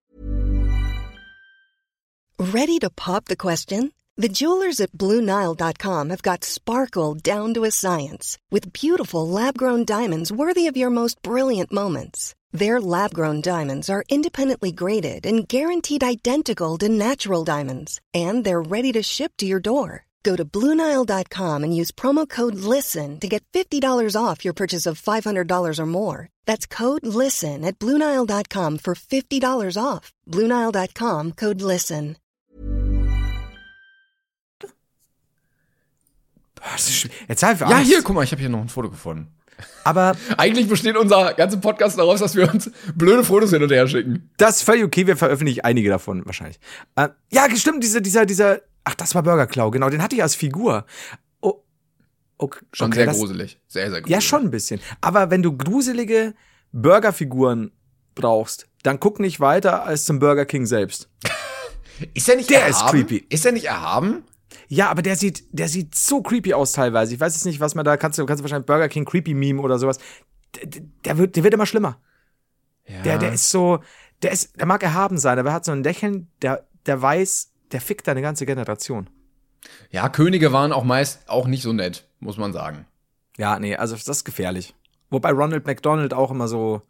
Ready 2.38 2.78
to 2.78 2.88
pop 2.90 3.26
the 3.28 3.36
question? 3.36 3.92
The 4.16 4.28
jewelers 4.28 4.80
at 4.80 4.92
BlueNile.com 4.92 6.10
have 6.10 6.22
got 6.22 6.44
sparkle 6.44 7.14
down 7.14 7.54
to 7.54 7.64
a 7.64 7.70
science 7.70 8.36
with 8.50 8.72
beautiful 8.72 9.26
lab 9.26 9.56
grown 9.56 9.84
diamonds 9.86 10.30
worthy 10.30 10.66
of 10.66 10.76
your 10.76 10.90
most 10.90 11.22
brilliant 11.22 11.72
moments. 11.72 12.34
Their 12.52 12.80
lab 12.80 13.14
grown 13.14 13.40
diamonds 13.40 13.88
are 13.88 14.04
independently 14.10 14.72
graded 14.72 15.24
and 15.24 15.48
guaranteed 15.48 16.02
identical 16.02 16.76
to 16.78 16.88
natural 16.88 17.44
diamonds, 17.44 18.00
and 18.12 18.44
they're 18.44 18.60
ready 18.60 18.92
to 18.92 19.02
ship 19.02 19.32
to 19.38 19.46
your 19.46 19.60
door. 19.60 20.04
Go 20.22 20.36
to 20.36 20.44
BlueNile.com 20.44 21.64
and 21.64 21.74
use 21.76 21.90
promo 21.92 22.28
code 22.28 22.54
LISTEN 22.56 23.20
to 23.20 23.28
get 23.28 23.42
$50 23.52 24.16
off 24.16 24.44
your 24.44 24.52
purchase 24.54 24.86
of 24.86 25.00
$500 25.00 25.78
or 25.78 25.86
more. 25.86 26.28
That's 26.46 26.66
code 26.66 27.06
LISTEN 27.06 27.64
at 27.64 27.78
BlueNile.com 27.78 28.78
for 28.78 28.94
$50 28.94 29.76
off. 29.82 30.12
BlueNile.com 30.28 31.32
code 31.32 31.62
LISTEN. 31.62 32.16
Boah, 36.54 36.72
das 36.72 36.88
ist 36.88 36.96
schw- 36.96 37.10
Jetzt 37.28 37.42
habe 37.42 37.54
ich 37.54 37.60
Ja, 37.60 37.66
Angst. 37.68 37.86
hier, 37.90 38.02
guck 38.02 38.14
mal, 38.14 38.24
ich 38.24 38.32
habe 38.32 38.40
hier 38.40 38.50
noch 38.50 38.60
ein 38.60 38.68
Foto 38.68 38.90
gefunden. 38.90 39.28
Aber 39.84 40.16
Eigentlich 40.36 40.68
besteht 40.68 40.96
unser 40.96 41.34
ganzer 41.34 41.58
Podcast 41.58 41.98
daraus, 41.98 42.20
dass 42.20 42.34
wir 42.34 42.52
uns 42.52 42.70
blöde 42.94 43.24
Fotos 43.24 43.50
hin 43.50 43.62
und 43.62 43.70
her 43.70 43.86
schicken. 43.88 44.30
das 44.36 44.56
ist 44.56 44.62
völlig 44.62 44.84
okay, 44.84 45.06
wir 45.06 45.16
veröffentlichen 45.16 45.60
einige 45.62 45.88
davon 45.88 46.24
wahrscheinlich. 46.26 46.58
Äh, 46.96 47.08
ja, 47.30 47.44
stimmt, 47.56 47.82
dieser, 47.82 48.00
dieser, 48.00 48.26
dieser, 48.26 48.60
ach, 48.84 48.94
das 48.94 49.14
war 49.14 49.22
Burger 49.22 49.46
Klau, 49.46 49.70
genau, 49.70 49.90
den 49.90 50.02
hatte 50.02 50.16
ich 50.16 50.22
als 50.22 50.34
Figur. 50.34 50.84
Oh, 51.40 51.62
okay, 52.38 52.60
Schon 52.72 52.88
okay, 52.88 52.96
sehr 52.96 53.06
das, 53.06 53.16
gruselig. 53.18 53.58
Sehr, 53.68 53.90
sehr 53.90 54.00
gruselig. 54.00 54.10
Ja, 54.10 54.20
schon 54.20 54.42
ein 54.44 54.50
bisschen. 54.50 54.80
Aber 55.00 55.30
wenn 55.30 55.42
du 55.42 55.56
gruselige 55.56 56.34
Burgerfiguren 56.72 57.72
brauchst, 58.14 58.66
dann 58.82 58.98
guck 59.00 59.20
nicht 59.20 59.40
weiter 59.40 59.84
als 59.84 60.04
zum 60.04 60.18
Burger 60.18 60.46
King 60.46 60.66
selbst. 60.66 61.08
Ist 62.14 62.28
der 62.28 62.36
nicht 62.36 62.48
Der 62.48 62.62
erhaben? 62.66 62.72
ist 62.72 62.90
creepy. 62.90 63.26
Ist 63.28 63.44
der 63.44 63.52
nicht 63.52 63.66
erhaben? 63.66 64.24
Ja, 64.72 64.88
aber 64.88 65.02
der 65.02 65.16
sieht, 65.16 65.42
der 65.50 65.66
sieht 65.68 65.96
so 65.96 66.22
creepy 66.22 66.54
aus 66.54 66.70
teilweise. 66.72 67.12
Ich 67.12 67.18
weiß 67.20 67.34
jetzt 67.34 67.44
nicht, 67.44 67.58
was 67.58 67.74
man 67.74 67.84
da 67.84 67.96
kannst 67.96 68.18
du 68.20 68.24
kannst 68.24 68.40
du 68.40 68.44
wahrscheinlich 68.44 68.66
Burger 68.66 68.88
King 68.88 69.04
Creepy 69.04 69.34
Meme 69.34 69.60
oder 69.60 69.78
sowas. 69.80 69.98
Der, 70.62 70.82
der- 71.04 71.18
wird, 71.18 71.34
der 71.34 71.42
wird 71.42 71.54
immer 71.54 71.66
schlimmer. 71.66 71.98
Ja. 72.86 73.02
Der, 73.02 73.18
der 73.18 73.32
ist 73.32 73.50
so, 73.50 73.80
der 74.22 74.30
ist, 74.30 74.56
der 74.58 74.66
mag 74.66 74.82
erhaben 74.84 75.18
sein, 75.18 75.38
aber 75.40 75.48
er 75.50 75.54
hat 75.54 75.64
so 75.64 75.72
ein 75.72 75.82
Lächeln, 75.82 76.28
der, 76.42 76.64
der 76.86 77.02
weiß, 77.02 77.50
der 77.72 77.80
fickt 77.80 78.06
deine 78.06 78.22
ganze 78.22 78.46
Generation. 78.46 79.10
ja, 79.90 80.08
Könige 80.08 80.52
waren 80.52 80.72
auch 80.72 80.84
meist 80.84 81.28
auch 81.28 81.46
nicht 81.48 81.62
so 81.62 81.72
nett, 81.72 82.06
muss 82.20 82.36
man 82.36 82.52
sagen. 82.52 82.86
Ja, 83.38 83.58
nee, 83.58 83.74
also 83.76 83.94
das 83.96 84.06
ist 84.08 84.24
gefährlich. 84.24 84.74
Wobei 85.10 85.30
Ronald 85.32 85.66
McDonald 85.66 86.14
auch 86.14 86.30
immer 86.30 86.46
so. 86.46 86.82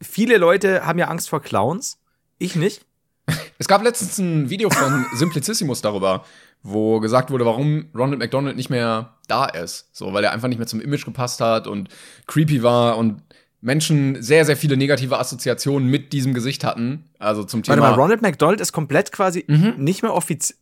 Viele 0.00 0.36
Leute 0.36 0.86
haben 0.86 0.98
ja 1.00 1.08
Angst 1.08 1.28
vor 1.28 1.42
Clowns. 1.42 1.98
Ich 2.38 2.54
nicht. 2.54 2.86
Es 3.58 3.68
gab 3.68 3.84
letztens 3.84 4.18
ein 4.18 4.50
Video 4.50 4.70
von 4.70 5.06
Simplicissimus 5.14 5.80
darüber, 5.82 6.24
wo 6.62 7.00
gesagt 7.00 7.30
wurde, 7.30 7.44
warum 7.46 7.86
Ronald 7.94 8.18
McDonald 8.20 8.56
nicht 8.56 8.70
mehr 8.70 9.14
da 9.28 9.46
ist. 9.46 9.88
So, 9.92 10.12
weil 10.12 10.24
er 10.24 10.32
einfach 10.32 10.48
nicht 10.48 10.58
mehr 10.58 10.66
zum 10.66 10.80
Image 10.80 11.04
gepasst 11.04 11.40
hat 11.40 11.66
und 11.66 11.88
creepy 12.26 12.62
war 12.62 12.96
und 12.98 13.22
Menschen 13.60 14.20
sehr, 14.22 14.44
sehr 14.44 14.56
viele 14.56 14.76
negative 14.76 15.18
Assoziationen 15.18 15.88
mit 15.88 16.12
diesem 16.12 16.34
Gesicht 16.34 16.64
hatten. 16.64 17.04
Also 17.18 17.44
zum 17.44 17.60
Warte 17.60 17.80
Thema. 17.80 17.90
mal, 17.90 18.00
Ronald 18.00 18.20
McDonald 18.22 18.60
ist 18.60 18.72
komplett 18.72 19.12
quasi 19.12 19.44
Mhm. 19.46 19.74
nicht 19.78 20.02
mehr 20.02 20.14
offiziell. 20.14 20.56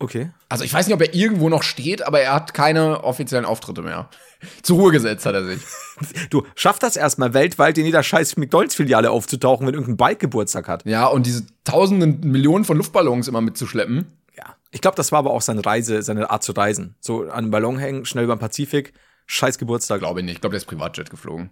Okay. 0.00 0.30
also 0.48 0.62
ich 0.62 0.72
weiß 0.72 0.86
nicht, 0.86 0.94
ob 0.94 1.00
er 1.00 1.12
irgendwo 1.12 1.48
noch 1.48 1.64
steht, 1.64 2.06
aber 2.06 2.20
er 2.20 2.32
hat 2.32 2.54
keine 2.54 3.02
offiziellen 3.02 3.44
Auftritte 3.44 3.82
mehr. 3.82 4.08
Zur 4.62 4.78
Ruhe 4.78 4.92
gesetzt 4.92 5.26
hat 5.26 5.34
er 5.34 5.44
sich. 5.44 5.60
Du, 6.30 6.44
schaff 6.54 6.78
das 6.78 6.96
erstmal 6.96 7.34
weltweit 7.34 7.76
in 7.78 7.84
jeder 7.84 8.04
scheiß 8.04 8.36
McDonalds-Filiale 8.36 9.10
aufzutauchen, 9.10 9.66
wenn 9.66 9.74
irgendein 9.74 9.96
Bike 9.96 10.20
Geburtstag 10.20 10.68
hat. 10.68 10.84
Ja, 10.86 11.06
und 11.06 11.26
diese 11.26 11.44
tausenden 11.64 12.20
Millionen 12.20 12.64
von 12.64 12.76
Luftballons 12.76 13.26
immer 13.26 13.40
mitzuschleppen. 13.40 14.06
Ja. 14.38 14.54
Ich 14.70 14.80
glaube, 14.80 14.96
das 14.96 15.10
war 15.10 15.18
aber 15.18 15.32
auch 15.32 15.42
seine 15.42 15.64
Reise, 15.66 16.00
seine 16.02 16.30
Art 16.30 16.44
zu 16.44 16.52
reisen. 16.52 16.94
So 17.00 17.22
an 17.22 17.30
einem 17.30 17.50
Ballon 17.50 17.78
hängen, 17.78 18.04
schnell 18.04 18.24
über 18.24 18.36
den 18.36 18.38
Pazifik, 18.38 18.92
scheiß 19.26 19.58
Geburtstag, 19.58 19.98
Glaube 19.98 20.20
ich 20.20 20.26
nicht. 20.26 20.36
Ich 20.36 20.40
glaube, 20.40 20.52
der 20.52 20.58
ist 20.58 20.66
Privatjet 20.66 21.10
geflogen. 21.10 21.50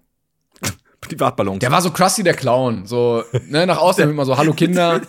Privatballon. 1.01 1.59
Der 1.59 1.73
war 1.73 1.83
so 1.83 1.91
Krusty 1.91 2.23
der 2.23 2.35
Clown. 2.35 2.87
So, 2.87 3.25
ne, 3.49 3.67
nach 3.67 3.79
außen 3.79 4.09
immer 4.09 4.25
so, 4.25 4.37
hallo 4.37 4.55
Kinder. 4.55 5.03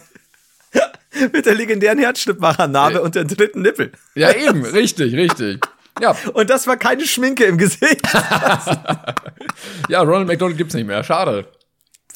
mit 1.34 1.46
der 1.46 1.56
legendären 1.56 2.00
Herzschnittmachernarbe 2.00 3.02
und 3.02 3.16
der 3.16 3.26
dritten 3.26 3.62
Nippel. 3.62 3.92
Ja, 4.16 4.32
eben, 4.32 4.66
richtig, 4.66 5.14
richtig. 5.14 5.66
Ja, 6.02 6.16
Und 6.34 6.50
das 6.50 6.68
war 6.68 6.78
keine 6.78 7.06
Schminke 7.06 7.46
im 7.46 7.58
Gesicht. 7.58 8.02
ja, 9.90 10.02
Ronald 10.02 10.28
McDonald 10.28 10.58
gibt's 10.58 10.74
nicht 10.76 10.86
mehr. 10.86 11.04
Schade. 11.04 11.48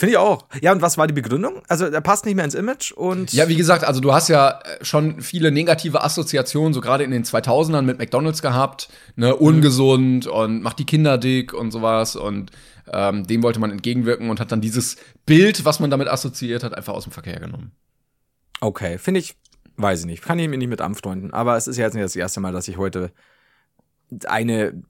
Finde 0.02 0.14
ich 0.14 0.18
auch. 0.18 0.48
Ja, 0.62 0.72
und 0.72 0.82
was 0.82 0.98
war 0.98 1.06
die 1.06 1.14
Begründung? 1.14 1.62
Also, 1.68 1.86
er 1.86 2.02
passt 2.02 2.26
nicht 2.26 2.34
mehr 2.34 2.44
ins 2.44 2.56
Image 2.56 2.92
und. 2.92 3.34
Ja, 3.34 3.48
wie 3.50 3.56
gesagt, 3.56 3.84
also 3.84 4.02
du 4.02 4.12
hast 4.12 4.30
ja 4.30 4.60
äh, 4.60 4.84
schon 4.84 5.22
viele 5.22 5.52
negative 5.52 6.04
Assoziationen, 6.04 6.74
so 6.74 6.82
gerade 6.82 7.04
in 7.04 7.12
den 7.12 7.24
2000ern 7.24 7.84
mit 7.84 8.00
McDonald's 8.00 8.42
gehabt, 8.42 8.90
ne, 9.16 9.36
ungesund 9.36 10.26
und 10.26 10.64
macht 10.64 10.80
die 10.80 10.88
Kinder 10.88 11.20
dick 11.20 11.54
und 11.54 11.70
sowas 11.70 12.16
und 12.16 12.50
ähm, 12.92 13.28
dem 13.28 13.44
wollte 13.44 13.60
man 13.60 13.70
entgegenwirken 13.70 14.32
und 14.32 14.40
hat 14.40 14.52
dann 14.52 14.60
dieses 14.60 14.98
Bild, 15.28 15.66
was 15.66 15.80
man 15.80 15.92
damit 15.92 16.08
assoziiert 16.08 16.64
hat, 16.64 16.74
einfach 16.76 16.96
aus 16.96 17.04
dem 17.04 17.14
Verkehr 17.14 17.40
genommen. 17.40 17.72
Okay, 18.60 18.98
finde 18.98 19.20
ich, 19.20 19.36
weiß 19.78 20.00
ich 20.00 20.06
nicht. 20.08 20.24
Kann 20.24 20.40
ich 20.40 20.50
mir 20.50 20.58
nicht 20.58 20.68
mit 20.68 20.82
anfreunden. 20.82 21.32
Aber 21.32 21.58
es 21.58 21.68
ist 21.68 21.78
ja 21.78 21.86
jetzt 21.86 21.94
nicht 21.94 22.06
das 22.06 22.16
erste 22.16 22.40
Mal, 22.40 22.54
dass 22.54 22.68
ich 22.68 22.78
heute 22.78 23.12
eine 24.26 24.82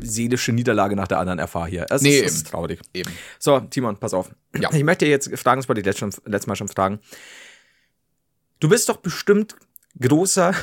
seelische 0.00 0.52
Niederlage 0.52 0.96
nach 0.96 1.08
der 1.08 1.18
anderen 1.18 1.38
erfahre 1.38 1.68
hier. 1.68 1.86
Es 1.90 2.02
Nee, 2.02 2.18
ist, 2.18 2.26
es 2.26 2.34
ist 2.36 2.46
traurig. 2.48 2.80
Eben. 2.94 3.10
So, 3.38 3.60
Timon, 3.60 3.96
pass 3.98 4.14
auf. 4.14 4.30
Ja. 4.58 4.70
Ich 4.72 4.84
möchte 4.84 5.06
jetzt 5.06 5.30
fragen, 5.38 5.60
das 5.60 5.68
wollte 5.68 5.80
ich 5.80 5.86
letztes, 5.86 6.20
letztes 6.24 6.46
Mal 6.46 6.56
schon 6.56 6.68
fragen. 6.68 7.00
Du 8.60 8.68
bist 8.68 8.88
doch 8.88 8.98
bestimmt 8.98 9.56
großer 10.00 10.54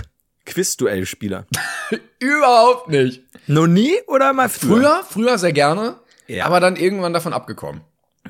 Quizduell-Spieler. 0.46 1.46
Überhaupt 2.20 2.90
nicht. 2.90 3.24
Noch 3.48 3.68
nie 3.68 3.94
oder 4.08 4.34
mal 4.34 4.50
früher? 4.50 4.78
Früher, 4.78 5.04
früher 5.10 5.38
sehr 5.38 5.54
gerne, 5.54 6.00
Ja. 6.28 6.46
aber 6.46 6.60
dann 6.60 6.76
irgendwann 6.76 7.14
davon 7.14 7.34
abgekommen. 7.34 7.82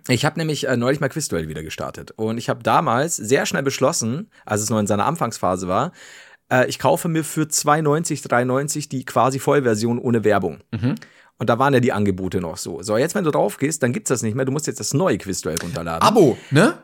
Ich 0.08 0.26
habe 0.26 0.40
nämlich 0.40 0.68
äh, 0.68 0.76
neulich 0.76 1.00
mal 1.00 1.10
Quizduell 1.10 1.48
wieder 1.48 1.64
gestartet 1.64 2.12
und 2.16 2.38
ich 2.38 2.50
habe 2.50 2.64
damals 2.64 3.16
sehr 3.16 3.46
schnell 3.46 3.64
beschlossen, 3.64 4.32
als 4.46 4.62
es 4.62 4.70
noch 4.70 4.80
in 4.80 4.88
seiner 4.88 5.06
Anfangsphase 5.06 5.68
war, 5.68 5.92
äh, 6.54 6.68
ich 6.68 6.80
kaufe 6.80 7.08
mir 7.10 7.24
für 7.24 7.44
2,90, 7.44 8.28
3,90 8.28 8.90
die 8.90 9.06
quasi 9.06 9.40
Vollversion 9.40 10.00
ohne 10.00 10.24
Werbung. 10.24 10.60
Und 11.40 11.50
da 11.50 11.60
waren 11.60 11.74
ja 11.74 11.80
die 11.80 11.92
Angebote 11.92 12.40
noch 12.40 12.58
so. 12.58 12.84
So, 12.84 12.96
jetzt 12.96 13.16
wenn 13.16 13.24
du 13.24 13.32
drauf 13.32 13.58
gehst, 13.58 13.84
dann 13.84 13.92
gibt's 13.92 14.10
das 14.10 14.22
nicht 14.22 14.36
mehr. 14.36 14.46
Du 14.46 14.52
musst 14.52 14.68
jetzt 14.68 14.80
das 14.80 14.94
neue 14.94 15.18
Quizduell 15.18 15.58
runterladen. 15.62 16.08
Abo, 16.08 16.38
ne? 16.52 16.78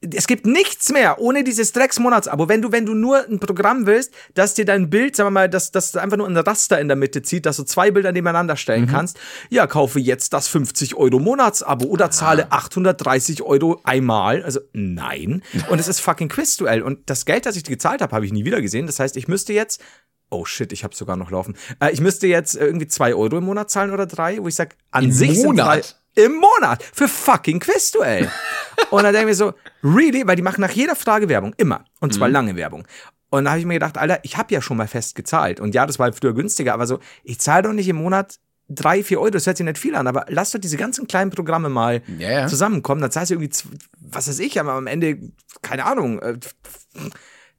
Es 0.00 0.26
gibt 0.26 0.46
nichts 0.46 0.92
mehr 0.92 1.20
ohne 1.20 1.42
dieses 1.42 1.72
Drecks-Monatsabo. 1.72 2.48
Wenn 2.48 2.60
du, 2.60 2.70
wenn 2.70 2.84
du 2.84 2.94
nur 2.94 3.26
ein 3.26 3.40
Programm 3.40 3.86
willst, 3.86 4.12
das 4.34 4.52
dir 4.52 4.66
dein 4.66 4.90
Bild, 4.90 5.16
sagen 5.16 5.28
wir 5.28 5.30
mal, 5.32 5.48
das, 5.48 5.70
das 5.70 5.96
einfach 5.96 6.18
nur 6.18 6.26
ein 6.26 6.36
Raster 6.36 6.78
in 6.78 6.88
der 6.88 6.96
Mitte 6.96 7.22
zieht, 7.22 7.46
dass 7.46 7.56
du 7.56 7.62
zwei 7.62 7.90
Bilder 7.90 8.12
nebeneinander 8.12 8.56
stellen 8.56 8.86
kannst, 8.86 9.18
ja, 9.48 9.66
kaufe 9.66 9.98
jetzt 9.98 10.34
das 10.34 10.48
50 10.48 10.96
Euro 10.96 11.18
Monatsabo 11.18 11.86
oder 11.86 12.10
zahle 12.10 12.52
830 12.52 13.42
Euro 13.42 13.80
einmal. 13.84 14.42
Also, 14.42 14.60
nein. 14.72 15.42
Und 15.70 15.78
es 15.78 15.88
ist 15.88 16.00
fucking 16.00 16.28
Quizduell. 16.28 16.82
Und 16.82 17.08
das 17.08 17.24
Geld, 17.24 17.46
das 17.46 17.56
ich 17.56 17.64
gezahlt 17.64 18.02
habe, 18.02 18.14
habe 18.14 18.26
ich 18.26 18.32
nie 18.32 18.44
wieder 18.44 18.60
gesehen. 18.60 18.86
Das 18.86 19.00
heißt, 19.00 19.16
ich 19.16 19.28
müsste 19.28 19.52
jetzt 19.52 19.82
Oh 20.28 20.44
shit, 20.44 20.72
ich 20.72 20.82
habe 20.82 20.92
sogar 20.92 21.16
noch 21.16 21.30
laufen. 21.30 21.56
Äh, 21.78 21.92
ich 21.92 22.00
müsste 22.00 22.26
jetzt 22.26 22.56
irgendwie 22.56 22.88
zwei 22.88 23.14
Euro 23.14 23.38
im 23.38 23.44
Monat 23.44 23.70
zahlen 23.70 23.92
oder 23.92 24.06
drei, 24.06 24.42
wo 24.42 24.48
ich 24.48 24.56
sag, 24.56 24.74
an 24.90 25.04
Im 25.04 25.12
sich 25.12 25.44
Monat? 25.44 25.84
sind 25.84 25.94
drei, 25.94 26.05
im 26.16 26.36
Monat 26.36 26.82
für 26.92 27.06
fucking 27.06 27.60
Quizduell. 27.60 28.30
und 28.90 29.04
dann 29.04 29.12
denke 29.12 29.30
ich 29.30 29.38
mir 29.38 29.44
so, 29.44 29.54
really? 29.84 30.26
Weil 30.26 30.36
die 30.36 30.42
machen 30.42 30.60
nach 30.60 30.72
jeder 30.72 30.96
Frage 30.96 31.28
Werbung, 31.28 31.54
immer. 31.56 31.84
Und 32.00 32.12
zwar 32.12 32.28
lange 32.28 32.56
Werbung. 32.56 32.86
Und 33.30 33.44
da 33.44 33.50
habe 33.50 33.60
ich 33.60 33.66
mir 33.66 33.74
gedacht, 33.74 33.98
Alter, 33.98 34.20
ich 34.22 34.36
habe 34.36 34.52
ja 34.54 34.62
schon 34.62 34.76
mal 34.76 34.88
fest 34.88 35.14
gezahlt. 35.14 35.60
Und 35.60 35.74
ja, 35.74 35.86
das 35.86 35.98
war 35.98 36.12
früher 36.12 36.34
günstiger, 36.34 36.74
aber 36.74 36.86
so, 36.86 37.00
ich 37.22 37.38
zahle 37.38 37.64
doch 37.64 37.72
nicht 37.72 37.88
im 37.88 37.96
Monat 37.96 38.38
drei, 38.68 39.02
vier 39.02 39.20
Euro, 39.20 39.30
das 39.30 39.46
hört 39.46 39.56
sich 39.56 39.64
nicht 39.64 39.78
viel 39.78 39.94
an, 39.94 40.06
aber 40.06 40.26
lass 40.28 40.50
doch 40.50 40.58
diese 40.58 40.76
ganzen 40.76 41.06
kleinen 41.06 41.30
Programme 41.30 41.68
mal 41.68 42.02
ja. 42.18 42.46
zusammenkommen. 42.46 43.00
Dann 43.00 43.10
zahlst 43.10 43.30
du 43.30 43.34
irgendwie, 43.34 43.56
was 44.00 44.28
weiß 44.28 44.38
ich, 44.40 44.58
aber 44.58 44.72
am 44.72 44.86
Ende, 44.86 45.18
keine 45.62 45.84
Ahnung, 45.84 46.18
äh, 46.20 46.38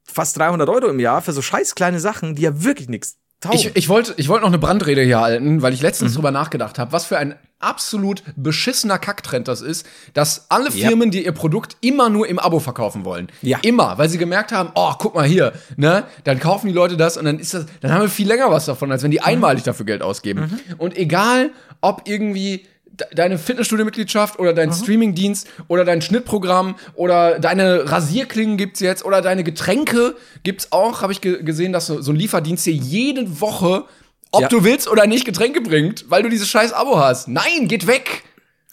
fast 0.04 0.38
300 0.38 0.68
Euro 0.70 0.88
im 0.88 1.00
Jahr 1.00 1.22
für 1.22 1.32
so 1.32 1.42
scheiß 1.42 1.76
kleine 1.76 2.00
Sachen, 2.00 2.36
die 2.36 2.42
ja 2.42 2.64
wirklich 2.64 2.90
nichts. 2.90 3.18
Ich, 3.52 3.76
ich 3.76 3.88
wollte 3.88 4.14
ich 4.18 4.30
wollte 4.30 4.42
noch 4.42 4.50
eine 4.50 4.58
Brandrede 4.58 5.02
hier 5.04 5.20
halten, 5.20 5.62
weil 5.62 5.72
ich 5.74 5.82
letztens 5.82 6.12
Mhm. 6.12 6.16
drüber 6.16 6.32
nachgedacht 6.32 6.80
habe, 6.80 6.92
was 6.92 7.06
für 7.06 7.18
ein 7.20 7.36
absolut 7.60 8.24
beschissener 8.36 8.98
Kacktrend 9.00 9.48
das 9.48 9.62
ist, 9.62 9.86
dass 10.14 10.50
alle. 10.50 10.72
Firmen, 10.72 11.12
die 11.12 11.24
ihr 11.26 11.32
Produkt 11.32 11.78
immer 11.82 12.10
nur 12.10 12.28
im 12.28 12.40
Abo 12.40 12.60
verkaufen 12.60 13.06
wollen. 13.06 13.28
Ja. 13.42 13.60
Immer, 13.62 13.98
weil 13.98 14.10
sie 14.10 14.18
gemerkt 14.18 14.52
haben, 14.52 14.70
oh, 14.76 14.94
guck 14.98 15.16
mal 15.16 15.26
hier, 15.26 15.54
ne? 15.76 16.04
Dann 16.24 16.40
kaufen 16.40 16.68
die 16.68 16.74
Leute 16.74 16.98
das 16.98 17.16
und 17.18 17.26
dann 17.26 17.40
ist 17.40 17.54
das, 17.54 17.66
dann 17.82 17.92
haben 17.92 18.02
wir 18.02 18.10
viel 18.10 18.28
länger 18.28 18.50
was 18.52 18.66
davon, 18.66 18.92
als 18.92 19.02
wenn 19.04 19.10
Mhm. 19.10 19.14
die 19.14 19.22
einmalig 19.22 19.64
dafür 19.64 19.86
Geld 19.86 20.02
ausgeben. 20.02 20.60
Und 20.78 20.98
egal, 20.98 21.52
ob 21.82 22.04
irgendwie 22.08 22.66
deine 23.14 23.38
Fitnessstudio-Mitgliedschaft 23.38 24.40
oder 24.40 24.52
Mhm. 24.52 24.56
dein 24.56 24.74
Streamingdienst 24.74 25.48
oder 25.68 25.86
dein 25.86 26.02
Schnittprogramm 26.02 26.76
oder 26.96 27.40
deine 27.40 27.90
Rasierklingen 27.92 28.58
gibt's 28.58 28.80
jetzt 28.80 29.04
oder 29.06 29.22
deine 29.22 29.44
Getränke 29.44 30.16
gibt's 30.44 30.72
auch, 30.72 31.02
habe 31.02 31.14
ich 31.14 31.22
ge 31.22 31.44
gesehen, 31.44 31.74
dass 31.74 31.88
so, 31.88 32.02
so 32.02 32.12
ein 32.12 32.16
Lieferdienst 32.16 32.66
dir 32.66 32.74
jede 32.74 33.40
Woche 33.42 33.86
ob 34.32 34.42
Ja. 34.42 34.48
du 34.50 34.66
willst 34.66 34.90
oder 34.90 35.08
nicht 35.08 35.24
Getränke 35.24 35.62
bringt, 35.62 36.04
weil 36.10 36.22
du 36.22 36.28
dieses 36.30 36.50
scheiß 36.50 36.74
Abo 36.74 37.00
hast. 37.00 37.30
Nein, 37.30 37.70
geht 37.70 37.88
weg! 37.88 38.24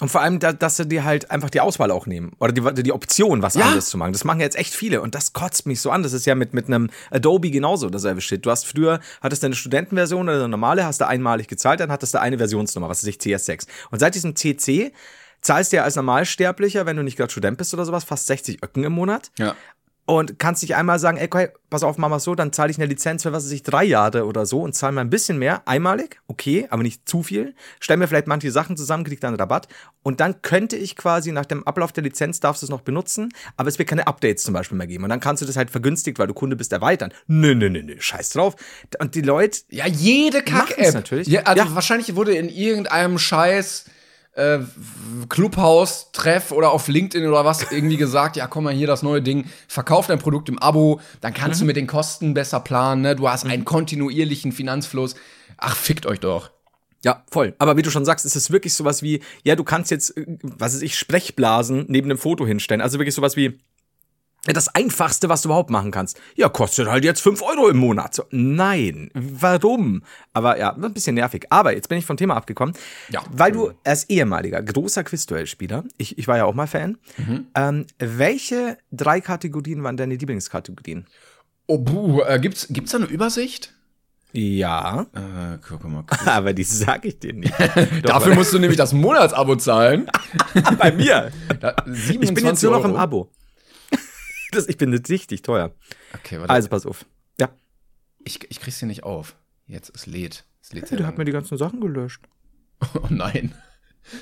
Und 0.01 0.09
vor 0.11 0.23
allem, 0.23 0.41
da, 0.41 0.53
dass 0.53 0.77
sie 0.77 0.87
dir 0.87 1.05
halt 1.05 1.31
einfach 1.31 1.51
die 1.51 1.61
Auswahl 1.61 1.93
auch 1.93 2.07
nehmen. 2.07 2.33
Oder 2.41 2.53
die, 2.53 2.83
die 2.83 2.93
Option, 2.93 3.43
was 3.43 3.55
Ja. 3.55 3.67
anderes 3.67 3.87
zu 3.87 3.97
machen. 3.97 4.13
Das 4.13 4.25
machen 4.25 4.41
jetzt 4.41 4.57
echt 4.57 4.75
viele. 4.75 5.01
Und 5.01 5.15
das 5.15 5.33
kotzt 5.33 5.67
mich 5.67 5.81
so 5.81 5.91
an. 5.91 6.03
Das 6.03 6.13
ist 6.13 6.27
ja 6.27 6.35
mit, 6.35 6.53
mit 6.53 6.67
einem 6.67 6.91
Adobe 7.13 7.51
genauso 7.51 7.89
dasselbe 7.91 8.21
Shit. 8.21 8.45
Du 8.45 8.51
hast 8.51 8.67
früher, 8.67 8.99
hattest 9.23 9.43
du 9.45 9.47
eine 9.47 9.55
Studentenversion 9.55 10.29
oder 10.29 10.39
eine 10.39 10.49
normale, 10.49 10.85
hast 10.85 11.01
du 11.01 11.07
einmalig 11.07 11.47
gezahlt, 11.47 11.79
dann 11.79 11.93
hattest 11.93 12.13
du 12.15 12.21
eine 12.21 12.39
Versionsnummer, 12.39 12.89
was 12.89 13.05
weiß 13.05 13.09
ich, 13.09 13.19
CS6. 13.19 13.69
Und 13.93 14.01
seit 14.01 14.17
diesem 14.17 14.35
CC 14.35 14.93
zahlst 15.43 15.73
du 15.73 15.77
ja 15.77 15.85
als 15.85 15.95
Normalsterblicher, 15.95 16.87
wenn 16.87 16.97
du 16.97 17.03
nicht 17.05 17.17
gerade 17.17 17.31
Student 17.31 17.59
bist 17.59 17.73
oder 17.75 17.85
sowas, 17.85 18.03
fast 18.03 18.27
60 18.27 18.63
Öcken 18.65 18.83
im 18.83 18.93
Monat. 18.93 19.31
Ja. 19.39 19.55
Und 20.07 20.39
kannst 20.39 20.63
dich 20.63 20.75
einmal 20.77 20.99
sagen, 20.99 21.17
ey, 21.17 21.25
okay, 21.27 21.49
pass 21.71 21.83
auf, 21.83 21.97
mach 21.97 22.11
mal 22.11 22.21
so, 22.21 22.35
dann 22.35 22.53
zahle 22.53 22.71
ich 22.71 22.77
eine 22.77 22.85
Lizenz 22.87 23.23
für, 23.23 23.33
was 23.33 23.45
weiß 23.47 23.53
ich, 23.53 23.63
drei 23.63 23.85
Jahre 23.85 24.27
oder 24.27 24.45
so 24.45 24.61
und 24.61 24.75
zahle 24.75 24.93
mal 24.93 25.01
ein 25.01 25.09
bisschen 25.09 25.39
mehr, 25.39 25.67
einmalig, 25.67 26.21
okay, 26.27 26.67
aber 26.69 26.83
nicht 26.83 27.09
zu 27.09 27.23
viel. 27.23 27.55
Stell 27.81 27.97
mir 27.97 28.07
vielleicht 28.07 28.27
manche 28.27 28.51
Sachen 28.51 28.77
zusammen, 28.77 29.05
krieg 29.05 29.19
dann 29.21 29.29
einen 29.29 29.41
Rabatt. 29.41 29.67
Und 30.03 30.21
dann 30.21 30.43
könnte 30.43 30.77
ich 30.77 30.95
quasi 30.97 31.33
nach 31.33 31.47
dem 31.47 31.67
Ablauf 31.67 31.91
der 31.93 32.05
Lizenz 32.05 32.39
darfst 32.39 32.61
du 32.63 32.67
es 32.67 32.71
noch 32.71 32.83
benutzen, 32.83 33.31
aber 33.57 33.71
es 33.71 33.79
wird 33.79 33.89
keine 33.89 34.07
Updates 34.07 34.45
zum 34.45 34.53
Beispiel 34.53 34.77
mehr 34.77 34.87
geben. 34.87 35.05
Und 35.05 35.11
dann 35.11 35.21
kannst 35.21 35.41
du 35.41 35.47
das 35.47 35.57
halt 35.57 35.71
vergünstigt, 35.71 36.19
weil 36.19 36.27
du 36.27 36.35
Kunde 36.35 36.55
bist, 36.57 36.73
erweitern. 36.75 37.11
Nö, 37.27 37.55
nö, 37.55 37.71
nö, 37.71 37.83
nö, 37.83 37.95
scheiß 37.99 38.29
drauf. 38.31 38.57
Und 38.99 39.15
die 39.15 39.23
Leute, 39.23 39.61
Ja, 39.71 39.87
jede 39.87 40.43
Kack-App. 40.43 40.93
natürlich. 40.93 41.29
Ja, 41.29 41.45
also 41.45 41.65
Ja. 41.65 41.75
wahrscheinlich 41.75 42.15
wurde 42.15 42.35
in 42.37 42.51
irgendeinem 42.51 43.19
scheiß 43.19 43.87
äh, 44.37 44.59
Clubhouse-Treff 45.29 46.51
oder 46.53 46.71
auf 46.71 46.89
LinkedIn 46.89 47.29
oder 47.29 47.45
was 47.45 47.71
irgendwie 47.71 47.97
gesagt, 47.97 48.37
ja, 48.37 48.47
komm 48.47 48.65
mal 48.65 48.73
hier, 48.75 48.87
das 48.87 49.03
neue 49.03 49.23
Ding, 49.23 49.47
verkauf 49.69 50.07
dein 50.07 50.19
Produkt 50.19 50.49
im 50.49 50.59
Abo, 50.59 51.01
dann 51.21 51.35
kannst 51.35 51.61
Mhm. 51.61 51.65
du 51.65 51.67
mit 51.67 51.77
den 51.77 51.87
Kosten 51.87 52.35
besser 52.35 52.61
planen, 52.61 53.03
ne? 53.03 53.17
Du 53.17 53.29
hast 53.29 53.45
einen 53.45 53.65
kontinuierlichen 53.65 54.53
Finanzfluss. 54.53 55.15
Ach, 55.57 55.77
fickt 55.77 56.07
euch 56.07 56.21
doch. 56.21 56.51
Ja, 57.03 57.23
voll. 57.31 57.55
Aber 57.59 57.77
wie 57.77 57.83
du 57.83 57.91
schon 57.91 58.05
sagst, 58.07 58.25
ist 58.25 58.35
es 58.35 58.51
wirklich 58.51 58.73
sowas 58.73 59.03
wie, 59.03 59.21
ja, 59.43 59.57
du 59.57 59.65
kannst 59.65 59.91
jetzt, 59.91 60.17
äh, 60.17 60.25
was 60.43 60.75
weiß 60.75 60.83
ich, 60.83 60.97
Sprechblasen 60.99 61.85
neben 61.89 62.09
dem 62.09 62.19
Foto 62.19 62.47
hinstellen. 62.47 62.81
Also 62.81 62.99
wirklich 62.99 63.15
sowas 63.15 63.37
wie, 63.37 63.61
das 64.53 64.69
Einfachste, 64.75 65.29
was 65.29 65.43
du 65.43 65.49
überhaupt 65.49 65.71
machen 65.71 65.91
kannst. 65.91 66.21
Ja, 66.37 66.49
kostet 66.51 66.87
halt 66.89 67.05
jetzt 67.05 67.21
5 67.23 67.41
Euro 67.43 67.69
im 67.69 67.79
Monat. 67.79 68.15
So, 68.15 68.25
nein, 68.31 69.11
warum? 69.15 70.03
Aber 70.35 70.59
ja, 70.59 70.75
ein 70.75 70.93
bisschen 70.93 71.15
nervig. 71.15 71.47
Aber 71.51 71.75
jetzt 71.75 71.89
bin 71.89 71.97
ich 71.99 72.05
vom 72.05 72.17
Thema 72.19 72.37
abgekommen. 72.37 72.75
Ja. 73.11 73.23
Weil 73.33 73.53
du 73.53 73.73
als 73.85 74.05
ehemaliger 74.11 74.63
großer 74.63 75.03
Quizduell-Spieler, 75.05 75.85
ich, 75.97 76.19
ich 76.19 76.29
war 76.29 76.37
ja 76.37 76.45
auch 76.45 76.55
mal 76.55 76.67
Fan, 76.67 76.99
ähm, 77.55 77.87
welche 77.99 78.77
drei 78.93 79.21
Kategorien 79.21 79.83
waren 79.83 79.97
deine 79.97 80.17
Lieblingskategorien? 80.17 81.07
Oh, 81.67 81.79
buh, 81.79 82.21
äh, 82.23 82.39
gibt's, 82.39 82.67
gibt's 82.69 82.91
da 82.93 82.99
eine 82.99 83.07
Übersicht? 83.07 83.73
Ja, 84.33 85.07
Äh, 85.15 85.59
guck 85.67 85.85
mal. 85.85 86.05
aber 86.27 86.53
die 86.53 86.65
sag 86.65 87.05
ich 87.05 87.21
dir 87.21 87.33
nicht. 87.33 87.55
Dafür 88.03 88.35
musst 88.35 88.53
du 88.53 88.59
nämlich 88.59 88.77
das 88.77 88.93
Monatsabo 88.93 89.55
zahlen. 89.57 90.09
bei 90.79 90.91
mir. 90.91 91.31
Da, 91.61 91.77
Ich 91.87 92.19
bin 92.19 92.45
jetzt 92.45 92.63
nur 92.63 92.73
noch 92.73 92.85
im. 92.85 92.97
Abo. 92.97 93.31
Das, 94.55 94.69
ich 94.69 94.77
bin 94.77 94.93
richtig 94.95 95.43
teuer. 95.43 95.73
Okay, 96.15 96.39
warte. 96.39 96.51
Also 96.51 96.69
pass 96.69 96.87
auf. 96.87 97.05
Ja. 97.39 97.51
ich, 98.25 98.51
ich 98.51 98.61
krieg's 98.61 98.79
hier 98.79 98.89
nicht 98.89 99.03
auf. 99.03 99.37
Jetzt, 99.67 99.93
es 99.95 100.07
lädt. 100.07 100.45
Es 100.63 100.73
lädt 100.73 100.91
Hey, 100.91 100.99
der 100.99 101.07
hat 101.07 101.19
mir 101.19 101.25
die 101.25 101.33
ganzen 101.33 101.59
Sachen 101.59 101.81
gelöscht. 101.81 102.25
Oh 102.95 103.07
nein. 103.09 103.55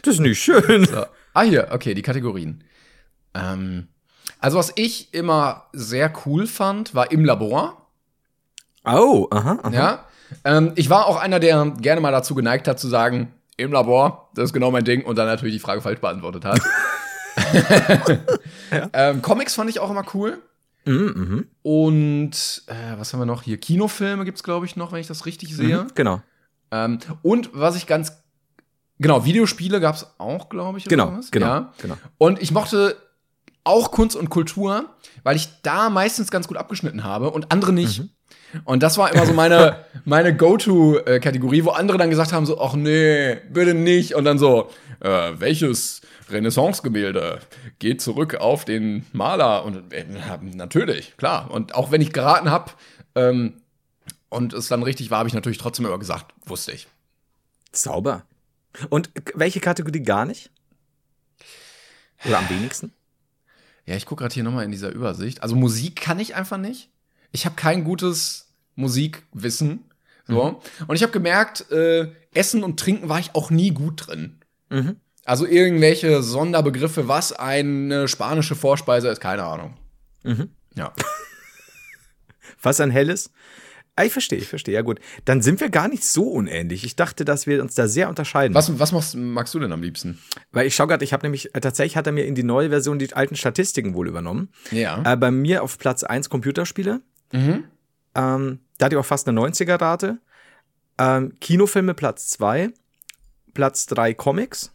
Das 0.03 0.15
ist 0.15 0.21
nicht 0.21 0.41
schön. 0.41 0.85
So. 0.85 1.05
Ah, 1.35 1.43
hier, 1.43 1.69
okay, 1.73 1.95
die 1.95 2.03
Kategorien. 2.03 2.63
Ähm, 3.35 3.89
also, 4.39 4.59
was 4.59 4.73
ich 4.77 5.13
immer 5.15 5.69
sehr 5.73 6.13
cool 6.25 6.47
fand, 6.47 6.95
war 6.95 7.11
im 7.11 7.25
Labor. 7.25 7.91
Oh, 8.85 9.27
aha, 9.31 9.59
aha. 9.63 9.73
Ja. 9.73 10.07
Ähm, 10.45 10.73
ich 10.77 10.91
war 10.91 11.07
auch 11.07 11.17
einer, 11.17 11.41
der 11.41 11.75
gerne 11.81 12.01
mal 12.01 12.13
dazu 12.13 12.35
geneigt 12.35 12.69
hat, 12.69 12.79
zu 12.79 12.89
sagen, 12.89 13.35
im 13.57 13.73
Labor, 13.73 14.31
das 14.35 14.47
ist 14.47 14.53
genau 14.53 14.71
mein 14.71 14.85
Ding, 14.85 15.05
und 15.05 15.17
dann 15.17 15.27
natürlich 15.27 15.57
die 15.57 15.61
Frage 15.61 15.81
falsch 15.81 16.01
beantwortet 16.01 16.45
hat. 16.45 16.61
ähm, 18.93 19.23
Comics 19.23 19.55
fand 19.55 19.71
ich 19.71 19.81
auch 19.81 19.91
immer 19.91 20.05
cool. 20.15 20.39
Mhm, 20.85 21.13
mhm. 21.15 21.47
Und 21.63 22.63
äh, 22.67 22.99
was 22.99 23.13
haben 23.13 23.21
wir 23.21 23.27
noch 23.27 23.43
hier? 23.43 23.57
Kinofilme 23.59 24.25
gibt's, 24.25 24.43
glaube 24.43 24.67
ich, 24.67 24.75
noch, 24.77 24.93
wenn 24.93 25.01
ich 25.01 25.07
das 25.07 25.27
richtig 25.27 25.55
sehe. 25.55 25.85
Mhm, 25.85 25.89
Genau. 25.95 26.23
Ähm, 26.71 26.99
und 27.23 27.51
was 27.53 27.77
ich 27.77 27.87
ganz. 27.87 28.13
Genau, 28.99 29.25
Videospiele 29.25 29.81
gab's 29.81 30.07
auch, 30.19 30.49
glaube 30.49 30.79
ich. 30.79 30.87
oder 30.87 30.97
Genau, 30.97 31.21
genau, 31.31 31.47
Ja. 31.47 31.73
genau. 31.81 31.97
Und 32.19 32.41
ich 32.41 32.51
mochte 32.53 32.97
auch 33.65 33.91
Kunst 33.91 34.17
und 34.17 34.31
Kultur, 34.31 34.87
weil 35.23 35.37
ich 35.37 35.49
da 35.63 35.91
meistens 35.91 36.31
ganz 36.31 36.49
gut 36.49 36.57
abgeschnitten 36.57 37.05
habe 37.05 37.31
und 37.31 37.53
andere 37.53 37.73
nicht. 37.73 38.01
Mhm. 38.01 38.11
Und 38.65 38.83
das 38.83 38.99
war 38.99 39.13
immer 39.15 39.27
so 39.27 39.33
meine, 39.33 39.85
meine 40.05 40.37
Go-To-Kategorie, 40.37 41.65
wo 41.65 41.71
andere 41.71 41.99
dann 41.99 42.11
gesagt 42.11 42.33
haben: 42.33 42.47
so, 42.47 42.61
ach 42.61 42.75
nee, 42.75 43.37
bitte 43.51 43.75
nicht. 43.75 44.15
Und 44.15 44.25
dann 44.25 44.39
so, 44.39 44.71
äh, 45.03 45.33
welches 45.41 46.01
Renaissance-Gemälde 46.31 47.41
geht 47.79 48.01
zurück 48.01 48.37
auf 48.37 48.65
den 48.65 49.05
Maler? 49.13 49.65
Und 49.65 49.93
äh, 49.93 50.05
natürlich, 50.55 51.17
klar. 51.17 51.51
Und 51.51 51.75
auch 51.75 51.91
wenn 51.91 52.01
ich 52.01 52.13
geraten 52.13 52.51
habe, 52.51 52.73
ähm, 53.15 53.55
und 54.29 54.55
es 54.55 54.69
dann 54.69 54.83
richtig 54.83 55.11
war, 55.11 55.19
habe 55.19 55.29
ich 55.29 55.35
natürlich 55.35 55.59
trotzdem 55.59 55.85
immer 55.85 55.99
gesagt, 55.99 56.33
wusste 56.47 56.73
ich. 56.73 56.89
Sauber. 57.73 58.25
Und 58.89 59.11
welche 59.35 59.61
Kategorie 59.61 60.03
gar 60.03 60.25
nicht? 60.25 60.51
Oder 62.25 62.39
am 62.39 62.49
wenigsten? 62.49 62.93
Ja, 63.85 63.97
ich 63.97 64.07
gucke 64.07 64.23
gerade 64.23 64.33
hier 64.33 64.45
nochmal 64.45 64.65
in 64.65 64.71
dieser 64.71 64.91
Übersicht. 64.91 65.43
Also 65.43 65.57
Musik 65.57 66.01
kann 66.01 66.19
ich 66.19 66.35
einfach 66.35 66.57
nicht. 66.57 66.89
Ich 67.33 67.45
habe 67.45 67.57
kein 67.57 67.85
gutes 67.85 68.47
Musikwissen. 68.75 69.85
So. 70.27 70.63
Und 70.87 70.97
ich 70.97 71.03
habe 71.03 71.13
gemerkt, 71.13 71.71
äh, 71.71 72.13
Essen 72.33 72.63
und 72.63 72.79
Trinken 72.79 73.09
war 73.09 73.19
ich 73.19 73.35
auch 73.35 73.51
nie 73.51 73.73
gut 73.73 74.07
drin. 74.07 74.39
Mhm. 74.73 74.97
Also 75.25 75.47
irgendwelche 75.47 76.23
Sonderbegriffe, 76.23 77.07
was 77.07 77.33
eine 77.33 78.09
spanische 78.09 78.57
Vorspeise 78.57 79.09
ist, 79.09 79.21
keine 79.21 79.45
Ahnung. 79.45 79.77
Mhm. 80.25 80.51
Ja. 80.75 80.93
Was 82.63 82.81
ein 82.81 82.91
helles? 82.91 83.31
Ah, 83.95 84.05
ich 84.05 84.13
verstehe, 84.13 84.39
ich 84.39 84.49
verstehe. 84.49 84.75
Ja, 84.75 84.81
gut. 84.81 85.01
Dann 85.27 85.43
sind 85.43 85.61
wir 85.61 85.69
gar 85.69 85.87
nicht 85.89 86.05
so 86.05 86.25
unähnlich. 86.25 86.85
Ich 86.85 86.97
dachte, 86.97 87.25
dass 87.27 87.47
wir 87.47 87.61
uns 87.61 87.75
da 87.75 87.89
sehr 87.89 88.09
unterscheiden. 88.09 88.55
Was, 88.55 88.79
was 88.79 88.93
machst, 88.93 89.17
magst 89.17 89.53
du 89.53 89.59
denn 89.59 89.71
am 89.71 89.83
liebsten? 89.83 90.19
Weil 90.51 90.67
ich 90.67 90.75
schau 90.75 90.87
gerade, 90.87 91.05
ich 91.05 91.13
habe 91.13 91.27
nämlich, 91.27 91.55
äh, 91.55 91.61
tatsächlich 91.61 91.97
hat 91.97 92.07
er 92.07 92.13
mir 92.13 92.25
in 92.25 92.35
die 92.35 92.43
neue 92.43 92.71
Version 92.71 92.99
die 92.99 93.13
alten 93.13 93.37
Statistiken 93.37 93.95
wohl 93.95 94.09
übernommen. 94.09 94.49
Ja. 94.71 95.03
Äh, 95.05 95.17
bei 95.17 95.31
mir 95.31 95.63
auf 95.63 95.79
Platz 95.79 96.05
1 96.05 96.31
Computerspiele. 96.31 97.03
Mhm. 97.33 97.65
Ähm, 98.15 98.61
da 98.79 98.87
hatte 98.87 98.95
ich 98.95 98.99
auch 98.99 99.05
fast 99.05 99.29
eine 99.29 99.39
90er-Rate. 99.39 100.19
Ähm, 100.99 101.35
Kinofilme 101.41 101.93
Platz 101.93 102.29
2. 102.29 102.71
Platz 103.55 103.87
3 103.87 104.15
Comics. 104.15 104.73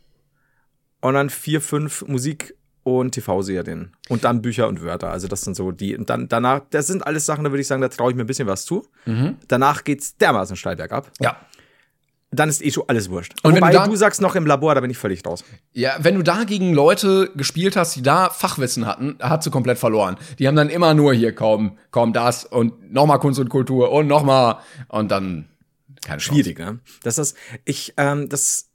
Und 1.02 1.14
dann 1.14 1.30
4, 1.30 1.62
5 1.62 2.08
Musik 2.08 2.56
und 2.84 3.12
TV-Serien. 3.12 3.96
Und 4.10 4.24
dann 4.24 4.42
Bücher 4.42 4.68
und 4.68 4.82
Wörter. 4.82 5.12
Also 5.12 5.28
das 5.28 5.42
sind 5.42 5.56
so 5.56 5.72
die. 5.72 5.96
Und 5.96 6.10
dann 6.10 6.28
danach, 6.28 6.62
das 6.70 6.88
sind 6.88 7.06
alles 7.06 7.26
Sachen, 7.26 7.44
da 7.44 7.52
würde 7.52 7.62
ich 7.62 7.68
sagen, 7.68 7.82
da 7.82 7.90
traue 7.90 8.12
ich 8.12 8.16
mir 8.18 8.24
ein 8.24 8.28
bisschen 8.28 8.48
was 8.48 8.66
zu. 8.66 8.86
Mhm. 9.06 9.36
Danach 9.48 9.84
geht's 9.84 10.18
dermaßen 10.18 10.56
steil 10.56 10.76
bergab. 10.76 11.12
Ja. 11.20 11.38
Dann 12.32 12.50
ist 12.50 12.62
eh 12.64 12.72
schon 12.72 12.84
alles 12.88 13.10
wurscht. 13.10 13.34
Und 13.44 13.54
wenn 13.54 13.62
Wobei 13.62 13.72
du 13.72 13.78
da- 13.78 13.88
du 13.88 13.96
sagst 13.96 14.22
noch 14.22 14.36
im 14.36 14.46
Labor, 14.46 14.76
da 14.76 14.82
bin 14.82 14.90
ich 14.92 14.98
völlig 14.98 15.26
raus. 15.26 15.46
Ja, 15.72 15.96
wenn 16.00 16.16
du 16.16 16.24
da 16.24 16.44
gegen 16.44 16.74
Leute 16.74 17.32
gespielt 17.36 17.76
hast, 17.78 17.96
die 17.96 18.02
da 18.02 18.30
Fachwissen 18.30 18.86
hatten, 18.86 19.18
hast 19.22 19.46
du 19.46 19.52
komplett 19.52 19.78
verloren. 19.78 20.18
Die 20.38 20.48
haben 20.48 20.56
dann 20.56 20.70
immer 20.70 20.94
nur 20.94 21.14
hier 21.14 21.34
kaum, 21.34 21.78
kaum 21.92 22.12
das 22.12 22.44
und 22.44 22.92
nochmal 22.92 23.20
Kunst 23.20 23.40
und 23.40 23.48
Kultur 23.50 23.92
und 23.94 24.08
nochmal 24.08 24.58
und 24.90 25.10
dann 25.10 25.48
keine 26.06 26.20
Chance. 26.20 26.42
Schwierig, 26.42 26.60
ne? 26.60 26.80
Das 27.04 27.18
ist, 27.18 27.38
ich, 27.64 27.94
ähm, 27.98 28.28
das 28.28 28.67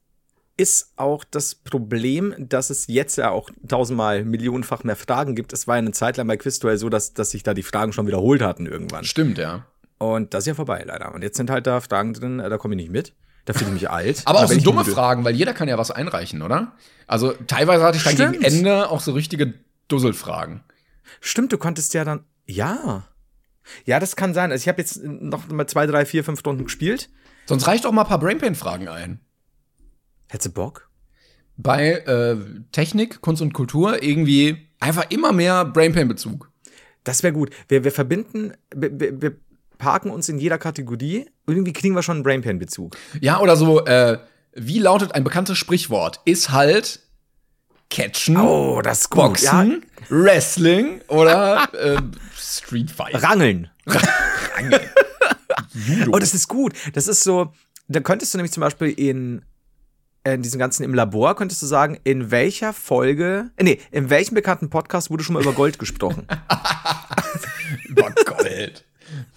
ist 0.62 0.92
auch 0.94 1.24
das 1.24 1.56
Problem, 1.56 2.34
dass 2.38 2.70
es 2.70 2.86
jetzt 2.86 3.16
ja 3.16 3.30
auch 3.30 3.50
tausendmal 3.66 4.24
millionenfach 4.24 4.84
mehr 4.84 4.94
Fragen 4.94 5.34
gibt. 5.34 5.52
Es 5.52 5.66
war 5.66 5.74
ja 5.74 5.80
eine 5.80 5.90
Zeit 5.90 6.16
lang 6.16 6.28
bei 6.28 6.36
Quizduell 6.36 6.78
so, 6.78 6.88
dass, 6.88 7.14
dass 7.14 7.30
sich 7.30 7.42
da 7.42 7.52
die 7.52 7.64
Fragen 7.64 7.92
schon 7.92 8.06
wiederholt 8.06 8.42
hatten 8.42 8.66
irgendwann. 8.66 9.04
Stimmt, 9.04 9.38
ja. 9.38 9.66
Und 9.98 10.34
das 10.34 10.44
ist 10.44 10.46
ja 10.46 10.54
vorbei, 10.54 10.84
leider. 10.86 11.12
Und 11.14 11.22
jetzt 11.22 11.36
sind 11.36 11.50
halt 11.50 11.66
da 11.66 11.80
Fragen 11.80 12.14
drin, 12.14 12.38
äh, 12.38 12.48
da 12.48 12.58
komme 12.58 12.74
ich 12.74 12.80
nicht 12.80 12.92
mit. 12.92 13.12
Da 13.44 13.54
fühle 13.54 13.70
ich 13.70 13.74
mich 13.74 13.90
alt. 13.90 14.22
Aber 14.24 14.44
auch 14.44 14.46
so 14.48 14.60
dumme 14.60 14.82
müde. 14.82 14.92
Fragen, 14.92 15.24
weil 15.24 15.34
jeder 15.34 15.52
kann 15.52 15.66
ja 15.68 15.76
was 15.76 15.90
einreichen, 15.90 16.42
oder? 16.42 16.76
Also 17.08 17.32
teilweise 17.48 17.82
hatte 17.82 17.96
ich 17.96 18.04
dann 18.04 18.14
gegen 18.14 18.34
Stimmt. 18.34 18.44
Ende 18.44 18.88
auch 18.88 19.00
so 19.00 19.12
richtige 19.12 19.54
Dusselfragen. 19.88 20.62
Stimmt, 21.20 21.52
du 21.52 21.58
konntest 21.58 21.92
ja 21.94 22.04
dann, 22.04 22.24
ja. 22.46 23.08
Ja, 23.84 23.98
das 23.98 24.14
kann 24.14 24.32
sein. 24.32 24.52
Also 24.52 24.62
ich 24.62 24.68
habe 24.68 24.80
jetzt 24.80 25.02
noch 25.02 25.48
mal 25.48 25.66
zwei, 25.66 25.86
drei, 25.86 26.06
vier, 26.06 26.22
fünf 26.22 26.38
Stunden 26.38 26.64
gespielt. 26.64 27.10
Sonst 27.46 27.66
reicht 27.66 27.84
auch 27.84 27.92
mal 27.92 28.02
ein 28.02 28.08
paar 28.08 28.20
Brainpain-Fragen 28.20 28.86
ein. 28.86 29.20
Hättest 30.33 30.57
du 30.57 30.62
Bock? 30.62 30.89
Bei 31.59 31.91
äh, 31.91 32.37
Technik, 32.72 33.20
Kunst 33.20 33.43
und 33.43 33.53
Kultur 33.53 34.03
irgendwie 34.03 34.66
einfach 34.80 35.11
immer 35.11 35.30
mehr 35.30 35.66
Brainpain-Bezug. 35.66 36.51
Das 37.05 37.22
wäre 37.22 37.35
gut. 37.35 37.51
Wir, 37.68 37.85
wir 37.85 37.93
verbinden, 37.93 38.55
wir, 38.74 39.20
wir, 39.20 39.37
parken 39.76 40.11
uns 40.11 40.30
in 40.30 40.39
jeder 40.39 40.57
Kategorie. 40.57 41.26
Irgendwie 41.47 41.74
kriegen 41.74 41.95
wir 41.95 42.03
schon 42.03 42.16
einen 42.16 42.22
Brainpan-Bezug. 42.22 42.97
Ja, 43.20 43.41
oder 43.41 43.57
so, 43.57 43.85
äh, 43.85 44.20
wie 44.55 44.78
lautet 44.78 45.14
ein 45.14 45.22
bekanntes 45.22 45.59
Sprichwort? 45.59 46.20
Ist 46.24 46.51
halt 46.51 47.01
Catchen, 47.91 48.39
Oh, 48.39 48.80
das. 48.80 49.09
Boxen, 49.09 49.85
Wrestling 50.09 51.03
oder 51.09 51.68
äh, 51.74 52.01
Street 52.35 52.91
Fight. 52.91 53.22
Rangeln. 53.22 53.70
Oh, 56.11 56.18
das 56.18 56.35
ist 56.35 56.49
gut. 56.49 56.74
Das 56.93 57.09
ist 57.09 57.24
so, 57.24 57.53
da 57.89 58.01
könntest 58.01 58.35
du 58.35 58.39
nämlich 58.39 58.53
zum 58.53 58.61
Beispiel 58.61 58.89
in, 58.91 59.43
in 60.24 60.42
diesem 60.42 60.58
ganzen 60.58 60.84
im 60.84 60.94
Labor, 60.94 61.34
könntest 61.34 61.62
du 61.62 61.66
sagen, 61.66 61.98
in 62.04 62.30
welcher 62.30 62.72
Folge, 62.72 63.50
äh, 63.56 63.64
nee, 63.64 63.80
in 63.90 64.10
welchem 64.10 64.34
bekannten 64.34 64.70
Podcast 64.70 65.10
wurde 65.10 65.24
schon 65.24 65.34
mal 65.34 65.42
über 65.42 65.52
Gold 65.52 65.78
gesprochen? 65.78 66.26
Über 67.88 68.10
Gold. 68.10 68.84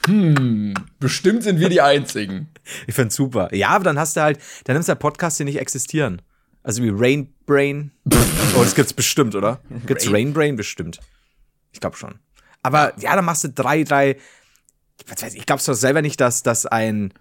Hm, 0.06 0.74
bestimmt 1.00 1.44
sind 1.44 1.60
wir 1.60 1.70
die 1.70 1.82
Einzigen. 1.82 2.50
Ich 2.86 2.96
find's 2.96 3.16
super. 3.16 3.54
Ja, 3.54 3.70
aber 3.70 3.84
dann 3.86 3.98
hast 3.98 4.16
du 4.16 4.22
halt, 4.22 4.40
dann 4.66 4.76
nimmst 4.76 4.90
du 4.90 4.92
halt 4.92 5.00
Podcasts, 5.00 5.38
die 5.38 5.46
nicht 5.46 5.60
existieren. 5.60 6.22
Also 6.64 6.84
wie 6.84 6.92
Rain 6.94 7.34
Brain. 7.46 7.92
oh, 8.58 8.64
das 8.64 8.76
gibt's 8.76 8.94
bestimmt, 8.94 9.36
oder? 9.36 9.62
Gibt's 9.86 10.12
Rain 10.12 10.34
Brain 10.34 10.56
bestimmt? 10.56 11.00
Ich 11.72 11.80
glaube 11.80 11.96
schon. 11.96 12.16
Aber 12.64 12.94
ja, 13.00 13.16
dann 13.16 13.26
machst 13.26 13.44
du 13.44 13.50
drei, 13.50 13.84
drei. 13.84 14.18
Ich, 14.98 15.36
ich 15.36 15.46
glaub's 15.46 15.66
doch 15.66 15.74
selber 15.74 16.02
nicht, 16.02 16.20
dass, 16.20 16.44
dass 16.44 16.66
ein 16.66 17.14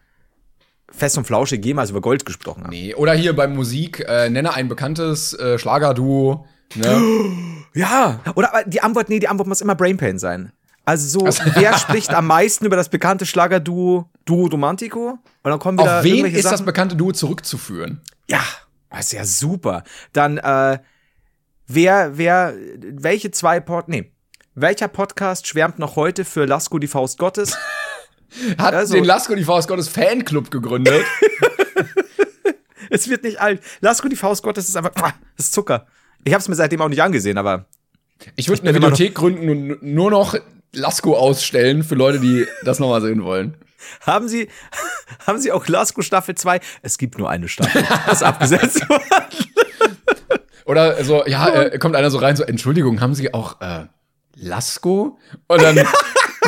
Fest 0.96 1.18
und 1.18 1.26
Flauschig 1.26 1.64
jemals 1.64 1.90
über 1.90 2.00
Gold 2.00 2.24
gesprochen 2.24 2.64
hat. 2.64 2.70
Nee, 2.70 2.94
oder 2.94 3.12
hier 3.14 3.34
bei 3.34 3.46
Musik, 3.48 4.04
äh, 4.06 4.30
nenne 4.30 4.54
ein 4.54 4.68
bekanntes 4.68 5.32
äh, 5.38 5.58
Schlagerduo. 5.58 6.46
Ne? 6.74 7.02
Ja, 7.76 8.20
oder 8.36 8.62
die 8.66 8.80
Antwort, 8.82 9.08
nee, 9.08 9.18
die 9.18 9.26
Antwort 9.26 9.48
muss 9.48 9.60
immer 9.60 9.74
Brain 9.74 9.96
Pain 9.96 10.16
sein. 10.20 10.52
Also 10.84 11.18
so, 11.18 11.26
wer 11.54 11.76
spricht 11.76 12.14
am 12.14 12.28
meisten 12.28 12.64
über 12.66 12.76
das 12.76 12.88
bekannte 12.88 13.26
Schlagerduo 13.26 14.08
Duo 14.24 14.46
Romantico? 14.46 15.18
Und 15.42 15.50
dann 15.50 15.58
kommen 15.58 15.78
wieder 15.78 15.98
Auf 15.98 16.04
wen 16.04 16.24
ist 16.26 16.44
das 16.44 16.52
Sachen. 16.52 16.66
bekannte 16.66 16.94
Duo 16.94 17.10
zurückzuführen? 17.10 18.00
Ja, 18.28 18.44
das 18.90 19.06
ist 19.06 19.12
ja 19.12 19.24
super. 19.24 19.82
Dann, 20.12 20.38
äh, 20.38 20.78
wer, 21.66 22.16
wer, 22.16 22.54
welche 22.78 23.32
zwei 23.32 23.58
Pod, 23.58 23.88
nee, 23.88 24.12
welcher 24.54 24.86
Podcast 24.86 25.48
schwärmt 25.48 25.80
noch 25.80 25.96
heute 25.96 26.24
für 26.24 26.44
Lasko 26.44 26.78
die 26.78 26.86
Faust 26.86 27.18
Gottes? 27.18 27.56
Hat 28.58 28.74
Also- 28.74 28.94
den 28.94 29.04
Lasko 29.04 29.34
die 29.34 29.44
Faust 29.44 29.68
Gottes 29.68 29.88
Fanclub 29.88 30.50
gegründet. 30.50 31.04
es 32.90 33.08
wird 33.08 33.24
nicht 33.24 33.40
alt. 33.40 33.60
Lasko 33.80 34.08
die 34.08 34.16
Faust 34.16 34.42
Gottes 34.42 34.68
ist 34.68 34.76
einfach, 34.76 34.92
das 35.36 35.46
ist 35.46 35.52
Zucker. 35.52 35.86
Ich 36.24 36.32
hab's 36.34 36.48
mir 36.48 36.54
seitdem 36.54 36.80
auch 36.80 36.88
nicht 36.88 37.02
angesehen, 37.02 37.38
aber 37.38 37.66
Ich 38.36 38.48
würde 38.48 38.62
eine 38.62 38.74
Videothek 38.74 39.14
gründen 39.14 39.48
und 39.50 39.82
nur 39.82 40.10
noch 40.10 40.34
Lasko 40.72 41.16
ausstellen 41.16 41.84
für 41.84 41.94
Leute, 41.94 42.18
die 42.20 42.46
das 42.64 42.78
nochmal 42.78 43.02
sehen 43.02 43.22
wollen. 43.24 43.56
haben 44.00 44.28
Sie, 44.28 44.48
haben 45.26 45.38
Sie 45.38 45.52
auch 45.52 45.66
Lasko 45.68 46.02
Staffel 46.02 46.34
2? 46.34 46.60
Es 46.82 46.98
gibt 46.98 47.18
nur 47.18 47.28
eine 47.30 47.48
Staffel. 47.48 47.84
Das 48.06 48.16
ist 48.16 48.22
abgesetzt 48.22 48.88
worden. 48.88 49.02
Oder 50.64 51.04
so, 51.04 51.26
ja, 51.26 51.48
äh, 51.48 51.78
kommt 51.78 51.94
einer 51.94 52.10
so 52.10 52.16
rein, 52.18 52.36
so, 52.36 52.42
Entschuldigung, 52.42 53.02
haben 53.02 53.14
Sie 53.14 53.34
auch 53.34 53.60
äh, 53.60 53.84
Lasko? 54.34 55.18
Und 55.46 55.62
dann 55.62 55.86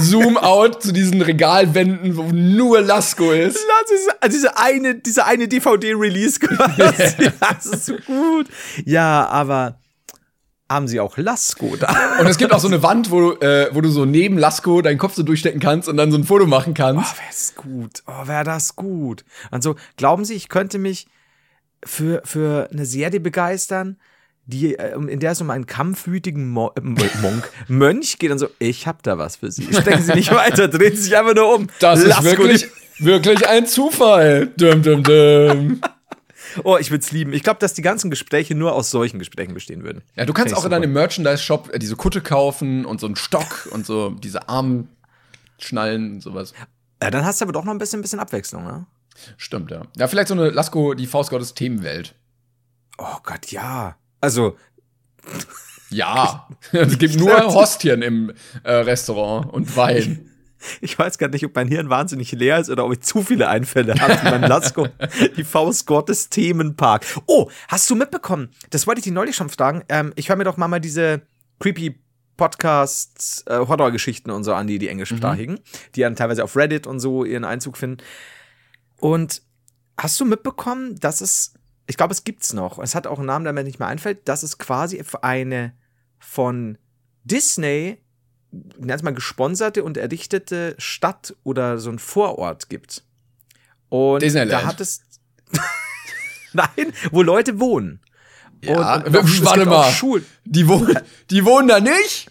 Zoom 0.00 0.36
out 0.36 0.82
zu 0.82 0.92
diesen 0.92 1.22
Regalwänden, 1.22 2.16
wo 2.16 2.24
nur 2.24 2.80
Lasko 2.80 3.32
ist. 3.32 3.56
Das 3.56 3.90
ist 3.90 4.08
also 4.20 4.36
diese 4.36 4.58
eine, 4.58 4.94
diese 4.96 5.24
eine 5.26 5.48
DVD-Release 5.48 6.40
quasi. 6.40 7.30
Das 7.40 7.66
ist 7.66 7.86
so 7.86 7.96
gut. 8.06 8.46
Ja, 8.84 9.26
aber 9.28 9.78
haben 10.68 10.88
sie 10.88 10.98
auch 10.98 11.16
Lasko 11.16 11.76
da? 11.76 12.18
Und 12.18 12.26
es 12.26 12.38
gibt 12.38 12.52
auch 12.52 12.58
so 12.58 12.66
eine 12.68 12.82
Wand, 12.82 13.10
wo, 13.10 13.20
du, 13.20 13.40
äh, 13.40 13.68
wo 13.72 13.80
du 13.80 13.88
so 13.88 14.04
neben 14.04 14.36
Lasko 14.36 14.82
deinen 14.82 14.98
Kopf 14.98 15.14
so 15.14 15.22
durchstecken 15.22 15.60
kannst 15.60 15.88
und 15.88 15.96
dann 15.96 16.10
so 16.10 16.18
ein 16.18 16.24
Foto 16.24 16.46
machen 16.46 16.74
kannst. 16.74 17.14
Oh, 17.14 17.18
wäre 17.18 17.30
es 17.30 17.54
gut. 17.54 18.02
Oh, 18.06 18.26
wäre 18.26 18.44
das 18.44 18.74
gut. 18.74 19.24
Und 19.50 19.62
so, 19.62 19.76
glauben 19.96 20.24
Sie, 20.24 20.34
ich 20.34 20.48
könnte 20.48 20.78
mich 20.78 21.06
für, 21.84 22.20
für 22.24 22.68
eine 22.72 22.84
Serie 22.84 23.20
begeistern, 23.20 23.98
die, 24.46 24.78
äh, 24.78 24.94
in 24.94 25.20
der 25.20 25.32
es 25.32 25.40
um 25.40 25.50
einen 25.50 25.66
kampfwütigen 25.66 26.48
Mo 26.48 26.72
äh, 26.76 26.80
Monk, 27.20 27.50
Mönch 27.68 28.18
geht 28.18 28.30
und 28.30 28.38
so, 28.38 28.48
ich 28.58 28.86
hab 28.86 29.02
da 29.02 29.18
was 29.18 29.36
für 29.36 29.50
Sie. 29.50 29.64
Stecken 29.72 30.02
Sie 30.02 30.14
nicht 30.14 30.32
weiter, 30.34 30.68
drehen 30.68 30.96
Sie 30.96 31.02
sich 31.02 31.16
einfach 31.16 31.34
nur 31.34 31.54
um. 31.54 31.68
Das 31.80 32.00
ist 32.00 32.08
Lasko 32.08 32.24
wirklich, 32.24 32.66
wirklich 32.98 33.46
ein 33.48 33.66
Zufall. 33.66 34.48
Dum, 34.56 34.82
dum, 34.82 35.02
dum. 35.02 35.80
Oh, 36.64 36.78
ich 36.78 36.90
würde 36.90 37.02
es 37.02 37.10
lieben. 37.10 37.32
Ich 37.32 37.42
glaube, 37.42 37.58
dass 37.58 37.74
die 37.74 37.82
ganzen 37.82 38.08
Gespräche 38.08 38.54
nur 38.54 38.72
aus 38.72 38.90
solchen 38.90 39.18
Gesprächen 39.18 39.52
bestehen 39.52 39.82
würden. 39.82 40.02
Ja, 40.14 40.24
du 40.24 40.32
kannst 40.32 40.54
auch 40.54 40.64
in 40.64 40.70
deinem 40.70 40.92
Merchandise-Shop 40.92 41.70
äh, 41.72 41.78
diese 41.78 41.96
Kutte 41.96 42.22
kaufen 42.22 42.86
und 42.86 43.00
so 43.00 43.06
einen 43.06 43.16
Stock 43.16 43.68
und 43.72 43.84
so 43.84 44.10
diese 44.10 44.48
Armschnallen 44.48 46.14
und 46.14 46.20
sowas. 46.22 46.54
Ja, 47.02 47.10
dann 47.10 47.26
hast 47.26 47.40
du 47.40 47.44
aber 47.44 47.52
doch 47.52 47.64
noch 47.64 47.72
ein 47.72 47.78
bisschen, 47.78 47.98
ein 47.98 48.02
bisschen 48.02 48.20
Abwechslung, 48.20 48.64
ne? 48.64 48.86
Stimmt, 49.36 49.70
ja. 49.70 49.82
Ja, 49.96 50.08
vielleicht 50.08 50.28
so 50.28 50.34
eine 50.34 50.48
Lasko, 50.50 50.94
die 50.94 51.06
Faust 51.06 51.30
Gottes 51.30 51.52
Themenwelt. 51.52 52.14
Oh 52.96 53.18
Gott, 53.22 53.50
ja. 53.50 53.96
Also, 54.26 54.56
Ja. 55.90 56.48
es 56.72 56.98
gibt 56.98 57.16
nur 57.16 57.54
Hostien 57.54 58.02
im 58.02 58.32
äh, 58.64 58.72
Restaurant 58.72 59.52
und 59.52 59.76
Wein. 59.76 60.30
ich 60.80 60.98
weiß 60.98 61.18
gar 61.18 61.28
nicht, 61.28 61.44
ob 61.44 61.54
mein 61.54 61.68
Hirn 61.68 61.90
wahnsinnig 61.90 62.32
leer 62.32 62.58
ist 62.58 62.70
oder 62.70 62.84
ob 62.84 62.92
ich 62.92 63.02
zu 63.02 63.22
viele 63.22 63.48
Einfälle 63.48 63.94
habe. 63.94 64.14
wie 64.14 64.30
Mein 64.30 64.42
Lasko, 64.42 64.88
die 65.36 65.44
Faust 65.44 65.86
Gottes 65.86 66.28
Themenpark. 66.28 67.06
Oh, 67.26 67.48
hast 67.68 67.88
du 67.88 67.94
mitbekommen? 67.94 68.50
Das 68.70 68.88
wollte 68.88 68.98
ich 68.98 69.04
dich 69.04 69.12
neulich 69.12 69.36
schon 69.36 69.48
fragen. 69.48 69.84
Ähm, 69.88 70.12
ich 70.16 70.28
höre 70.28 70.34
mir 70.36 70.42
doch 70.42 70.56
mal 70.56 70.66
mal 70.66 70.80
diese 70.80 71.22
creepy 71.60 72.00
Podcasts, 72.36 73.44
äh, 73.46 73.58
Horrorgeschichten 73.58 74.32
und 74.32 74.42
so 74.42 74.54
an, 74.54 74.66
die 74.66 74.80
die 74.80 74.88
englischsprachigen, 74.88 75.60
die 75.94 76.00
dann 76.00 76.16
teilweise 76.16 76.42
auf 76.42 76.56
Reddit 76.56 76.88
und 76.88 76.98
so 76.98 77.24
ihren 77.24 77.44
Einzug 77.44 77.76
finden. 77.76 78.02
Und 78.98 79.40
hast 79.96 80.18
du 80.18 80.24
mitbekommen, 80.24 80.96
dass 80.98 81.20
es, 81.20 81.54
ich 81.86 81.96
glaube, 81.96 82.12
es 82.12 82.24
gibt's 82.24 82.52
noch, 82.52 82.78
es 82.78 82.94
hat 82.94 83.06
auch 83.06 83.18
einen 83.18 83.26
Namen, 83.26 83.44
der 83.44 83.52
mir 83.52 83.64
nicht 83.64 83.78
mehr 83.78 83.88
einfällt, 83.88 84.28
dass 84.28 84.42
es 84.42 84.58
quasi 84.58 85.02
eine 85.22 85.72
von 86.18 86.78
Disney, 87.24 87.98
nennt 88.50 89.02
mal 89.02 89.14
gesponserte 89.14 89.84
und 89.84 89.96
errichtete 89.96 90.74
Stadt 90.78 91.36
oder 91.44 91.78
so 91.78 91.90
ein 91.90 91.98
Vorort 91.98 92.68
gibt. 92.68 93.04
Und 93.88 94.22
Disneyland. 94.22 94.52
da 94.64 94.66
hat 94.66 94.80
es 94.80 95.02
Nein, 96.52 96.92
wo 97.10 97.22
Leute 97.22 97.60
wohnen. 97.60 98.00
Ja, 98.62 98.96
und, 98.96 99.16
und 99.16 99.44
warte 99.44 99.66
mal. 99.66 99.92
Die, 100.44 100.66
wohnen, 100.66 100.98
die 101.30 101.44
wohnen 101.44 101.68
da 101.68 101.80
nicht? 101.80 102.30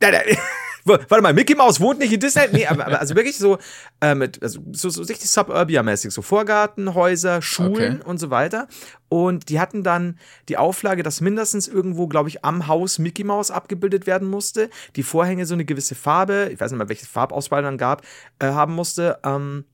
Warte 0.88 1.22
mal, 1.22 1.32
Mickey 1.34 1.54
Mouse 1.54 1.80
wohnt 1.80 1.98
nicht 1.98 2.12
in 2.12 2.20
Disney? 2.20 2.42
Nee, 2.52 2.66
aber, 2.66 2.86
aber 2.86 3.00
also 3.00 3.14
wirklich 3.14 3.36
so, 3.38 3.58
äh, 4.00 4.14
mit, 4.14 4.42
also 4.42 4.60
so, 4.72 4.88
so 4.88 5.02
richtig 5.02 5.30
Suburbia-mäßig, 5.30 6.12
so 6.12 6.22
Vorgartenhäuser, 6.22 7.42
Schulen 7.42 8.00
Okay. 8.00 8.08
und 8.08 8.18
so 8.18 8.30
weiter. 8.30 8.68
Und 9.08 9.48
die 9.48 9.60
hatten 9.60 9.82
dann 9.82 10.18
die 10.48 10.56
Auflage, 10.56 11.02
dass 11.02 11.20
mindestens 11.20 11.68
irgendwo, 11.68 12.08
glaube 12.08 12.28
ich, 12.28 12.44
am 12.44 12.66
Haus 12.66 12.98
Mickey 12.98 13.24
Mouse 13.24 13.50
abgebildet 13.50 14.06
werden 14.06 14.28
musste. 14.28 14.70
Die 14.96 15.02
Vorhänge 15.02 15.46
so 15.46 15.54
eine 15.54 15.64
gewisse 15.64 15.94
Farbe, 15.94 16.50
ich 16.52 16.60
weiß 16.60 16.70
nicht 16.70 16.78
mal, 16.78 16.88
welche 16.88 17.06
Farbauswahl 17.06 17.62
dann 17.62 17.78
gab, 17.78 18.02
äh, 18.38 18.46
haben 18.46 18.74
musste. 18.74 19.18
Ähm, 19.24 19.64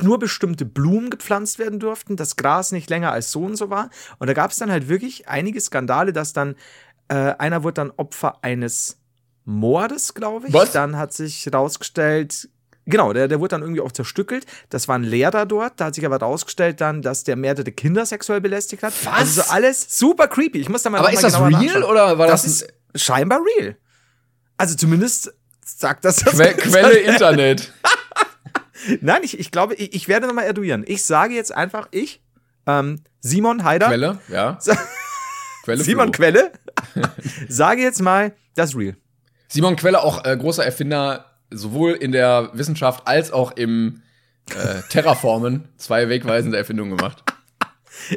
nur 0.00 0.18
bestimmte 0.18 0.64
Blumen 0.64 1.10
gepflanzt 1.10 1.58
werden 1.58 1.78
durften, 1.78 2.16
das 2.16 2.36
Gras 2.36 2.72
nicht 2.72 2.88
länger 2.88 3.12
als 3.12 3.30
so 3.30 3.44
und 3.44 3.56
so 3.56 3.70
war. 3.70 3.90
Und 4.18 4.28
da 4.28 4.32
gab 4.32 4.50
es 4.50 4.56
dann 4.56 4.70
halt 4.70 4.88
wirklich 4.88 5.28
einige 5.28 5.60
Skandale, 5.60 6.12
dass 6.12 6.32
dann 6.32 6.54
äh, 7.08 7.14
einer 7.14 7.64
wurde 7.64 7.74
dann 7.74 7.92
Opfer 7.96 8.38
eines 8.42 8.98
Mordes, 9.44 10.14
glaube 10.14 10.48
ich. 10.48 10.52
Was? 10.54 10.72
Dann 10.72 10.96
hat 10.96 11.12
sich 11.12 11.48
rausgestellt, 11.52 12.48
genau, 12.86 13.12
der, 13.12 13.28
der 13.28 13.40
wurde 13.40 13.50
dann 13.50 13.62
irgendwie 13.62 13.80
auch 13.82 13.92
zerstückelt. 13.92 14.46
Das 14.70 14.88
war 14.88 14.96
ein 14.98 15.02
Lehrer 15.02 15.44
dort. 15.46 15.74
Da 15.80 15.86
hat 15.86 15.94
sich 15.94 16.06
aber 16.06 16.16
rausgestellt 16.18 16.80
dann, 16.80 17.02
dass 17.02 17.24
der 17.24 17.36
mehrere 17.36 17.70
Kinder 17.72 18.06
sexuell 18.06 18.40
belästigt 18.40 18.82
hat. 18.82 18.92
Was? 19.04 19.12
Also 19.12 19.42
so 19.42 19.50
alles 19.50 19.98
super 19.98 20.28
creepy. 20.28 20.58
Ich 20.60 20.68
muss 20.68 20.82
da 20.82 20.90
mal 20.90 20.98
Aber 20.98 21.12
ist 21.12 21.22
das 21.22 21.38
real 21.38 21.50
nachschauen. 21.50 21.82
oder 21.84 22.18
war 22.18 22.26
Das 22.26 22.42
das, 22.42 22.62
ist 22.62 22.74
scheinbar 22.94 23.40
real. 23.58 23.76
Also 24.56 24.76
zumindest 24.76 25.34
sagt 25.64 26.04
das 26.04 26.16
das 26.16 26.38
Que 26.38 26.54
Quelle 26.54 26.92
Internet? 26.98 27.72
Nein, 29.00 29.22
ich, 29.22 29.38
ich 29.38 29.50
glaube, 29.50 29.74
ich, 29.74 29.94
ich 29.94 30.08
werde 30.08 30.26
nochmal 30.26 30.44
eruieren. 30.44 30.84
Ich 30.86 31.04
sage 31.04 31.34
jetzt 31.34 31.54
einfach, 31.54 31.88
ich, 31.90 32.22
ähm, 32.66 33.00
Simon 33.20 33.64
Haider, 33.64 33.88
Quelle? 33.88 34.18
Ja. 34.28 34.58
Quelle 35.64 35.82
Simon. 35.82 36.12
Quelle, 36.12 36.52
sage 37.48 37.80
jetzt 37.82 38.02
mal, 38.02 38.32
das 38.54 38.70
ist 38.70 38.76
real. 38.76 38.96
Simon 39.48 39.76
Quelle 39.76 40.02
auch 40.02 40.24
äh, 40.24 40.36
großer 40.36 40.64
Erfinder, 40.64 41.26
sowohl 41.50 41.92
in 41.92 42.12
der 42.12 42.50
Wissenschaft 42.54 43.06
als 43.06 43.32
auch 43.32 43.52
im 43.52 44.02
äh, 44.50 44.82
Terraformen. 44.88 45.68
Zwei 45.76 46.08
wegweisende 46.08 46.56
Erfindungen 46.58 46.96
gemacht. 46.96 47.22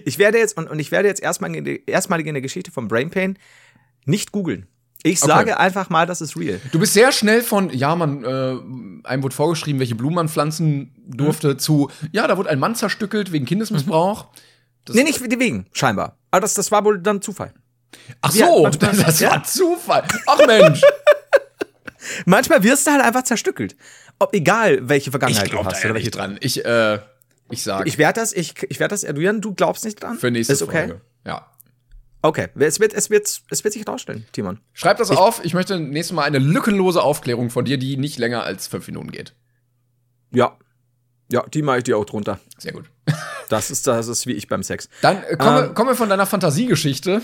Ich 0.06 0.18
werde 0.18 0.40
jetzt, 0.40 0.58
und, 0.58 0.70
und 0.70 0.80
ich 0.80 0.92
werde 0.92 1.08
jetzt 1.08 1.22
erstmal 1.22 1.56
in 1.56 1.64
der, 1.64 1.88
erstmalig 1.88 2.26
in 2.28 2.34
der 2.34 2.42
Geschichte 2.42 2.72
von 2.72 2.88
Brain 2.88 3.10
Pain 3.12 3.38
nicht 4.06 4.32
googeln. 4.32 4.66
Ich 5.04 5.22
Okay. 5.22 5.32
sage 5.32 5.60
einfach 5.60 5.90
mal, 5.92 6.08
das 6.08 6.22
ist 6.22 6.36
real. 6.36 6.60
Du 6.72 6.80
bist 6.80 6.94
sehr 6.94 7.12
schnell 7.12 7.42
von, 7.44 7.70
ja, 7.70 7.96
man, 7.96 8.24
äh, 8.26 9.08
einem 9.08 9.24
wurde 9.24 9.36
vorgeschrieben, 9.36 9.80
welche 9.80 9.94
Blumen 9.96 10.16
man 10.16 10.28
pflanzen 10.30 10.96
durfte, 11.06 11.56
zu, 11.58 11.92
ja, 12.12 12.28
da 12.28 12.38
wurde 12.38 12.50
ein 12.50 12.60
Mann 12.60 12.74
zerstückelt 12.76 13.32
wegen 13.32 13.46
Kindesmissbrauch. 13.46 14.28
Das- 14.86 14.96
nee, 14.96 15.04
nicht 15.04 15.22
wegen, 15.22 15.68
scheinbar. 15.72 16.18
Aber 16.32 16.42
das, 16.42 16.56
das 16.56 16.72
war 16.72 16.84
wohl 16.84 17.00
dann 17.00 17.22
Zufall. 17.22 17.54
Ach 18.22 18.34
Ja, 18.34 18.48
so, 18.48 18.64
manchmal- 18.64 18.92
das, 18.96 19.04
das 19.06 19.20
ja. 19.20 19.32
war 19.32 19.44
Zufall. 19.44 20.04
Ach 20.28 20.40
Mensch. 20.46 20.82
Manchmal 22.26 22.64
wirst 22.64 22.88
du 22.88 22.92
halt 22.92 23.02
einfach 23.04 23.24
zerstückelt. 23.24 23.76
Ob 24.20 24.34
egal, 24.34 24.88
welche 24.88 25.10
Ich 25.10 25.12
Vergangenheit 25.12 25.52
du 25.52 25.58
da 25.58 25.66
hast 25.66 25.84
ja 25.84 25.90
oder 25.90 25.96
welche 25.96 26.12
dran. 26.12 26.38
Ich, 26.42 26.64
äh, 26.66 27.00
ich 27.50 27.64
sag, 27.64 27.86
Ich 27.88 27.98
werde 27.98 28.20
das, 28.20 28.34
ich, 28.34 28.54
ich 28.70 28.80
werde 28.80 28.94
das 28.94 29.04
eruieren, 29.04 29.42
du 29.42 29.54
glaubst 29.54 29.84
nicht 29.86 30.02
dran? 30.02 30.18
für 30.18 30.32
nächste 30.32 30.54
ist 30.54 30.62
okay. 30.62 30.88
Folge. 30.88 31.02
Ja. 31.26 31.46
Okay, 32.22 32.48
es 32.60 32.80
wird, 32.80 32.94
es 32.94 33.10
wird, 33.10 33.28
es 33.50 33.64
wird 33.64 33.74
sich 33.74 33.88
rausstellen, 33.88 34.26
Timon. 34.32 34.60
Schreib 34.74 34.98
das 34.98 35.12
auf. 35.12 35.44
Ich 35.46 35.54
möchte 35.54 35.80
nächstes 35.80 36.16
Mal 36.16 36.24
eine 36.24 36.40
lückenlose 36.40 37.02
Aufklärung 37.02 37.50
von 37.52 37.64
dir, 37.66 37.78
die 37.78 37.96
nicht 37.96 38.18
länger 38.18 38.44
als 38.44 38.68
fünf 38.68 38.88
Minuten 38.88 39.12
geht. 39.12 39.34
Ja. 40.32 40.58
Ja, 41.32 41.44
die 41.54 41.62
mache 41.62 41.80
ich 41.80 41.84
dir 41.84 41.98
auch 41.98 42.06
drunter. 42.06 42.40
Sehr 42.58 42.72
gut. 42.74 42.86
Das 43.50 43.70
ist, 43.70 43.86
das 43.86 44.08
ist 44.08 44.26
wie 44.28 44.32
ich 44.34 44.48
beim 44.48 44.64
Sex. 44.64 44.90
Dann 45.02 45.22
äh, 45.24 45.36
kommen, 45.38 45.66
Ähm. 45.68 45.74
kommen 45.74 45.90
wir 45.92 45.96
von 45.96 46.10
deiner 46.10 46.26
Fantasiegeschichte. 46.26 47.22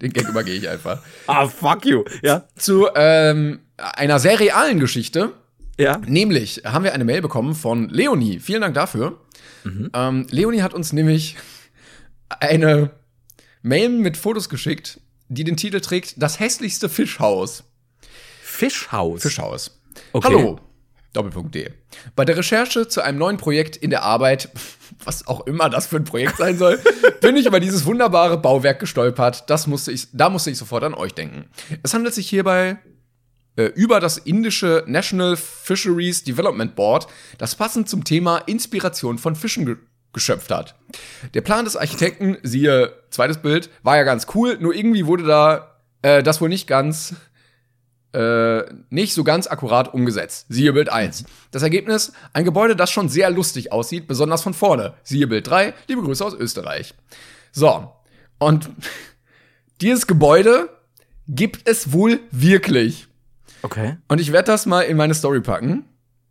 Den 0.00 0.12
Gag 0.12 0.28
übergehe 0.28 0.54
ich 0.54 0.68
einfach. 0.68 1.02
Ah, 1.26 1.48
fuck 1.48 1.84
you. 1.86 2.04
Ja. 2.22 2.44
Zu 2.56 2.88
ähm, 2.94 3.60
einer 3.76 4.18
sehr 4.18 4.38
realen 4.40 4.80
Geschichte. 4.80 5.32
Ja. 5.78 5.98
Nämlich 6.06 6.62
haben 6.64 6.84
wir 6.84 6.92
eine 6.92 7.04
Mail 7.04 7.22
bekommen 7.22 7.54
von 7.54 7.88
Leonie. 7.88 8.38
Vielen 8.38 8.60
Dank 8.60 8.74
dafür. 8.74 9.18
Ähm, 9.64 10.26
Leonie 10.30 10.62
hat 10.62 10.74
uns 10.74 10.92
nämlich 10.92 11.36
eine 12.28 12.90
Mail 13.62 13.88
mit 13.90 14.16
Fotos 14.16 14.48
geschickt, 14.48 15.00
die 15.28 15.44
den 15.44 15.56
Titel 15.56 15.80
trägt 15.80 16.14
Das 16.22 16.40
hässlichste 16.40 16.88
Fischhaus. 16.88 17.64
Fischhaus. 18.42 19.22
Fischhaus. 19.22 19.80
Okay. 20.12 20.28
Hallo. 20.28 20.60
Doppelpunkt 21.12 21.54
D. 21.54 21.70
Bei 22.14 22.24
der 22.24 22.36
Recherche 22.36 22.86
zu 22.86 23.02
einem 23.02 23.18
neuen 23.18 23.36
Projekt 23.36 23.76
in 23.76 23.90
der 23.90 24.02
Arbeit, 24.02 24.48
was 25.04 25.26
auch 25.26 25.46
immer 25.46 25.68
das 25.68 25.86
für 25.86 25.96
ein 25.96 26.04
Projekt 26.04 26.36
sein 26.36 26.56
soll, 26.56 26.78
bin 27.20 27.36
ich 27.36 27.46
über 27.46 27.60
dieses 27.60 27.84
wunderbare 27.84 28.38
Bauwerk 28.38 28.80
gestolpert. 28.80 29.48
Das 29.50 29.66
musste 29.66 29.92
ich, 29.92 30.08
da 30.12 30.30
musste 30.30 30.50
ich 30.50 30.58
sofort 30.58 30.84
an 30.84 30.94
euch 30.94 31.14
denken. 31.14 31.46
Es 31.82 31.94
handelt 31.94 32.14
sich 32.14 32.28
hierbei 32.28 32.78
äh, 33.56 33.64
über 33.64 33.98
das 34.00 34.18
indische 34.18 34.84
National 34.86 35.36
Fisheries 35.36 36.22
Development 36.22 36.76
Board, 36.76 37.08
das 37.38 37.54
passend 37.54 37.88
zum 37.88 38.04
Thema 38.04 38.38
Inspiration 38.38 39.18
von 39.18 39.36
Fischen 39.36 39.66
ge 39.66 39.76
geschöpft 40.12 40.50
hat. 40.50 40.74
Der 41.34 41.40
Plan 41.40 41.64
des 41.64 41.76
Architekten, 41.76 42.36
siehe 42.42 42.92
zweites 43.10 43.38
Bild, 43.38 43.70
war 43.84 43.96
ja 43.96 44.02
ganz 44.02 44.26
cool, 44.34 44.58
nur 44.58 44.74
irgendwie 44.74 45.06
wurde 45.06 45.22
da 45.22 45.76
äh, 46.02 46.24
das 46.24 46.40
wohl 46.40 46.48
nicht 46.48 46.66
ganz 46.66 47.14
äh, 48.12 48.64
nicht 48.90 49.14
so 49.14 49.24
ganz 49.24 49.46
akkurat 49.46 49.94
umgesetzt. 49.94 50.46
Siehe 50.48 50.72
Bild 50.72 50.88
1. 50.88 51.24
Das 51.50 51.62
Ergebnis, 51.62 52.12
ein 52.32 52.44
Gebäude, 52.44 52.76
das 52.76 52.90
schon 52.90 53.08
sehr 53.08 53.30
lustig 53.30 53.72
aussieht, 53.72 54.08
besonders 54.08 54.42
von 54.42 54.54
vorne. 54.54 54.94
Siehe 55.02 55.26
Bild 55.26 55.46
3, 55.46 55.74
liebe 55.86 56.02
Grüße 56.02 56.24
aus 56.24 56.34
Österreich. 56.34 56.94
So, 57.52 57.92
und 58.38 58.70
dieses 59.80 60.06
Gebäude 60.06 60.68
gibt 61.28 61.68
es 61.68 61.92
wohl 61.92 62.20
wirklich. 62.30 63.06
Okay. 63.62 63.96
Und 64.08 64.20
ich 64.20 64.32
werde 64.32 64.46
das 64.46 64.66
mal 64.66 64.82
in 64.82 64.96
meine 64.96 65.14
Story 65.14 65.40
packen. 65.40 65.84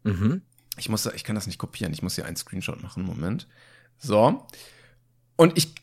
Mhm. 0.03 0.41
Ich 0.77 0.89
muss, 0.89 1.05
ich 1.05 1.23
kann 1.23 1.35
das 1.35 1.47
nicht 1.47 1.59
kopieren. 1.59 1.93
Ich 1.93 2.01
muss 2.01 2.15
hier 2.15 2.25
einen 2.25 2.35
Screenshot 2.35 2.81
machen. 2.81 3.03
Moment. 3.03 3.47
So. 3.97 4.45
Und 5.35 5.57
ich, 5.57 5.73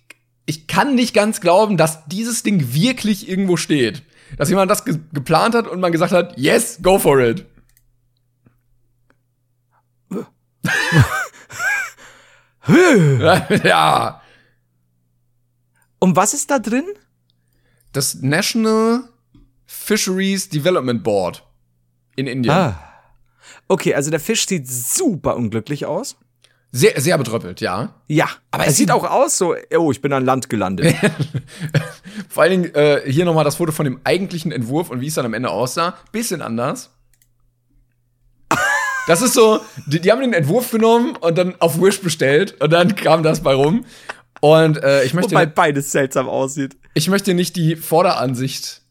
ich 0.46 0.66
kann 0.66 0.94
nicht 0.94 1.14
ganz 1.14 1.40
glauben, 1.40 1.76
dass 1.76 2.06
dieses 2.06 2.42
Ding 2.42 2.74
wirklich 2.74 3.28
irgendwo 3.28 3.56
steht. 3.56 4.02
Dass 4.36 4.48
jemand 4.48 4.70
das 4.70 4.84
ge 4.84 4.98
geplant 5.12 5.54
hat 5.54 5.68
und 5.68 5.80
man 5.80 5.92
gesagt 5.92 6.12
hat, 6.12 6.38
yes, 6.38 6.78
go 6.82 6.98
for 6.98 7.20
it. 7.20 7.46
ja. 13.64 14.20
Und 15.98 16.16
was 16.16 16.34
ist 16.34 16.50
da 16.50 16.58
drin? 16.58 16.84
Das 17.92 18.16
National 18.16 19.08
Fisheries 19.66 20.48
Development 20.48 21.02
Board 21.02 21.44
in 22.16 22.26
Indien. 22.26 22.54
Ah. 22.54 22.82
Okay, 23.68 23.94
also 23.94 24.10
der 24.10 24.20
Fisch 24.20 24.46
sieht 24.46 24.68
super 24.68 25.36
unglücklich 25.36 25.86
aus. 25.86 26.16
Sehr, 26.76 27.00
sehr 27.00 27.16
betröppelt, 27.18 27.60
ja. 27.60 27.94
Ja, 28.06 28.28
aber 28.50 28.64
er 28.64 28.70
es 28.70 28.76
sieht 28.76 28.88
sieht- 28.88 28.94
auch 28.94 29.04
aus 29.08 29.38
so, 29.38 29.54
oh, 29.76 29.90
ich 29.92 30.00
bin 30.02 30.12
an 30.12 30.24
Land 30.24 30.48
gelandet. 30.50 30.94
Vor 32.28 32.42
allen 32.42 32.62
Dingen 32.62 32.74
äh, 32.74 33.00
hier 33.10 33.24
nochmal 33.24 33.44
das 33.44 33.56
Foto 33.56 33.72
von 33.72 33.84
dem 33.84 34.00
eigentlichen 34.04 34.52
Entwurf 34.52 34.90
und 34.90 35.00
wie 35.00 35.06
es 35.06 35.14
dann 35.14 35.24
am 35.26 35.34
Ende 35.34 35.50
aussah. 35.50 35.94
Bisschen 36.12 36.42
anders. 36.42 36.90
Das 39.06 39.22
ist 39.22 39.34
so, 39.34 39.60
die, 39.86 40.00
die 40.00 40.10
haben 40.10 40.20
den 40.20 40.32
Entwurf 40.32 40.70
genommen 40.72 41.14
und 41.16 41.38
dann 41.38 41.54
auf 41.60 41.80
Wish 41.80 42.00
bestellt 42.00 42.60
und 42.60 42.72
dann 42.72 42.96
kam 42.96 43.22
das 43.22 43.40
bei 43.40 43.54
rum. 43.54 43.84
Und 44.40 44.82
äh, 44.82 45.04
ich, 45.04 45.14
möchte, 45.14 45.30
Wobei 45.30 45.46
beides 45.46 45.92
seltsam 45.92 46.28
aussieht. 46.28 46.76
ich 46.94 47.08
möchte 47.08 47.32
nicht 47.34 47.54
die 47.56 47.76
Vorderansicht 47.76 48.82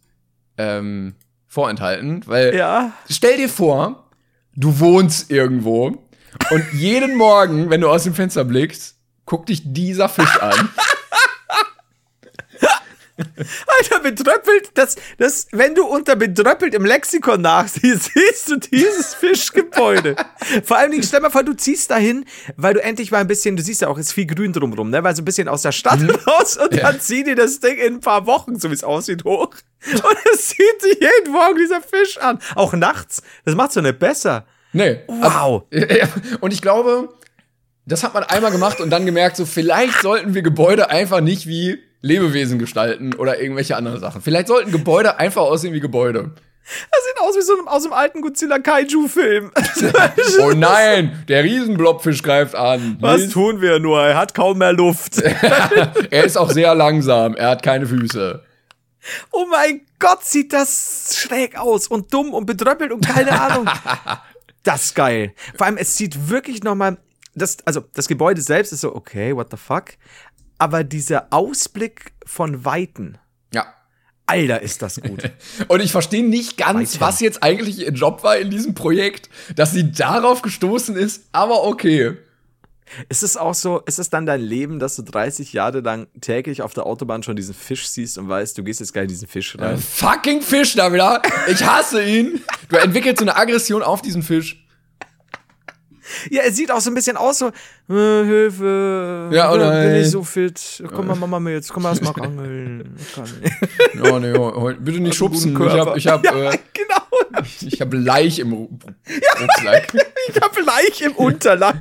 ähm, 0.57 1.15
vorenthalten, 1.47 2.23
weil 2.25 2.55
Ja. 2.55 2.93
stell 3.09 3.37
dir 3.37 3.49
vor, 3.49 4.09
du 4.55 4.79
wohnst 4.79 5.29
irgendwo 5.29 6.04
und 6.51 6.65
jeden 6.73 7.15
Morgen, 7.15 7.69
wenn 7.69 7.81
du 7.81 7.89
aus 7.89 8.03
dem 8.03 8.13
Fenster 8.13 8.43
blickst, 8.43 8.95
guckt 9.25 9.49
dich 9.49 9.61
dieser 9.63 10.09
Fisch 10.09 10.39
an. 10.39 10.69
Alter, 13.17 13.99
bedröppelt, 14.01 14.71
das, 14.73 14.97
das, 15.17 15.47
wenn 15.51 15.73
du 15.73 15.85
unter 15.85 16.17
bedröppelt 16.17 16.73
im 16.73 16.83
Lexikon 16.83 17.41
nachsiehst, 17.41 18.11
siehst 18.13 18.49
du 18.49 18.57
dieses 18.57 19.13
Fischgebäude. 19.13 20.17
Vor 20.63 20.77
allen 20.77 20.91
Dingen, 20.91 21.03
stell 21.03 21.21
mal 21.21 21.29
vor, 21.29 21.43
du 21.43 21.53
ziehst 21.53 21.91
dahin, 21.91 22.25
weil 22.57 22.73
du 22.73 22.83
endlich 22.83 23.11
mal 23.11 23.19
ein 23.19 23.27
bisschen, 23.27 23.55
du 23.55 23.63
siehst 23.63 23.81
ja 23.81 23.87
auch, 23.87 23.97
es 23.97 24.07
ist 24.07 24.13
viel 24.13 24.25
Grün 24.25 24.51
drumrum, 24.51 24.89
ne, 24.89 25.01
weil 25.03 25.15
so 25.15 25.21
ein 25.21 25.25
bisschen 25.25 25.47
aus 25.47 25.61
der 25.61 25.71
Stadt 25.71 25.99
raus 26.27 26.57
und 26.57 26.75
dann 26.81 26.99
zieh 26.99 27.23
dir 27.23 27.35
das 27.35 27.61
Ding 27.61 27.77
in 27.77 27.95
ein 27.95 27.99
paar 28.01 28.25
Wochen, 28.25 28.59
so 28.59 28.69
wie 28.69 28.75
es 28.75 28.83
aussieht, 28.83 29.23
hoch. 29.23 29.55
Und 29.91 30.17
es 30.33 30.49
sieht 30.49 30.81
sich 30.81 30.99
jeden 30.99 31.31
Morgen 31.31 31.57
dieser 31.57 31.81
Fisch 31.81 32.17
an. 32.17 32.39
Auch 32.55 32.73
nachts. 32.73 33.21
Das 33.45 33.55
macht's 33.55 33.75
doch 33.75 33.81
nicht 33.81 33.99
besser. 33.99 34.45
Nee. 34.75 34.99
Wow. 35.07 35.63
Und 36.41 36.53
ich 36.53 36.61
glaube, 36.61 37.09
das 37.85 38.03
hat 38.03 38.13
man 38.13 38.23
einmal 38.23 38.51
gemacht 38.51 38.81
und 38.81 38.89
dann 38.89 39.05
gemerkt, 39.05 39.37
so 39.37 39.45
vielleicht 39.45 40.01
sollten 40.01 40.33
wir 40.33 40.41
Gebäude 40.41 40.89
einfach 40.89 41.21
nicht 41.21 41.47
wie 41.47 41.77
Lebewesen 42.01 42.59
gestalten 42.59 43.13
oder 43.13 43.39
irgendwelche 43.39 43.77
anderen 43.77 43.99
Sachen. 43.99 44.21
Vielleicht 44.21 44.47
sollten 44.47 44.71
Gebäude 44.71 45.17
einfach 45.17 45.43
aussehen 45.43 45.73
wie 45.73 45.79
Gebäude. 45.79 46.31
Das 46.65 47.03
sieht 47.05 47.21
aus 47.21 47.37
wie 47.37 47.41
so 47.41 47.53
einem, 47.53 47.67
aus 47.67 47.83
einem 47.83 47.93
alten 47.93 48.21
Godzilla 48.21 48.59
Kaiju-Film. 48.59 49.51
Oh 50.41 50.51
nein, 50.51 51.23
der 51.27 51.43
Riesenblobfisch 51.43 52.23
greift 52.23 52.55
an. 52.55 52.97
Was 52.99 53.29
tun 53.29 53.61
wir 53.61 53.79
nur? 53.79 54.01
Er 54.01 54.17
hat 54.17 54.33
kaum 54.33 54.57
mehr 54.57 54.73
Luft. 54.73 55.21
Er 56.09 56.23
ist 56.23 56.37
auch 56.37 56.51
sehr 56.51 56.73
langsam. 56.73 57.35
Er 57.35 57.49
hat 57.51 57.63
keine 57.63 57.85
Füße. 57.85 58.43
Oh 59.31 59.45
mein 59.49 59.81
Gott, 59.99 60.25
sieht 60.25 60.51
das 60.53 61.15
schräg 61.15 61.57
aus 61.57 61.87
und 61.87 62.11
dumm 62.11 62.33
und 62.33 62.47
bedröppelt 62.47 62.91
und 62.91 63.05
keine 63.05 63.39
Ahnung. 63.39 63.69
Das 64.65 64.85
ist 64.87 64.95
geil. 64.95 65.33
Vor 65.57 65.65
allem, 65.67 65.77
es 65.77 65.95
sieht 65.95 66.27
wirklich 66.29 66.63
nochmal, 66.63 66.97
das, 67.35 67.57
also 67.65 67.85
das 67.93 68.07
Gebäude 68.09 68.41
selbst 68.41 68.73
ist 68.73 68.81
so, 68.81 68.93
okay, 68.93 69.33
what 69.35 69.47
the 69.51 69.57
fuck. 69.57 69.91
Aber 70.57 70.83
dieser 70.83 71.27
Ausblick 71.31 72.11
von 72.25 72.65
Weiten, 72.65 73.17
Ja. 73.53 73.65
Alter, 74.25 74.61
ist 74.61 74.81
das 74.81 74.99
gut. 74.99 75.29
Und 75.67 75.81
ich 75.81 75.91
verstehe 75.91 76.27
nicht 76.27 76.57
ganz, 76.57 76.95
Weiter. 76.95 77.05
was 77.05 77.19
jetzt 77.19 77.43
eigentlich 77.43 77.79
ihr 77.79 77.91
Job 77.91 78.23
war 78.23 78.37
in 78.37 78.49
diesem 78.49 78.73
Projekt, 78.73 79.29
dass 79.55 79.71
sie 79.71 79.91
darauf 79.91 80.41
gestoßen 80.41 80.95
ist, 80.95 81.25
aber 81.31 81.63
okay. 81.65 82.17
Ist 83.09 83.23
es 83.23 83.37
auch 83.37 83.53
so, 83.53 83.79
ist 83.81 83.99
es 83.99 84.09
dann 84.09 84.25
dein 84.25 84.41
Leben, 84.41 84.79
dass 84.79 84.95
du 84.95 85.01
30 85.01 85.53
Jahre 85.53 85.79
lang 85.79 86.07
täglich 86.21 86.61
auf 86.61 86.73
der 86.73 86.85
Autobahn 86.85 87.23
schon 87.23 87.35
diesen 87.35 87.53
Fisch 87.53 87.87
siehst 87.87 88.17
und 88.17 88.29
weißt, 88.29 88.57
du 88.57 88.63
gehst 88.63 88.79
jetzt 88.79 88.93
gleich 88.93 89.03
in 89.03 89.09
diesen 89.09 89.27
Fisch 89.27 89.57
rein? 89.57 89.77
Fucking 89.77 90.41
Fisch 90.41 90.75
da 90.75 90.91
wieder. 90.91 91.21
Ich 91.47 91.63
hasse 91.65 92.03
ihn. 92.03 92.41
Du 92.69 92.77
entwickelst 92.77 93.19
so 93.19 93.25
eine 93.25 93.35
Aggression 93.35 93.83
auf 93.83 94.01
diesen 94.01 94.23
Fisch. 94.23 94.64
Ja, 96.29 96.43
er 96.43 96.51
sieht 96.51 96.71
auch 96.71 96.79
so 96.81 96.91
ein 96.91 96.93
bisschen 96.93 97.17
aus, 97.17 97.39
so, 97.39 97.47
äh, 97.47 98.23
Hilfe, 98.25 99.29
Ja, 99.33 99.51
oh 99.51 99.57
bin 99.57 99.95
ich 99.95 100.09
so 100.11 100.23
fit. 100.23 100.83
Komm 100.93 101.07
mal, 101.07 101.15
Mama 101.15 101.39
mit, 101.39 101.67
komm 101.69 101.83
mal 101.83 101.89
erst 101.89 102.03
mal 102.03 102.11
angeln. 102.21 102.95
Ich 102.99 103.13
kann 103.15 103.29
nicht. 103.41 103.55
Oh, 104.11 104.19
nee, 104.19 104.33
oh, 104.33 104.51
oh, 104.55 104.71
bitte 104.79 104.99
nicht 104.99 105.15
schubsen. 105.15 105.53
Ich 105.55 105.73
hab, 105.73 105.95
ich 105.97 106.07
hab, 106.07 106.23
ja, 106.23 106.51
äh, 106.51 106.57
genau. 106.73 107.41
ich 107.61 107.81
hab 107.81 107.93
Leich 107.93 108.39
im 108.39 108.53
Ru- 108.53 108.69
Rucksack. 109.41 109.93
Ich 110.29 110.41
hab 110.41 110.55
Leich 110.65 111.01
im 111.01 111.13
Unterleib. 111.13 111.79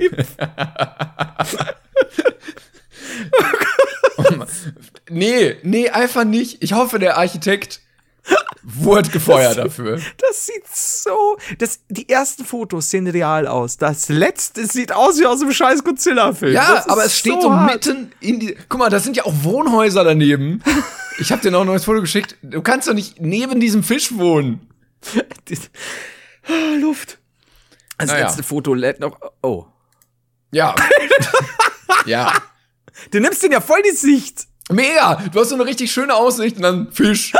Nee, 5.10 5.56
nee, 5.62 5.88
einfach 5.90 6.24
nicht. 6.24 6.62
Ich 6.62 6.72
hoffe, 6.72 6.98
der 6.98 7.18
Architekt 7.18 7.80
wurde 8.62 9.10
gefeuert 9.10 9.58
dafür. 9.58 10.00
Das 10.18 10.46
sieht 10.46 10.64
so. 10.72 11.36
Das, 11.58 11.80
die 11.88 12.08
ersten 12.08 12.44
Fotos 12.44 12.90
sehen 12.90 13.06
real 13.06 13.46
aus. 13.46 13.76
Das 13.76 14.08
letzte 14.08 14.66
sieht 14.66 14.92
aus 14.92 15.18
wie 15.20 15.26
aus 15.26 15.42
einem 15.42 15.52
scheiß 15.52 15.84
Godzilla-Film. 15.84 16.52
Ja, 16.54 16.74
Das 16.76 16.88
aber 16.88 17.04
es 17.04 17.18
steht 17.18 17.42
so, 17.42 17.52
hart. 17.52 17.72
mitten 17.86 18.12
in 18.20 18.40
die. 18.40 18.56
Guck 18.68 18.78
mal, 18.80 18.88
das 18.90 19.04
sind 19.04 19.16
ja 19.16 19.24
auch 19.24 19.34
Wohnhäuser 19.42 20.04
daneben. 20.04 20.62
Ich 21.20 21.30
hab 21.30 21.40
dir 21.42 21.52
noch 21.52 21.60
ein 21.60 21.66
neues 21.68 21.84
Foto 21.84 22.00
geschickt. 22.00 22.34
Du 22.42 22.60
kannst 22.60 22.88
doch 22.88 22.92
nicht 22.92 23.20
neben 23.20 23.60
diesem 23.60 23.84
Fisch 23.84 24.16
wohnen. 24.18 24.68
Luft. 26.80 27.18
Das 27.98 28.08
Naja. 28.10 28.24
letzte 28.26 28.42
Foto 28.42 28.74
lädt 28.74 28.98
noch. 28.98 29.16
Oh. 29.40 29.64
Ja. 30.50 30.74
ja. 32.06 32.32
Du 33.12 33.20
nimmst 33.20 33.44
den 33.44 33.52
ja 33.52 33.60
voll 33.60 33.80
die 33.88 33.94
Sicht. 33.96 34.46
Mega! 34.70 35.22
Du 35.32 35.38
hast 35.38 35.50
so 35.50 35.54
eine 35.54 35.66
richtig 35.66 35.92
schöne 35.92 36.14
Aussicht 36.16 36.56
und 36.56 36.62
dann 36.62 36.90
Fisch. 36.90 37.32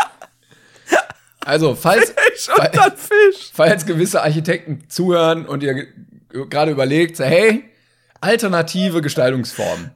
Also, 1.44 1.74
falls, 1.80 2.10
Fisch. 2.10 3.50
falls 3.52 3.86
gewisse 3.86 4.22
Architekten 4.22 4.84
zuhören 4.88 5.46
und 5.46 5.62
ihr 5.62 5.74
ge- 5.74 5.86
gerade 6.48 6.70
überlegt, 6.70 7.18
hey, 7.18 7.64
alternative 8.20 9.02
Gestaltungsform. 9.02 9.90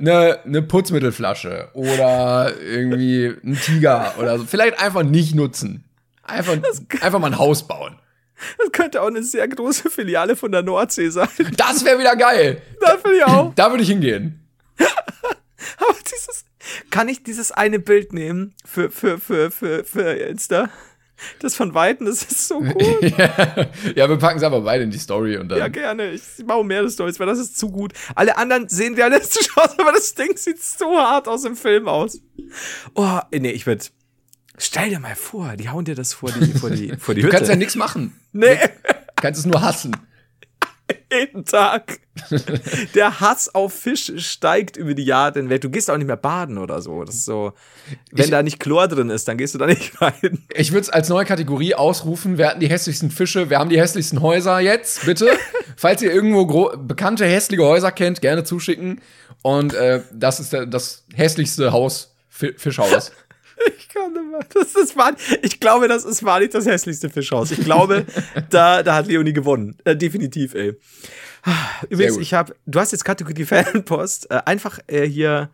Eine 0.00 0.40
ne 0.44 0.62
Putzmittelflasche 0.62 1.68
oder 1.74 2.52
irgendwie 2.60 3.34
ein 3.44 3.58
Tiger 3.60 4.14
oder 4.18 4.38
so. 4.38 4.44
Vielleicht 4.46 4.80
einfach 4.80 5.02
nicht 5.02 5.34
nutzen. 5.34 5.84
Einfach, 6.22 6.56
einfach 7.00 7.18
mal 7.18 7.26
ein 7.28 7.38
Haus 7.38 7.66
bauen. 7.66 7.98
Das 8.58 8.72
könnte 8.72 9.02
auch 9.02 9.06
eine 9.08 9.22
sehr 9.22 9.46
große 9.46 9.90
Filiale 9.90 10.36
von 10.36 10.50
der 10.52 10.62
Nordsee 10.62 11.10
sein. 11.10 11.28
Das 11.56 11.84
wäre 11.84 11.98
wieder 11.98 12.16
geil. 12.16 12.60
Da 12.80 12.96
finde 12.98 13.18
ich 13.18 13.24
auch. 13.24 13.54
Da 13.54 13.70
würde 13.70 13.82
ich 13.82 13.88
hingehen. 13.88 14.40
Aber 14.78 15.94
dieses, 16.04 16.44
kann 16.90 17.08
ich 17.08 17.22
dieses 17.22 17.52
eine 17.52 17.78
Bild 17.78 18.12
nehmen 18.12 18.54
für, 18.64 18.90
für, 18.90 19.18
für, 19.18 19.50
für, 19.50 19.84
für 19.84 20.12
Insta? 20.14 20.68
Das 21.38 21.54
von 21.54 21.72
Weitem, 21.72 22.06
das 22.06 22.22
ist 22.22 22.48
so 22.48 22.58
gut. 22.60 22.82
ja, 23.02 23.68
ja, 23.94 24.08
wir 24.08 24.16
packen 24.16 24.38
es 24.38 24.42
aber 24.42 24.62
beide 24.62 24.82
in 24.82 24.90
die 24.90 24.98
Story 24.98 25.36
und 25.36 25.48
dann. 25.50 25.58
Ja, 25.58 25.68
gerne. 25.68 26.10
Ich 26.10 26.22
mache 26.44 26.64
mehrere 26.64 26.90
Stories, 26.90 27.20
weil 27.20 27.28
das 27.28 27.38
ist 27.38 27.56
zu 27.58 27.70
gut. 27.70 27.92
Alle 28.16 28.36
anderen 28.36 28.68
sehen 28.68 28.94
realistisch 28.94 29.48
aus, 29.56 29.78
aber 29.78 29.92
das 29.92 30.14
Ding 30.14 30.36
sieht 30.36 30.60
so 30.60 30.96
hart 30.98 31.28
aus 31.28 31.44
im 31.44 31.54
Film 31.54 31.86
aus. 31.86 32.18
Oh, 32.94 33.20
nee, 33.32 33.50
ich 33.52 33.66
würde. 33.66 33.84
Stell 34.58 34.90
dir 34.90 34.98
mal 34.98 35.14
vor, 35.14 35.56
die 35.56 35.68
hauen 35.68 35.84
dir 35.84 35.94
das 35.94 36.12
vor 36.12 36.30
die, 36.32 36.52
vor 36.52 36.70
die, 36.70 36.92
vor 36.98 37.14
die 37.14 37.20
du 37.20 37.26
Hütte. 37.28 37.36
kannst 37.36 37.50
ja 37.50 37.56
nichts 37.56 37.76
machen. 37.76 38.18
nee, 38.32 38.56
Du 38.56 39.22
kannst 39.22 39.38
es 39.40 39.46
nur 39.46 39.62
hassen. 39.62 39.96
Jeden 41.12 41.44
Tag. 41.44 41.98
Der 42.94 43.20
Hass 43.20 43.54
auf 43.54 43.72
Fisch 43.72 44.12
steigt 44.18 44.76
über 44.76 44.94
die 44.94 45.04
Jahre 45.04 45.38
hinweg. 45.38 45.60
Du 45.62 45.70
gehst 45.70 45.90
auch 45.90 45.96
nicht 45.96 46.06
mehr 46.06 46.16
baden 46.16 46.58
oder 46.58 46.80
so. 46.82 47.04
Das 47.04 47.14
ist 47.14 47.24
so. 47.24 47.52
Wenn 48.10 48.24
Ich- 48.26 48.30
da 48.30 48.42
nicht 48.42 48.60
Chlor 48.60 48.88
drin 48.88 49.10
ist, 49.10 49.28
dann 49.28 49.38
gehst 49.38 49.54
du 49.54 49.58
da 49.58 49.66
nicht 49.66 50.00
rein. 50.00 50.44
Ich 50.54 50.72
würde 50.72 50.82
es 50.82 50.90
als 50.90 51.08
neue 51.08 51.24
Kategorie 51.24 51.74
ausrufen. 51.74 52.38
Wir 52.38 52.48
hatten 52.48 52.60
die 52.60 52.68
hässlichsten 52.68 53.10
Fische, 53.10 53.50
wir 53.50 53.58
haben 53.58 53.70
die 53.70 53.80
hässlichsten 53.80 54.20
Häuser 54.20 54.60
jetzt, 54.60 55.06
bitte. 55.06 55.30
Falls 55.76 56.02
ihr 56.02 56.12
irgendwo 56.12 56.70
bekannte 56.76 57.24
hässliche 57.26 57.62
Häuser 57.64 57.92
kennt, 57.92 58.20
gerne 58.20 58.44
zuschicken. 58.44 59.00
Und 59.42 59.74
äh, 59.74 60.02
das 60.12 60.38
ist 60.38 60.52
das 60.52 61.04
hässlichste 61.14 61.72
Haus, 61.72 62.14
Fi 62.28 62.52
Fischhaus. 62.56 63.10
Ich 63.78 63.88
kann 63.88 64.12
nicht 64.12 64.30
mehr. 64.30 64.40
Das 64.54 64.74
ist 64.74 64.96
wahr. 64.96 65.12
Ich 65.42 65.60
glaube, 65.60 65.86
das 65.88 66.04
ist 66.04 66.24
wahrlich 66.24 66.50
das 66.50 66.66
hässlichste 66.66 67.10
Fischhaus. 67.10 67.50
Ich 67.50 67.60
glaube, 67.60 68.06
da, 68.50 68.82
da 68.82 68.94
hat 68.94 69.06
Leonie 69.06 69.32
gewonnen. 69.32 69.76
Äh, 69.84 69.96
definitiv, 69.96 70.54
ey. 70.54 70.78
Übrigens, 71.90 72.16
ich 72.18 72.32
habe, 72.34 72.54
du 72.66 72.80
hast 72.80 72.92
jetzt 72.92 73.04
Kategorie 73.04 73.44
Fanpost 73.44 74.30
äh, 74.30 74.40
einfach 74.46 74.78
äh, 74.86 75.06
hier 75.06 75.50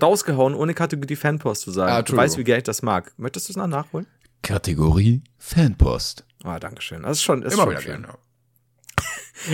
rausgehauen, 0.00 0.54
ohne 0.54 0.74
Kategorie 0.74 1.16
Fanpost 1.16 1.62
zu 1.62 1.70
sagen. 1.70 1.92
Ah, 1.92 2.02
du 2.02 2.16
weißt, 2.16 2.38
wie 2.38 2.44
gerne 2.44 2.58
ich 2.58 2.64
das 2.64 2.82
mag. 2.82 3.12
Möchtest 3.16 3.48
du 3.48 3.52
es 3.52 3.56
noch 3.56 3.66
nachholen? 3.66 4.06
Kategorie 4.42 5.22
Fanpost. 5.38 6.24
Ah, 6.44 6.58
danke 6.58 6.80
schön. 6.82 7.02
Das 7.02 7.18
ist 7.18 7.22
schon, 7.24 7.40
das 7.42 7.52
ist 7.52 7.58
Immer 7.58 7.64
schon 7.64 7.70
wieder 7.72 7.82
schön. 7.82 8.02
gerne. 8.02 8.18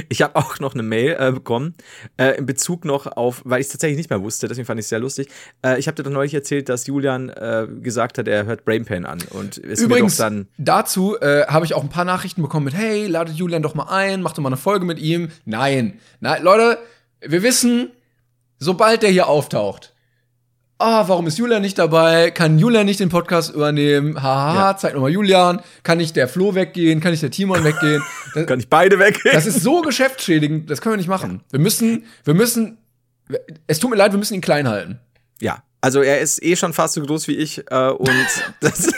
Ich 0.09 0.23
habe 0.23 0.37
auch 0.37 0.59
noch 0.61 0.75
eine 0.75 0.83
Mail 0.83 1.17
äh, 1.19 1.33
bekommen, 1.33 1.75
äh, 2.17 2.37
in 2.39 2.47
Bezug 2.47 2.85
noch 2.85 3.07
auf, 3.07 3.43
weil 3.45 3.61
ich 3.61 3.67
es 3.67 3.73
tatsächlich 3.73 3.97
nicht 3.97 4.11
mehr 4.11 4.23
wusste, 4.23 4.49
deswegen 4.49 4.67
fand 4.67 4.81
ich 4.81 4.85
es 4.85 4.91
sehr 4.91 5.01
lustig. 5.01 5.29
Äh, 5.65 5.79
ich 5.79 5.87
habe 5.87 5.95
dir 5.97 6.03
doch 6.03 6.11
neulich 6.11 6.35
erzählt, 6.35 6.69
dass 6.69 6.87
Julian 6.87 7.29
äh, 7.31 7.67
gesagt 7.81 8.19
hat, 8.19 8.29
er 8.29 8.45
hört 8.45 8.65
Brain 8.65 8.85
Pain 8.85 9.05
an. 9.05 9.19
Und 9.31 9.59
ist 9.59 9.81
mir 9.81 9.87
Übrigens, 9.87 10.17
doch 10.17 10.25
dann. 10.25 10.49
dazu 10.59 11.19
äh, 11.21 11.47
habe 11.47 11.65
ich 11.65 11.75
auch 11.75 11.83
ein 11.83 11.89
paar 11.89 12.05
Nachrichten 12.05 12.43
bekommen 12.43 12.65
mit, 12.67 12.75
hey, 12.75 13.07
ladet 13.07 13.35
Julian 13.37 13.63
doch 13.63 13.75
mal 13.75 13.89
ein, 13.89 14.23
macht 14.23 14.39
doch 14.39 14.43
mal 14.43 14.49
eine 14.49 14.57
Folge 14.57 14.85
mit 14.85 14.99
ihm. 14.99 15.31
Nein. 15.45 15.99
Nein, 16.21 16.43
Leute, 16.43 16.79
wir 17.21 17.43
wissen, 17.43 17.91
sobald 18.59 19.03
der 19.03 19.11
hier 19.11 19.29
auftaucht, 19.29 19.92
ah, 20.83 21.09
warum 21.09 21.27
ist 21.27 21.39
Julian 21.39 21.63
nicht 21.63 21.79
dabei? 21.79 22.31
Kann 22.31 22.59
Julian 22.59 22.87
nicht 22.87 23.01
den 23.01 23.09
Podcast 23.09 23.55
übernehmen? 23.55 24.23
Haha, 24.23 24.55
Ja. 24.55 24.77
zeig 24.77 24.95
nochmal 24.95 25.11
Julian. 25.11 25.61
Kann 25.83 25.99
nicht 25.99 26.17
der 26.17 26.29
Flo 26.29 26.55
weggehen? 26.55 27.01
Kann 27.01 27.13
nicht 27.13 27.23
der 27.23 27.31
Timon 27.31 27.65
weggehen? 27.65 28.03
Das, 28.35 28.47
Kann 28.47 28.59
ich 28.61 28.69
beide 28.69 28.99
weg? 28.99 29.19
das 29.33 29.47
ist 29.47 29.63
so 29.63 29.83
geschäftsschädigend, 29.83 30.69
das 30.71 30.81
können 30.81 30.95
wir 30.95 30.97
nicht 30.99 31.09
machen. 31.09 31.43
Wir 31.51 31.61
müssen, 31.61 32.05
wir 32.25 32.35
müssen, 32.35 32.79
es 33.67 33.79
tut 33.79 33.91
mir 33.91 33.97
leid, 33.97 34.13
wir 34.13 34.19
müssen 34.19 34.35
ihn 34.35 34.41
klein 34.41 34.69
halten. 34.69 34.99
Ja, 35.41 35.63
also 35.81 36.03
er 36.03 36.21
ist 36.21 36.43
eh 36.43 36.57
schon 36.57 36.73
fast 36.73 36.95
so 36.95 37.03
groß 37.03 37.29
wie 37.29 37.37
ich 37.37 37.65
äh, 37.71 37.89
und 37.91 38.11
das, 38.61 38.89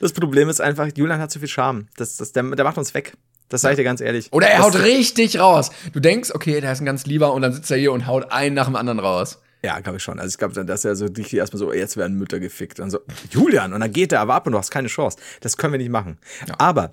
das 0.00 0.12
Problem 0.12 0.48
ist 0.48 0.60
einfach, 0.60 0.88
Julian 0.94 1.20
hat 1.20 1.30
zu 1.30 1.38
viel 1.38 1.48
Charme. 1.48 1.86
Das, 1.96 2.16
das, 2.16 2.32
der, 2.32 2.42
der 2.42 2.64
macht 2.64 2.78
uns 2.78 2.94
weg. 2.94 3.12
Das 3.48 3.60
sage 3.60 3.74
ich 3.74 3.76
dir 3.76 3.84
ganz 3.84 4.00
ehrlich. 4.00 4.32
Oder 4.32 4.46
er 4.48 4.58
das, 4.58 4.66
haut 4.66 4.82
richtig 4.82 5.38
raus. 5.38 5.70
Du 5.92 6.00
denkst, 6.00 6.30
okay, 6.34 6.60
der 6.62 6.72
ist 6.72 6.80
ein 6.80 6.86
ganz 6.86 7.04
lieber 7.04 7.34
und 7.34 7.42
dann 7.42 7.52
sitzt 7.52 7.70
er 7.70 7.76
hier 7.76 7.92
und 7.92 8.06
haut 8.06 8.32
einen 8.32 8.54
nach 8.54 8.64
dem 8.64 8.76
anderen 8.76 8.98
raus. 8.98 9.40
Ja, 9.64 9.78
glaube 9.80 9.98
ich 9.98 10.02
schon. 10.02 10.18
Also 10.18 10.32
ich 10.34 10.38
glaube, 10.38 10.54
dann, 10.54 10.66
dass 10.66 10.84
er 10.84 10.96
so 10.96 11.06
richtig 11.06 11.34
erstmal 11.34 11.58
so, 11.58 11.72
jetzt 11.72 11.96
werden 11.96 12.18
Mütter 12.18 12.40
gefickt. 12.40 12.80
Und 12.80 12.90
so, 12.90 12.98
Julian, 13.30 13.72
und 13.72 13.80
dann 13.80 13.92
geht 13.92 14.12
er 14.12 14.20
aber 14.20 14.34
ab 14.34 14.46
und 14.46 14.52
du 14.52 14.58
hast 14.58 14.70
keine 14.70 14.88
Chance. 14.88 15.18
Das 15.40 15.56
können 15.56 15.72
wir 15.72 15.78
nicht 15.78 15.90
machen. 15.90 16.18
Aber 16.58 16.92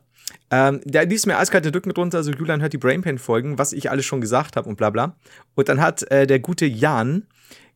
ähm, 0.51 0.79
der 0.83 1.05
ließ 1.05 1.25
mir 1.25 1.37
eiskalte 1.37 1.73
Rücken 1.73 1.91
drunter, 1.93 2.17
also 2.17 2.31
Julian 2.31 2.61
hört 2.61 2.73
die 2.73 2.77
Brainpain-Folgen, 2.77 3.57
was 3.57 3.73
ich 3.73 3.89
alles 3.89 4.05
schon 4.05 4.21
gesagt 4.21 4.55
habe 4.55 4.69
und 4.69 4.77
bla 4.77 4.91
bla. 4.91 5.15
Und 5.55 5.69
dann 5.69 5.81
hat 5.81 6.09
äh, 6.11 6.27
der 6.27 6.39
gute 6.39 6.65
Jan 6.65 7.25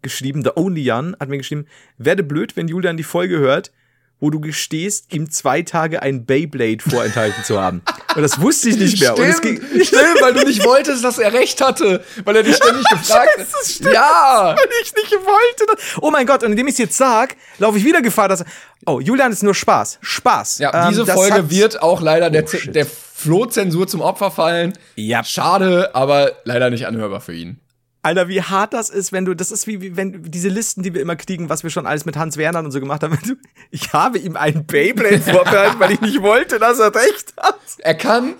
geschrieben, 0.04 0.44
the 0.44 0.52
only 0.56 0.82
Jan, 0.82 1.16
hat 1.20 1.30
mir 1.30 1.38
geschrieben, 1.38 1.66
werde 1.98 2.24
blöd, 2.24 2.56
wenn 2.56 2.68
Julian 2.68 2.98
die 2.98 3.04
Folge 3.04 3.40
hört, 3.40 3.72
wo 4.20 4.30
du 4.30 4.40
gestehst, 4.40 5.14
ihm 5.14 5.30
zwei 5.32 5.64
Tage 5.64 6.02
ein 6.02 6.26
Beyblade 6.26 6.80
vorenthalten 6.80 7.44
zu 7.44 7.60
haben. 7.60 7.82
Und 8.16 8.22
das 8.22 8.40
wusste 8.42 8.70
ich 8.70 8.78
nicht 8.78 9.00
mehr. 9.00 9.18
Und 9.18 9.24
es 9.24 9.42
ging, 9.42 9.62
stimmt, 9.84 10.22
weil 10.22 10.34
du 10.34 10.44
nicht 10.46 10.64
wolltest, 10.66 11.04
dass 11.04 11.18
er 11.18 11.34
recht 11.34 11.62
hatte, 11.62 12.04
weil 12.24 12.36
er 12.36 12.44
dich 12.44 12.56
ständig 12.56 12.86
gefragt 12.90 13.30
hat. 13.40 13.94
Ja, 13.94 14.56
weil 14.58 14.68
ich 14.84 14.94
nicht 14.94 15.12
wollte. 15.14 15.84
Oh 16.02 16.12
mein 16.12 16.26
Gott, 16.26 16.44
und 16.44 16.52
indem 16.52 16.68
ich 16.68 16.74
es 16.74 16.80
jetzt 16.80 16.98
sag, 16.98 17.36
laufe 17.60 17.78
ich 17.78 17.84
wieder 17.86 18.02
Gefahr, 18.02 18.28
dass. 18.30 18.44
Oh, 18.86 19.00
Julian 19.00 19.32
ist 19.32 19.44
nur 19.44 19.56
Spaß. 19.56 20.00
Spaß. 20.02 20.60
ja 20.60 20.90
diese 20.90 21.02
Ähm, 21.02 21.08
das 21.08 21.16
Folge 21.16 21.36
hat- 21.36 21.50
wird 21.50 21.82
auch 21.82 22.02
leider 22.02 22.30
der, 22.30 22.44
Oh, 22.44 22.48
shit. 22.48 22.76
der 22.76 22.86
Flohzensur 22.86 23.88
zum 23.88 24.02
Opfer 24.02 24.30
fallen. 24.32 24.74
Ja. 24.96 25.24
Schade, 25.24 25.92
aber 25.96 26.34
leider 26.44 26.70
nicht 26.70 26.86
anhörbar 26.88 27.22
für 27.22 27.34
ihn. 27.34 27.60
Alter, 28.04 28.28
wie 28.28 28.42
hart 28.42 28.74
das 28.74 28.90
ist, 28.90 29.14
wenn 29.14 29.24
du, 29.24 29.34
das 29.34 29.50
ist 29.50 29.66
wie, 29.66 29.80
wie 29.82 29.96
wenn 29.96 30.24
diese 30.24 30.50
Listen, 30.50 30.84
die 30.84 30.94
wir 30.94 31.02
immer 31.02 31.16
kriegen, 31.16 31.48
was 31.48 31.64
wir 31.64 31.70
schon 31.70 31.88
alles 31.88 32.04
mit 32.04 32.18
Hans 32.18 32.36
Werner 32.36 32.60
und 32.60 32.72
so 32.72 32.82
gemacht 32.82 33.02
haben. 33.02 33.18
Du, 33.26 33.36
ich 33.72 33.94
habe 33.94 34.20
ihm 34.20 34.36
einen 34.36 34.66
Beyblade 34.66 35.20
vorbereitet, 35.22 35.80
weil 35.80 35.94
ich 35.94 36.02
nicht 36.02 36.22
wollte, 36.22 36.60
dass 36.60 36.80
er 36.80 36.94
recht 36.94 37.34
hat. 37.38 37.56
Er 37.78 37.96
kann, 37.96 38.36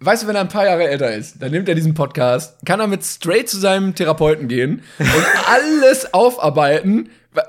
weißt 0.00 0.24
du, 0.24 0.26
wenn 0.26 0.34
er 0.34 0.40
ein 0.40 0.48
paar 0.48 0.66
Jahre 0.66 0.88
älter 0.88 1.14
ist, 1.14 1.40
dann 1.40 1.52
nimmt 1.52 1.68
er 1.68 1.76
diesen 1.76 1.94
Podcast, 1.94 2.56
kann 2.66 2.80
er 2.80 2.88
mit 2.88 3.04
straight 3.04 3.48
zu 3.48 3.56
seinem 3.56 3.94
Therapeuten 3.94 4.48
gehen 4.48 4.82
und 4.98 5.26
alles 5.46 6.12
aufarbeiten. 6.12 7.08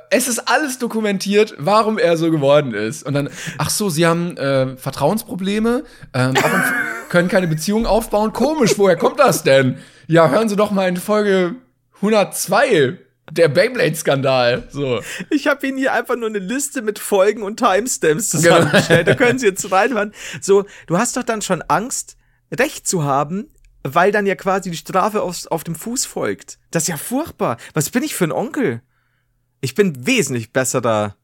Es 0.09 0.27
ist 0.27 0.39
alles 0.47 0.79
dokumentiert, 0.79 1.55
warum 1.57 1.97
er 1.97 2.17
so 2.17 2.31
geworden 2.31 2.73
ist. 2.73 3.03
Und 3.03 3.13
dann, 3.13 3.29
ach 3.57 3.69
so, 3.69 3.89
sie 3.89 4.05
haben 4.05 4.35
äh, 4.37 4.77
Vertrauensprobleme, 4.77 5.83
ähm, 6.13 6.33
können 7.09 7.27
keine 7.27 7.47
Beziehung 7.47 7.85
aufbauen. 7.85 8.33
Komisch, 8.33 8.77
woher 8.77 8.95
kommt 8.95 9.19
das 9.19 9.43
denn? 9.43 9.77
Ja, 10.07 10.29
hören 10.29 10.49
Sie 10.49 10.55
doch 10.55 10.71
mal 10.71 10.87
in 10.87 10.97
Folge 10.97 11.55
102, 11.95 12.97
der 13.31 13.47
Beyblade-Skandal. 13.47 14.67
So. 14.69 15.01
Ich 15.29 15.47
habe 15.47 15.65
Ihnen 15.67 15.77
hier 15.77 15.93
einfach 15.93 16.15
nur 16.15 16.29
eine 16.29 16.39
Liste 16.39 16.81
mit 16.81 16.99
Folgen 16.99 17.43
und 17.43 17.57
Timestamps 17.57 18.29
zusammengestellt. 18.29 19.07
Da 19.07 19.15
können 19.15 19.39
Sie 19.39 19.47
jetzt 19.47 19.71
reinhören. 19.71 20.13
So, 20.41 20.65
du 20.87 20.97
hast 20.97 21.17
doch 21.17 21.23
dann 21.23 21.41
schon 21.41 21.61
Angst, 21.63 22.17
Recht 22.51 22.87
zu 22.87 23.03
haben, 23.03 23.49
weil 23.83 24.11
dann 24.11 24.25
ja 24.25 24.35
quasi 24.35 24.71
die 24.71 24.77
Strafe 24.77 25.21
auf, 25.21 25.47
auf 25.47 25.63
dem 25.63 25.75
Fuß 25.75 26.05
folgt. 26.05 26.59
Das 26.71 26.83
ist 26.83 26.89
ja 26.89 26.97
furchtbar. 26.97 27.57
Was 27.73 27.89
bin 27.89 28.03
ich 28.03 28.15
für 28.15 28.25
ein 28.25 28.31
Onkel? 28.31 28.81
Ich 29.65 29.73
bin 29.73 30.05
wesentlich 30.05 30.53
besserer 30.53 31.15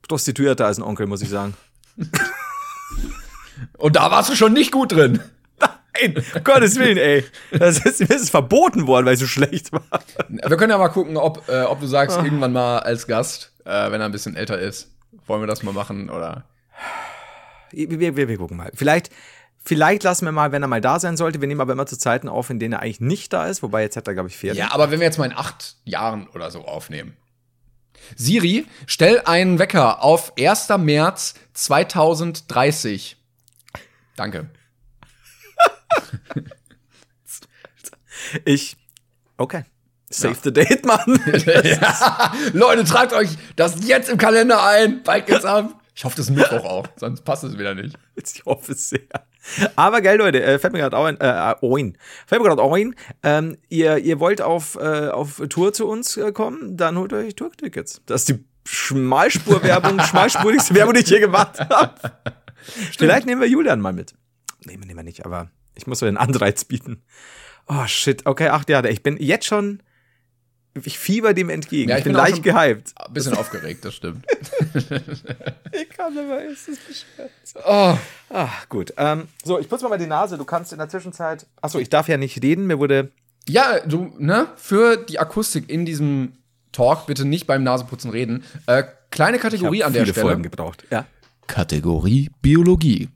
Prostituierter 0.00 0.64
als 0.64 0.78
ein 0.78 0.82
Onkel, 0.82 1.06
muss 1.06 1.20
ich 1.20 1.28
sagen. 1.28 1.52
Und 3.76 3.96
da 3.96 4.10
warst 4.10 4.30
du 4.30 4.34
schon 4.34 4.54
nicht 4.54 4.72
gut 4.72 4.92
drin. 4.92 5.20
Nein, 5.60 6.24
um 6.34 6.42
Gottes 6.42 6.78
Willen, 6.78 6.96
ey. 6.96 7.22
Das 7.50 7.84
ist, 7.84 8.00
mir 8.00 8.16
ist 8.16 8.30
verboten 8.30 8.86
worden, 8.86 9.04
weil 9.04 9.12
ich 9.12 9.20
so 9.20 9.26
schlecht 9.26 9.72
war. 9.72 9.82
Wir 10.26 10.56
können 10.56 10.70
ja 10.70 10.78
mal 10.78 10.88
gucken, 10.88 11.18
ob, 11.18 11.46
äh, 11.50 11.64
ob 11.64 11.80
du 11.80 11.86
sagst, 11.86 12.16
irgendwann 12.16 12.54
mal 12.54 12.78
als 12.78 13.06
Gast, 13.06 13.52
äh, 13.66 13.90
wenn 13.90 14.00
er 14.00 14.06
ein 14.06 14.12
bisschen 14.12 14.36
älter 14.36 14.58
ist. 14.58 14.90
Wollen 15.26 15.42
wir 15.42 15.46
das 15.46 15.62
mal 15.62 15.74
machen 15.74 16.08
oder? 16.08 16.46
Wir, 17.72 18.16
wir, 18.16 18.28
wir 18.28 18.38
gucken 18.38 18.56
mal. 18.56 18.70
Vielleicht, 18.74 19.10
vielleicht 19.62 20.02
lassen 20.02 20.24
wir 20.24 20.32
mal, 20.32 20.50
wenn 20.50 20.62
er 20.62 20.68
mal 20.68 20.80
da 20.80 20.98
sein 20.98 21.18
sollte. 21.18 21.42
Wir 21.42 21.48
nehmen 21.48 21.60
aber 21.60 21.74
immer 21.74 21.84
zu 21.84 21.98
Zeiten 21.98 22.30
auf, 22.30 22.48
in 22.48 22.58
denen 22.58 22.72
er 22.72 22.80
eigentlich 22.80 23.02
nicht 23.02 23.34
da 23.34 23.46
ist. 23.48 23.62
Wobei 23.62 23.82
jetzt 23.82 23.98
hat 23.98 24.08
er, 24.08 24.14
glaube 24.14 24.30
ich, 24.30 24.36
Ferien. 24.38 24.56
Ja, 24.56 24.72
aber 24.72 24.90
wenn 24.90 24.98
wir 24.98 25.06
jetzt 25.06 25.18
mal 25.18 25.26
in 25.26 25.36
acht 25.36 25.76
Jahren 25.84 26.26
oder 26.28 26.50
so 26.50 26.64
aufnehmen. 26.64 27.18
Siri, 28.16 28.66
stell 28.86 29.20
einen 29.24 29.58
Wecker 29.58 30.02
auf 30.02 30.32
1. 30.38 30.68
März 30.78 31.34
2030. 31.54 33.16
Danke. 34.16 34.50
Ich. 38.44 38.76
Okay. 39.36 39.64
Save 40.08 40.36
the 40.42 40.52
date, 40.52 40.84
Mann. 40.84 41.20
ja. 41.64 42.32
Leute, 42.52 42.84
tragt 42.84 43.12
euch 43.12 43.30
das 43.56 43.86
jetzt 43.86 44.10
im 44.10 44.18
Kalender 44.18 44.62
ein. 44.62 45.02
Bald 45.02 45.26
geht's 45.26 45.44
ab. 45.44 45.80
Ich 45.94 46.04
hoffe, 46.04 46.16
das 46.16 46.28
ist 46.28 46.34
Mittwoch 46.34 46.64
auch, 46.64 46.86
sonst 46.96 47.22
passt 47.22 47.44
es 47.44 47.58
wieder 47.58 47.74
nicht. 47.74 47.98
Ich 48.14 48.44
hoffe 48.44 48.72
es 48.72 48.88
sehr. 48.90 49.00
Aber 49.76 50.00
geil, 50.00 50.18
Leute, 50.18 50.42
äh, 50.42 50.58
fällt 50.58 50.72
mir 50.72 50.78
gerade 50.78 50.96
ein, 50.96 51.20
äh, 51.20 51.24
ein. 51.24 51.98
Fällt 52.26 52.42
mir 52.42 52.48
gerade 52.48 52.62
ein, 52.62 52.94
ähm, 53.22 53.58
ihr, 53.68 53.98
ihr 53.98 54.20
wollt 54.20 54.40
auf, 54.40 54.76
äh, 54.76 55.08
auf 55.08 55.42
Tour 55.48 55.72
zu 55.72 55.88
uns 55.88 56.16
äh, 56.16 56.32
kommen, 56.32 56.76
dann 56.76 56.96
holt 56.96 57.12
euch 57.12 57.34
Tourtickets. 57.34 58.02
Das 58.06 58.22
ist 58.22 58.28
die 58.28 58.44
Schmalspurwerbung, 58.64 60.00
schmalspurigste 60.04 60.74
Werbung, 60.74 60.94
die 60.94 61.00
ich 61.00 61.10
je 61.10 61.20
gemacht 61.20 61.58
habe. 61.60 61.94
Vielleicht 62.96 63.26
nehmen 63.26 63.40
wir 63.40 63.48
Julian 63.48 63.80
mal 63.80 63.92
mit. 63.92 64.14
Nehmen 64.64 64.82
wir, 64.82 64.86
nehmen 64.86 64.98
wir 65.00 65.04
nicht, 65.04 65.26
aber 65.26 65.50
ich 65.74 65.86
muss 65.86 65.98
so 65.98 66.06
den 66.06 66.16
Anreiz 66.16 66.64
bieten. 66.64 67.02
Oh 67.66 67.86
shit, 67.86 68.26
okay, 68.26 68.48
acht 68.48 68.68
Jahre. 68.68 68.90
Ich 68.90 69.02
bin 69.02 69.16
jetzt 69.18 69.46
schon 69.46 69.82
ich 70.84 70.98
fieber 70.98 71.34
dem 71.34 71.50
entgegen. 71.50 71.90
Ja, 71.90 71.96
ich, 71.96 72.00
ich 72.00 72.04
bin 72.04 72.12
bin 72.14 72.22
leicht 72.22 72.42
gehypt. 72.42 72.92
Ein 72.96 73.12
bisschen 73.12 73.34
aufgeregt, 73.34 73.84
das 73.84 73.94
stimmt. 73.94 74.24
Ich 75.74 75.88
kann 75.88 76.16
aber, 76.16 76.44
es 76.44 76.68
ist 76.68 76.80
bescheuert. 76.86 77.30
Oh, 77.66 77.96
Ah, 78.34 78.48
gut. 78.68 78.92
Ähm, 78.96 79.28
so, 79.44 79.58
ich 79.58 79.68
putze 79.68 79.88
mal 79.88 79.96
die 79.98 80.06
Nase. 80.06 80.36
Du 80.36 80.44
kannst 80.44 80.72
in 80.72 80.78
der 80.78 80.88
Zwischenzeit. 80.88 81.46
Achso, 81.60 81.78
ich 81.78 81.88
darf 81.88 82.08
ja 82.08 82.16
nicht 82.18 82.42
reden. 82.42 82.66
Mir 82.66 82.78
wurde. 82.78 83.10
Ja, 83.48 83.80
du, 83.80 84.12
ne, 84.18 84.48
für 84.56 84.96
die 84.98 85.18
Akustik 85.18 85.68
in 85.70 85.84
diesem 85.86 86.32
Talk 86.72 87.06
bitte 87.06 87.24
nicht 87.24 87.46
beim 87.46 87.62
Naseputzen 87.62 88.10
reden. 88.10 88.44
Äh, 88.66 88.84
kleine 89.10 89.38
Kategorie 89.38 89.82
an 89.84 89.92
der 89.92 90.02
viele 90.02 90.12
Stelle. 90.12 90.26
Folgen 90.26 90.42
gebraucht. 90.42 90.84
Ja. 90.90 91.06
Kategorie 91.46 92.30
Biologie. 92.40 93.08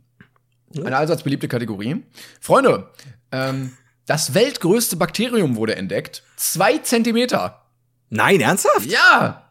Eine 0.76 0.96
allseits 0.96 1.22
beliebte 1.22 1.48
Kategorie. 1.48 2.02
Freunde, 2.40 2.90
ähm, 3.32 3.72
das 4.06 4.34
weltgrößte 4.34 4.96
Bakterium 4.96 5.56
wurde 5.56 5.76
entdeckt. 5.76 6.22
Zwei 6.36 6.78
Zentimeter. 6.78 7.62
Nein, 8.08 8.40
ernsthaft? 8.40 8.86
Ja, 8.86 9.50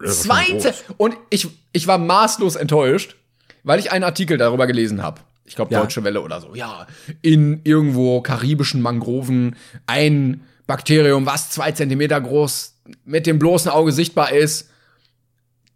Das 0.00 0.10
ist 0.10 0.22
zwei 0.24 0.44
schon 0.44 0.52
groß. 0.54 0.62
Zentimeter. 0.62 0.94
Und 0.98 1.16
ich, 1.30 1.48
ich 1.72 1.86
war 1.86 1.98
maßlos 1.98 2.56
enttäuscht, 2.56 3.16
weil 3.62 3.78
ich 3.78 3.92
einen 3.92 4.04
Artikel 4.04 4.36
darüber 4.38 4.66
gelesen 4.66 5.02
habe. 5.02 5.20
Ich 5.44 5.56
glaube, 5.56 5.72
Ja. 5.72 5.80
Deutsche 5.80 6.02
Welle 6.04 6.20
oder 6.22 6.40
so. 6.40 6.54
Ja, 6.54 6.86
in 7.22 7.60
irgendwo 7.64 8.20
karibischen 8.20 8.82
Mangroven 8.82 9.56
ein 9.86 10.42
Bakterium, 10.66 11.26
was 11.26 11.50
zwei 11.50 11.72
Zentimeter 11.72 12.20
groß 12.20 12.76
mit 13.04 13.26
dem 13.26 13.38
bloßen 13.38 13.70
Auge 13.70 13.92
sichtbar 13.92 14.32
ist. 14.32 14.70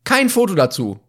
Kein 0.04 0.28
Foto 0.28 0.54
dazu. 0.54 1.00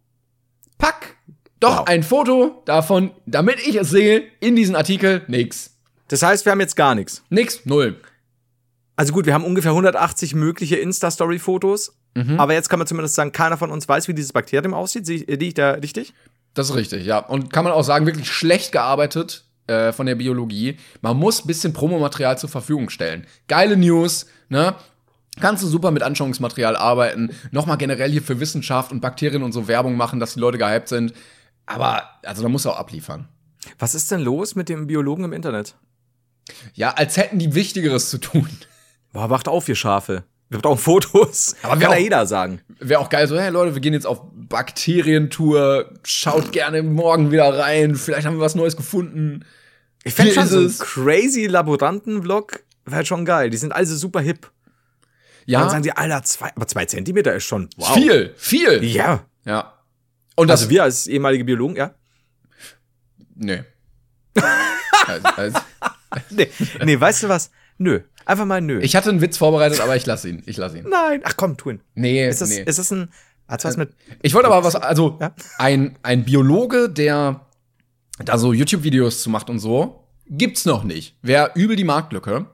Pack 0.77 1.15
doch 1.59 1.79
Wow. 1.79 1.87
ein 1.87 2.03
Foto 2.03 2.61
davon, 2.65 3.11
damit 3.25 3.59
ich 3.65 3.75
es 3.75 3.89
sehe, 3.89 4.23
in 4.39 4.55
diesen 4.55 4.75
Artikel. 4.75 5.23
Nix. 5.27 5.74
Das 6.07 6.21
heißt, 6.23 6.45
wir 6.45 6.51
haben 6.51 6.59
jetzt 6.59 6.75
gar 6.75 6.95
nichts. 6.95 7.23
Nix. 7.29 7.65
Null. 7.65 7.99
Also 8.95 9.11
gut, 9.13 9.25
wir 9.25 9.33
haben 9.33 9.43
ungefähr 9.43 9.71
180 9.71 10.35
mögliche 10.35 10.77
Insta-Story-Fotos. 10.77 11.97
Mhm. 12.15 12.39
Aber 12.39 12.53
jetzt 12.53 12.69
kann 12.69 12.79
man 12.79 12.87
zumindest 12.87 13.15
sagen, 13.15 13.31
keiner 13.31 13.57
von 13.57 13.71
uns 13.71 13.87
weiß, 13.87 14.07
wie 14.07 14.13
dieses 14.13 14.31
Bakterium 14.31 14.73
aussieht. 14.73 15.05
Sehe 15.05 15.23
ich 15.23 15.53
da 15.53 15.71
richtig? 15.71 16.13
Das 16.53 16.69
ist 16.69 16.75
richtig, 16.75 17.05
ja. 17.05 17.19
Und 17.19 17.51
kann 17.51 17.65
man 17.65 17.73
auch 17.73 17.83
sagen, 17.83 18.05
wirklich 18.05 18.31
schlecht 18.31 18.71
gearbeitet 18.71 19.45
äh, 19.67 19.91
von 19.91 20.05
der 20.05 20.15
Biologie. 20.15 20.77
Man 21.01 21.17
muss 21.17 21.43
ein 21.43 21.47
bisschen 21.47 21.73
Promomaterial 21.73 22.37
zur 22.37 22.49
Verfügung 22.49 22.89
stellen. 22.89 23.27
Geile 23.47 23.75
News, 23.75 24.27
ne? 24.49 24.75
Kannst 25.41 25.63
du 25.63 25.67
super 25.67 25.91
mit 25.91 26.01
Anschauungsmaterial 26.01 26.77
arbeiten. 26.77 27.31
Nochmal 27.51 27.77
generell 27.77 28.09
hier 28.09 28.21
für 28.21 28.39
Wissenschaft 28.39 28.93
und 28.93 29.01
Bakterien 29.01 29.43
und 29.43 29.51
so 29.51 29.67
Werbung 29.67 29.97
machen, 29.97 30.21
dass 30.21 30.35
die 30.35 30.39
Leute 30.39 30.57
gehypt 30.57 30.87
sind. 30.87 31.13
Aber, 31.65 32.03
also 32.23 32.41
da 32.41 32.47
musst 32.47 32.63
du 32.63 32.69
auch 32.69 32.77
abliefern. 32.77 33.27
Was 33.77 33.95
ist 33.95 34.11
denn 34.11 34.21
los 34.21 34.55
mit 34.55 34.69
dem 34.69 34.87
Biologen 34.87 35.25
im 35.25 35.33
Internet? 35.33 35.75
Ja, 36.73 36.91
als 36.91 37.17
hätten 37.17 37.39
die 37.39 37.55
Wichtigeres 37.55 38.09
zu 38.09 38.17
tun. 38.19 38.49
Boah, 39.13 39.29
wacht 39.29 39.47
auf, 39.47 39.67
ihr 39.69 39.75
Schafe. 39.75 40.23
Wir 40.49 40.59
brauchen 40.59 40.77
Fotos. 40.77 41.55
Aber 41.63 41.73
Kann 41.73 41.81
ja 41.81 41.89
auch- 41.89 41.95
jeder 41.95 42.25
sagen. 42.27 42.61
Wäre 42.79 42.99
auch 42.99 43.09
geil, 43.09 43.27
so, 43.27 43.39
hey 43.39 43.49
Leute, 43.49 43.73
wir 43.73 43.81
gehen 43.81 43.93
jetzt 43.93 44.05
auf 44.05 44.21
Bakterientour. 44.33 45.91
Schaut 46.03 46.51
gerne 46.51 46.83
morgen 46.83 47.31
wieder 47.31 47.57
rein. 47.57 47.95
Vielleicht 47.95 48.27
haben 48.27 48.35
wir 48.37 48.41
was 48.41 48.55
Neues 48.55 48.75
gefunden. 48.77 49.43
Ich 50.03 50.13
fände 50.13 50.33
schon 50.33 50.47
so 50.47 50.59
ein 50.59 50.65
es. 50.65 50.79
crazy 50.79 51.47
Laboranten-Vlog 51.47 52.59
wäre 52.85 53.05
schon 53.05 53.25
geil. 53.25 53.49
Die 53.49 53.57
sind 53.57 53.73
alle 53.73 53.85
so 53.87 53.95
super 53.95 54.21
hip. 54.21 54.51
Ja, 55.45 55.61
Dann 55.61 55.69
sagen 55.69 55.83
die, 55.83 55.91
Alter, 55.91 56.23
zwei, 56.23 56.51
aber 56.55 56.67
zwei 56.67 56.85
Zentimeter 56.85 57.33
ist 57.33 57.43
schon 57.45 57.69
wow. 57.77 57.93
viel, 57.93 58.33
viel. 58.35 58.83
Ja. 58.83 59.25
Ja. 59.45 59.73
Und 60.35 60.47
das, 60.49 60.61
Also 60.61 60.69
wir 60.69 60.83
als 60.83 61.07
ehemalige 61.07 61.43
Biologen, 61.45 61.75
ja. 61.75 61.95
Nee. 63.35 63.63
also, 65.07 65.27
also, 65.35 65.59
Nee, 66.29 66.49
nee, 66.83 66.99
weißt 66.99 67.23
du 67.23 67.29
was? 67.29 67.51
Nö. 67.77 68.01
Einfach 68.25 68.45
mal 68.45 68.61
nö. 68.61 68.79
ich 68.81 68.95
hatte 68.95 69.09
einen 69.09 69.21
Witz 69.21 69.37
vorbereitet, 69.37 69.81
aber 69.81 69.95
ich 69.95 70.05
lasse 70.05 70.29
ihn. 70.29 70.41
Ich 70.45 70.57
lasse 70.57 70.79
ihn. 70.79 70.85
Nein. 70.89 71.21
Ach 71.23 71.35
komm, 71.37 71.57
tu 71.57 71.69
ihn. 71.71 71.81
Nee, 71.93 72.27
Ist 72.27 72.41
das, 72.41 72.49
nee. 72.49 72.63
ist 72.63 72.79
das 72.79 72.91
ein. 72.91 73.09
Hat's 73.47 73.63
was 73.65 73.77
mit. 73.77 73.91
Ich 74.23 74.33
wollte 74.33 74.47
aber 74.47 74.63
was, 74.63 74.75
also 74.75 75.17
Ja. 75.21 75.33
ein, 75.59 75.97
ein 76.01 76.25
Biologe, 76.25 76.89
der 76.89 77.41
da 78.23 78.37
so 78.39 78.53
YouTube-Videos 78.53 79.21
zu 79.21 79.29
macht 79.29 79.49
und 79.51 79.59
so, 79.59 80.07
gibt's 80.27 80.65
noch 80.65 80.83
nicht. 80.83 81.17
Wäre 81.21 81.51
übel 81.53 81.75
die 81.75 81.83
Marktlücke. 81.83 82.47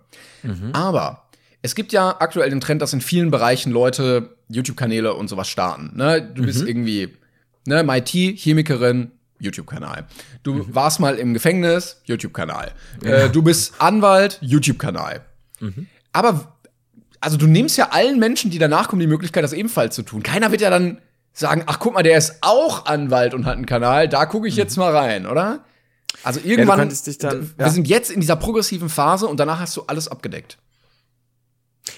Aber 0.73 1.29
es 1.61 1.75
gibt 1.75 1.93
ja 1.93 2.15
aktuell 2.19 2.49
den 2.49 2.59
Trend, 2.59 2.81
dass 2.81 2.91
in 2.93 2.99
vielen 3.01 3.31
Bereichen 3.31 3.71
Leute 3.71 4.35
YouTube-Kanäle 4.49 5.13
und 5.13 5.27
sowas 5.29 5.47
starten. 5.47 5.91
Ne? 5.95 6.21
Du 6.33 6.43
bist 6.43 6.63
irgendwie 6.67 7.13
ne, 7.67 7.83
MIT, 7.83 8.37
Chemikerin, 8.37 9.11
YouTube-Kanal. 9.41 10.07
Du 10.43 10.65
warst 10.73 10.99
mal 10.99 11.15
im 11.15 11.33
Gefängnis, 11.33 12.01
YouTube-Kanal. 12.05 12.71
Äh, 13.03 13.29
du 13.29 13.41
bist 13.41 13.73
Anwalt, 13.79 14.37
YouTube-Kanal. 14.41 15.25
Aber 16.13 16.57
also 17.19 17.37
du 17.37 17.47
nimmst 17.47 17.77
ja 17.77 17.89
allen 17.91 18.19
Menschen, 18.19 18.49
die 18.51 18.57
danach 18.59 18.87
kommen, 18.87 18.99
die 18.99 19.07
Möglichkeit, 19.07 19.43
das 19.43 19.53
ebenfalls 19.53 19.95
zu 19.95 20.03
tun. 20.03 20.23
Keiner 20.23 20.51
wird 20.51 20.61
ja 20.61 20.69
dann 20.69 20.99
sagen, 21.33 21.63
ach 21.67 21.79
guck 21.79 21.93
mal, 21.93 22.03
der 22.03 22.17
ist 22.17 22.37
auch 22.41 22.85
Anwalt 22.85 23.33
und 23.33 23.45
hat 23.45 23.55
einen 23.55 23.65
Kanal, 23.65 24.09
da 24.09 24.25
gucke 24.25 24.47
ich 24.47 24.55
jetzt 24.55 24.75
mal 24.77 24.95
rein, 24.95 25.25
oder? 25.27 25.63
Also 26.23 26.39
irgendwann, 26.43 26.89
dich 26.89 27.17
dann- 27.19 27.51
wir 27.57 27.65
ja. 27.65 27.71
sind 27.71 27.87
jetzt 27.87 28.11
in 28.11 28.19
dieser 28.19 28.35
progressiven 28.35 28.89
Phase 28.89 29.27
und 29.27 29.39
danach 29.39 29.59
hast 29.59 29.77
du 29.77 29.83
alles 29.83 30.07
abgedeckt. 30.07 30.57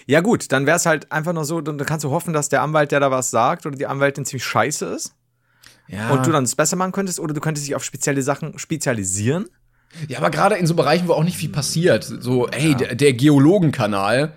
Ja, 0.06 0.22
gut, 0.22 0.52
dann 0.52 0.66
wäre 0.66 0.78
es 0.78 0.86
halt 0.86 1.12
einfach 1.12 1.34
nur 1.34 1.46
so, 1.46 1.62
dann 1.62 1.78
kannst 1.78 2.04
du 2.04 2.12
hoffen, 2.12 2.34
dass 2.34 2.50
der 2.50 2.62
Anwalt, 2.62 2.92
der 2.92 3.00
da 3.00 3.12
was 3.12 3.32
sagt, 3.32 3.66
oder 3.66 3.76
die 3.76 3.88
Anwältin 3.88 4.26
ziemlich 4.26 4.46
scheiße 4.46 4.86
ist. 4.86 5.14
Ja, 5.88 6.12
Und 6.12 6.26
du 6.26 6.32
dann 6.32 6.44
es 6.46 6.56
besser 6.56 6.76
machen 6.76 6.92
könntest, 6.92 7.20
oder 7.20 7.34
du 7.34 7.42
könntest 7.42 7.68
dich 7.68 7.76
auf 7.76 7.84
spezielle 7.84 8.22
Sachen 8.22 8.58
spezialisieren. 8.58 9.46
ja 10.08 10.18
aber 10.18 10.30
gerade 10.30 10.56
in 10.56 10.66
so 10.66 10.74
Bereichen, 10.76 11.08
wo 11.08 11.14
auch 11.14 11.24
nicht 11.24 11.38
viel 11.38 11.50
passiert, 11.50 12.04
so, 12.04 12.48
ey, 12.48 12.74
der, 12.76 12.96
der 12.96 13.14
Geologenkanal, 13.14 14.34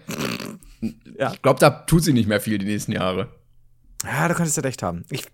Ja. 1.19 1.33
ich 1.33 1.41
glaube, 1.43 1.61
da 1.61 1.71
tut 1.71 2.05
sie 2.05 2.13
nicht 2.13 2.29
mehr 2.29 2.41
viel 2.41 2.59
die 2.59 2.67
nächsten 2.67 2.93
Jahre. 2.93 3.29
Ja, 4.05 4.29
da 4.29 4.35
könntest 4.35 4.57
du 4.59 4.61
recht 4.63 4.83
haben. 4.83 5.05
Ich, 5.11 5.25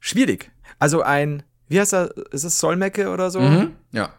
schwierig. 0.00 0.50
Also 0.78 1.02
ein, 1.02 1.42
wie 1.68 1.80
heißt 1.80 1.94
er, 1.94 2.16
ist 2.32 2.44
es 2.44 2.58
Solmecke 2.58 3.08
oder 3.08 3.30
so? 3.30 3.40
Mhm. 3.40 3.72
Ja. 3.92 4.10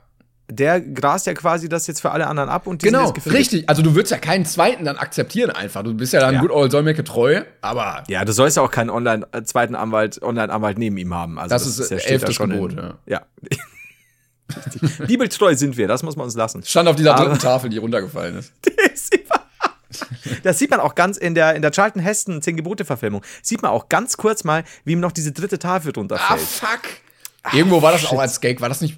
Der 0.51 0.81
grast 0.81 1.27
ja 1.27 1.33
quasi 1.35 1.69
das 1.69 1.85
jetzt 1.85 2.01
für 2.01 2.09
alle 2.11 2.25
anderen 2.27 2.49
ab 2.49 2.65
und 2.65 2.81
die 2.81 2.87
Genau, 2.87 3.05
sind 3.05 3.07
jetzt 3.17 3.25
gefickt. 3.25 3.35
richtig. 3.39 3.69
Also 3.69 3.81
du 3.83 3.93
würdest 3.93 4.11
ja 4.11 4.17
keinen 4.17 4.45
zweiten 4.45 4.83
dann 4.85 4.97
akzeptieren 4.97 5.51
einfach. 5.51 5.83
Du 5.83 5.93
bist 5.93 6.11
ja 6.11 6.19
dann 6.21 6.33
Ja. 6.33 6.41
gut 6.41 6.49
old 6.49 6.71
Solmecke 6.71 7.03
treu, 7.03 7.43
aber 7.61 8.03
Ja, 8.07 8.25
du 8.25 8.31
sollst 8.33 8.57
ja 8.57 8.63
auch 8.63 8.71
keinen 8.71 8.89
Online, 8.89 9.27
äh, 9.31 9.43
zweiten 9.43 9.75
Anwalt, 9.75 10.21
Online-Anwalt 10.23 10.79
neben 10.79 10.97
ihm 10.97 11.13
haben. 11.13 11.37
Also 11.37 11.53
Das 11.53 11.67
ist, 11.67 11.79
äh, 11.91 11.99
steht 11.99 12.11
elftes 12.11 12.33
schon 12.35 12.49
Gebot, 12.49 12.71
in- 12.73 12.77
ja. 12.79 12.93
Ja. 13.05 13.21
Richtig. 14.55 14.97
Bibeltreu 15.07 15.53
sind 15.55 15.77
wir, 15.77 15.87
das 15.87 16.01
muss 16.03 16.15
man 16.15 16.25
uns 16.25 16.35
lassen. 16.35 16.63
stand 16.63 16.89
auf 16.89 16.95
dieser 16.95 17.13
Aber- 17.15 17.25
dritten 17.25 17.39
Tafel, 17.39 17.69
die 17.69 17.77
runtergefallen 17.77 18.37
ist. 18.37 18.51
Das 18.63 19.07
sieht 19.11 19.29
man- 19.29 19.39
Das 20.43 20.57
sieht 20.59 20.71
man 20.71 20.79
auch 20.79 20.95
ganz 20.95 21.17
in 21.17 21.35
der, 21.35 21.55
in 21.55 21.61
der 21.61 21.71
Charlton 21.71 22.01
Heston 22.01 22.41
10 22.41 22.55
Gebote 22.55 22.85
Verfilmung. 22.85 23.21
Sieht 23.43 23.61
man 23.61 23.71
auch 23.71 23.89
ganz 23.89 24.17
kurz 24.17 24.43
mal, 24.43 24.63
wie 24.83 24.93
ihm 24.93 24.99
noch 24.99 25.11
diese 25.11 25.31
dritte 25.31 25.59
Tafel 25.59 25.91
Ah, 25.95 25.99
runterfällt. 25.99 26.39
fuck. 26.41 26.81
Irgendwo 27.53 27.81
war 27.81 27.91
das 27.91 28.05
auch 28.05 28.19
als 28.19 28.41
Gag, 28.41 28.61
war 28.61 28.69
das 28.69 28.81
nicht. 28.81 28.97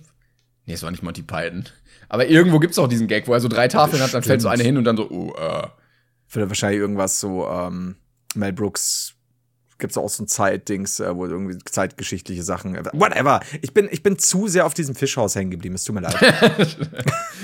Nee, 0.66 0.74
es 0.74 0.84
war 0.84 0.92
nicht 0.92 1.04
Monty 1.04 1.24
Python. 1.24 1.66
Aber 2.10 2.28
irgendwo 2.28 2.60
gibt's 2.60 2.78
auch 2.78 2.88
diesen 2.88 3.08
Gag, 3.08 3.28
wo 3.28 3.34
er 3.34 3.40
so 3.40 3.48
drei 3.48 3.68
Tafeln 3.68 4.02
hat, 4.02 4.14
dann 4.14 4.24
fällt 4.24 4.42
so 4.42 4.48
eine 4.48 4.64
hin 4.64 4.78
und 4.78 4.84
dann 4.84 4.98
so, 4.98 5.10
oh, 5.10 5.34
äh. 5.36 5.68
Vielleicht 6.28 6.50
wahrscheinlich 6.50 6.80
irgendwas 6.80 7.20
so, 7.20 7.48
ähm, 7.48 7.96
Mel 8.36 8.54
Brooks 8.54 9.16
gibt's 9.82 9.98
auch 9.98 10.08
so 10.08 10.24
ein 10.24 10.28
Zeitdings, 10.28 11.02
äh, 11.02 11.14
wo 11.14 11.26
irgendwie 11.26 11.58
zeitgeschichtliche 11.66 12.44
Sachen. 12.44 12.76
äh, 12.76 12.86
Whatever. 12.94 13.42
Ich 13.62 13.74
bin, 13.74 13.90
ich 13.92 14.02
bin 14.02 14.18
zu 14.18 14.48
sehr 14.48 14.66
auf 14.66 14.74
diesem 14.74 14.96
Fischhaus 14.96 15.36
hängen 15.36 15.52
geblieben. 15.52 15.76
Es 15.76 15.84
tut 15.84 15.96
mir 15.96 16.02
leid. 16.02 16.16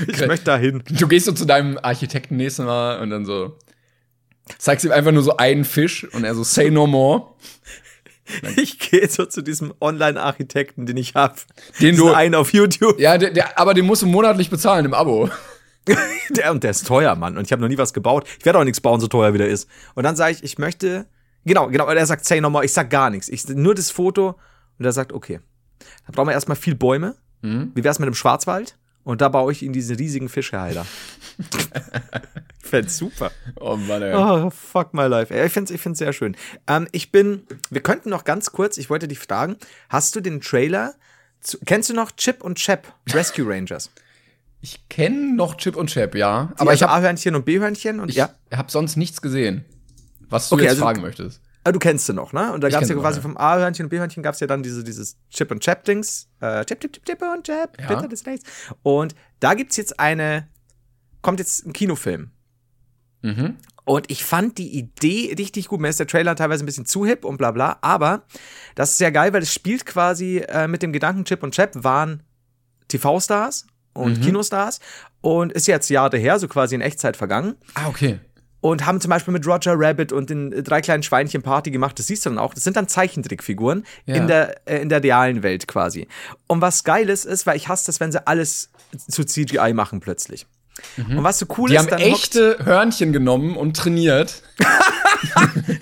ich 0.07 0.25
möchte 0.25 0.45
da 0.45 0.57
hin. 0.57 0.83
Du 0.89 1.07
gehst 1.07 1.25
so 1.25 1.33
zu 1.33 1.45
deinem 1.45 1.77
Architekten 1.81 2.37
nächstes 2.37 2.63
Mal 2.65 3.01
und 3.01 3.09
dann 3.09 3.25
so. 3.25 3.57
Zeigst 4.59 4.85
ihm 4.85 4.91
einfach 4.91 5.11
nur 5.11 5.23
so 5.23 5.35
einen 5.35 5.65
Fisch 5.65 6.05
und 6.13 6.23
er 6.23 6.33
so, 6.33 6.43
say 6.43 6.71
no 6.71 6.87
more. 6.87 7.33
Ich 8.57 8.79
gehe 8.79 9.07
so 9.09 9.25
zu 9.25 9.41
diesem 9.41 9.73
Online-Architekten, 9.79 10.85
den 10.85 10.97
ich 10.97 11.15
habe. 11.15 11.35
Den 11.79 11.95
du- 11.95 12.11
einen 12.13 12.35
auf 12.35 12.53
YouTube. 12.53 12.99
Ja, 12.99 13.17
der, 13.17 13.31
der, 13.31 13.57
aber 13.59 13.73
den 13.73 13.85
musst 13.85 14.01
du 14.01 14.05
monatlich 14.07 14.49
bezahlen 14.49 14.85
im 14.85 14.93
Abo. 14.93 15.29
Der, 16.29 16.51
und 16.51 16.61
der 16.65 16.71
ist 16.71 16.85
teuer, 16.85 17.15
Mann. 17.15 17.37
Und 17.37 17.45
ich 17.45 17.53
habe 17.53 17.61
noch 17.61 17.69
nie 17.69 17.77
was 17.77 17.93
gebaut. 17.93 18.27
Ich 18.39 18.45
werde 18.45 18.59
auch 18.59 18.65
nichts 18.65 18.81
bauen, 18.81 18.99
so 18.99 19.07
teuer 19.07 19.33
wie 19.33 19.37
der 19.37 19.47
ist. 19.47 19.69
Und 19.95 20.03
dann 20.03 20.17
sage 20.17 20.33
ich, 20.33 20.43
ich 20.43 20.57
möchte. 20.57 21.05
Genau, 21.45 21.69
genau. 21.69 21.89
Und 21.89 21.95
er 21.95 22.05
sagt, 22.05 22.25
say 22.25 22.41
no 22.41 22.49
more. 22.49 22.65
Ich 22.65 22.73
sag 22.73 22.89
gar 22.89 23.09
nichts. 23.09 23.29
Ich 23.29 23.47
nur 23.47 23.73
das 23.73 23.89
Foto. 23.89 24.35
Und 24.77 24.83
er 24.85 24.91
sagt, 24.91 25.13
okay. 25.13 25.39
Dann 26.05 26.13
brauchen 26.13 26.27
wir 26.27 26.33
erstmal 26.33 26.57
viel 26.57 26.75
Bäume. 26.75 27.15
Wie 27.41 27.83
wär's 27.85 27.99
mit 27.99 28.07
dem 28.07 28.15
Schwarzwald? 28.15 28.75
Und 29.05 29.21
da 29.21 29.29
baue 29.29 29.53
ich 29.53 29.63
ihn 29.63 29.71
diesen 29.71 29.95
riesigen 29.95 30.27
Fischeheider. 30.27 30.85
Ich 31.37 32.69
fänd's 32.69 32.97
super. 32.97 33.31
Oh 33.59 33.75
Mann, 33.77 34.01
ey. 34.01 34.13
Oh, 34.15 34.49
fuck 34.49 34.93
my 34.93 35.05
life. 35.05 35.33
Ey, 35.33 35.45
Ich 35.47 35.53
find's, 35.53 35.71
ich 35.71 35.79
find's 35.81 35.99
sehr 35.99 36.13
schön. 36.13 36.35
Ähm, 36.67 36.87
ich 36.91 37.11
bin, 37.11 37.43
wir 37.69 37.81
könnten 37.81 38.09
noch 38.09 38.23
ganz 38.23 38.51
kurz, 38.51 38.77
ich 38.77 38.89
wollte 38.89 39.07
dich 39.07 39.19
fragen, 39.19 39.57
hast 39.89 40.15
du 40.15 40.19
den 40.21 40.41
Trailer, 40.41 40.95
zu, 41.41 41.57
kennst 41.65 41.89
du 41.89 41.93
noch 41.93 42.11
Chip 42.11 42.43
und 42.43 42.55
Chap, 42.57 42.93
Rescue 43.13 43.45
Rangers? 43.47 43.91
Ich 44.61 44.89
kenne 44.89 45.35
noch 45.35 45.55
Chip 45.57 45.75
und 45.75 45.87
Chap, 45.91 46.15
ja. 46.15 46.49
Die 46.55 46.59
Aber 46.59 46.73
ich 46.73 46.81
also 46.81 46.87
habe 46.93 47.03
A-Hörnchen 47.05 47.35
und 47.35 47.45
B-Hörnchen 47.45 47.99
und 47.99 48.09
ich 48.09 48.15
ja. 48.15 48.31
hab 48.51 48.71
sonst 48.71 48.95
nichts 48.97 49.21
gesehen. 49.21 49.63
Was 50.29 50.49
du 50.49 50.55
Okay, 50.55 50.63
jetzt 50.63 50.71
also- 50.71 50.83
fragen 50.83 51.01
möchtest. 51.01 51.41
Ah, 51.63 51.73
du 51.73 51.79
kennst 51.79 52.05
sie 52.05 52.13
noch, 52.13 52.31
ne? 52.31 52.53
Und 52.53 52.61
da 52.61 52.67
Ich 52.69 52.73
gab's 52.73 52.87
ja 52.87 52.95
quasi 52.95 53.17
noch, 53.17 53.23
vom 53.23 53.35
A-Hörnchen 53.37 53.85
und 53.87 53.89
B-Hörnchen 53.89 54.23
gab's 54.23 54.39
ja 54.39 54.47
dann 54.47 54.63
diese, 54.63 54.85
dieses 54.85 55.17
Chip 55.29 55.51
und 55.51 55.59
Chap-Dings. 55.61 56.29
Äh, 56.39 56.63
Chip, 56.63 56.79
Chip, 56.79 56.93
Chip, 56.93 57.03
Chip 57.05 57.21
und 57.21 57.43
Chap, 57.45 57.77
Ja. 57.81 57.87
Bitte 57.93 58.07
des 58.07 58.25
Rechts. 58.25 58.49
Und 58.83 59.15
da 59.41 59.53
gibt's 59.53 59.75
jetzt 59.75 59.99
eine, 59.99 60.47
kommt 61.27 61.41
jetzt 61.41 61.65
ein 61.65 61.73
Kinofilm. 61.73 62.31
Mhm. 63.21 63.57
Und 63.83 64.09
ich 64.09 64.23
fand 64.23 64.57
die 64.57 64.77
Idee 64.77 65.35
richtig 65.37 65.67
gut. 65.67 65.81
Mir 65.81 65.89
ist 65.89 65.99
der 65.99 66.07
Trailer 66.07 66.37
teilweise 66.37 66.63
ein 66.63 66.65
bisschen 66.65 66.85
zu 66.85 67.05
hip 67.05 67.25
und 67.25 67.35
bla 67.35 67.51
bla. 67.51 67.79
Aber 67.81 68.23
das 68.75 68.91
ist 68.91 68.97
sehr 68.97 69.11
geil, 69.11 69.33
weil 69.33 69.41
es 69.41 69.53
spielt 69.53 69.85
quasi 69.85 70.37
äh, 70.37 70.69
mit 70.69 70.83
dem 70.83 70.93
Gedanken, 70.93 71.25
Chip 71.25 71.43
und 71.43 71.53
Chap 71.53 71.71
waren 71.83 72.23
TV-Stars 72.87 73.67
und 73.91 74.21
Kinostars 74.21 74.79
und 75.19 75.51
ist 75.51 75.67
jetzt 75.67 75.89
Jahre 75.89 76.17
her, 76.17 76.39
so 76.39 76.47
quasi 76.47 76.75
in 76.75 76.81
Echtzeit 76.81 77.17
vergangen. 77.17 77.55
Ah, 77.73 77.89
okay. 77.89 78.21
Und 78.61 78.85
haben 78.85 79.01
zum 79.01 79.09
Beispiel 79.09 79.33
mit 79.33 79.45
Roger 79.45 79.73
Rabbit 79.77 80.13
und 80.13 80.29
den 80.29 80.63
drei 80.63 80.79
kleinen 80.79 81.03
Schweinchen 81.03 81.41
Party 81.41 81.71
gemacht. 81.71 81.99
Das 81.99 82.07
siehst 82.07 82.25
du 82.25 82.29
dann 82.29 82.39
auch. 82.39 82.53
Das 82.53 82.63
sind 82.63 82.77
dann 82.77 82.87
Zeichentrickfiguren 82.87 83.85
Ja. 84.05 84.15
in, 84.15 84.27
der, 84.27 84.65
äh, 84.65 84.81
in 84.81 84.87
der 84.87 85.03
realen 85.03 85.43
Welt 85.43 85.67
quasi. 85.67 86.07
Und 86.47 86.61
was 86.61 86.85
Geiles 86.85 87.25
ist, 87.25 87.45
weil 87.45 87.57
ich 87.57 87.67
hasse 87.67 87.87
das, 87.87 87.99
wenn 87.99 88.13
sie 88.13 88.25
alles 88.25 88.69
zu 89.09 89.25
CGI 89.25 89.73
machen 89.73 89.99
plötzlich. 89.99 90.47
Und 90.97 91.23
was 91.23 91.39
so 91.39 91.45
cool 91.57 91.69
Die 91.69 91.75
ist, 91.75 91.81
haben 91.81 91.89
dann 91.89 91.99
echte 91.99 92.57
Hörnchen 92.63 93.13
genommen 93.13 93.55
und 93.55 93.77
trainiert. 93.77 94.43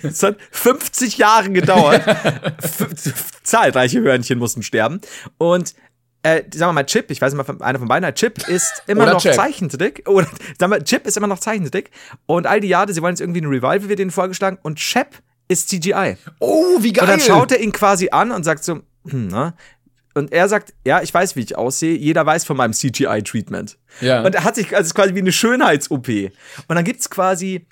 Es 0.02 0.22
hat 0.22 0.38
50 0.50 1.18
Jahre 1.18 1.50
gedauert. 1.50 2.02
Zahlreiche 3.42 4.00
Hörnchen 4.00 4.38
mussten 4.38 4.62
sterben. 4.62 5.00
Und 5.36 5.74
äh, 6.22 6.42
sagen 6.54 6.70
wir 6.70 6.72
mal, 6.72 6.86
Chip, 6.86 7.10
ich 7.10 7.20
weiß 7.20 7.34
nicht 7.34 7.46
mal, 7.46 7.62
einer 7.62 7.78
von 7.78 7.86
beiden, 7.86 8.12
Chip 8.14 8.48
ist 8.48 8.82
immer 8.86 9.02
Oder 9.02 9.12
noch 9.14 9.22
Chap. 9.22 9.34
Zeichentrick. 9.34 10.08
Oder 10.08 10.26
sagen 10.58 10.72
wir, 10.72 10.82
Chip 10.82 11.06
ist 11.06 11.16
immer 11.16 11.26
noch 11.26 11.38
Zeichentrick. 11.38 11.90
Und 12.26 12.46
all 12.46 12.60
die 12.60 12.68
Jahre, 12.68 12.92
sie 12.92 13.02
wollen 13.02 13.12
jetzt 13.12 13.20
irgendwie 13.20 13.42
ein 13.42 13.46
Revival, 13.46 13.88
wird 13.88 13.98
denen 13.98 14.10
vorgeschlagen. 14.10 14.58
Und 14.62 14.78
Chap 14.78 15.16
ist 15.48 15.68
CGI. 15.68 16.16
Oh, 16.40 16.78
wie 16.80 16.92
geil. 16.92 17.04
Und 17.04 17.10
dann 17.10 17.20
schaut 17.20 17.52
er 17.52 17.60
ihn 17.60 17.72
quasi 17.72 18.08
an 18.10 18.32
und 18.32 18.44
sagt 18.44 18.64
so, 18.64 18.80
hm, 19.08 19.28
na? 19.28 19.54
Und 20.16 20.32
er 20.32 20.48
sagt, 20.48 20.72
ja, 20.86 21.02
ich 21.02 21.12
weiß, 21.12 21.36
wie 21.36 21.40
ich 21.40 21.58
aussehe. 21.58 21.94
Jeder 21.94 22.24
weiß 22.24 22.44
von 22.46 22.56
meinem 22.56 22.72
CGI-Treatment. 22.72 23.76
Ja. 24.00 24.24
Und 24.24 24.34
er 24.34 24.44
hat 24.44 24.54
sich, 24.54 24.68
also 24.68 24.80
es 24.80 24.86
ist 24.86 24.94
quasi 24.94 25.14
wie 25.14 25.18
eine 25.18 25.30
Schönheits-OP. 25.30 26.08
Und 26.08 26.74
dann 26.74 26.84
gibt's 26.84 27.10
quasi 27.10 27.66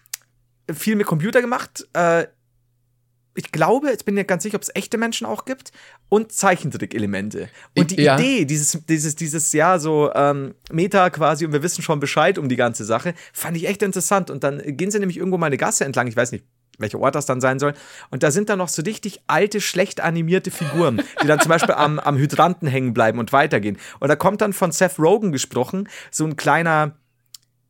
viel 0.71 0.95
mit 0.97 1.07
Computer 1.07 1.41
gemacht. 1.41 1.87
Äh, 1.95 2.27
ich 3.35 3.51
glaube, 3.51 3.89
jetzt 3.89 4.05
bin 4.05 4.15
ich 4.19 4.27
ganz 4.27 4.43
sicher, 4.43 4.57
ob 4.57 4.63
es 4.63 4.71
echte 4.75 4.99
Menschen 4.99 5.27
auch 5.27 5.47
gibt 5.47 5.73
und 6.11 6.33
Zeichentrick-Elemente. 6.33 7.49
Und 7.77 7.91
die 7.93 8.03
Ja. 8.03 8.19
Idee, 8.19 8.45
dieses, 8.45 8.79
dieses, 8.87 9.17
dieses, 9.17 9.53
ja, 9.55 9.79
so 9.79 10.13
ähm, 10.15 10.55
Meta 10.71 11.09
quasi 11.09 11.47
und 11.47 11.53
wir 11.55 11.63
wissen 11.63 11.81
schon 11.81 11.99
Bescheid 11.99 12.37
um 12.37 12.51
die 12.51 12.57
ganze 12.57 12.85
Sache, 12.85 13.15
fand 13.33 13.57
ich 13.57 13.67
echt 13.67 13.83
interessant. 13.83 14.31
Und 14.31 14.45
dann 14.45 14.61
gehen 14.77 14.91
sie 14.91 14.99
nämlich 14.99 15.17
irgendwo 15.17 15.39
mal 15.39 15.47
eine 15.47 15.57
Gasse 15.57 15.87
entlang, 15.87 16.09
ich 16.09 16.17
weiß 16.17 16.31
nicht, 16.33 16.45
welcher 16.79 16.99
Ort 17.01 17.15
das 17.15 17.27
dann 17.27 17.41
sein 17.41 17.59
soll. 17.59 17.75
Und 18.11 18.23
da 18.23 18.31
sind 18.31 18.49
dann 18.49 18.59
noch 18.59 18.69
so 18.69 18.83
richtig 18.83 19.21
alte, 19.27 19.61
schlecht 19.61 20.01
animierte 20.01 20.51
Figuren, 20.51 21.03
die 21.23 21.27
dann 21.27 21.41
zum 21.41 21.49
Beispiel 21.51 21.75
am, 21.75 21.99
am 21.99 22.17
Hydranten 22.17 22.67
hängen 22.69 22.95
bleiben 22.95 23.19
und 23.19 23.33
weitergehen. 23.33 23.79
Und 24.01 24.09
da 24.09 24.17
kommt 24.17 24.41
dann 24.41 24.53
von 24.53 24.73
Seth 24.73 24.99
Rogen 24.99 25.33
gesprochen, 25.33 25.89
so 26.11 26.25
ein 26.25 26.37
kleiner, 26.37 26.93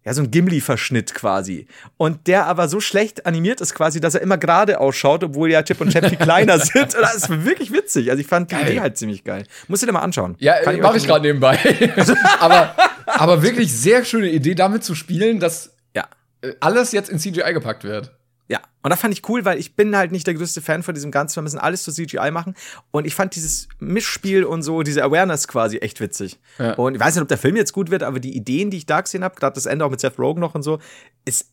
ja, 0.05 0.13
so 0.13 0.23
ein 0.23 0.31
Gimli-Verschnitt 0.31 1.15
quasi. 1.15 1.67
Und 1.97 2.27
der 2.27 2.47
aber 2.47 2.69
so 2.69 2.79
schlecht 2.81 3.25
animiert 3.25 3.61
ist 3.63 3.75
quasi, 3.75 4.01
dass 4.01 4.15
er 4.15 4.21
immer 4.21 4.37
gerade 4.37 4.79
ausschaut, 4.81 5.25
obwohl 5.25 5.51
ja 5.51 5.63
Chip 5.63 5.81
und 5.81 5.91
Chap 5.93 6.07
viel 6.09 6.19
kleiner 6.19 6.59
sind. 6.61 6.95
Und 6.95 7.01
das 7.01 7.15
ist 7.17 7.45
wirklich 7.45 7.73
witzig. 7.73 8.11
Also 8.11 8.21
ich 8.21 8.27
fand 8.27 8.51
die 8.51 8.55
Geil. 8.55 8.69
Idee 8.71 8.81
halt 8.81 8.99
ziemlich 8.99 9.25
geil. 9.25 9.45
Musst 9.69 9.83
du 9.83 9.87
dir 9.87 9.93
mal 9.93 10.01
anschauen. 10.01 10.37
Ja, 10.41 10.61
Kann 10.63 10.79
mache 10.81 10.93
euch- 10.93 11.03
ich 11.03 11.07
gerade 11.07 11.27
nebenbei. 11.27 11.59
aber, 12.41 12.75
aber 13.07 13.43
wirklich 13.43 13.73
sehr 13.75 14.05
schöne 14.05 14.29
Idee, 14.31 14.55
damit 14.55 14.85
zu 14.85 14.95
spielen, 14.95 15.41
dass 15.41 15.75
Ja. 15.97 16.05
äh, 16.43 16.53
alles 16.61 16.93
jetzt 16.93 17.09
in 17.09 17.19
CGI 17.19 17.53
gepackt 17.55 17.85
wird. 17.85 18.13
Ja, 18.49 18.61
und 18.83 18.91
das 18.91 19.01
fand 19.01 19.15
ich 19.15 19.27
cool, 19.29 19.45
weil 19.47 19.59
ich 19.59 19.75
bin 19.75 19.97
halt 19.97 20.13
nicht 20.13 20.27
der 20.27 20.35
größte 20.35 20.61
Fan 20.61 20.83
von 20.83 20.95
diesem 20.95 21.11
Ganzen. 21.11 21.37
Wir 21.37 21.43
müssen 21.43 21.59
alles 21.59 21.83
zu 21.83 21.91
CGI 21.93 22.31
machen. 22.31 22.55
Und 22.91 23.07
ich 23.07 23.15
fand 23.15 23.35
dieses 23.35 23.69
Mischspiel 23.79 24.45
und 24.45 24.63
so, 24.63 24.83
diese 24.83 25.03
Awareness 25.03 25.49
quasi 25.49 25.79
echt 25.79 26.01
witzig. 26.01 26.39
Ja. 26.59 26.75
Und 26.75 26.95
ich 26.95 27.01
weiß 27.01 27.15
nicht, 27.15 27.23
ob 27.23 27.29
der 27.29 27.39
Film 27.39 27.57
jetzt 27.57 27.73
gut 27.73 27.91
wird, 27.91 28.03
aber 28.03 28.21
die 28.21 28.37
Ideen, 28.37 28.71
die 28.71 28.77
ich 28.77 28.85
da 28.87 29.01
gesehen 29.01 29.25
habe, 29.25 29.35
gerade 29.35 29.55
das 29.55 29.65
Ende 29.65 29.85
auch 29.87 29.91
mit 29.91 30.01
Seth 30.01 30.19
Rogen 30.19 30.41
noch 30.41 30.55
und 30.55 30.63
so, 30.63 30.79
ist, 31.25 31.47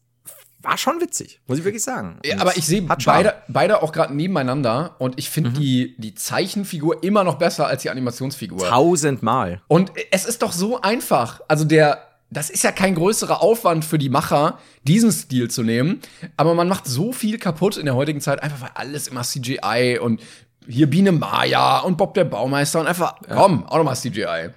war 0.60 0.78
schon 0.78 1.00
witzig, 1.00 1.39
muss 1.48 1.58
ich 1.60 1.64
wirklich 1.64 1.82
sagen. 1.82 2.20
Ja, 2.26 2.38
aber 2.39 2.56
ich 2.58 2.66
sehe 2.68 2.82
beide, 2.82 3.36
beide 3.48 3.82
auch 3.82 3.94
gerade 3.94 4.14
nebeneinander 4.14 4.96
und 5.00 5.18
ich 5.18 5.30
Mhm. 5.30 5.34
finde 5.34 5.50
die, 5.52 5.96
die 5.98 6.14
Zeichenfigur 6.14 7.04
immer 7.04 7.24
noch 7.24 7.36
besser 7.36 7.68
als 7.68 7.84
die 7.84 7.89
Animationsfigur. 7.89 8.68
Tausendmal. 8.68 9.62
Und 9.70 9.92
es 10.12 10.26
ist 10.26 10.42
doch 10.42 10.52
so 10.52 10.82
einfach. 10.82 11.39
Also 11.48 11.64
der, 11.66 12.00
das 12.32 12.49
ist 12.49 12.63
ja 12.63 12.71
kein 12.71 12.95
größerer 12.95 13.41
Aufwand 13.41 13.84
für 13.86 13.97
die 13.97 14.09
Macher, 14.09 14.57
diesen 14.88 15.11
Stil 15.11 15.51
zu 15.51 15.63
nehmen. 15.63 15.99
Aber 16.38 16.55
man 16.55 16.67
macht 16.67 16.88
so 16.88 17.11
viel 17.11 17.38
kaputt 17.38 17.77
in 17.77 17.86
der 17.86 17.95
heutigen 17.95 18.21
Zeit, 18.21 18.41
einfach 18.41 18.61
weil 18.61 18.71
alles 18.73 19.09
immer 19.09 19.21
CGI 19.23 19.99
und 20.01 20.21
hier 20.67 20.89
Biene 20.89 21.11
Maya 21.11 21.79
und 21.79 21.97
Bob 21.97 22.13
der 22.13 22.23
Baumeister 22.23 22.79
und 22.79 22.88
einfach, 22.88 23.15
komm, 23.27 23.65
auch 23.65 23.77
nochmal 23.77 23.95
CGI. 23.97 24.49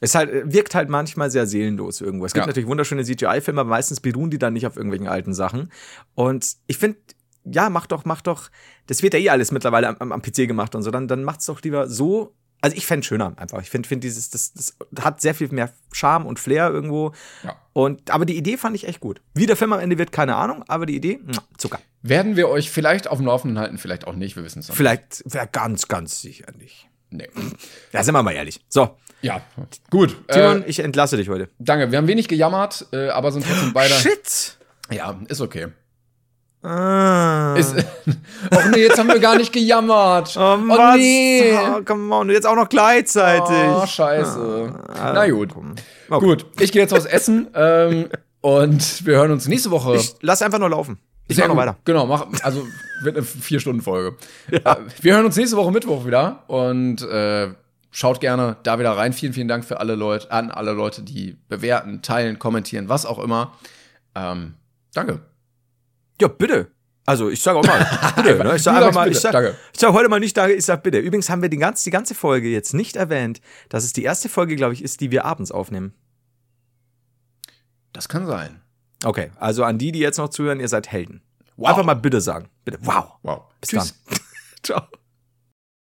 Es 0.00 0.14
halt, 0.14 0.30
äh, 0.30 0.52
wirkt 0.52 0.74
halt 0.74 0.90
manchmal 0.90 1.30
sehr 1.30 1.46
seelenlos 1.46 2.00
irgendwo. 2.02 2.26
Es 2.26 2.34
gibt 2.34 2.42
Ja. 2.44 2.46
natürlich 2.48 2.68
wunderschöne 2.68 3.04
CGI-Filme, 3.04 3.60
aber 3.62 3.70
meistens 3.70 4.00
beruhen 4.00 4.28
die 4.30 4.38
dann 4.38 4.52
nicht 4.52 4.66
auf 4.66 4.76
irgendwelchen 4.76 5.08
alten 5.08 5.32
Sachen. 5.32 5.70
Und 6.14 6.46
ich 6.66 6.76
finde, 6.76 6.98
ja, 7.44 7.70
mach 7.70 7.86
doch, 7.86 8.04
mach 8.04 8.20
doch, 8.20 8.50
das 8.86 9.02
wird 9.02 9.14
ja 9.14 9.20
eh 9.20 9.30
alles 9.30 9.50
mittlerweile 9.50 9.88
am, 9.88 9.96
am, 10.00 10.12
am 10.12 10.20
PC 10.22 10.46
gemacht 10.48 10.74
und 10.74 10.82
so, 10.82 10.90
dann, 10.90 11.08
dann 11.08 11.24
macht's 11.24 11.46
doch 11.46 11.62
lieber 11.62 11.88
so. 11.88 12.34
Also 12.64 12.78
ich 12.78 12.86
fände 12.86 13.04
schöner 13.06 13.34
einfach. 13.36 13.60
Ich 13.60 13.68
finde, 13.68 13.86
find 13.86 14.02
dieses, 14.02 14.30
das, 14.30 14.54
das 14.54 14.74
hat 15.04 15.20
sehr 15.20 15.34
viel 15.34 15.48
mehr 15.48 15.70
Charme 15.92 16.24
und 16.24 16.38
Flair 16.40 16.70
irgendwo. 16.70 17.12
Ja. 17.42 17.56
Und, 17.74 18.10
aber 18.10 18.24
die 18.24 18.38
Idee 18.38 18.56
fand 18.56 18.74
ich 18.74 18.88
echt 18.88 19.00
gut. 19.00 19.20
Wie 19.34 19.44
der 19.44 19.54
Film 19.56 19.74
am 19.74 19.80
Ende 19.80 19.98
wird, 19.98 20.12
keine 20.12 20.36
Ahnung, 20.36 20.64
aber 20.66 20.86
die 20.86 20.96
Idee, 20.96 21.20
Zucker. 21.58 21.78
Werden 22.00 22.36
wir 22.36 22.48
euch 22.48 22.70
vielleicht 22.70 23.06
auf 23.06 23.18
dem 23.18 23.26
Laufenden 23.26 23.58
halten, 23.58 23.76
vielleicht 23.76 24.06
auch 24.06 24.14
nicht, 24.14 24.34
wir 24.36 24.44
wissen 24.44 24.60
es 24.60 24.68
noch. 24.68 24.76
Vielleicht, 24.76 25.22
wäre 25.26 25.46
ganz, 25.46 25.88
ganz 25.88 26.22
sicher 26.22 26.46
nicht. 26.56 26.88
Nee. 27.10 27.28
Ja, 27.92 28.02
sind 28.02 28.14
wir 28.14 28.22
mal 28.22 28.32
ehrlich. 28.32 28.64
So, 28.70 28.96
Ja, 29.20 29.42
gut. 29.90 30.16
Timon, 30.32 30.62
Äh, 30.62 30.66
ich 30.66 30.78
entlasse 30.78 31.18
dich 31.18 31.28
heute. 31.28 31.50
danke. 31.58 31.90
Wir 31.90 31.98
haben 31.98 32.08
wenig 32.08 32.28
gejammert, 32.28 32.86
äh, 32.94 33.08
aber 33.10 33.30
sind 33.30 33.44
trotzdem 33.46 33.74
beide. 33.74 33.92
Shit! 33.92 34.56
Ja, 34.90 35.20
ist 35.28 35.42
okay. 35.42 35.68
Ah. 36.64 37.54
Ist, 37.58 37.74
Och 38.50 38.70
nee, 38.70 38.82
jetzt 38.82 38.98
haben 38.98 39.08
wir 39.08 39.18
gar 39.18 39.36
nicht 39.36 39.52
gejammert. 39.52 40.34
Oh, 40.36 40.40
was? 40.40 40.96
nee. 40.96 41.52
Oh, 41.54 41.82
come 41.84 42.14
on, 42.14 42.30
jetzt 42.30 42.46
auch 42.46 42.56
noch 42.56 42.68
gleichzeitig. 42.68 43.68
Oh, 43.68 43.86
scheiße. 43.86 44.72
Na 44.96 45.28
gut. 45.28 45.50
Okay. 46.08 46.24
Gut, 46.24 46.46
ich 46.60 46.72
gehe 46.72 46.80
jetzt 46.82 46.92
was 46.92 47.04
essen 47.04 47.48
ähm, 47.54 48.08
und 48.40 49.04
wir 49.06 49.16
hören 49.16 49.30
uns 49.30 49.46
nächste 49.46 49.70
Woche. 49.70 49.96
Ich 49.96 50.14
lass 50.22 50.40
einfach 50.40 50.58
nur 50.58 50.70
laufen. 50.70 50.98
Ich 51.28 51.36
Sehr 51.36 51.48
mach 51.48 51.54
noch 51.54 51.60
weiter. 51.60 51.76
Genau, 51.84 52.06
mach, 52.06 52.26
also 52.42 52.66
wird 53.02 53.16
eine 53.16 53.24
Vier-Stunden-Folge. 53.24 54.16
Äh, 54.50 54.60
wir 55.00 55.14
hören 55.14 55.24
uns 55.24 55.36
nächste 55.36 55.56
Woche 55.56 55.70
Mittwoch 55.70 56.06
wieder 56.06 56.44
und 56.48 57.02
äh, 57.02 57.48
schaut 57.90 58.20
gerne 58.20 58.56
da 58.62 58.78
wieder 58.78 58.92
rein. 58.92 59.12
Vielen, 59.12 59.32
vielen 59.32 59.48
Dank 59.48 59.64
für 59.64 59.80
alle 59.80 59.94
Leute, 59.94 60.30
an 60.30 60.50
alle 60.50 60.72
Leute, 60.72 61.02
die 61.02 61.36
bewerten, 61.48 62.02
teilen, 62.02 62.38
kommentieren, 62.38 62.88
was 62.88 63.06
auch 63.06 63.18
immer. 63.18 63.52
Ähm, 64.14 64.54
danke. 64.92 65.20
Ja, 66.20 66.28
bitte. 66.28 66.70
Also, 67.06 67.28
ich 67.28 67.42
sage 67.42 67.58
auch 67.58 67.64
mal, 67.66 68.12
bitte. 68.16 68.42
ne? 68.42 68.56
Ich 68.56 68.62
sage 68.62 68.78
einfach 68.78 68.94
mal, 68.94 69.04
bitte. 69.04 69.16
ich 69.16 69.20
sag, 69.22 69.32
Danke. 69.32 69.54
ich 69.72 69.80
sag 69.80 69.92
heute 69.92 70.08
mal 70.08 70.20
nicht 70.20 70.36
danke, 70.36 70.54
ich 70.54 70.64
sag 70.64 70.82
bitte. 70.82 70.98
Übrigens 70.98 71.28
haben 71.28 71.42
wir 71.42 71.48
die 71.50 71.58
ganze, 71.58 71.84
die 71.84 71.90
ganze 71.90 72.14
Folge 72.14 72.48
jetzt 72.48 72.72
nicht 72.72 72.96
erwähnt, 72.96 73.40
dass 73.68 73.84
es 73.84 73.92
die 73.92 74.02
erste 74.04 74.28
Folge, 74.28 74.56
glaube 74.56 74.72
ich, 74.72 74.82
ist, 74.82 75.00
die 75.00 75.10
wir 75.10 75.24
abends 75.26 75.50
aufnehmen. 75.52 75.92
Das 77.92 78.08
kann 78.08 78.26
sein. 78.26 78.62
Okay, 79.04 79.30
also 79.36 79.64
an 79.64 79.76
die, 79.78 79.92
die 79.92 79.98
jetzt 79.98 80.16
noch 80.16 80.30
zuhören, 80.30 80.60
ihr 80.60 80.68
seid 80.68 80.90
Helden. 80.90 81.20
Wow. 81.56 81.68
Einfach 81.68 81.84
mal 81.84 81.94
bitte 81.94 82.20
sagen. 82.20 82.48
Bitte. 82.64 82.78
Wow. 82.80 83.18
Wow. 83.22 83.42
Bis 83.60 83.70
dann. 83.70 83.88
Ciao. 84.62 84.82